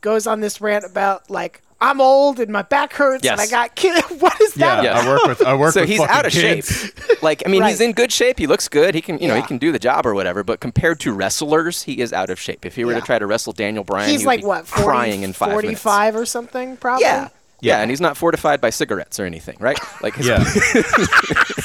goes 0.00 0.26
on 0.26 0.40
this 0.40 0.60
rant 0.60 0.84
about 0.84 1.30
like 1.30 1.62
I'm 1.80 2.00
old 2.00 2.38
and 2.40 2.50
my 2.52 2.62
back 2.62 2.92
hurts 2.92 3.26
and 3.26 3.40
I 3.40 3.46
got 3.46 3.74
kids? 3.74 4.06
What 4.20 4.40
is 4.40 4.56
Yeah, 4.56 4.76
that? 4.76 4.84
Yeah. 4.84 4.98
I 5.00 5.08
work 5.08 5.24
with 5.26 5.42
I 5.46 5.54
work 5.54 5.74
so 5.74 5.80
with 5.80 5.88
he's 5.90 5.98
fucking 5.98 6.14
out 6.14 6.26
of 6.26 6.32
kids. 6.32 6.68
shape. 6.68 6.92
Like, 7.22 7.42
I 7.46 7.48
mean, 7.48 7.62
he's 7.62 7.80
in 7.80 7.92
good 7.92 8.12
shape. 8.12 8.38
He 8.38 8.46
looks 8.46 8.68
good. 8.68 8.94
He 8.94 9.00
can, 9.00 9.18
you 9.18 9.28
know, 9.28 9.34
Yeah. 9.34 9.40
he 9.40 9.46
can 9.46 9.56
do 9.56 9.72
the 9.72 9.78
job 9.78 10.04
or 10.04 10.12
whatever. 10.14 10.44
But 10.44 10.60
compared 10.60 11.00
to 11.00 11.12
wrestlers, 11.12 11.82
he 11.84 12.00
is 12.00 12.12
out 12.12 12.28
of 12.28 12.38
shape. 12.38 12.66
If 12.66 12.76
he 12.76 12.84
were 12.84 12.92
Yeah. 12.92 13.00
to 13.00 13.06
try 13.06 13.18
to 13.18 13.26
wrestle 13.26 13.54
Daniel 13.54 13.82
Bryan, 13.82 14.10
He's 14.10 14.20
he 14.20 14.26
would 14.26 14.30
like 14.30 14.40
be 14.40 14.46
what 14.46 14.66
40, 14.66 14.84
crying 14.84 15.22
in 15.22 15.32
five 15.32 15.48
minutes. 15.56 15.80
45 15.80 16.16
or 16.16 16.26
something, 16.26 16.76
probably. 16.76 17.04
Yeah. 17.06 17.28
Yeah, 17.64 17.80
and 17.80 17.90
he's 17.90 18.00
not 18.00 18.16
fortified 18.16 18.60
by 18.60 18.70
cigarettes 18.70 19.18
or 19.18 19.24
anything, 19.24 19.56
right? 19.60 19.78
Like, 20.02 20.14
his, 20.16 20.26
Yeah. 20.26 20.42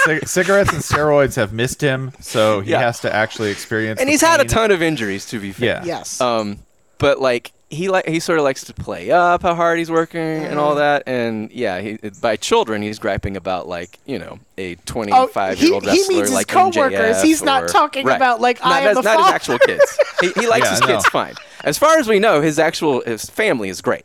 Cig- 0.06 0.28
cigarettes 0.28 0.72
and 0.74 0.82
steroids 0.82 1.36
have 1.36 1.54
missed 1.54 1.82
him, 1.82 2.12
so 2.20 2.62
he 2.62 2.72
Yeah. 2.72 2.80
has 2.82 3.00
to 3.02 3.14
actually 3.14 3.52
experience. 3.52 4.00
and 4.00 4.08
the 4.08 4.12
he's 4.12 4.22
had 4.22 4.39
a 4.41 4.45
ton 4.45 4.72
of 4.72 4.82
injuries, 4.82 5.26
to 5.28 5.39
be 5.39 5.52
fair. 5.52 5.66
Yeah. 5.68 5.84
Yes. 5.86 6.20
Um, 6.22 6.60
but 6.97 7.20
like 7.20 7.52
he 7.72 7.88
like 7.88 8.08
he 8.08 8.20
sort 8.20 8.39
of 8.39 8.43
likes 8.45 8.64
to 8.66 8.74
play 8.74 9.12
up 9.12 9.43
how 9.43 9.54
hard 9.54 9.78
he's 9.78 9.91
working 9.91 10.20
and 10.43 10.58
all 10.60 10.76
that, 10.76 11.04
and 11.06 11.52
yeah, 11.52 11.80
he, 11.80 11.97
by 12.20 12.36
children 12.36 12.82
he's 12.82 12.97
griping 13.00 13.38
about 13.38 13.68
like 13.68 14.00
you 14.06 14.18
know 14.20 14.39
a 14.58 14.76
Oh, 14.76 14.80
25 14.86 15.62
year 15.62 15.74
old 15.76 15.84
he- 15.84 15.89
he 15.91 15.97
wrestler 15.97 16.14
means 16.16 16.28
his 16.30 16.34
like 16.34 16.47
coworkers. 16.47 17.18
MJF 17.18 17.24
He's 17.24 17.43
not 17.43 17.68
talking 17.70 18.06
Right. 18.08 18.16
about, 18.16 18.41
like, 18.41 18.60
not, 18.62 18.72
I 18.72 18.80
am 18.80 18.86
that's 18.86 18.97
the 18.97 19.02
not 19.04 19.18
his 19.18 19.22
father. 19.26 19.36
actual 19.36 19.60
kids. 19.60 20.00
He, 20.22 20.32
he 20.41 20.47
likes 20.47 20.66
Yeah, 20.66 20.72
his 20.72 20.82
I 20.82 20.86
kids 20.88 21.06
fine. 21.10 21.36
As 21.64 21.78
far 21.78 21.97
as 22.00 22.08
we 22.08 22.20
know, 22.20 22.41
his 22.41 22.58
actual 22.60 23.02
his 23.06 23.26
family 23.26 23.70
is 23.70 23.82
great. 23.82 24.04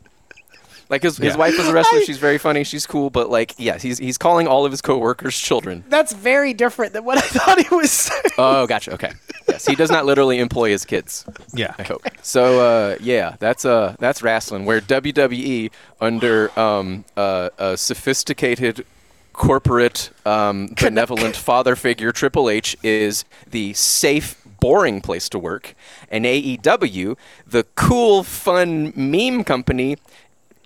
Like 0.90 1.02
his, 1.02 1.16
his 1.16 1.36
wife 1.36 1.58
is 1.58 1.66
a 1.68 1.72
wrestler. 1.72 2.00
I- 2.00 2.04
she's 2.04 2.18
very 2.18 2.38
funny. 2.38 2.62
She's 2.64 2.86
cool. 2.86 3.10
But 3.10 3.30
like, 3.30 3.54
yes, 3.58 3.82
he's 3.82 3.98
he's 3.98 4.18
calling 4.18 4.46
all 4.46 4.64
of 4.66 4.70
his 4.72 4.80
coworkers 4.82 5.38
children. 5.38 5.84
That's 5.88 6.12
very 6.12 6.52
different 6.54 6.92
than 6.92 7.04
what 7.04 7.18
I 7.18 7.22
thought 7.22 7.58
he 7.66 7.74
was 7.74 7.90
saying. 7.90 8.22
Oh, 8.38 8.66
gotcha. 8.66 8.92
Okay. 8.94 9.12
Yes, 9.48 9.66
he 9.66 9.74
does 9.74 9.90
not 9.90 10.04
literally 10.06 10.38
employ 10.38 10.70
his 10.70 10.84
kids. 10.84 11.24
Yeah. 11.52 11.74
I 11.78 11.82
hope. 11.84 12.02
So 12.22 12.60
uh, 12.60 12.96
yeah, 13.00 13.36
that's 13.38 13.64
uh 13.64 13.96
that's 13.98 14.22
wrestling. 14.22 14.64
Where 14.64 14.80
WWE 14.80 15.70
under 16.00 16.58
um, 16.58 17.04
uh, 17.16 17.50
a 17.58 17.76
sophisticated 17.76 18.84
corporate 19.32 20.10
um, 20.24 20.68
benevolent 20.80 21.36
father 21.48 21.76
figure 21.76 22.12
Triple 22.12 22.48
H 22.48 22.76
is 22.82 23.24
the 23.50 23.72
safe 23.74 24.40
boring 24.60 25.00
place 25.02 25.28
to 25.28 25.38
work, 25.38 25.74
and 26.08 26.24
AEW, 26.24 27.16
the 27.46 27.64
cool 27.74 28.22
fun 28.22 28.92
meme 28.96 29.44
company, 29.44 29.98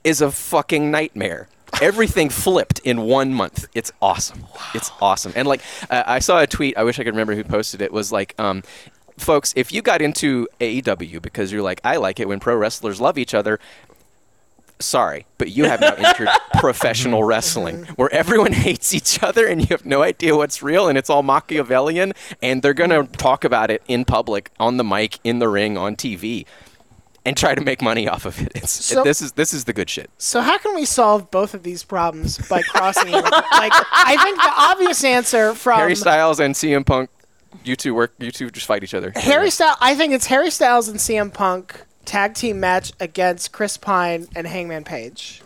is 0.04 0.20
a 0.20 0.30
fucking 0.30 0.90
nightmare. 0.90 1.48
Everything 1.82 2.28
flipped 2.44 2.78
in 2.80 3.02
one 3.02 3.34
month. 3.34 3.66
It's 3.74 3.92
awesome. 4.00 4.44
It's 4.74 4.90
awesome. 5.00 5.32
And 5.36 5.46
like, 5.46 5.60
uh, 5.90 6.02
I 6.06 6.18
saw 6.20 6.40
a 6.40 6.46
tweet. 6.46 6.76
I 6.76 6.84
wish 6.84 6.98
I 6.98 7.04
could 7.04 7.14
remember 7.14 7.34
who 7.34 7.44
posted 7.44 7.82
it. 7.82 7.92
Was 7.92 8.10
like, 8.12 8.34
um, 8.38 8.62
folks, 9.18 9.52
if 9.56 9.72
you 9.72 9.82
got 9.82 10.00
into 10.02 10.48
AEW 10.60 11.20
because 11.20 11.52
you're 11.52 11.62
like, 11.62 11.80
I 11.84 11.96
like 11.96 12.20
it 12.20 12.28
when 12.28 12.40
pro 12.40 12.56
wrestlers 12.56 13.00
love 13.00 13.18
each 13.18 13.34
other. 13.34 13.58
sorry, 14.80 15.26
but 15.38 15.50
you 15.50 15.64
have 15.64 15.80
now 15.80 15.94
entered 15.94 16.28
professional 16.58 17.24
wrestling 17.24 17.84
where 17.96 18.12
everyone 18.12 18.52
hates 18.66 18.94
each 18.94 19.22
other 19.22 19.44
and 19.46 19.60
you 19.60 19.66
have 19.70 19.84
no 19.84 20.02
idea 20.02 20.36
what's 20.36 20.62
real 20.62 20.88
and 20.88 20.96
it's 20.96 21.10
all 21.10 21.24
Machiavellian 21.24 22.12
and 22.40 22.62
they're 22.62 22.74
going 22.74 22.90
to 22.90 23.04
talk 23.16 23.42
about 23.44 23.70
it 23.72 23.82
in 23.88 24.04
public, 24.04 24.50
on 24.60 24.76
the 24.76 24.84
mic, 24.84 25.18
in 25.24 25.40
the 25.40 25.48
ring, 25.48 25.76
on 25.76 25.96
TV 25.96 26.46
and 27.24 27.36
try 27.36 27.54
to 27.54 27.60
make 27.60 27.82
money 27.82 28.08
off 28.08 28.24
of 28.24 28.40
it. 28.40 28.52
It's 28.54 28.70
So- 28.72 29.02
this 29.02 29.20
is 29.20 29.32
this 29.32 29.52
is 29.52 29.64
the 29.64 29.72
good 29.72 29.90
shit. 29.90 30.10
So 30.18 30.40
how 30.40 30.58
can 30.58 30.74
we 30.74 30.84
solve 30.84 31.30
both 31.30 31.54
of 31.54 31.62
these 31.62 31.82
problems 31.84 32.38
by 32.48 32.62
crossing? 32.62 33.12
like, 33.12 33.32
I 33.32 34.16
think 34.22 34.36
the 34.42 34.52
obvious 34.56 35.04
answer 35.04 35.54
from 35.54 35.78
Harry 35.78 35.94
Styles 35.96 36.40
and 36.40 36.54
CM 36.54 36.84
Punk, 36.84 37.10
you 37.64 37.76
two 37.76 37.94
work. 37.94 38.14
You 38.18 38.30
two 38.30 38.50
just 38.50 38.66
fight 38.66 38.82
each 38.84 38.94
other. 38.94 39.12
Harry 39.16 39.50
Styles. 39.50 39.76
I 39.80 39.94
think 39.94 40.12
it's 40.12 40.26
Harry 40.26 40.50
Styles 40.50 40.88
and 40.88 40.98
CM 40.98 41.32
Punk 41.32 41.84
tag 42.04 42.34
team 42.34 42.58
match 42.60 42.92
against 43.00 43.52
Chris 43.52 43.76
Pine 43.76 44.26
and 44.34 44.46
Hangman 44.46 44.84
Page. 44.84 45.42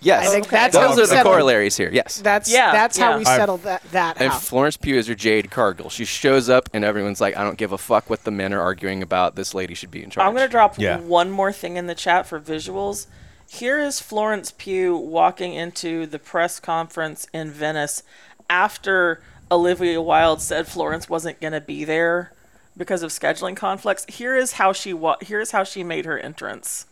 Yes, 0.00 0.28
I 0.28 0.30
think 0.30 0.48
that's 0.48 0.76
how 0.76 0.88
those 0.88 0.96
we 0.96 1.02
are 1.02 1.06
the 1.06 1.14
settle- 1.16 1.32
corollaries 1.32 1.76
here. 1.76 1.90
Yes. 1.92 2.20
That's 2.20 2.50
Yeah, 2.50 2.70
that's 2.72 2.96
how 2.96 3.10
yeah. 3.10 3.16
we 3.18 3.24
I've- 3.24 3.36
settled 3.36 3.62
that 3.64 3.82
that 3.90 4.20
And 4.20 4.30
out. 4.32 4.40
Florence 4.42 4.76
Pugh 4.76 4.96
is 4.96 5.08
your 5.08 5.16
Jade 5.16 5.50
Cargill. 5.50 5.90
She 5.90 6.04
shows 6.04 6.48
up 6.48 6.68
and 6.72 6.84
everyone's 6.84 7.20
like, 7.20 7.36
I 7.36 7.42
don't 7.42 7.58
give 7.58 7.72
a 7.72 7.78
fuck 7.78 8.08
what 8.08 8.22
the 8.24 8.30
men 8.30 8.52
are 8.54 8.60
arguing 8.60 9.02
about. 9.02 9.34
This 9.34 9.54
lady 9.54 9.74
should 9.74 9.90
be 9.90 10.02
in 10.04 10.10
charge. 10.10 10.24
I'm 10.26 10.34
going 10.34 10.46
to 10.46 10.50
drop 10.50 10.78
Yeah. 10.78 10.98
one 11.00 11.30
more 11.30 11.52
thing 11.52 11.76
in 11.76 11.88
the 11.88 11.94
chat 11.96 12.26
for 12.26 12.38
visuals. 12.38 13.06
Here 13.50 13.80
is 13.80 13.98
Florence 13.98 14.52
Pugh 14.56 14.96
walking 14.96 15.54
into 15.54 16.06
the 16.06 16.18
press 16.18 16.60
conference 16.60 17.26
in 17.32 17.50
Venice 17.50 18.02
after 18.48 19.20
Olivia 19.50 20.00
Wilde 20.02 20.40
said 20.42 20.66
Florence 20.68 21.08
wasn't 21.08 21.40
going 21.40 21.54
to 21.54 21.60
be 21.60 21.84
there 21.84 22.32
because 22.76 23.02
of 23.02 23.10
scheduling 23.10 23.56
conflicts. 23.56 24.04
Here 24.08 24.36
is 24.36 24.52
how 24.52 24.72
she 24.72 24.92
wa- 24.92 25.16
here 25.22 25.40
is 25.40 25.50
how 25.52 25.64
she 25.64 25.82
made 25.82 26.04
her 26.04 26.18
entrance. 26.18 26.86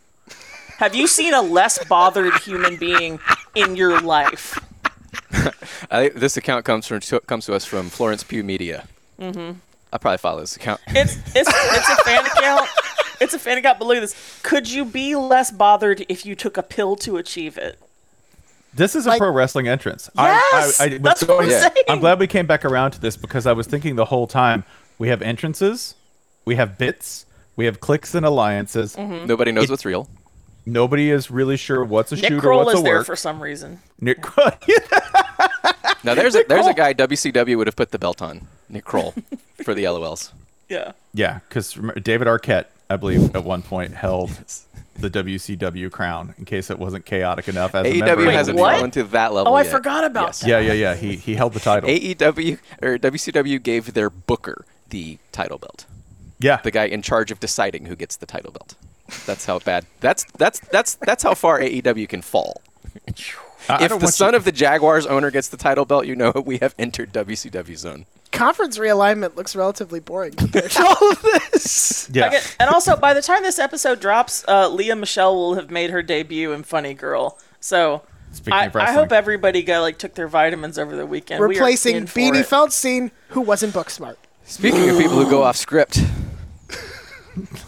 Have 0.77 0.95
you 0.95 1.07
seen 1.07 1.33
a 1.33 1.41
less 1.41 1.83
bothered 1.85 2.33
human 2.41 2.77
being 2.77 3.19
in 3.55 3.75
your 3.75 3.99
life? 4.01 4.59
I, 5.91 6.09
this 6.09 6.37
account 6.37 6.65
comes 6.65 6.85
from 6.87 6.99
comes 7.27 7.45
to 7.47 7.53
us 7.53 7.65
from 7.65 7.89
Florence 7.89 8.23
Pugh 8.23 8.43
Media. 8.43 8.87
Mm-hmm. 9.19 9.57
I 9.91 9.97
probably 9.97 10.17
follow 10.17 10.41
this 10.41 10.55
account. 10.55 10.81
It's 10.87 11.15
it's 11.35 11.49
it's 11.53 11.89
a 11.89 11.95
fan 12.03 12.25
account. 12.25 12.69
It's 13.19 13.33
a 13.33 13.39
fan 13.39 13.57
account, 13.57 13.79
but 13.79 13.85
look 13.87 13.97
at 13.97 14.01
this. 14.01 14.39
Could 14.43 14.69
you 14.69 14.85
be 14.85 15.15
less 15.15 15.49
bothered 15.49 16.05
if 16.09 16.25
you 16.25 16.35
took 16.35 16.57
a 16.57 16.63
pill 16.63 16.95
to 16.97 17.17
achieve 17.17 17.57
it? 17.57 17.79
This 18.73 18.95
is 18.95 19.07
a 19.07 19.09
Like- 19.09 19.17
pro 19.19 19.31
wrestling 19.31 19.67
entrance. 19.67 20.09
Yes, 20.15 20.79
I, 20.79 20.83
I, 20.83 20.87
I 20.87 20.91
was 20.91 21.01
that's 21.01 21.21
what 21.23 21.29
I'm 21.43 21.49
going- 21.49 21.49
saying. 21.49 21.85
I'm 21.89 21.99
glad 21.99 22.19
we 22.19 22.27
came 22.27 22.45
back 22.45 22.63
around 22.63 22.91
to 22.91 23.01
this 23.01 23.17
because 23.17 23.47
I 23.47 23.53
was 23.53 23.65
thinking 23.65 23.95
the 23.95 24.05
whole 24.05 24.27
time 24.27 24.63
we 24.99 25.07
have 25.07 25.23
entrances, 25.23 25.95
we 26.45 26.55
have 26.57 26.77
bits, 26.77 27.25
we 27.55 27.65
have 27.65 27.79
clicks 27.79 28.13
and 28.13 28.23
alliances. 28.23 28.95
Mm-hmm. 28.95 29.25
Nobody 29.25 29.51
knows 29.51 29.69
what's 29.71 29.85
real. 29.85 30.07
Nobody 30.67 31.09
is 31.09 31.31
really 31.31 31.55
sure 31.57 31.83
what's 31.85 32.11
a 32.11 32.15
Nick 32.15 32.25
shoot 32.25 32.37
or 32.37 32.41
Kroll 32.41 32.65
what's 32.65 32.73
is 32.75 32.81
a 32.81 32.83
there 32.83 33.03
for 33.03 33.15
some 33.15 33.41
reason. 33.41 33.79
Nick 34.01 34.21
Kroll. 34.21 34.51
Now 36.03 36.13
there's 36.13 36.35
a 36.35 36.43
there's 36.47 36.67
a 36.67 36.73
guy 36.73 36.93
WCW 36.93 37.57
would 37.57 37.67
have 37.67 37.75
put 37.75 37.91
the 37.91 37.99
belt 37.99 38.21
on 38.21 38.47
Nick 38.69 38.85
Kroll 38.85 39.13
for 39.63 39.73
the 39.73 39.83
LOLs. 39.85 40.31
Yeah. 40.69 40.91
yeah, 41.13 41.39
because 41.49 41.73
David 42.01 42.27
Arquette, 42.27 42.65
I 42.89 42.97
believe, 42.97 43.35
at 43.35 43.43
one 43.43 43.61
point 43.61 43.93
held 43.93 44.29
the 44.99 45.09
WCW 45.09 45.91
crown 45.91 46.33
in 46.37 46.45
case 46.45 46.69
it 46.69 46.77
wasn't 46.79 47.05
chaotic 47.05 47.47
enough 47.47 47.73
as. 47.75 47.85
AEW 47.87 48.31
hasn't 48.31 48.57
the- 48.57 48.63
fallen 48.63 48.91
to 48.91 49.03
that 49.05 49.33
level. 49.33 49.51
Oh, 49.53 49.55
I 49.55 49.63
yet. 49.63 49.71
forgot 49.71 50.03
about 50.03 50.27
Yes. 50.27 50.39
that. 50.41 50.47
Yeah, 50.49 50.59
yeah, 50.59 50.73
yeah. 50.73 50.95
He 50.95 51.15
he 51.15 51.35
held 51.35 51.53
the 51.53 51.59
title. 51.59 51.89
AEW 51.89 52.59
or 52.81 52.97
WCW 52.97 53.61
gave 53.61 53.93
their 53.93 54.09
booker 54.09 54.65
the 54.89 55.17
title 55.31 55.57
belt. 55.57 55.85
yeah, 56.39 56.57
The 56.63 56.71
guy 56.71 56.85
in 56.85 57.01
charge 57.01 57.31
of 57.31 57.39
deciding 57.39 57.85
who 57.85 57.95
gets 57.95 58.15
the 58.17 58.25
title 58.25 58.51
belt. 58.51 58.75
That's 59.25 59.45
how 59.45 59.59
bad. 59.59 59.85
That's 60.01 60.25
that's 60.37 60.59
that's 60.59 60.95
that's 60.95 61.23
how 61.23 61.33
far 61.33 61.59
AEW 61.59 62.07
can 62.09 62.21
fall. 62.21 62.61
I- 62.95 63.11
I 63.69 63.83
if 63.83 63.89
don't 63.89 63.99
the 63.99 64.07
son 64.07 64.31
you- 64.33 64.37
of 64.37 64.43
the 64.45 64.51
Jaguars 64.51 65.05
owner 65.05 65.29
gets 65.31 65.49
the 65.49 65.57
title 65.57 65.83
belt, 65.85 66.05
you 66.05 66.15
know 66.15 66.31
we 66.45 66.57
have 66.59 66.73
entered 66.79 67.11
WCW 67.13 67.75
zone. 67.77 68.05
Conference 68.31 68.77
realignment 68.77 69.35
looks 69.35 69.55
relatively 69.55 69.99
boring 69.99 70.33
compared 70.33 70.71
to 70.71 70.83
all 70.85 71.11
of 71.11 71.21
this. 71.21 72.09
yeah. 72.13 72.27
Okay, 72.27 72.39
And 72.59 72.69
also, 72.69 72.95
by 72.97 73.13
the 73.13 73.21
time 73.21 73.41
this 73.43 73.57
episode 73.59 73.99
drops, 74.01 74.43
uh, 74.47 74.67
Lea 74.69 74.93
Michele 74.93 75.33
will 75.35 75.55
have 75.55 75.71
made 75.71 75.89
her 75.91 76.01
debut 76.01 76.51
in 76.51 76.63
Funny 76.63 76.93
Girl. 76.93 77.37
So 77.61 78.03
I, 78.51 78.69
I 78.73 78.91
hope 78.93 79.11
everybody 79.13 79.63
got 79.63 79.79
like 79.81 79.97
took 79.97 80.13
their 80.15 80.27
vitamins 80.27 80.77
over 80.77 80.95
the 80.95 81.05
weekend. 81.05 81.41
Replacing 81.43 81.95
in 81.95 82.07
for 82.07 82.19
Beanie. 82.19 82.45
Feldstein, 82.45 83.11
who 83.29 83.41
wasn't 83.41 83.73
book 83.73 83.89
smart. 83.89 84.19
Speaking 84.45 84.89
of 84.89 84.97
people 84.97 85.15
who 85.21 85.29
go 85.29 85.43
off 85.43 85.55
script, 85.57 85.99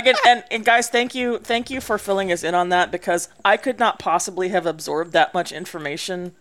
Again, 0.00 0.14
and, 0.26 0.44
and 0.50 0.64
guys, 0.64 0.88
thank 0.88 1.14
you, 1.14 1.38
thank 1.38 1.68
you 1.70 1.80
for 1.80 1.98
filling 1.98 2.32
us 2.32 2.42
in 2.42 2.54
on 2.54 2.70
that 2.70 2.90
because 2.90 3.28
I 3.44 3.56
could 3.56 3.78
not 3.78 3.98
possibly 3.98 4.48
have 4.48 4.64
absorbed 4.66 5.12
that 5.12 5.34
much 5.34 5.52
information 5.52 6.34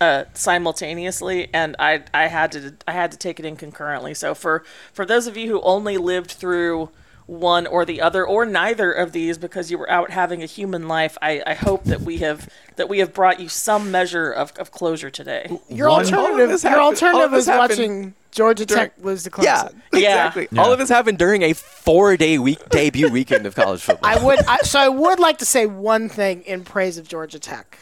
uh, 0.00 0.24
simultaneously, 0.34 1.48
and 1.52 1.76
I 1.78 2.04
I 2.14 2.26
had 2.26 2.52
to 2.52 2.74
I 2.88 2.92
had 2.92 3.10
to 3.12 3.18
take 3.18 3.38
it 3.38 3.46
in 3.46 3.56
concurrently. 3.56 4.14
So 4.14 4.34
for 4.34 4.64
for 4.92 5.04
those 5.04 5.26
of 5.26 5.36
you 5.36 5.48
who 5.48 5.60
only 5.60 5.96
lived 5.98 6.30
through 6.30 6.90
one 7.26 7.66
or 7.66 7.84
the 7.84 8.00
other 8.00 8.26
or 8.26 8.44
neither 8.44 8.90
of 8.90 9.12
these 9.12 9.38
because 9.38 9.70
you 9.70 9.78
were 9.78 9.90
out 9.90 10.10
having 10.10 10.42
a 10.42 10.46
human 10.46 10.88
life, 10.88 11.16
I, 11.22 11.42
I 11.46 11.54
hope 11.54 11.84
that 11.84 12.00
we 12.00 12.18
have 12.18 12.48
that 12.76 12.88
we 12.88 12.98
have 12.98 13.14
brought 13.14 13.40
you 13.40 13.48
some 13.48 13.90
measure 13.90 14.30
of, 14.30 14.52
of 14.58 14.70
closure 14.72 15.10
today. 15.10 15.58
Your 15.68 15.88
One- 15.88 16.00
alternative, 16.04 16.62
your 16.64 16.80
alternative 16.80 17.32
is 17.34 17.46
happened 17.46 17.78
watching 17.78 18.14
Georgia 18.30 18.64
Tech 18.66 18.92
lose 19.02 19.22
to 19.24 19.30
Clemson. 19.30 19.44
yeah, 19.44 19.68
Yeah. 19.92 19.98
exactly. 20.26 20.48
Yeah. 20.52 20.62
All 20.62 20.72
of 20.72 20.78
this 20.78 20.88
happened 20.88 21.18
during 21.18 21.42
a 21.42 21.52
four-day 21.52 22.38
week 22.38 22.68
debut 22.68 23.08
weekend 23.10 23.44
of 23.46 23.54
college 23.54 23.80
football. 23.82 24.08
I 24.10 24.22
would, 24.22 24.38
I, 24.46 24.58
so 24.58 24.78
I 24.78 24.88
would 24.88 25.18
like 25.18 25.38
to 25.38 25.44
say 25.44 25.66
one 25.66 26.08
thing 26.08 26.42
in 26.42 26.62
praise 26.64 26.96
of 26.98 27.08
Georgia 27.08 27.38
Tech. 27.38 27.78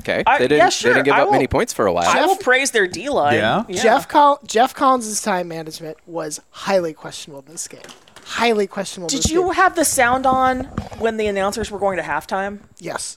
okay, 0.00 0.22
I- 0.26 0.38
they 0.38 0.44
didn't. 0.48 0.58
yeah, 0.58 0.68
sure, 0.68 0.90
They 0.90 0.94
didn't 0.98 1.04
give 1.06 1.14
I 1.14 1.20
up 1.20 1.26
will- 1.26 1.32
many 1.32 1.46
points 1.46 1.72
for 1.72 1.86
a 1.86 1.92
while. 1.92 2.08
I 2.08 2.24
will 2.26 2.36
praise 2.36 2.70
their 2.70 2.86
D 2.86 3.08
line. 3.08 3.34
Yeah? 3.34 3.64
Geoff 3.70 4.08
Col- 4.08 4.40
Geoff 4.46 4.74
Collins' 4.74 5.20
time 5.22 5.48
management 5.48 5.96
was 6.06 6.40
highly 6.50 6.92
questionable 6.92 7.44
in 7.46 7.52
this 7.52 7.68
game. 7.68 7.80
Highly 8.24 8.66
questionable. 8.66 9.08
Did 9.08 9.22
this 9.22 9.30
you 9.30 9.44
game. 9.44 9.54
have 9.54 9.74
the 9.74 9.84
sound 9.84 10.26
on 10.26 10.64
when 10.98 11.16
the 11.16 11.26
announcers 11.26 11.70
were 11.70 11.78
going 11.78 11.96
to 11.96 12.02
halftime? 12.02 12.58
Yes. 12.78 13.16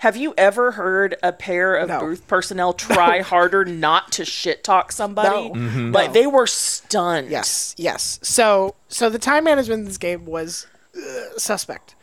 Have 0.00 0.16
you 0.16 0.32
ever 0.38 0.72
heard 0.72 1.16
a 1.22 1.30
pair 1.32 1.74
of 1.76 1.88
No. 1.88 2.00
booth 2.00 2.26
personnel 2.26 2.72
try 2.72 3.20
harder 3.32 3.64
not 3.66 4.12
to 4.12 4.24
shit 4.24 4.64
talk 4.64 4.92
somebody? 4.92 5.50
No. 5.50 5.54
Mhm. 5.54 5.94
Like 5.94 6.08
No. 6.08 6.12
they 6.14 6.26
were 6.26 6.46
stunned. 6.46 7.30
Yes. 7.30 7.74
Yes. 7.76 8.18
So, 8.22 8.74
so 8.88 9.10
the 9.10 9.18
time 9.18 9.44
management 9.44 9.80
in 9.80 9.84
this 9.84 9.98
game 9.98 10.24
was 10.24 10.66
uh, 10.96 11.38
suspect. 11.38 11.94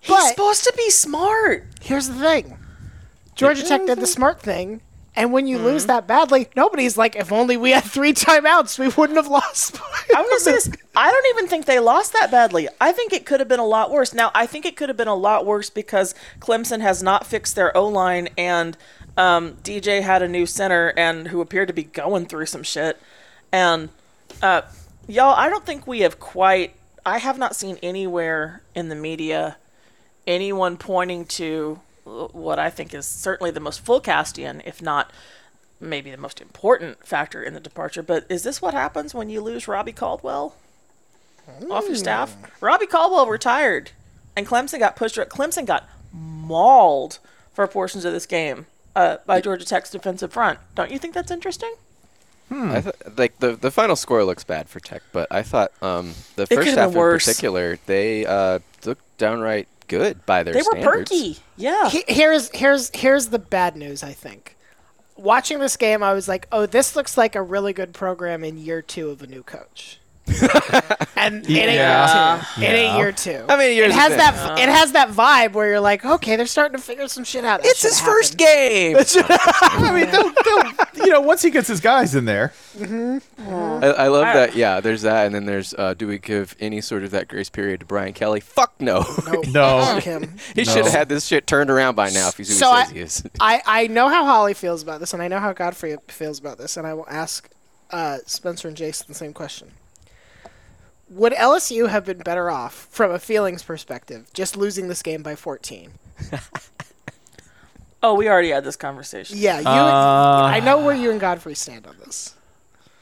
He's 0.00 0.16
But- 0.16 0.28
supposed 0.30 0.64
to 0.64 0.72
be 0.76 0.90
smart. 0.90 1.66
Here's 1.80 2.08
the 2.08 2.14
thing. 2.14 2.58
Georgia 3.36 3.62
Tech 3.62 3.86
did 3.86 4.00
the 4.00 4.06
smart 4.08 4.40
thing, 4.40 4.80
and 5.18 5.32
when 5.32 5.48
you 5.48 5.58
lose 5.58 5.86
that 5.86 6.06
badly, 6.06 6.48
nobody's 6.54 6.96
like, 6.96 7.16
if 7.16 7.32
only 7.32 7.56
we 7.56 7.72
had 7.72 7.82
three 7.82 8.12
timeouts, 8.14 8.78
we 8.78 8.86
wouldn't 8.86 9.16
have 9.16 9.26
lost. 9.26 9.80
I'm 10.14 10.24
gonna 10.24 10.38
say 10.38 10.52
this. 10.52 10.70
I 10.94 11.10
don't 11.10 11.26
even 11.36 11.48
think 11.48 11.66
they 11.66 11.80
lost 11.80 12.12
that 12.12 12.30
badly. 12.30 12.68
I 12.80 12.92
think 12.92 13.12
it 13.12 13.26
could 13.26 13.40
have 13.40 13.48
been 13.48 13.58
a 13.58 13.66
lot 13.66 13.90
worse. 13.90 14.14
Now, 14.14 14.30
I 14.32 14.46
think 14.46 14.64
it 14.64 14.76
could 14.76 14.88
have 14.88 14.96
been 14.96 15.08
a 15.08 15.16
lot 15.16 15.44
worse 15.44 15.70
because 15.70 16.14
Clemson 16.38 16.80
has 16.80 17.02
not 17.02 17.26
fixed 17.26 17.56
their 17.56 17.76
O 17.76 17.88
line, 17.88 18.28
and 18.38 18.76
um, 19.16 19.54
DJ 19.64 20.02
had 20.02 20.22
a 20.22 20.28
new 20.28 20.46
center 20.46 20.94
and 20.96 21.28
who 21.28 21.40
appeared 21.40 21.66
to 21.66 21.74
be 21.74 21.82
going 21.82 22.26
through 22.26 22.46
some 22.46 22.62
shit. 22.62 23.00
And 23.50 23.88
uh, 24.40 24.62
y'all, 25.08 25.34
I 25.34 25.48
don't 25.48 25.66
think 25.66 25.84
we 25.84 26.00
have 26.00 26.20
quite. 26.20 26.76
I 27.04 27.18
have 27.18 27.38
not 27.38 27.56
seen 27.56 27.76
anywhere 27.82 28.62
in 28.72 28.88
the 28.88 28.94
media 28.94 29.56
anyone 30.28 30.76
pointing 30.76 31.24
to 31.24 31.80
what 32.32 32.58
I 32.58 32.70
think 32.70 32.94
is 32.94 33.06
certainly 33.06 33.50
the 33.50 33.60
most 33.60 33.80
full 33.80 34.00
Castian, 34.00 34.62
if 34.64 34.80
not 34.80 35.10
maybe 35.80 36.10
the 36.10 36.16
most 36.16 36.40
important 36.40 37.06
factor 37.06 37.42
in 37.42 37.54
the 37.54 37.60
departure. 37.60 38.02
But 38.02 38.26
is 38.28 38.42
this 38.42 38.60
what 38.60 38.74
happens 38.74 39.14
when 39.14 39.30
you 39.30 39.40
lose 39.40 39.68
Robbie 39.68 39.92
Caldwell 39.92 40.54
off 41.70 41.86
your 41.86 41.96
staff? 41.96 42.36
Robbie 42.60 42.86
Caldwell 42.86 43.26
retired, 43.26 43.92
and 44.36 44.46
Clemson 44.46 44.78
got 44.78 44.96
pushed. 44.96 45.16
Clemson 45.16 45.66
got 45.66 45.88
mauled 46.12 47.18
for 47.52 47.66
portions 47.66 48.04
of 48.04 48.12
this 48.12 48.26
game 48.26 48.66
uh, 48.96 49.18
by 49.26 49.40
Georgia 49.40 49.64
Tech's 49.64 49.90
defensive 49.90 50.32
front. 50.32 50.58
Don't 50.74 50.90
you 50.90 50.98
think 50.98 51.14
that's 51.14 51.30
interesting? 51.30 51.74
I 52.50 52.80
th- 52.80 52.94
like 53.18 53.38
the 53.40 53.56
the 53.56 53.70
final 53.70 53.94
score 53.94 54.24
looks 54.24 54.42
bad 54.42 54.70
for 54.70 54.80
Tech, 54.80 55.02
but 55.12 55.28
I 55.30 55.42
thought 55.42 55.70
um, 55.82 56.14
the 56.36 56.46
could've 56.46 56.64
first 56.64 56.76
half 56.78 56.92
in 56.92 56.96
worse. 56.96 57.26
particular 57.26 57.78
they 57.84 58.24
uh, 58.24 58.60
looked 58.86 59.18
downright 59.18 59.68
good 59.88 60.24
by 60.26 60.42
their 60.42 60.54
standards. 60.54 60.74
They 60.84 60.86
were 60.86 60.96
perky. 60.98 61.36
Yeah. 61.56 61.88
He- 61.90 62.04
here's 62.08 62.50
here's 62.54 62.90
here's 62.94 63.26
the 63.28 63.38
bad 63.38 63.76
news. 63.76 64.02
I 64.02 64.12
think 64.12 64.56
watching 65.16 65.58
this 65.58 65.76
game, 65.76 66.02
I 66.02 66.12
was 66.12 66.28
like, 66.28 66.46
oh, 66.52 66.66
this 66.66 66.94
looks 66.94 67.16
like 67.16 67.34
a 67.34 67.42
really 67.42 67.72
good 67.72 67.92
program 67.92 68.44
in 68.44 68.56
year 68.58 68.82
two 68.82 69.10
of 69.10 69.22
a 69.22 69.26
new 69.26 69.42
coach. 69.42 69.98
and 70.28 70.36
and 71.16 71.44
it 71.46 71.50
ain't 71.50 71.72
Yeah. 71.74 72.36
year 72.36 72.42
two. 72.58 72.62
It 72.62 72.76
ain't 72.76 72.96
year 72.98 73.12
two. 73.12 73.44
I 73.48 73.56
mean, 73.56 73.82
It 73.82 73.90
has 73.90 73.94
has 73.94 74.12
it 74.12 74.16
that. 74.18 74.34
Uh-huh. 74.34 74.56
It 74.58 74.68
has 74.68 74.92
that 74.92 75.08
vibe 75.08 75.52
where 75.54 75.68
you're 75.68 75.80
like, 75.80 76.04
okay, 76.04 76.36
they're 76.36 76.44
starting 76.46 76.76
to 76.76 76.82
figure 76.82 77.08
some 77.08 77.24
shit 77.24 77.44
out. 77.46 77.62
That 77.62 77.68
It's 77.70 77.80
shit 77.80 77.90
his 77.92 78.00
first 78.00 78.36
game. 78.36 78.96
I 79.16 79.92
mean, 79.94 80.10
they'll, 80.10 80.30
they'll, 80.44 80.72
you 81.08 81.14
know, 81.14 81.22
once 81.22 81.40
he 81.40 81.48
gets 81.48 81.66
his 81.68 81.80
guys 81.80 82.14
in 82.14 82.26
there, 82.26 82.52
I, 82.78 83.20
I 83.86 84.08
love 84.08 84.24
that. 84.24 84.54
Yeah, 84.54 84.80
there's 84.80 85.00
that, 85.02 85.24
and 85.24 85.34
then 85.34 85.46
there's 85.46 85.72
uh, 85.72 85.94
do 85.94 86.06
we 86.06 86.18
give 86.18 86.54
any 86.60 86.82
sort 86.82 87.02
of 87.02 87.12
that 87.12 87.28
grace 87.28 87.48
period 87.48 87.80
to 87.80 87.86
Brian 87.86 88.12
Kelly? 88.12 88.40
Fuck 88.40 88.78
no. 88.78 89.06
Nope. 89.26 89.46
No. 89.48 89.80
Fuck 89.82 90.02
him. 90.02 90.36
he 90.54 90.66
should 90.66 90.84
have 90.84 90.92
had 90.92 91.08
this 91.08 91.24
shit 91.24 91.46
turned 91.46 91.70
around 91.70 91.94
by 91.94 92.10
now 92.10 92.28
if 92.28 92.36
he's 92.36 92.48
who 92.50 92.54
So 92.56 92.66
he 92.66 92.72
I- 92.76 92.84
says 92.84 92.92
he 92.92 93.00
is. 93.00 93.24
I, 93.40 93.62
I 93.66 93.86
know 93.86 94.10
how 94.10 94.26
Holly 94.26 94.52
feels 94.52 94.82
about 94.82 95.00
this, 95.00 95.14
and 95.14 95.22
I 95.22 95.28
know 95.28 95.38
how 95.38 95.54
Godfrey 95.54 95.96
feels 96.08 96.38
about 96.38 96.58
this, 96.58 96.76
and 96.76 96.86
I 96.86 96.92
will 96.92 97.08
ask 97.08 97.48
uh, 97.90 98.18
Spencer 98.26 98.68
and 98.68 98.76
Jason 98.76 99.06
the 99.08 99.14
same 99.14 99.32
question. 99.32 99.70
Would 101.08 101.32
LSU 101.32 101.88
have 101.88 102.04
been 102.04 102.18
better 102.18 102.50
off, 102.50 102.86
from 102.90 103.10
a 103.12 103.18
feelings 103.18 103.62
perspective, 103.62 104.26
just 104.34 104.58
losing 104.58 104.88
this 104.88 105.02
game 105.02 105.22
by 105.22 105.36
14? 105.36 105.92
Oh, 108.02 108.14
we 108.14 108.28
already 108.28 108.50
had 108.50 108.64
this 108.64 108.76
conversation. 108.76 109.36
Yeah, 109.38 109.60
you. 109.60 109.66
Uh, 109.66 110.42
I 110.52 110.60
know 110.60 110.78
where 110.84 110.94
you 110.94 111.10
and 111.10 111.20
Godfrey 111.20 111.54
stand 111.54 111.86
on 111.86 111.96
this. 111.98 112.34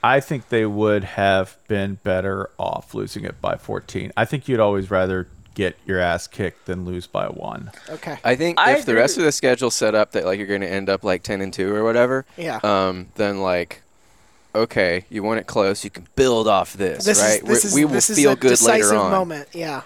I 0.03 0.21
think 0.21 0.49
they 0.49 0.65
would 0.67 1.05
have 1.05 1.57
been 1.69 1.99
better 2.05 2.51
off 2.59 2.95
losing 2.95 3.25
it 3.25 3.41
by 3.41 3.57
14. 3.57 4.13
I 4.17 4.25
think 4.25 4.47
you'd 4.49 4.61
always 4.61 4.91
rather 4.91 5.29
get 5.55 5.77
your 5.87 5.99
ass 5.99 6.27
kicked 6.27 6.67
than 6.67 6.85
lose 6.85 7.07
by 7.07 7.27
one. 7.27 7.73
Okay. 7.89 8.19
I 8.23 8.37
think 8.37 8.59
I 8.59 8.77
if 8.77 8.85
the 8.87 8.95
rest 8.95 9.17
of 9.19 9.25
the 9.25 9.33
schedule 9.33 9.71
set 9.71 9.95
up 9.95 10.13
that 10.13 10.25
like 10.25 10.39
you're 10.39 10.47
going 10.47 10.61
to 10.61 10.71
end 10.71 10.89
up 10.89 11.03
like 11.03 11.23
10 11.23 11.41
and 11.41 11.53
2 11.53 11.75
or 11.75 11.83
whatever, 11.83 12.25
Yeah. 12.37 12.61
um, 12.63 13.09
then 13.17 13.41
like 13.41 13.83
okay, 14.55 15.05
you 15.11 15.23
want 15.23 15.39
it 15.39 15.47
close, 15.47 15.85
you 15.85 15.91
can 15.91 16.07
build 16.17 16.49
off 16.49 16.73
this, 16.73 17.05
this 17.05 17.21
right? 17.21 17.43
is 17.43 17.49
this 17.49 17.65
we, 17.65 17.69
is 17.69 17.75
we 17.75 17.85
will 17.85 17.93
this 17.93 18.09
is 18.11 18.17
feel 18.17 18.33
a 18.33 18.37
good 18.37 18.49
decisive 18.51 18.87
later 18.91 18.97
on. 18.97 19.11
moment. 19.11 19.49
Yeah. 19.53 19.83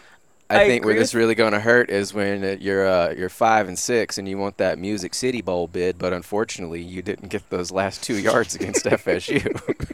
I, 0.50 0.64
I 0.64 0.66
think 0.66 0.84
where 0.84 0.94
this 0.94 1.14
really 1.14 1.34
going 1.34 1.52
to 1.52 1.60
hurt 1.60 1.90
is 1.90 2.12
when 2.12 2.44
uh, 2.44 2.56
you're 2.60 2.86
uh, 2.86 3.14
you're 3.16 3.28
5 3.28 3.68
and 3.68 3.78
6 3.78 4.18
and 4.18 4.28
you 4.28 4.36
want 4.36 4.56
that 4.56 4.78
Music 4.78 5.14
City 5.14 5.40
Bowl 5.40 5.68
bid, 5.68 5.96
but 5.96 6.12
unfortunately, 6.12 6.82
you 6.82 7.02
didn't 7.02 7.28
get 7.28 7.48
those 7.50 7.70
last 7.70 8.02
2 8.02 8.18
yards 8.18 8.56
against 8.56 8.84
FSU. 8.84 9.86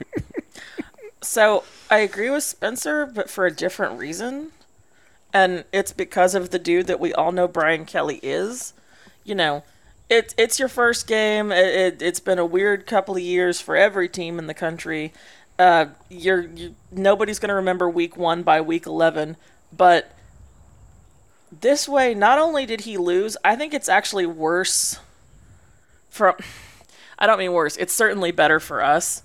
So 1.26 1.64
I 1.90 1.98
agree 1.98 2.30
with 2.30 2.44
Spencer, 2.44 3.04
but 3.04 3.28
for 3.28 3.46
a 3.46 3.50
different 3.50 3.98
reason. 3.98 4.52
And 5.32 5.64
it's 5.72 5.92
because 5.92 6.34
of 6.34 6.50
the 6.50 6.58
dude 6.58 6.86
that 6.86 7.00
we 7.00 7.12
all 7.12 7.32
know 7.32 7.48
Brian 7.48 7.84
Kelly 7.84 8.20
is. 8.22 8.72
You 9.24 9.34
know, 9.34 9.64
it's 10.08 10.34
it's 10.38 10.58
your 10.58 10.68
first 10.68 11.06
game. 11.06 11.50
It, 11.50 11.66
it, 11.66 12.02
it's 12.02 12.20
been 12.20 12.38
a 12.38 12.46
weird 12.46 12.86
couple 12.86 13.16
of 13.16 13.22
years 13.22 13.60
for 13.60 13.76
every 13.76 14.08
team 14.08 14.38
in 14.38 14.46
the 14.46 14.54
country. 14.54 15.12
Uh, 15.58 15.86
you're, 16.08 16.42
you 16.42 16.74
nobody's 16.92 17.38
going 17.38 17.48
to 17.48 17.54
remember 17.54 17.90
week 17.90 18.16
one 18.16 18.42
by 18.42 18.60
week 18.60 18.86
11. 18.86 19.36
But 19.76 20.12
this 21.60 21.88
way, 21.88 22.14
not 22.14 22.38
only 22.38 22.66
did 22.66 22.82
he 22.82 22.96
lose, 22.96 23.36
I 23.44 23.56
think 23.56 23.74
it's 23.74 23.88
actually 23.88 24.26
worse 24.26 24.98
from. 26.10 26.34
I 27.18 27.26
don't 27.26 27.38
mean 27.38 27.52
worse. 27.52 27.76
It's 27.76 27.94
certainly 27.94 28.30
better 28.30 28.60
for 28.60 28.82
us. 28.82 29.22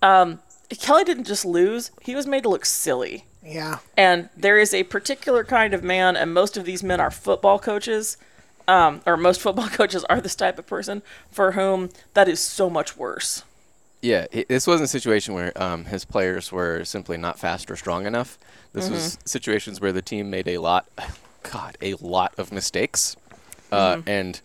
Um, 0.00 0.40
Kelly 0.80 1.04
didn't 1.04 1.24
just 1.24 1.44
lose; 1.44 1.90
he 2.00 2.14
was 2.14 2.26
made 2.26 2.42
to 2.44 2.48
look 2.48 2.64
silly. 2.64 3.24
Yeah. 3.44 3.78
And 3.96 4.28
there 4.36 4.58
is 4.58 4.74
a 4.74 4.82
particular 4.84 5.44
kind 5.44 5.72
of 5.72 5.84
man, 5.84 6.16
and 6.16 6.34
most 6.34 6.56
of 6.56 6.64
these 6.64 6.82
men 6.82 7.00
are 7.00 7.10
football 7.10 7.58
coaches, 7.58 8.16
um, 8.66 9.00
or 9.06 9.16
most 9.16 9.40
football 9.42 9.68
coaches 9.68 10.04
are 10.04 10.20
this 10.20 10.34
type 10.34 10.58
of 10.58 10.66
person 10.66 11.02
for 11.30 11.52
whom 11.52 11.90
that 12.14 12.28
is 12.28 12.40
so 12.40 12.68
much 12.68 12.96
worse. 12.96 13.44
Yeah, 14.02 14.26
i 14.32 14.44
this 14.48 14.66
wasn't 14.66 14.86
a 14.86 14.88
situation 14.88 15.34
where 15.34 15.52
um, 15.60 15.86
his 15.86 16.04
players 16.04 16.52
were 16.52 16.84
simply 16.84 17.16
not 17.16 17.38
fast 17.38 17.70
or 17.70 17.76
strong 17.76 18.06
enough. 18.06 18.38
This 18.72 18.90
was 18.90 19.18
situations 19.24 19.80
where 19.80 19.92
the 19.92 20.02
team 20.02 20.28
made 20.28 20.46
a 20.48 20.58
lot, 20.58 20.86
God, 21.50 21.76
a 21.80 21.94
lot 21.94 22.34
of 22.38 22.52
mistakes, 22.52 23.16
uh, 23.72 24.00
and 24.06 24.40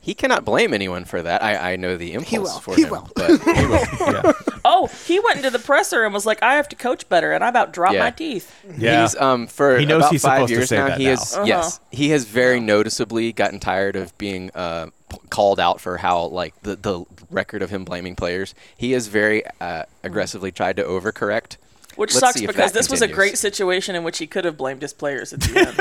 he 0.00 0.14
cannot 0.14 0.44
blame 0.44 0.72
anyone 0.72 1.04
for 1.04 1.20
that. 1.22 1.42
I, 1.42 1.72
I 1.72 1.76
know 1.76 1.96
the 1.96 2.12
impulse 2.14 2.54
will. 2.54 2.60
for 2.60 2.74
He 2.76 2.82
him, 2.84 2.90
will. 2.90 3.10
but 3.14 3.30
he 3.42 3.66
will. 3.66 4.34
Oh, 4.70 4.86
he 5.06 5.18
went 5.20 5.38
into 5.38 5.48
the 5.50 5.58
presser 5.58 6.04
and 6.04 6.12
was 6.12 6.26
like, 6.26 6.42
"I 6.42 6.54
have 6.56 6.68
to 6.68 6.76
coach 6.76 7.08
better," 7.08 7.32
and 7.32 7.42
I 7.42 7.48
about 7.48 7.72
dropped 7.72 7.94
Yeah. 7.94 8.00
my 8.04 8.10
teeth. 8.10 8.54
Yeah. 8.76 9.02
He's 9.02 9.16
um 9.16 9.46
for 9.46 9.78
He 9.78 9.86
knows 9.86 10.00
about 10.02 10.12
he's 10.12 10.22
five 10.22 10.34
supposed 10.36 10.48
to 10.48 10.54
years 10.56 10.68
say 10.68 10.76
now. 10.76 10.88
that 10.88 10.98
he 10.98 11.04
now. 11.04 11.10
has 11.10 11.34
Uh-huh. 11.34 11.44
yes, 11.46 11.80
he 11.90 12.10
has 12.10 12.24
very 12.24 12.60
noticeably 12.60 13.32
gotten 13.32 13.60
tired 13.60 13.96
of 13.96 14.16
being 14.18 14.50
uh, 14.54 14.86
p- 15.08 15.18
called 15.30 15.58
out 15.58 15.80
for 15.80 15.96
how 15.98 16.24
like 16.26 16.60
the 16.62 16.76
the 16.76 17.04
record 17.30 17.62
of 17.62 17.70
him 17.70 17.84
blaming 17.84 18.14
players. 18.14 18.54
He 18.76 18.92
has 18.92 19.06
very 19.06 19.42
uh, 19.60 19.84
aggressively 20.02 20.52
tried 20.52 20.76
to 20.76 20.82
overcorrect. 20.84 21.56
Which 21.98 22.14
Let's 22.14 22.20
sucks 22.20 22.40
because 22.40 22.72
that 22.72 22.74
this 22.74 22.88
was 22.90 23.02
a 23.02 23.08
great 23.08 23.36
situation 23.36 23.96
in 23.96 24.04
which 24.04 24.18
he 24.18 24.26
could 24.28 24.44
have 24.44 24.56
blamed 24.56 24.82
his 24.82 24.92
players 24.92 25.32
at 25.32 25.40
the 25.40 25.58
end. 25.66 25.78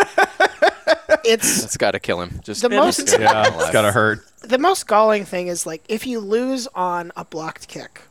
It's 1.23 1.63
It's 1.63 1.77
got 1.77 1.91
to 1.91 1.99
kill 1.99 2.21
him. 2.21 2.39
Just 2.43 2.61
The 2.61 2.69
most- 2.69 3.05
just 3.07 3.19
Yeah, 3.19 3.43
it's 3.53 3.71
gotta 3.71 3.91
hurt. 3.91 4.25
the 4.41 4.57
most 4.57 4.87
galling 4.87 5.25
thing 5.25 5.47
is 5.47 5.65
like 5.65 5.83
if 5.89 6.07
you 6.07 6.19
lose 6.19 6.67
on 6.73 7.11
a 7.15 7.23
blocked 7.25 7.67
kick, 7.67 8.01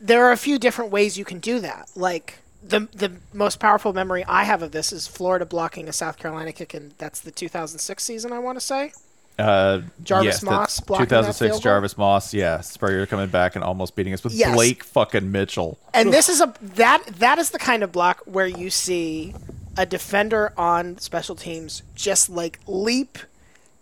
there 0.00 0.24
are 0.24 0.32
a 0.32 0.36
few 0.36 0.58
different 0.58 0.90
ways 0.90 1.16
you 1.18 1.24
can 1.24 1.38
do 1.38 1.60
that. 1.60 1.88
Like 1.96 2.40
the 2.62 2.80
the 2.92 3.12
most 3.32 3.60
powerful 3.60 3.92
memory 3.92 4.24
I 4.26 4.44
have 4.44 4.62
of 4.62 4.72
this 4.72 4.92
is 4.92 5.06
Florida 5.06 5.46
blocking 5.46 5.88
a 5.88 5.92
South 5.92 6.18
Carolina 6.18 6.52
kick, 6.52 6.74
and 6.74 6.92
that's 6.98 7.20
the 7.20 7.30
2006 7.30 8.02
season. 8.02 8.32
I 8.32 8.38
want 8.40 8.56
to 8.58 8.64
say. 8.64 8.92
Uh, 9.38 9.82
Jarvis 10.02 10.26
yes, 10.26 10.42
Moss 10.44 10.80
2006 10.80 11.38
field 11.38 11.50
goal? 11.52 11.60
Jarvis 11.60 11.98
Moss. 11.98 12.32
Yeah, 12.32 12.60
Spurrier 12.60 13.06
coming 13.06 13.28
back 13.28 13.56
and 13.56 13.64
almost 13.64 13.96
beating 13.96 14.12
us 14.12 14.22
with 14.22 14.32
Yes. 14.32 14.54
Blake 14.54 14.84
fucking 14.84 15.32
Mitchell. 15.32 15.78
And 15.92 16.12
this 16.12 16.28
is 16.28 16.40
a 16.40 16.54
that 16.60 17.04
that 17.18 17.38
is 17.38 17.50
the 17.50 17.58
kind 17.58 17.82
of 17.82 17.90
block 17.90 18.22
where 18.26 18.46
you 18.46 18.70
see 18.70 19.34
a 19.76 19.84
defender 19.84 20.52
on 20.56 20.98
special 20.98 21.34
teams 21.34 21.82
just 21.96 22.30
like 22.30 22.60
leap 22.68 23.18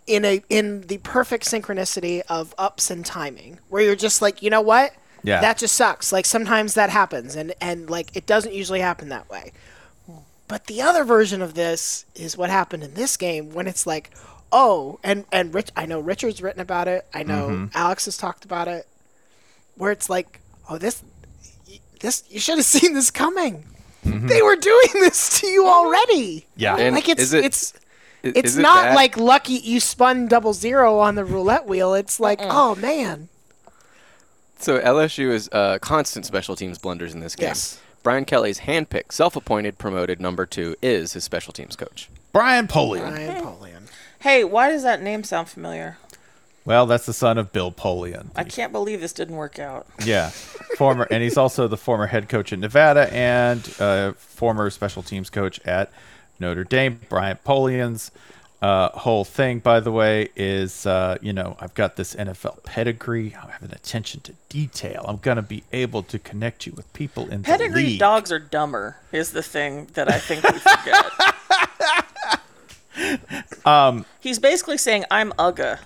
in 0.06 0.24
a 0.24 0.42
in 0.48 0.82
the 0.82 0.98
perfect 0.98 1.44
synchronicity 1.44 2.22
of 2.28 2.54
ups 2.56 2.90
and 2.90 3.04
timing, 3.04 3.58
where 3.68 3.82
you're 3.82 3.94
just 3.94 4.22
like, 4.22 4.42
you 4.42 4.48
know 4.48 4.62
what? 4.62 4.94
Yeah. 5.22 5.40
That 5.40 5.58
just 5.58 5.74
sucks. 5.76 6.12
Like 6.12 6.24
sometimes 6.24 6.74
that 6.74 6.88
happens, 6.90 7.36
and 7.36 7.54
and 7.60 7.90
like 7.90 8.16
it 8.16 8.26
doesn't 8.26 8.54
usually 8.54 8.80
happen 8.80 9.10
that 9.10 9.28
way. 9.28 9.52
But 10.48 10.66
the 10.66 10.82
other 10.82 11.04
version 11.04 11.40
of 11.40 11.54
this 11.54 12.04
is 12.14 12.36
what 12.36 12.50
happened 12.50 12.82
in 12.82 12.94
this 12.94 13.16
game 13.16 13.54
when 13.54 13.66
it's 13.66 13.86
like, 13.86 14.10
oh, 14.52 14.98
and 15.02 15.24
and 15.32 15.52
Rich, 15.54 15.70
I 15.76 15.86
know 15.86 15.98
Richard's 16.00 16.40
written 16.42 16.60
about 16.60 16.86
it. 16.88 17.06
I 17.12 17.22
know 17.22 17.48
Mm-hmm. 17.48 17.66
Alex 17.74 18.04
has 18.04 18.16
talked 18.16 18.44
about 18.44 18.68
it. 18.68 18.86
Where 19.76 19.90
it's 19.90 20.08
like, 20.10 20.40
oh, 20.68 20.78
this 20.78 21.02
this 22.00 22.24
you 22.28 22.38
should 22.40 22.58
have 22.58 22.64
seen 22.76 22.94
this 22.94 23.10
coming. 23.10 23.64
They 24.04 24.42
were 24.42 24.56
doing 24.56 24.88
this 24.94 25.40
to 25.40 25.46
you 25.46 25.66
already. 25.66 26.44
Yeah. 26.56 26.76
And 26.76 26.94
like 26.94 27.08
it's 27.08 27.22
is 27.22 27.32
it- 27.34 27.44
it's 27.44 27.72
I- 27.74 27.78
it's 28.36 28.50
is 28.52 28.56
not 28.58 28.84
bad? 28.84 28.94
like 28.94 29.16
lucky 29.16 29.54
you 29.54 29.80
spun 29.80 30.28
double 30.28 30.52
zero 30.52 30.98
on 31.00 31.14
the 31.16 31.24
roulette 31.24 31.66
wheel. 31.66 31.94
It's 31.94 32.20
like, 32.20 32.38
oh 32.42 32.74
man. 32.76 33.28
So 34.58 34.78
LSU 34.80 35.30
is 35.30 35.48
uh, 35.50 35.78
constant 35.80 36.24
special 36.24 36.54
teams 36.54 36.78
blunders 36.78 37.14
in 37.14 37.20
this 37.20 37.34
game. 37.34 37.48
Yes. 37.48 37.80
Brian 38.04 38.24
Kelly's 38.24 38.60
handpicked, 38.60 39.10
self-appointed, 39.12 39.76
promoted 39.78 40.20
number 40.20 40.46
two 40.46 40.76
is 40.82 41.12
his 41.14 41.24
special 41.24 41.52
teams 41.52 41.74
coach. 41.76 42.08
Brian 42.32 42.66
Polian. 42.68 43.10
Ryan 43.12 43.44
Polian. 43.44 43.71
Hey, 44.22 44.44
why 44.44 44.70
does 44.70 44.82
that 44.82 45.02
name 45.02 45.24
sound 45.24 45.48
familiar? 45.48 45.98
Well, 46.64 46.86
that's 46.86 47.06
the 47.06 47.12
son 47.12 47.38
of 47.38 47.52
Bill 47.52 47.72
Polian. 47.72 48.28
I 48.36 48.44
can't 48.44 48.72
believe 48.72 49.00
this 49.00 49.12
didn't 49.12 49.34
work 49.34 49.58
out. 49.58 49.86
Yeah, 50.04 50.30
former, 50.30 51.08
and 51.10 51.22
he's 51.22 51.36
also 51.36 51.66
the 51.66 51.76
former 51.76 52.06
head 52.06 52.28
coach 52.28 52.52
at 52.52 52.60
Nevada 52.60 53.12
and 53.12 53.68
uh, 53.80 54.12
former 54.12 54.70
special 54.70 55.02
teams 55.02 55.28
coach 55.28 55.60
at 55.66 55.90
Notre 56.38 56.62
Dame. 56.62 57.00
Brian 57.08 57.38
Polian's 57.44 58.12
uh, 58.62 58.90
whole 58.90 59.24
thing, 59.24 59.58
by 59.58 59.80
the 59.80 59.90
way, 59.90 60.28
is 60.36 60.86
uh, 60.86 61.18
you 61.20 61.32
know 61.32 61.56
I've 61.58 61.74
got 61.74 61.96
this 61.96 62.14
NFL 62.14 62.62
pedigree. 62.62 63.34
I 63.34 63.50
have 63.50 63.62
an 63.62 63.72
attention 63.72 64.20
to 64.20 64.32
detail. 64.48 65.04
I'm 65.08 65.16
gonna 65.16 65.42
be 65.42 65.64
able 65.72 66.04
to 66.04 66.18
connect 66.20 66.64
you 66.64 66.72
with 66.76 66.90
people 66.92 67.28
in 67.28 67.42
the 67.42 67.46
Pedigree 67.46 67.82
league. 67.82 67.98
dogs 67.98 68.30
are 68.30 68.38
dumber 68.38 68.98
is 69.10 69.32
the 69.32 69.42
thing 69.42 69.88
that 69.94 70.08
I 70.08 70.18
think 70.18 70.44
we 70.44 70.58
forget. 70.60 71.06
um, 73.64 74.04
He's 74.20 74.38
basically 74.38 74.78
saying 74.78 75.04
I'm 75.10 75.32
Uga. 75.32 75.78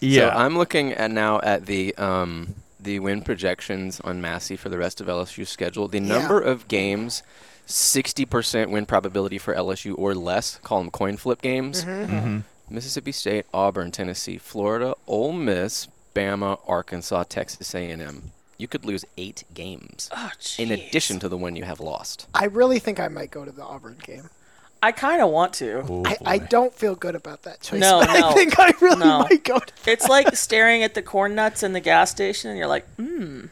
Yeah, 0.00 0.30
So 0.30 0.36
I'm 0.38 0.56
looking 0.58 0.92
at 0.92 1.10
now 1.10 1.40
at 1.40 1.66
the 1.66 1.94
um, 1.96 2.54
the 2.78 2.98
win 3.00 3.22
projections 3.22 4.00
on 4.00 4.20
Massey 4.20 4.56
for 4.56 4.68
the 4.68 4.78
rest 4.78 5.00
of 5.00 5.06
LSU's 5.06 5.48
schedule. 5.48 5.88
The 5.88 6.00
number 6.00 6.40
of 6.40 6.68
games, 6.68 7.22
60% 7.66 8.70
win 8.70 8.86
probability 8.86 9.38
for 9.38 9.54
LSU 9.54 9.94
or 9.98 10.14
less, 10.14 10.58
call 10.62 10.78
them 10.80 10.90
coin 10.90 11.16
flip 11.16 11.42
games. 11.42 11.84
Mm-hmm. 11.84 12.40
Mississippi 12.68 13.12
State, 13.12 13.46
Auburn, 13.54 13.90
Tennessee, 13.90 14.38
Florida, 14.38 14.94
Ole 15.06 15.32
Miss, 15.32 15.88
Bama, 16.14 16.58
Arkansas, 16.66 17.24
Texas 17.24 17.74
A&M. 17.74 18.30
You 18.58 18.66
could 18.68 18.84
lose 18.84 19.04
eight 19.18 19.44
games 19.52 20.08
Oh, 20.16 20.30
in 20.58 20.70
addition 20.70 21.18
to 21.20 21.28
the 21.28 21.36
one 21.36 21.56
you 21.56 21.64
have 21.64 21.78
lost. 21.78 22.26
I 22.34 22.46
really 22.46 22.78
think 22.78 22.98
I 22.98 23.08
might 23.08 23.30
go 23.30 23.44
to 23.44 23.52
the 23.52 23.62
Auburn 23.62 23.98
game. 24.02 24.30
I 24.82 24.92
kind 24.92 25.20
of 25.22 25.30
want 25.30 25.54
to. 25.54 25.84
Oh, 25.88 26.02
I, 26.06 26.16
I 26.24 26.38
don't 26.38 26.72
feel 26.72 26.94
good 26.94 27.14
about 27.14 27.42
that 27.42 27.60
choice. 27.60 27.80
No, 27.80 28.00
but 28.00 28.10
I 28.10 28.20
no, 28.20 28.32
think 28.32 28.58
I 28.58 28.72
really 28.80 28.98
no. 29.00 29.20
might 29.20 29.42
go 29.42 29.58
to 29.58 29.72
It's 29.90 30.08
like 30.08 30.36
staring 30.36 30.82
at 30.82 30.94
the 30.94 31.02
corn 31.02 31.34
nuts 31.34 31.62
in 31.62 31.72
the 31.72 31.80
gas 31.80 32.10
station, 32.10 32.50
and 32.50 32.58
you're 32.58 32.68
like, 32.68 32.86
hmm. 32.96 33.46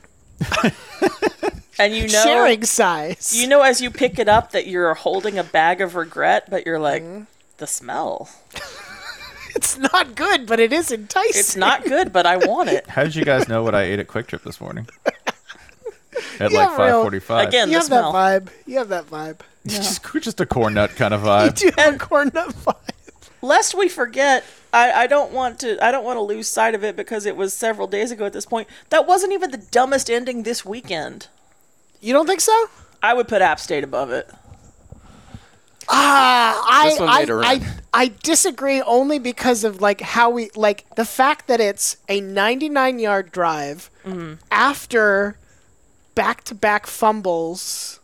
and 1.78 1.94
you 1.94 2.02
know 2.08 2.22
Sharing 2.24 2.64
size. 2.64 3.34
you 3.36 3.46
know 3.48 3.62
as 3.62 3.80
you 3.80 3.90
pick 3.90 4.18
it 4.18 4.28
up 4.28 4.52
that 4.52 4.66
you're 4.66 4.94
holding 4.94 5.38
a 5.38 5.44
bag 5.44 5.80
of 5.80 5.94
regret, 5.96 6.48
but 6.50 6.66
you're 6.66 6.78
like 6.78 7.02
Mm-hmm. 7.02 7.24
the 7.58 7.66
smell. 7.66 8.28
it's 9.56 9.78
not 9.78 10.14
good, 10.14 10.46
but 10.46 10.60
it 10.60 10.72
is 10.72 10.92
enticing. 10.92 11.30
It's 11.40 11.56
not 11.56 11.84
good, 11.84 12.12
but 12.12 12.26
I 12.26 12.36
want 12.36 12.68
it. 12.68 12.86
How 12.88 13.04
did 13.04 13.14
you 13.16 13.24
guys 13.24 13.48
know 13.48 13.62
what 13.62 13.74
I 13.74 13.82
ate 13.82 13.98
at 13.98 14.08
QuikTrip 14.08 14.42
this 14.42 14.60
morning? 14.60 14.86
At 16.38 16.50
Yeah, 16.52 16.66
like 16.68 16.78
real- 16.78 17.04
5:45. 17.06 17.48
Again, 17.48 17.68
You 17.70 17.74
the 17.74 17.80
have 17.80 17.90
that 17.90 18.04
vibe. 18.04 18.48
You 18.66 18.78
have 18.78 18.88
that 18.90 19.06
vibe. 19.06 19.40
just, 19.66 20.04
just 20.20 20.40
a 20.40 20.46
corn 20.46 20.74
nut 20.74 20.90
kind 20.96 21.14
of 21.14 21.20
You 21.24 21.26
vibe. 21.28 21.58
do 21.58 21.70
have 21.78 21.94
a 21.94 21.98
corn 21.98 22.30
nut 22.34 22.48
vibe. 22.54 23.30
lest 23.42 23.74
we 23.74 23.88
forget 23.88 24.44
I, 24.72 24.92
I 24.92 25.06
don't 25.06 25.32
want 25.32 25.60
to 25.60 25.82
I 25.84 25.90
don't 25.92 26.04
want 26.04 26.16
to 26.16 26.22
lose 26.22 26.48
sight 26.48 26.74
of 26.74 26.82
it 26.84 26.96
because 26.96 27.26
it 27.26 27.36
was 27.36 27.54
several 27.54 27.86
days 27.86 28.10
ago 28.10 28.24
at 28.26 28.32
this 28.32 28.44
point. 28.46 28.68
That 28.90 29.06
wasn't 29.06 29.32
even 29.32 29.50
the 29.52 29.58
dumbest 29.58 30.10
ending 30.10 30.42
this 30.42 30.64
weekend. 30.64 31.28
You 32.00 32.12
don't 32.12 32.26
think 32.26 32.40
so? 32.40 32.66
I 33.02 33.14
would 33.14 33.28
put 33.28 33.40
App 33.40 33.60
State 33.60 33.84
above 33.84 34.10
it. 34.10 34.28
Ah 35.88 36.64
I 36.68 36.88
This 36.90 36.98
one 37.00 37.08
I, 37.08 37.18
made 37.20 37.30
a 37.30 37.32
I, 37.34 37.36
run. 37.36 37.62
I 37.92 38.12
disagree 38.22 38.80
only 38.82 39.18
because 39.18 39.64
of 39.64 39.80
like 39.82 40.00
how 40.00 40.30
we 40.30 40.50
like 40.56 40.86
the 40.96 41.04
fact 41.04 41.46
that 41.48 41.60
it's 41.60 41.98
a 42.08 42.20
99 42.20 42.98
yard 42.98 43.30
drive 43.32 43.90
Mm-hmm. 44.04 44.34
after 44.50 45.38
back 46.14 46.44
to 46.44 46.54
back 46.54 46.86
fumbles 46.86 48.00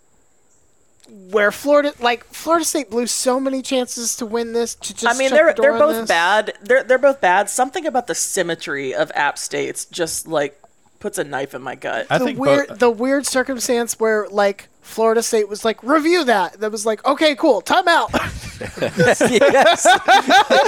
where 1.11 1.51
Florida 1.53 1.93
like 2.01 2.24
Florida 2.24 2.65
State 2.65 2.91
blew 2.91 3.07
so 3.07 3.41
many 3.41 3.62
chances 3.62 4.16
to 4.16 4.27
win 4.27 4.53
this 4.53 4.74
to 4.77 4.95
just 4.95 5.07
I 5.07 5.19
mean 5.19 5.31
they're 5.31 5.55
the 5.55 5.62
they're 5.62 5.78
both 5.78 5.97
this. 5.97 6.09
bad. 6.09 6.53
They're 6.62 6.82
they're 6.82 6.99
both 6.99 7.20
bad. 7.20 7.51
Something 7.51 7.87
about 7.87 8.07
the 8.07 8.15
symmetry 8.15 8.95
of 8.95 9.11
App 9.15 9.39
States 9.39 9.85
just 9.85 10.27
like 10.27 10.61
puts 11.01 11.18
a 11.18 11.24
knife 11.24 11.55
in 11.55 11.62
my 11.62 11.74
gut. 11.74 12.06
I 12.10 12.18
the 12.18 12.24
think 12.27 12.39
weird 12.39 12.68
both, 12.68 12.78
the 12.78 12.90
weird 12.90 13.27
circumstance 13.27 13.98
where 13.98 14.28
like 14.28 14.68
Florida 14.82 15.22
State 15.22 15.48
was 15.48 15.64
like 15.64 15.82
review 15.82 16.24
that 16.24 16.60
that 16.60 16.70
was 16.70 16.86
like 16.86 17.05
okay 17.05 17.35
cool 17.35 17.60
timeout 17.62 18.10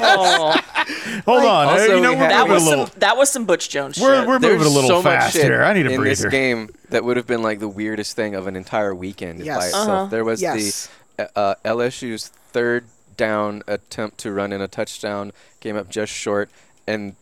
Oh, 0.04 0.60
Hold 1.26 1.44
on. 1.44 1.66
Also, 1.68 1.96
you 1.96 2.00
know, 2.00 2.12
we 2.12 2.16
we're 2.20 2.28
that 2.28 2.48
moving 2.48 2.52
was 2.54 2.62
a 2.62 2.66
some 2.66 2.78
little. 2.80 2.94
that 3.00 3.16
was 3.16 3.30
some 3.30 3.44
Butch 3.46 3.68
Jones 3.68 4.00
We're, 4.00 4.18
shit. 4.20 4.26
we're 4.28 4.38
moving 4.38 4.66
a 4.66 4.70
little 4.70 4.88
so 4.88 5.02
fast 5.02 5.36
here. 5.36 5.62
I 5.62 5.72
need 5.72 5.86
a 5.86 5.90
in 5.92 6.02
this 6.02 6.20
breather. 6.22 6.30
game 6.30 6.70
that 6.90 7.04
would 7.04 7.16
have 7.16 7.26
been 7.26 7.42
like 7.42 7.59
the 7.60 7.68
weirdest 7.68 8.16
thing 8.16 8.34
of 8.34 8.46
an 8.46 8.56
entire 8.56 8.94
weekend 8.94 9.40
by 9.40 9.66
itself. 9.66 9.88
Uh-huh. 9.88 10.06
There 10.06 10.24
was 10.24 10.40
Yes. 10.42 10.88
the 11.16 11.38
uh, 11.38 11.54
LSU's 11.64 12.28
third 12.28 12.84
down 13.16 13.62
attempt 13.66 14.18
to 14.18 14.32
run 14.32 14.52
in 14.52 14.60
a 14.60 14.68
touchdown 14.68 15.32
came 15.60 15.76
up 15.76 15.88
just 15.90 16.12
short, 16.12 16.50
and 16.86 17.14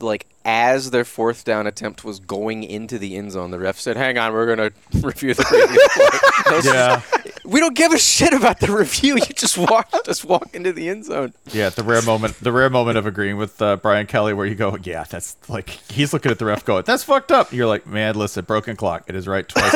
like 0.00 0.26
as 0.50 0.90
their 0.92 1.04
fourth 1.04 1.44
down 1.44 1.66
attempt 1.66 2.04
was 2.04 2.20
going 2.20 2.64
into 2.64 2.98
the 2.98 3.16
end 3.16 3.32
zone, 3.32 3.50
the 3.50 3.58
ref 3.58 3.78
said, 3.78 3.98
"Hang 3.98 4.16
on, 4.16 4.32
we're 4.32 4.46
gonna 4.46 4.70
review 5.06 5.34
the 5.34 5.44
previous 5.44 5.88
play." 5.94 6.62
Yeah, 6.64 7.02
just- 7.02 7.44
we 7.44 7.60
don't 7.60 7.76
give 7.76 7.92
a 7.92 7.98
shit 7.98 8.32
about 8.32 8.58
the 8.60 8.72
review. 8.74 9.16
You 9.16 9.34
just 9.34 9.58
walk, 9.58 9.92
just 10.06 10.24
walk 10.24 10.54
into 10.54 10.72
the 10.72 10.88
end 10.88 11.04
zone. 11.04 11.34
yeah. 11.52 11.68
The 11.68 11.82
rare 11.82 12.00
moment, 12.00 12.40
the 12.40 12.52
rare 12.52 12.70
moment 12.70 12.96
of 12.96 13.04
agreeing 13.06 13.36
with 13.36 13.60
uh, 13.60 13.76
Brian 13.76 14.06
Kelly, 14.06 14.32
where 14.32 14.46
you 14.46 14.54
go, 14.54 14.78
yeah, 14.82 15.04
that's 15.04 15.36
like 15.50 15.68
he's 15.90 16.14
looking 16.14 16.30
at 16.32 16.38
the 16.38 16.46
ref, 16.46 16.64
going, 16.64 16.84
that's 16.86 17.04
fucked 17.04 17.30
up. 17.30 17.52
You're 17.52 17.66
like, 17.66 17.86
man, 17.86 18.14
listen, 18.14 18.46
broken 18.46 18.76
clock. 18.76 19.04
It 19.08 19.14
is 19.14 19.28
right 19.28 19.46
twice. 19.46 19.70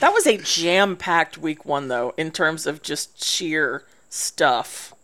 That 0.00 0.12
was 0.14 0.26
a 0.26 0.38
jam-packed 0.38 1.36
week 1.36 1.64
one 1.66 1.88
though 1.88 2.14
in 2.16 2.30
terms 2.30 2.66
of 2.66 2.80
just 2.82 3.22
sheer 3.22 3.84
stuff. 4.08 4.94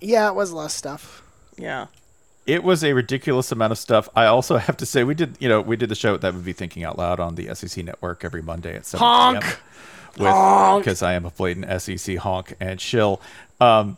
yeah 0.00 0.28
it 0.28 0.34
was 0.34 0.50
a 0.50 0.56
lot 0.56 0.66
of 0.66 0.70
stuff 0.72 1.22
Yeah. 1.56 1.86
It 2.46 2.62
was 2.62 2.84
a 2.84 2.92
ridiculous 2.92 3.50
amount 3.52 3.72
of 3.72 3.78
stuff. 3.78 4.08
I 4.14 4.26
also 4.26 4.56
have 4.68 4.76
to 4.78 4.86
say, 4.86 5.04
we 5.04 5.14
did, 5.14 5.36
you 5.40 5.48
know, 5.48 5.60
we 5.60 5.76
did 5.76 5.88
the 5.88 5.94
show 5.94 6.16
that 6.16 6.34
would 6.34 6.44
be 6.44 6.52
thinking 6.52 6.84
out 6.84 6.98
loud 6.98 7.20
on 7.20 7.34
the 7.34 7.54
SEC 7.54 7.84
network 7.84 8.24
every 8.24 8.42
Monday 8.42 8.76
at 8.76 8.86
7 8.86 9.04
Honk. 9.04 9.42
p.m. 9.42 9.56
With 10.16 10.84
because 10.84 11.02
I 11.02 11.14
am 11.14 11.24
a 11.24 11.30
blatant 11.30 11.82
SEC 11.82 12.16
honk 12.18 12.54
and 12.60 12.80
shill. 12.80 13.20
Um, 13.60 13.96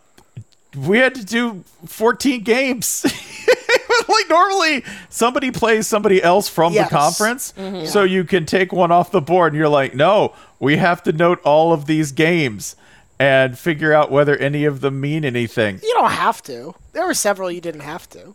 we 0.74 0.98
had 0.98 1.14
to 1.14 1.24
do 1.24 1.62
14 1.86 2.42
games. 2.42 3.04
like 4.08 4.28
normally, 4.30 4.82
somebody 5.10 5.50
plays 5.50 5.86
somebody 5.86 6.22
else 6.22 6.48
from 6.48 6.72
Yes. 6.72 6.88
the 6.88 6.96
conference, 6.96 7.52
so 7.90 8.02
you 8.02 8.24
can 8.24 8.46
take 8.46 8.72
one 8.72 8.90
off 8.90 9.10
the 9.10 9.20
board. 9.20 9.52
And 9.52 9.58
you're 9.58 9.68
like, 9.68 9.94
no, 9.94 10.34
we 10.58 10.76
have 10.78 11.02
to 11.02 11.12
note 11.12 11.40
all 11.44 11.72
of 11.74 11.84
these 11.86 12.12
games 12.12 12.76
and 13.18 13.58
figure 13.58 13.92
out 13.92 14.10
whether 14.10 14.36
any 14.36 14.64
of 14.64 14.80
them 14.80 15.00
mean 15.00 15.24
anything. 15.24 15.80
you 15.82 15.92
don't 15.94 16.10
have 16.12 16.42
to 16.42 16.74
there 16.92 17.06
were 17.06 17.14
several 17.14 17.50
you 17.50 17.60
didn't 17.60 17.80
have 17.80 18.08
to 18.10 18.34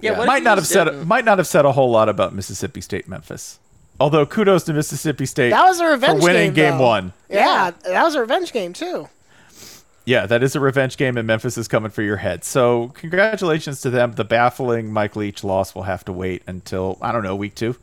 Yeah, 0.00 0.12
what 0.12 0.20
if 0.20 0.26
might 0.26 0.42
not 0.42 0.58
have 0.58 0.66
said 0.66 0.84
didn't? 0.84 1.06
might 1.06 1.24
not 1.24 1.38
have 1.38 1.46
said 1.46 1.64
a 1.64 1.72
whole 1.72 1.90
lot 1.90 2.08
about 2.08 2.34
Mississippi 2.34 2.80
State 2.80 3.08
Memphis. 3.08 3.58
Although 4.00 4.26
kudos 4.26 4.64
to 4.64 4.72
Mississippi 4.72 5.26
State 5.26 5.50
that 5.50 5.64
was 5.64 5.80
a 5.80 5.86
revenge 5.86 6.20
for 6.20 6.24
winning 6.24 6.52
game, 6.52 6.72
game 6.72 6.78
though. 6.78 6.84
one. 6.84 7.12
yeah 7.28 7.70
that 7.84 8.02
was 8.04 8.14
a 8.14 8.20
revenge 8.20 8.52
game 8.52 8.72
too 8.72 9.08
Yeah, 10.04 10.24
that 10.26 10.42
is 10.42 10.56
a 10.56 10.60
revenge 10.60 10.96
game, 10.96 11.18
and 11.18 11.26
Memphis 11.26 11.58
is 11.58 11.68
coming 11.68 11.90
for 11.90 12.00
your 12.02 12.16
head. 12.16 12.42
So 12.42 12.88
congratulations 12.94 13.82
to 13.82 13.90
them. 13.90 14.12
The 14.12 14.24
baffling 14.24 14.90
Mike 14.90 15.16
Leach 15.16 15.44
loss 15.44 15.74
will 15.74 15.82
have 15.82 16.02
to 16.06 16.12
wait 16.14 16.42
until 16.46 16.96
I 17.02 17.12
don't 17.12 17.22
know 17.22 17.36
week 17.36 17.54
two, 17.54 17.76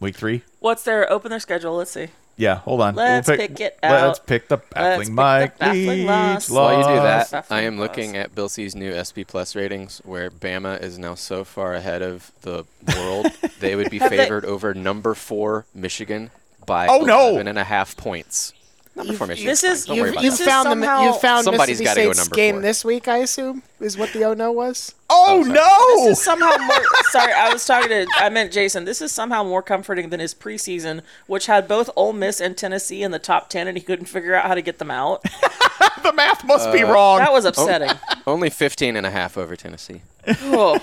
week 0.00 0.16
three. 0.16 0.42
What's 0.60 0.82
their 0.84 1.10
open 1.12 1.28
their 1.30 1.40
schedule? 1.40 1.76
Let's 1.76 1.90
see. 1.90 2.08
Yeah, 2.38 2.54
hold 2.60 2.80
on. 2.80 2.94
Let's 2.94 3.28
pick 3.28 3.58
it 3.60 3.78
Let's 3.82 4.20
pick 4.20 4.46
the 4.48 4.58
baffling 4.58 4.98
pick 5.00 5.06
the 5.08 5.12
Mike 5.12 5.58
baffling 5.58 6.06
loss. 6.06 6.48
loss. 6.48 6.50
While 6.50 6.78
you 6.78 6.96
do 6.96 7.02
that, 7.02 7.30
Baffling 7.32 7.58
I 7.58 7.62
am 7.64 7.78
loss. 7.78 7.88
looking 7.88 8.16
at 8.16 8.34
Bill 8.34 8.48
C's 8.48 8.76
new 8.76 8.94
SP 8.94 9.26
Plus 9.26 9.56
ratings, 9.56 10.00
where 10.04 10.30
Bama 10.30 10.80
is 10.80 10.98
now 11.00 11.16
so 11.16 11.42
far 11.42 11.74
ahead 11.74 12.00
of 12.00 12.30
the 12.42 12.64
world, 12.96 13.26
they 13.58 13.74
would 13.74 13.90
be 13.90 13.98
favored 13.98 14.44
over 14.44 14.72
number 14.72 15.14
four 15.14 15.66
Michigan 15.74 16.30
by 16.64 16.86
Oh, 16.86 17.00
no. 17.00 17.30
11 17.30 17.48
and 17.48 17.58
a 17.58 17.64
half 17.64 17.96
points. 17.96 18.52
Number 18.98 19.12
four 19.14 19.26
Michigan. 19.28 19.48
this 19.50 19.64
is- 19.64 19.86
Don't 19.86 19.96
You've, 19.96 20.06
you've 20.14 20.22
This 20.22 20.38
that. 20.38 20.44
is 20.44 20.48
found 20.48 20.68
somehow- 20.68 20.98
the 20.98 21.04
you 21.06 21.12
found 21.20 21.44
Somebody's 21.44 21.78
Mississippi 21.80 22.04
gotta 22.06 22.14
go 22.14 22.20
number 22.22 22.34
game 22.36 22.54
four. 22.56 22.62
this 22.62 22.84
week. 22.84 23.08
I 23.08 23.16
assume 23.18 23.62
is 23.80 23.96
what 23.96 24.12
the 24.12 24.24
oh 24.24 24.34
no 24.34 24.52
was. 24.52 24.94
Oh, 25.10 25.42
sorry. 25.42 25.54
no! 25.54 26.04
This 26.10 26.18
is 26.18 26.24
somehow 26.24 26.54
more. 26.58 26.84
sorry, 27.10 27.32
I 27.32 27.50
was 27.50 27.64
talking 27.64 27.88
to. 27.88 28.06
I 28.16 28.28
meant 28.28 28.52
Jason. 28.52 28.84
This 28.84 29.00
is 29.00 29.10
somehow 29.10 29.42
more 29.42 29.62
comforting 29.62 30.10
than 30.10 30.20
his 30.20 30.34
preseason, 30.34 31.00
which 31.26 31.46
had 31.46 31.66
both 31.66 31.88
Ole 31.96 32.12
Miss 32.12 32.42
and 32.42 32.54
Tennessee 32.58 33.02
in 33.02 33.10
the 33.10 33.18
top 33.18 33.48
ten, 33.48 33.66
and 33.66 33.78
he 33.78 33.82
couldn't 33.82 34.04
figure 34.04 34.34
out 34.34 34.44
how 34.46 34.54
to 34.54 34.60
get 34.60 34.78
them 34.78 34.90
out. 34.90 35.22
the 36.02 36.12
math 36.12 36.44
must 36.44 36.68
Uh, 36.68 36.72
be 36.72 36.82
wrong. 36.82 37.18
That 37.20 37.32
was 37.32 37.46
upsetting. 37.46 37.90
Only 38.26 38.50
15 38.50 38.96
and 38.96 39.06
a 39.06 39.10
half 39.10 39.38
over 39.38 39.56
Tennessee. 39.56 40.02
Oh. 40.42 40.78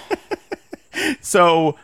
so 1.22 1.78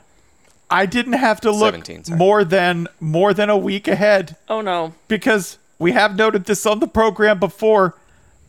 I 0.69 0.85
didn't 0.85 1.13
have 1.13 1.41
to 1.41 1.51
look 1.51 1.75
more 2.09 2.43
than 2.43 2.87
more 2.99 3.33
than 3.33 3.49
a 3.49 3.57
week 3.57 3.87
ahead. 3.87 4.35
oh 4.49 4.61
no. 4.61 4.93
because 5.07 5.57
we 5.81 5.91
have 5.91 6.15
noted 6.15 6.45
this 6.45 6.65
on 6.65 6.79
the 6.79 6.87
program 6.87 7.39
before, 7.39 7.95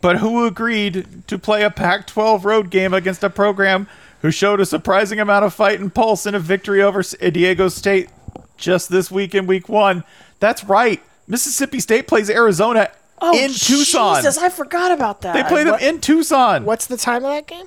but 0.01 0.19
who 0.19 0.45
agreed 0.47 1.23
to 1.27 1.39
play 1.39 1.63
a 1.65 1.71
Pac 1.71 2.07
12 2.07 2.45
road 2.45 2.71
game 2.71 2.93
against 2.95 3.25
a 3.25 3.31
program 3.31 3.89
who 4.21 4.31
showed 4.31 4.61
a 4.61 4.67
surprising 4.67 5.19
amount 5.19 5.45
of 5.45 5.53
fight 5.55 5.81
and 5.81 5.93
pulse 5.95 6.27
in 6.27 6.35
a 6.35 6.39
victory 6.39 6.83
over 6.83 7.01
S- 7.01 7.15
Diego 7.33 7.69
State 7.69 8.09
just 8.57 8.89
this 8.91 9.11
week 9.11 9.35
in 9.35 9.47
week 9.47 9.69
one? 9.69 10.05
That's 10.41 10.63
right. 10.65 11.03
Mississippi 11.27 11.81
State 11.81 12.07
plays 12.07 12.29
Arizona 12.31 12.91
Oh, 13.25 13.33
in 13.39 13.51
Tucson. 13.53 14.17
Jesus, 14.17 14.37
I 14.39 14.49
forgot 14.49 14.91
about 14.91 15.21
that. 15.23 15.35
they 15.35 15.45
play 15.45 15.63
them 15.65 15.79
in 15.81 16.01
Tucson. 16.01 16.65
What's 16.65 16.87
the 16.87 16.97
time 16.97 17.25
of 17.25 17.31
that 17.31 17.47
game? 17.47 17.67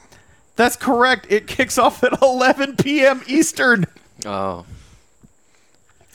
That's 0.58 0.76
correct. 0.76 1.28
It 1.30 1.48
kicks 1.48 1.78
off 1.78 2.04
at 2.04 2.12
11 2.22 2.76
p.m. 2.76 3.22
Eastern. 3.26 3.86
Oh. 4.26 4.66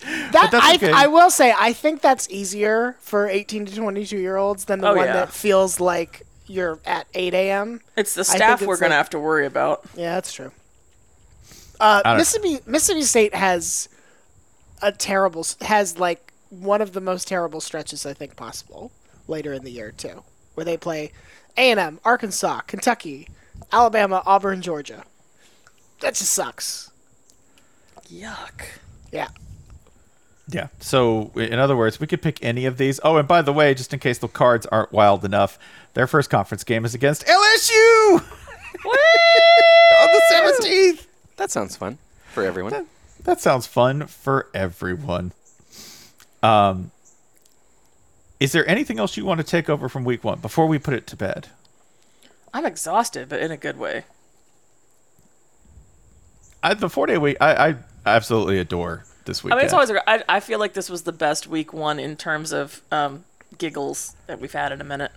That 0.02 0.48
that's 0.51 0.55
I, 0.55 0.74
okay. 0.77 0.93
I 0.93 1.06
will 1.09 1.31
say 1.31 1.52
I 1.56 1.72
think 1.72 2.01
that's 2.01 2.28
easier 2.31 2.97
for 3.01 3.28
18 3.28 3.66
to 3.66 3.77
22 3.77 4.16
year 4.18 4.36
olds 4.36 4.64
than 4.64 4.81
the 4.81 4.89
Oh, 4.89 4.94
one 4.97 5.06
yeah. 5.06 5.12
that 5.12 5.32
feels 5.32 5.78
like 5.81 6.22
you're 6.47 6.78
at 6.86 7.06
8 7.14 7.35
a.m. 7.35 7.81
It's 7.97 8.14
the 8.14 8.24
think 8.24 8.36
staff 8.39 8.62
it's 8.62 8.68
we're 8.68 8.78
gonna 8.78 8.94
have 8.94 9.10
to 9.10 9.18
worry 9.20 9.47
about. 9.47 9.85
Yeah, 9.94 10.14
that's 10.14 10.32
true. 10.32 10.52
Uh, 11.78 12.02
don't- 12.02 12.16
Mississippi 12.18 12.59
Mississippi 12.66 13.02
State 13.02 13.35
has 13.35 13.89
a 14.82 14.90
terrible 14.93 15.44
has 15.60 15.98
like 15.98 16.32
one 16.48 16.81
of 16.81 16.93
the 16.93 17.01
most 17.01 17.28
terrible 17.28 17.60
stretches 17.60 18.05
I 18.06 18.12
think 18.14 18.36
possible 18.36 18.90
later 19.28 19.52
in 19.52 19.64
the 19.64 19.70
year 19.70 19.93
too, 19.93 20.24
where 20.55 20.64
they 20.64 20.77
play 20.77 21.12
A 21.56 21.70
and 21.70 21.78
M, 21.78 22.01
Arkansas, 22.05 22.60
Kentucky, 22.62 23.28
Alabama, 23.70 24.22
Auburn, 24.27 24.62
Georgia. 24.62 25.05
That 26.01 26.14
just 26.14 26.32
sucks. 26.32 26.90
Yuck. 28.10 28.62
Yeah. 29.12 29.28
Yeah. 30.52 30.68
So, 30.81 31.31
in 31.36 31.59
other 31.59 31.77
words, 31.77 32.01
we 32.01 32.06
could 32.06 32.22
pick 32.22 32.43
any 32.43 32.66
of 32.66 32.77
these. 32.77 32.98
Oh, 33.05 33.16
and 33.16 33.28
by 33.28 33.43
the 33.43 33.52
way, 33.52 33.72
just 33.74 33.93
in 33.94 34.01
case 34.01 34.18
the 34.18 34.28
cards 34.28 34.66
aren't 34.66 34.93
wild 34.93 35.24
enough, 35.24 35.59
their 35.94 36.06
first 36.06 36.28
conference 36.28 36.64
game 36.64 36.85
is 36.85 36.94
against 36.94 37.24
LSU 37.27 38.14
on 38.14 40.09
the 40.12 40.22
17th. 40.32 41.06
That 41.36 41.51
sounds 41.51 41.77
fun 41.77 41.98
for 42.32 42.44
everyone. 42.44 42.86
That 43.24 43.40
sounds 43.40 43.66
fun 43.66 44.06
for 44.06 44.48
everyone. 44.52 45.32
Um, 46.43 46.90
is 48.40 48.52
there 48.52 48.68
anything 48.68 48.98
else 48.98 49.16
you 49.16 49.24
want 49.24 49.39
to 49.39 49.44
take 49.47 49.68
over 49.68 49.89
from 49.89 50.05
week 50.05 50.24
one 50.24 50.40
before 50.40 50.66
we 50.66 50.78
put 50.78 50.94
it 50.94 51.06
to 51.09 51.16
bed? 51.16 51.48
I'm 52.52 52.66
exhausted, 52.66 53.28
but 53.28 53.40
in 53.40 53.51
a 53.51 53.56
good 53.56 53.78
way. 53.78 54.05
I, 56.62 56.74
the 56.74 56.89
four 56.89 57.06
day 57.06 57.18
week, 57.18 57.36
I, 57.40 57.68
I 57.68 57.77
absolutely 58.05 58.59
adore 58.59 59.05
this 59.24 59.44
I 59.44 59.48
mean, 59.48 59.59
it's 59.60 59.72
always. 59.72 59.90
I, 60.06 60.22
I 60.28 60.40
feel 60.40 60.59
like 60.59 60.72
this 60.72 60.88
was 60.90 61.02
the 61.02 61.12
best 61.12 61.47
week 61.47 61.72
one 61.72 61.98
in 61.98 62.16
terms 62.16 62.52
of 62.52 62.82
um, 62.90 63.24
giggles 63.59 64.16
that 64.26 64.40
we've 64.40 64.52
had 64.52 64.72
in 64.72 64.80
a 64.80 64.84
minute, 64.84 65.12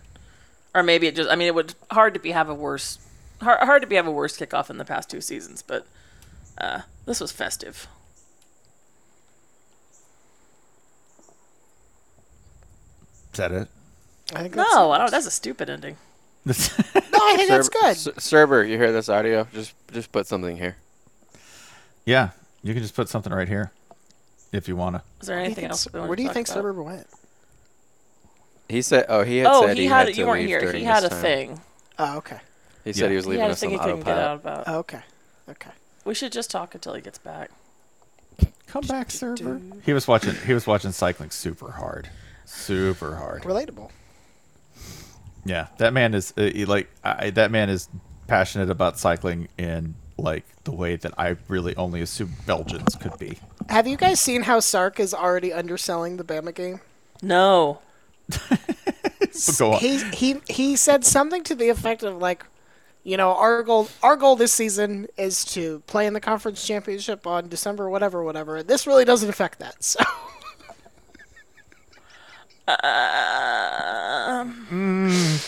or 0.76 0.84
maybe 0.84 1.08
it 1.08 1.16
just. 1.16 1.30
I 1.30 1.36
mean, 1.36 1.48
it 1.48 1.56
would 1.56 1.74
hard 1.92 2.14
to 2.14 2.20
be 2.20 2.32
have 2.32 2.50
a 2.50 2.54
worse, 2.54 3.00
hard, 3.42 3.60
hard 3.62 3.82
to 3.82 3.88
be 3.88 3.96
have 3.96 4.08
a 4.08 4.12
worse 4.12 4.38
kickoff 4.38 4.70
in 4.70 4.78
the 4.78 4.86
past 4.86 5.10
two 5.10 5.22
seasons, 5.22 5.62
but 5.62 5.86
uh, 6.58 6.82
this 7.06 7.20
was 7.20 7.32
festive. 7.32 7.88
Is 13.32 13.38
that 13.38 13.52
it? 13.52 13.68
I 14.36 14.42
think 14.44 14.56
that's 14.56 14.74
No, 14.74 14.92
I 14.92 14.98
don't. 15.00 15.12
That's 15.12 15.26
a 15.26 15.32
stupid 15.32 15.70
ending. 15.70 15.98
No, 17.16 17.20
I 17.30 17.36
think 17.38 17.48
that's 17.50 17.70
good. 17.70 17.86
S- 17.86 18.08
Cerber, 18.18 18.68
you 18.68 18.78
hear 18.78 18.92
this 18.92 19.08
audio? 19.08 19.48
Just 19.54 19.74
just 19.94 20.12
put 20.12 20.28
something 20.28 20.58
here. 20.58 20.76
yeah, 22.06 22.32
you 22.64 22.74
can 22.74 22.82
just 22.82 22.96
put 22.96 23.08
something 23.08 23.32
right 23.32 23.48
here 23.48 23.72
if 24.54 24.68
you 24.70 24.76
wanna. 24.78 25.04
Is 25.20 25.28
there 25.28 25.36
Where 25.38 25.44
do 25.46 25.50
you 25.50 25.56
anything 25.58 25.66
else? 25.72 25.88
we 25.92 26.00
where 26.00 26.16
do 26.16 26.22
you 26.24 26.30
talk 26.30 26.34
think 26.36 26.48
about? 26.48 26.56
Suburban 26.56 26.84
went? 26.86 27.08
He 28.70 28.82
said, 28.82 29.06
"Oh, 29.10 29.24
he 29.24 29.38
had 29.40 29.48
Oh, 29.48 29.66
said 29.66 29.76
he 29.78 29.84
he 29.84 29.90
had. 29.90 30.08
had 30.08 30.16
to 30.16 30.20
you 30.22 30.26
weren't 30.28 30.48
here. 30.48 30.72
He 30.72 30.84
had 30.86 31.04
a 31.04 31.10
time. 31.10 31.22
thing. 31.22 31.62
Oh, 32.00 32.18
okay. 32.20 32.40
He 32.86 32.94
said 32.94 33.10
he 33.12 33.16
was 33.18 33.26
leaving 33.26 33.42
had 33.42 33.50
a 33.50 33.54
us 33.54 33.60
thing 33.60 33.70
on 33.72 33.80
he 33.80 33.80
couldn't 33.80 34.06
get 34.06 34.18
out 34.18 34.38
about. 34.38 34.64
Oh, 34.68 34.78
okay. 34.80 35.02
Okay. 35.50 35.72
We 36.06 36.14
should 36.14 36.32
just 36.32 36.50
talk 36.50 36.74
until 36.74 36.94
he 36.94 37.02
gets 37.02 37.18
back. 37.18 37.50
Come 38.68 38.86
back, 38.88 39.12
server. 39.12 39.62
He 39.86 39.94
was 39.94 40.08
watching. 40.08 40.34
He 40.46 40.54
was 40.54 40.66
watching 40.66 40.92
cycling 40.92 41.30
super 41.30 41.72
hard, 41.72 42.10
super 42.46 43.16
hard. 43.18 43.44
Relatable. 43.44 43.92
Yeah, 45.46 45.68
that 45.78 45.94
man 45.94 46.14
is 46.14 46.34
uh, 46.38 46.44
he, 46.44 46.66
like 46.66 46.90
I, 47.04 47.30
that 47.32 47.52
man 47.52 47.70
is 47.70 47.90
passionate 48.28 48.70
about 48.70 48.98
cycling 48.98 49.50
in 49.58 49.96
like 50.18 50.46
the 50.64 50.72
way 50.72 50.96
that 50.96 51.14
I 51.18 51.38
really 51.48 51.76
only 51.76 52.02
assume 52.02 52.34
Belgians 52.46 52.96
could 52.96 53.18
be. 53.18 53.40
Have 53.70 53.88
you 53.88 53.98
guys 53.98 54.20
seen 54.20 54.44
how 54.44 54.60
Sark 54.60 55.00
is 55.00 55.14
already 55.14 55.52
underselling 55.52 56.18
the 56.18 56.24
Bama 56.24 56.54
game? 56.54 56.82
No. 57.22 57.80
But 59.48 59.56
go 59.58 59.74
on. 59.74 59.80
He 59.80 59.98
he 60.12 60.42
he 60.48 60.76
said 60.76 61.04
something 61.04 61.44
to 61.44 61.56
the 61.56 61.70
effect 61.70 62.04
of 62.04 62.18
like, 62.18 62.46
you 63.04 63.18
know, 63.18 63.32
our 63.36 63.64
goal 63.64 63.90
our 64.04 64.16
goal 64.16 64.36
this 64.36 64.54
season 64.54 65.08
is 65.18 65.44
to 65.46 65.80
play 65.88 66.06
in 66.06 66.14
the 66.14 66.20
conference 66.20 66.66
championship 66.66 67.26
on 67.26 67.50
December 67.50 67.90
whatever 67.90 68.24
whatever. 68.24 68.62
This 68.62 68.86
really 68.86 69.06
doesn't 69.06 69.30
affect 69.30 69.60
that. 69.60 69.84
So 69.84 70.04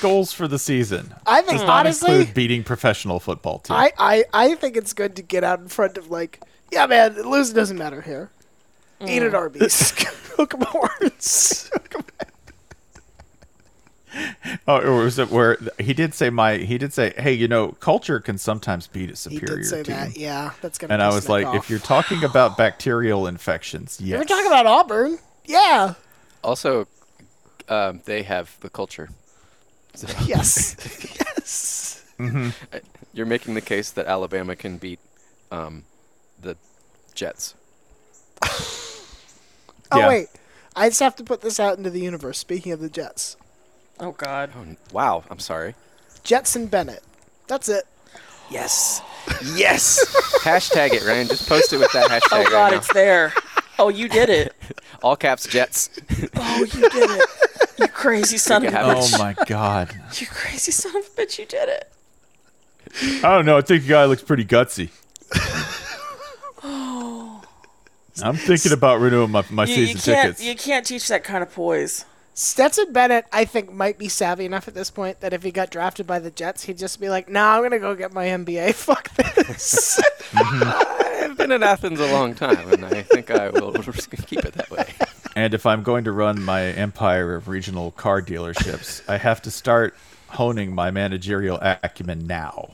Goals 0.02 0.32
for 0.34 0.48
the 0.48 0.60
season. 0.60 1.14
I 1.26 1.42
think 1.42 1.60
Does 1.60 1.62
not 1.68 1.80
honestly, 1.82 2.12
include 2.20 2.34
beating 2.36 2.64
professional 2.64 3.20
football 3.20 3.60
teams. 3.60 3.78
I, 3.80 3.92
I 3.98 4.24
I 4.34 4.56
think 4.56 4.78
it's 4.78 4.94
good 4.94 5.16
to 5.16 5.22
get 5.22 5.44
out 5.44 5.60
in 5.60 5.68
front 5.68 5.98
of 5.98 6.10
like, 6.12 6.42
yeah, 6.72 6.86
man, 6.86 7.16
losing 7.30 7.56
doesn't 7.56 7.78
matter 7.78 8.02
here. 8.02 8.30
Eat 9.02 9.22
Mm. 9.22 9.28
at 9.28 9.36
Arby's. 9.36 9.92
Hook 10.38 10.54
'em 10.54 10.62
horns. 10.62 11.70
Oh, 14.68 14.80
or 14.80 15.04
was 15.04 15.20
it 15.20 15.30
where 15.30 15.58
he 15.80 15.94
did 15.94 16.14
say 16.14 16.30
my? 16.30 16.58
He 16.58 16.78
did 16.78 16.94
say, 16.94 17.14
"Hey, 17.18 17.34
you 17.34 17.50
know, 17.50 17.70
culture 17.74 18.20
can 18.22 18.38
sometimes 18.38 18.88
beat 18.88 19.10
a 19.10 19.12
he 19.12 19.16
superior 19.16 19.58
did 19.58 19.66
say 19.66 19.84
team." 19.84 19.96
that. 19.96 20.18
Yeah, 20.18 20.52
that's 20.62 20.78
gonna. 20.78 20.94
And 20.94 21.04
I 21.04 21.10
was 21.10 21.28
Nick 21.28 21.46
like, 21.46 21.56
if 21.56 21.70
you're 21.70 21.80
talking 21.80 22.24
about 22.24 22.58
bacterial 22.58 23.28
infections, 23.28 24.00
yes. 24.02 24.18
We're 24.18 24.24
talking 24.26 24.48
about 24.48 24.66
Auburn. 24.66 25.20
Yeah. 25.44 25.96
Also, 26.46 26.88
um, 27.70 28.02
they 28.06 28.24
have 28.24 28.58
the 28.62 28.70
culture. 28.70 29.10
So 29.94 30.08
Yes. 30.26 30.76
yes. 31.20 32.06
you're 33.14 33.26
making 33.26 33.54
the 33.56 33.62
case 33.62 33.92
that 33.92 34.06
Alabama 34.08 34.56
can 34.56 34.78
beat 34.78 35.00
um, 35.52 35.84
the 36.42 36.56
Jets. 37.14 37.56
Oh 39.92 40.00
Yeah. 40.00 40.08
wait, 40.10 40.28
I 40.76 40.90
just 40.90 41.00
have 41.00 41.16
to 41.18 41.24
put 41.24 41.42
this 41.42 41.60
out 41.60 41.78
into 41.78 41.92
the 41.92 42.00
universe. 42.00 42.40
Speaking 42.40 42.72
of 42.72 42.80
the 42.80 42.90
Jets, 42.90 43.38
Oh 44.00 44.12
God. 44.14 44.50
Oh, 44.58 44.76
wow. 44.92 45.24
I'm 45.30 45.38
sorry. 45.40 45.76
Jets 46.24 46.56
and 46.56 46.70
Bennett. 46.72 47.04
That's 47.48 47.70
it. 47.70 47.86
Yes. 48.50 49.02
Yes. 49.54 50.04
hashtag 50.44 50.94
it, 50.94 51.06
Ryan. 51.06 51.28
Just 51.28 51.48
post 51.48 51.72
it 51.72 51.78
with 51.78 51.92
that 51.94 52.10
hashtag 52.10 52.46
Oh 52.46 52.50
God, 52.50 52.72
right 52.72 52.74
it's 52.74 52.92
there. 52.94 53.32
Oh, 53.78 53.90
you 53.90 54.10
did 54.10 54.30
it. 54.30 54.54
All 55.04 55.16
caps 55.16 55.46
Jets. 55.48 55.90
Oh, 56.36 56.60
you 56.60 56.90
did 56.90 57.10
it. 57.12 57.30
You 57.78 57.88
crazy 57.88 58.38
son 58.38 58.66
of 58.66 58.74
a 58.74 58.78
bitch. 58.78 59.14
Oh 59.14 59.18
my 59.18 59.34
god. 59.46 59.94
You 60.20 60.28
crazy 60.28 60.72
son 60.72 60.96
of 60.98 61.06
a 61.06 61.10
bitch. 61.22 61.38
You 61.40 61.46
did 61.46 61.70
it. 61.70 61.92
I 63.24 63.36
don't 63.36 63.46
know. 63.46 63.58
I 63.58 63.62
think 63.62 63.84
the 63.84 63.90
guy 63.90 64.06
looks 64.06 64.22
pretty 64.24 64.46
gutsy. 64.46 64.90
Oh. 66.64 67.42
I'm 68.24 68.36
thinking 68.38 68.72
about 68.72 69.02
renewing 69.02 69.32
my, 69.32 69.44
my 69.52 69.66
You, 69.66 69.76
you 69.76 69.88
season 69.88 70.14
can't. 70.14 70.24
tickets. 70.38 70.44
You 70.44 70.56
can't 70.56 70.86
teach 70.86 71.08
that 71.10 71.24
kind 71.24 71.44
of 71.44 71.54
poise. 71.54 72.06
Stetson 72.38 72.92
Bennett, 72.92 73.26
I 73.32 73.46
think, 73.46 73.72
might 73.72 73.98
be 73.98 74.10
savvy 74.10 74.44
enough 74.44 74.68
at 74.68 74.74
this 74.74 74.92
point 74.92 75.22
that 75.22 75.32
if 75.32 75.42
he 75.42 75.52
got 75.52 75.72
drafted 75.72 76.06
by 76.06 76.20
the 76.20 76.30
Jets, 76.30 76.64
he'd 76.64 76.78
just 76.78 77.00
be 77.00 77.08
like, 77.08 77.30
"Nah, 77.30 77.56
I'm 77.56 77.64
gonna 77.64 77.80
go 77.80 77.96
get 77.96 78.12
my 78.14 78.26
MBA. 78.26 78.74
Fuck 78.76 79.10
this." 79.16 80.02
I've 80.34 81.38
been 81.38 81.54
in 81.54 81.64
Athens 81.64 82.02
a 82.02 82.12
long 82.12 82.36
time, 82.36 82.74
and 82.74 82.86
I 82.86 83.04
think 83.04 83.32
I 83.32 83.50
will 83.50 83.72
just 83.82 84.12
keep 84.28 84.44
it 84.44 84.54
that 84.54 84.70
way. 84.70 84.86
And 85.38 85.54
if 85.54 85.66
I'm 85.66 85.82
going 85.82 86.04
to 86.04 86.12
run 86.12 86.42
my 86.42 86.64
empire 86.64 87.36
of 87.36 87.48
regional 87.48 87.92
car 87.92 88.22
dealerships, 88.22 89.02
I 89.10 89.18
have 89.18 89.42
to 89.44 89.52
start 89.52 89.96
honing 90.28 90.76
my 90.76 90.92
managerial 90.92 91.58
acumen 91.62 92.28
now. 92.28 92.72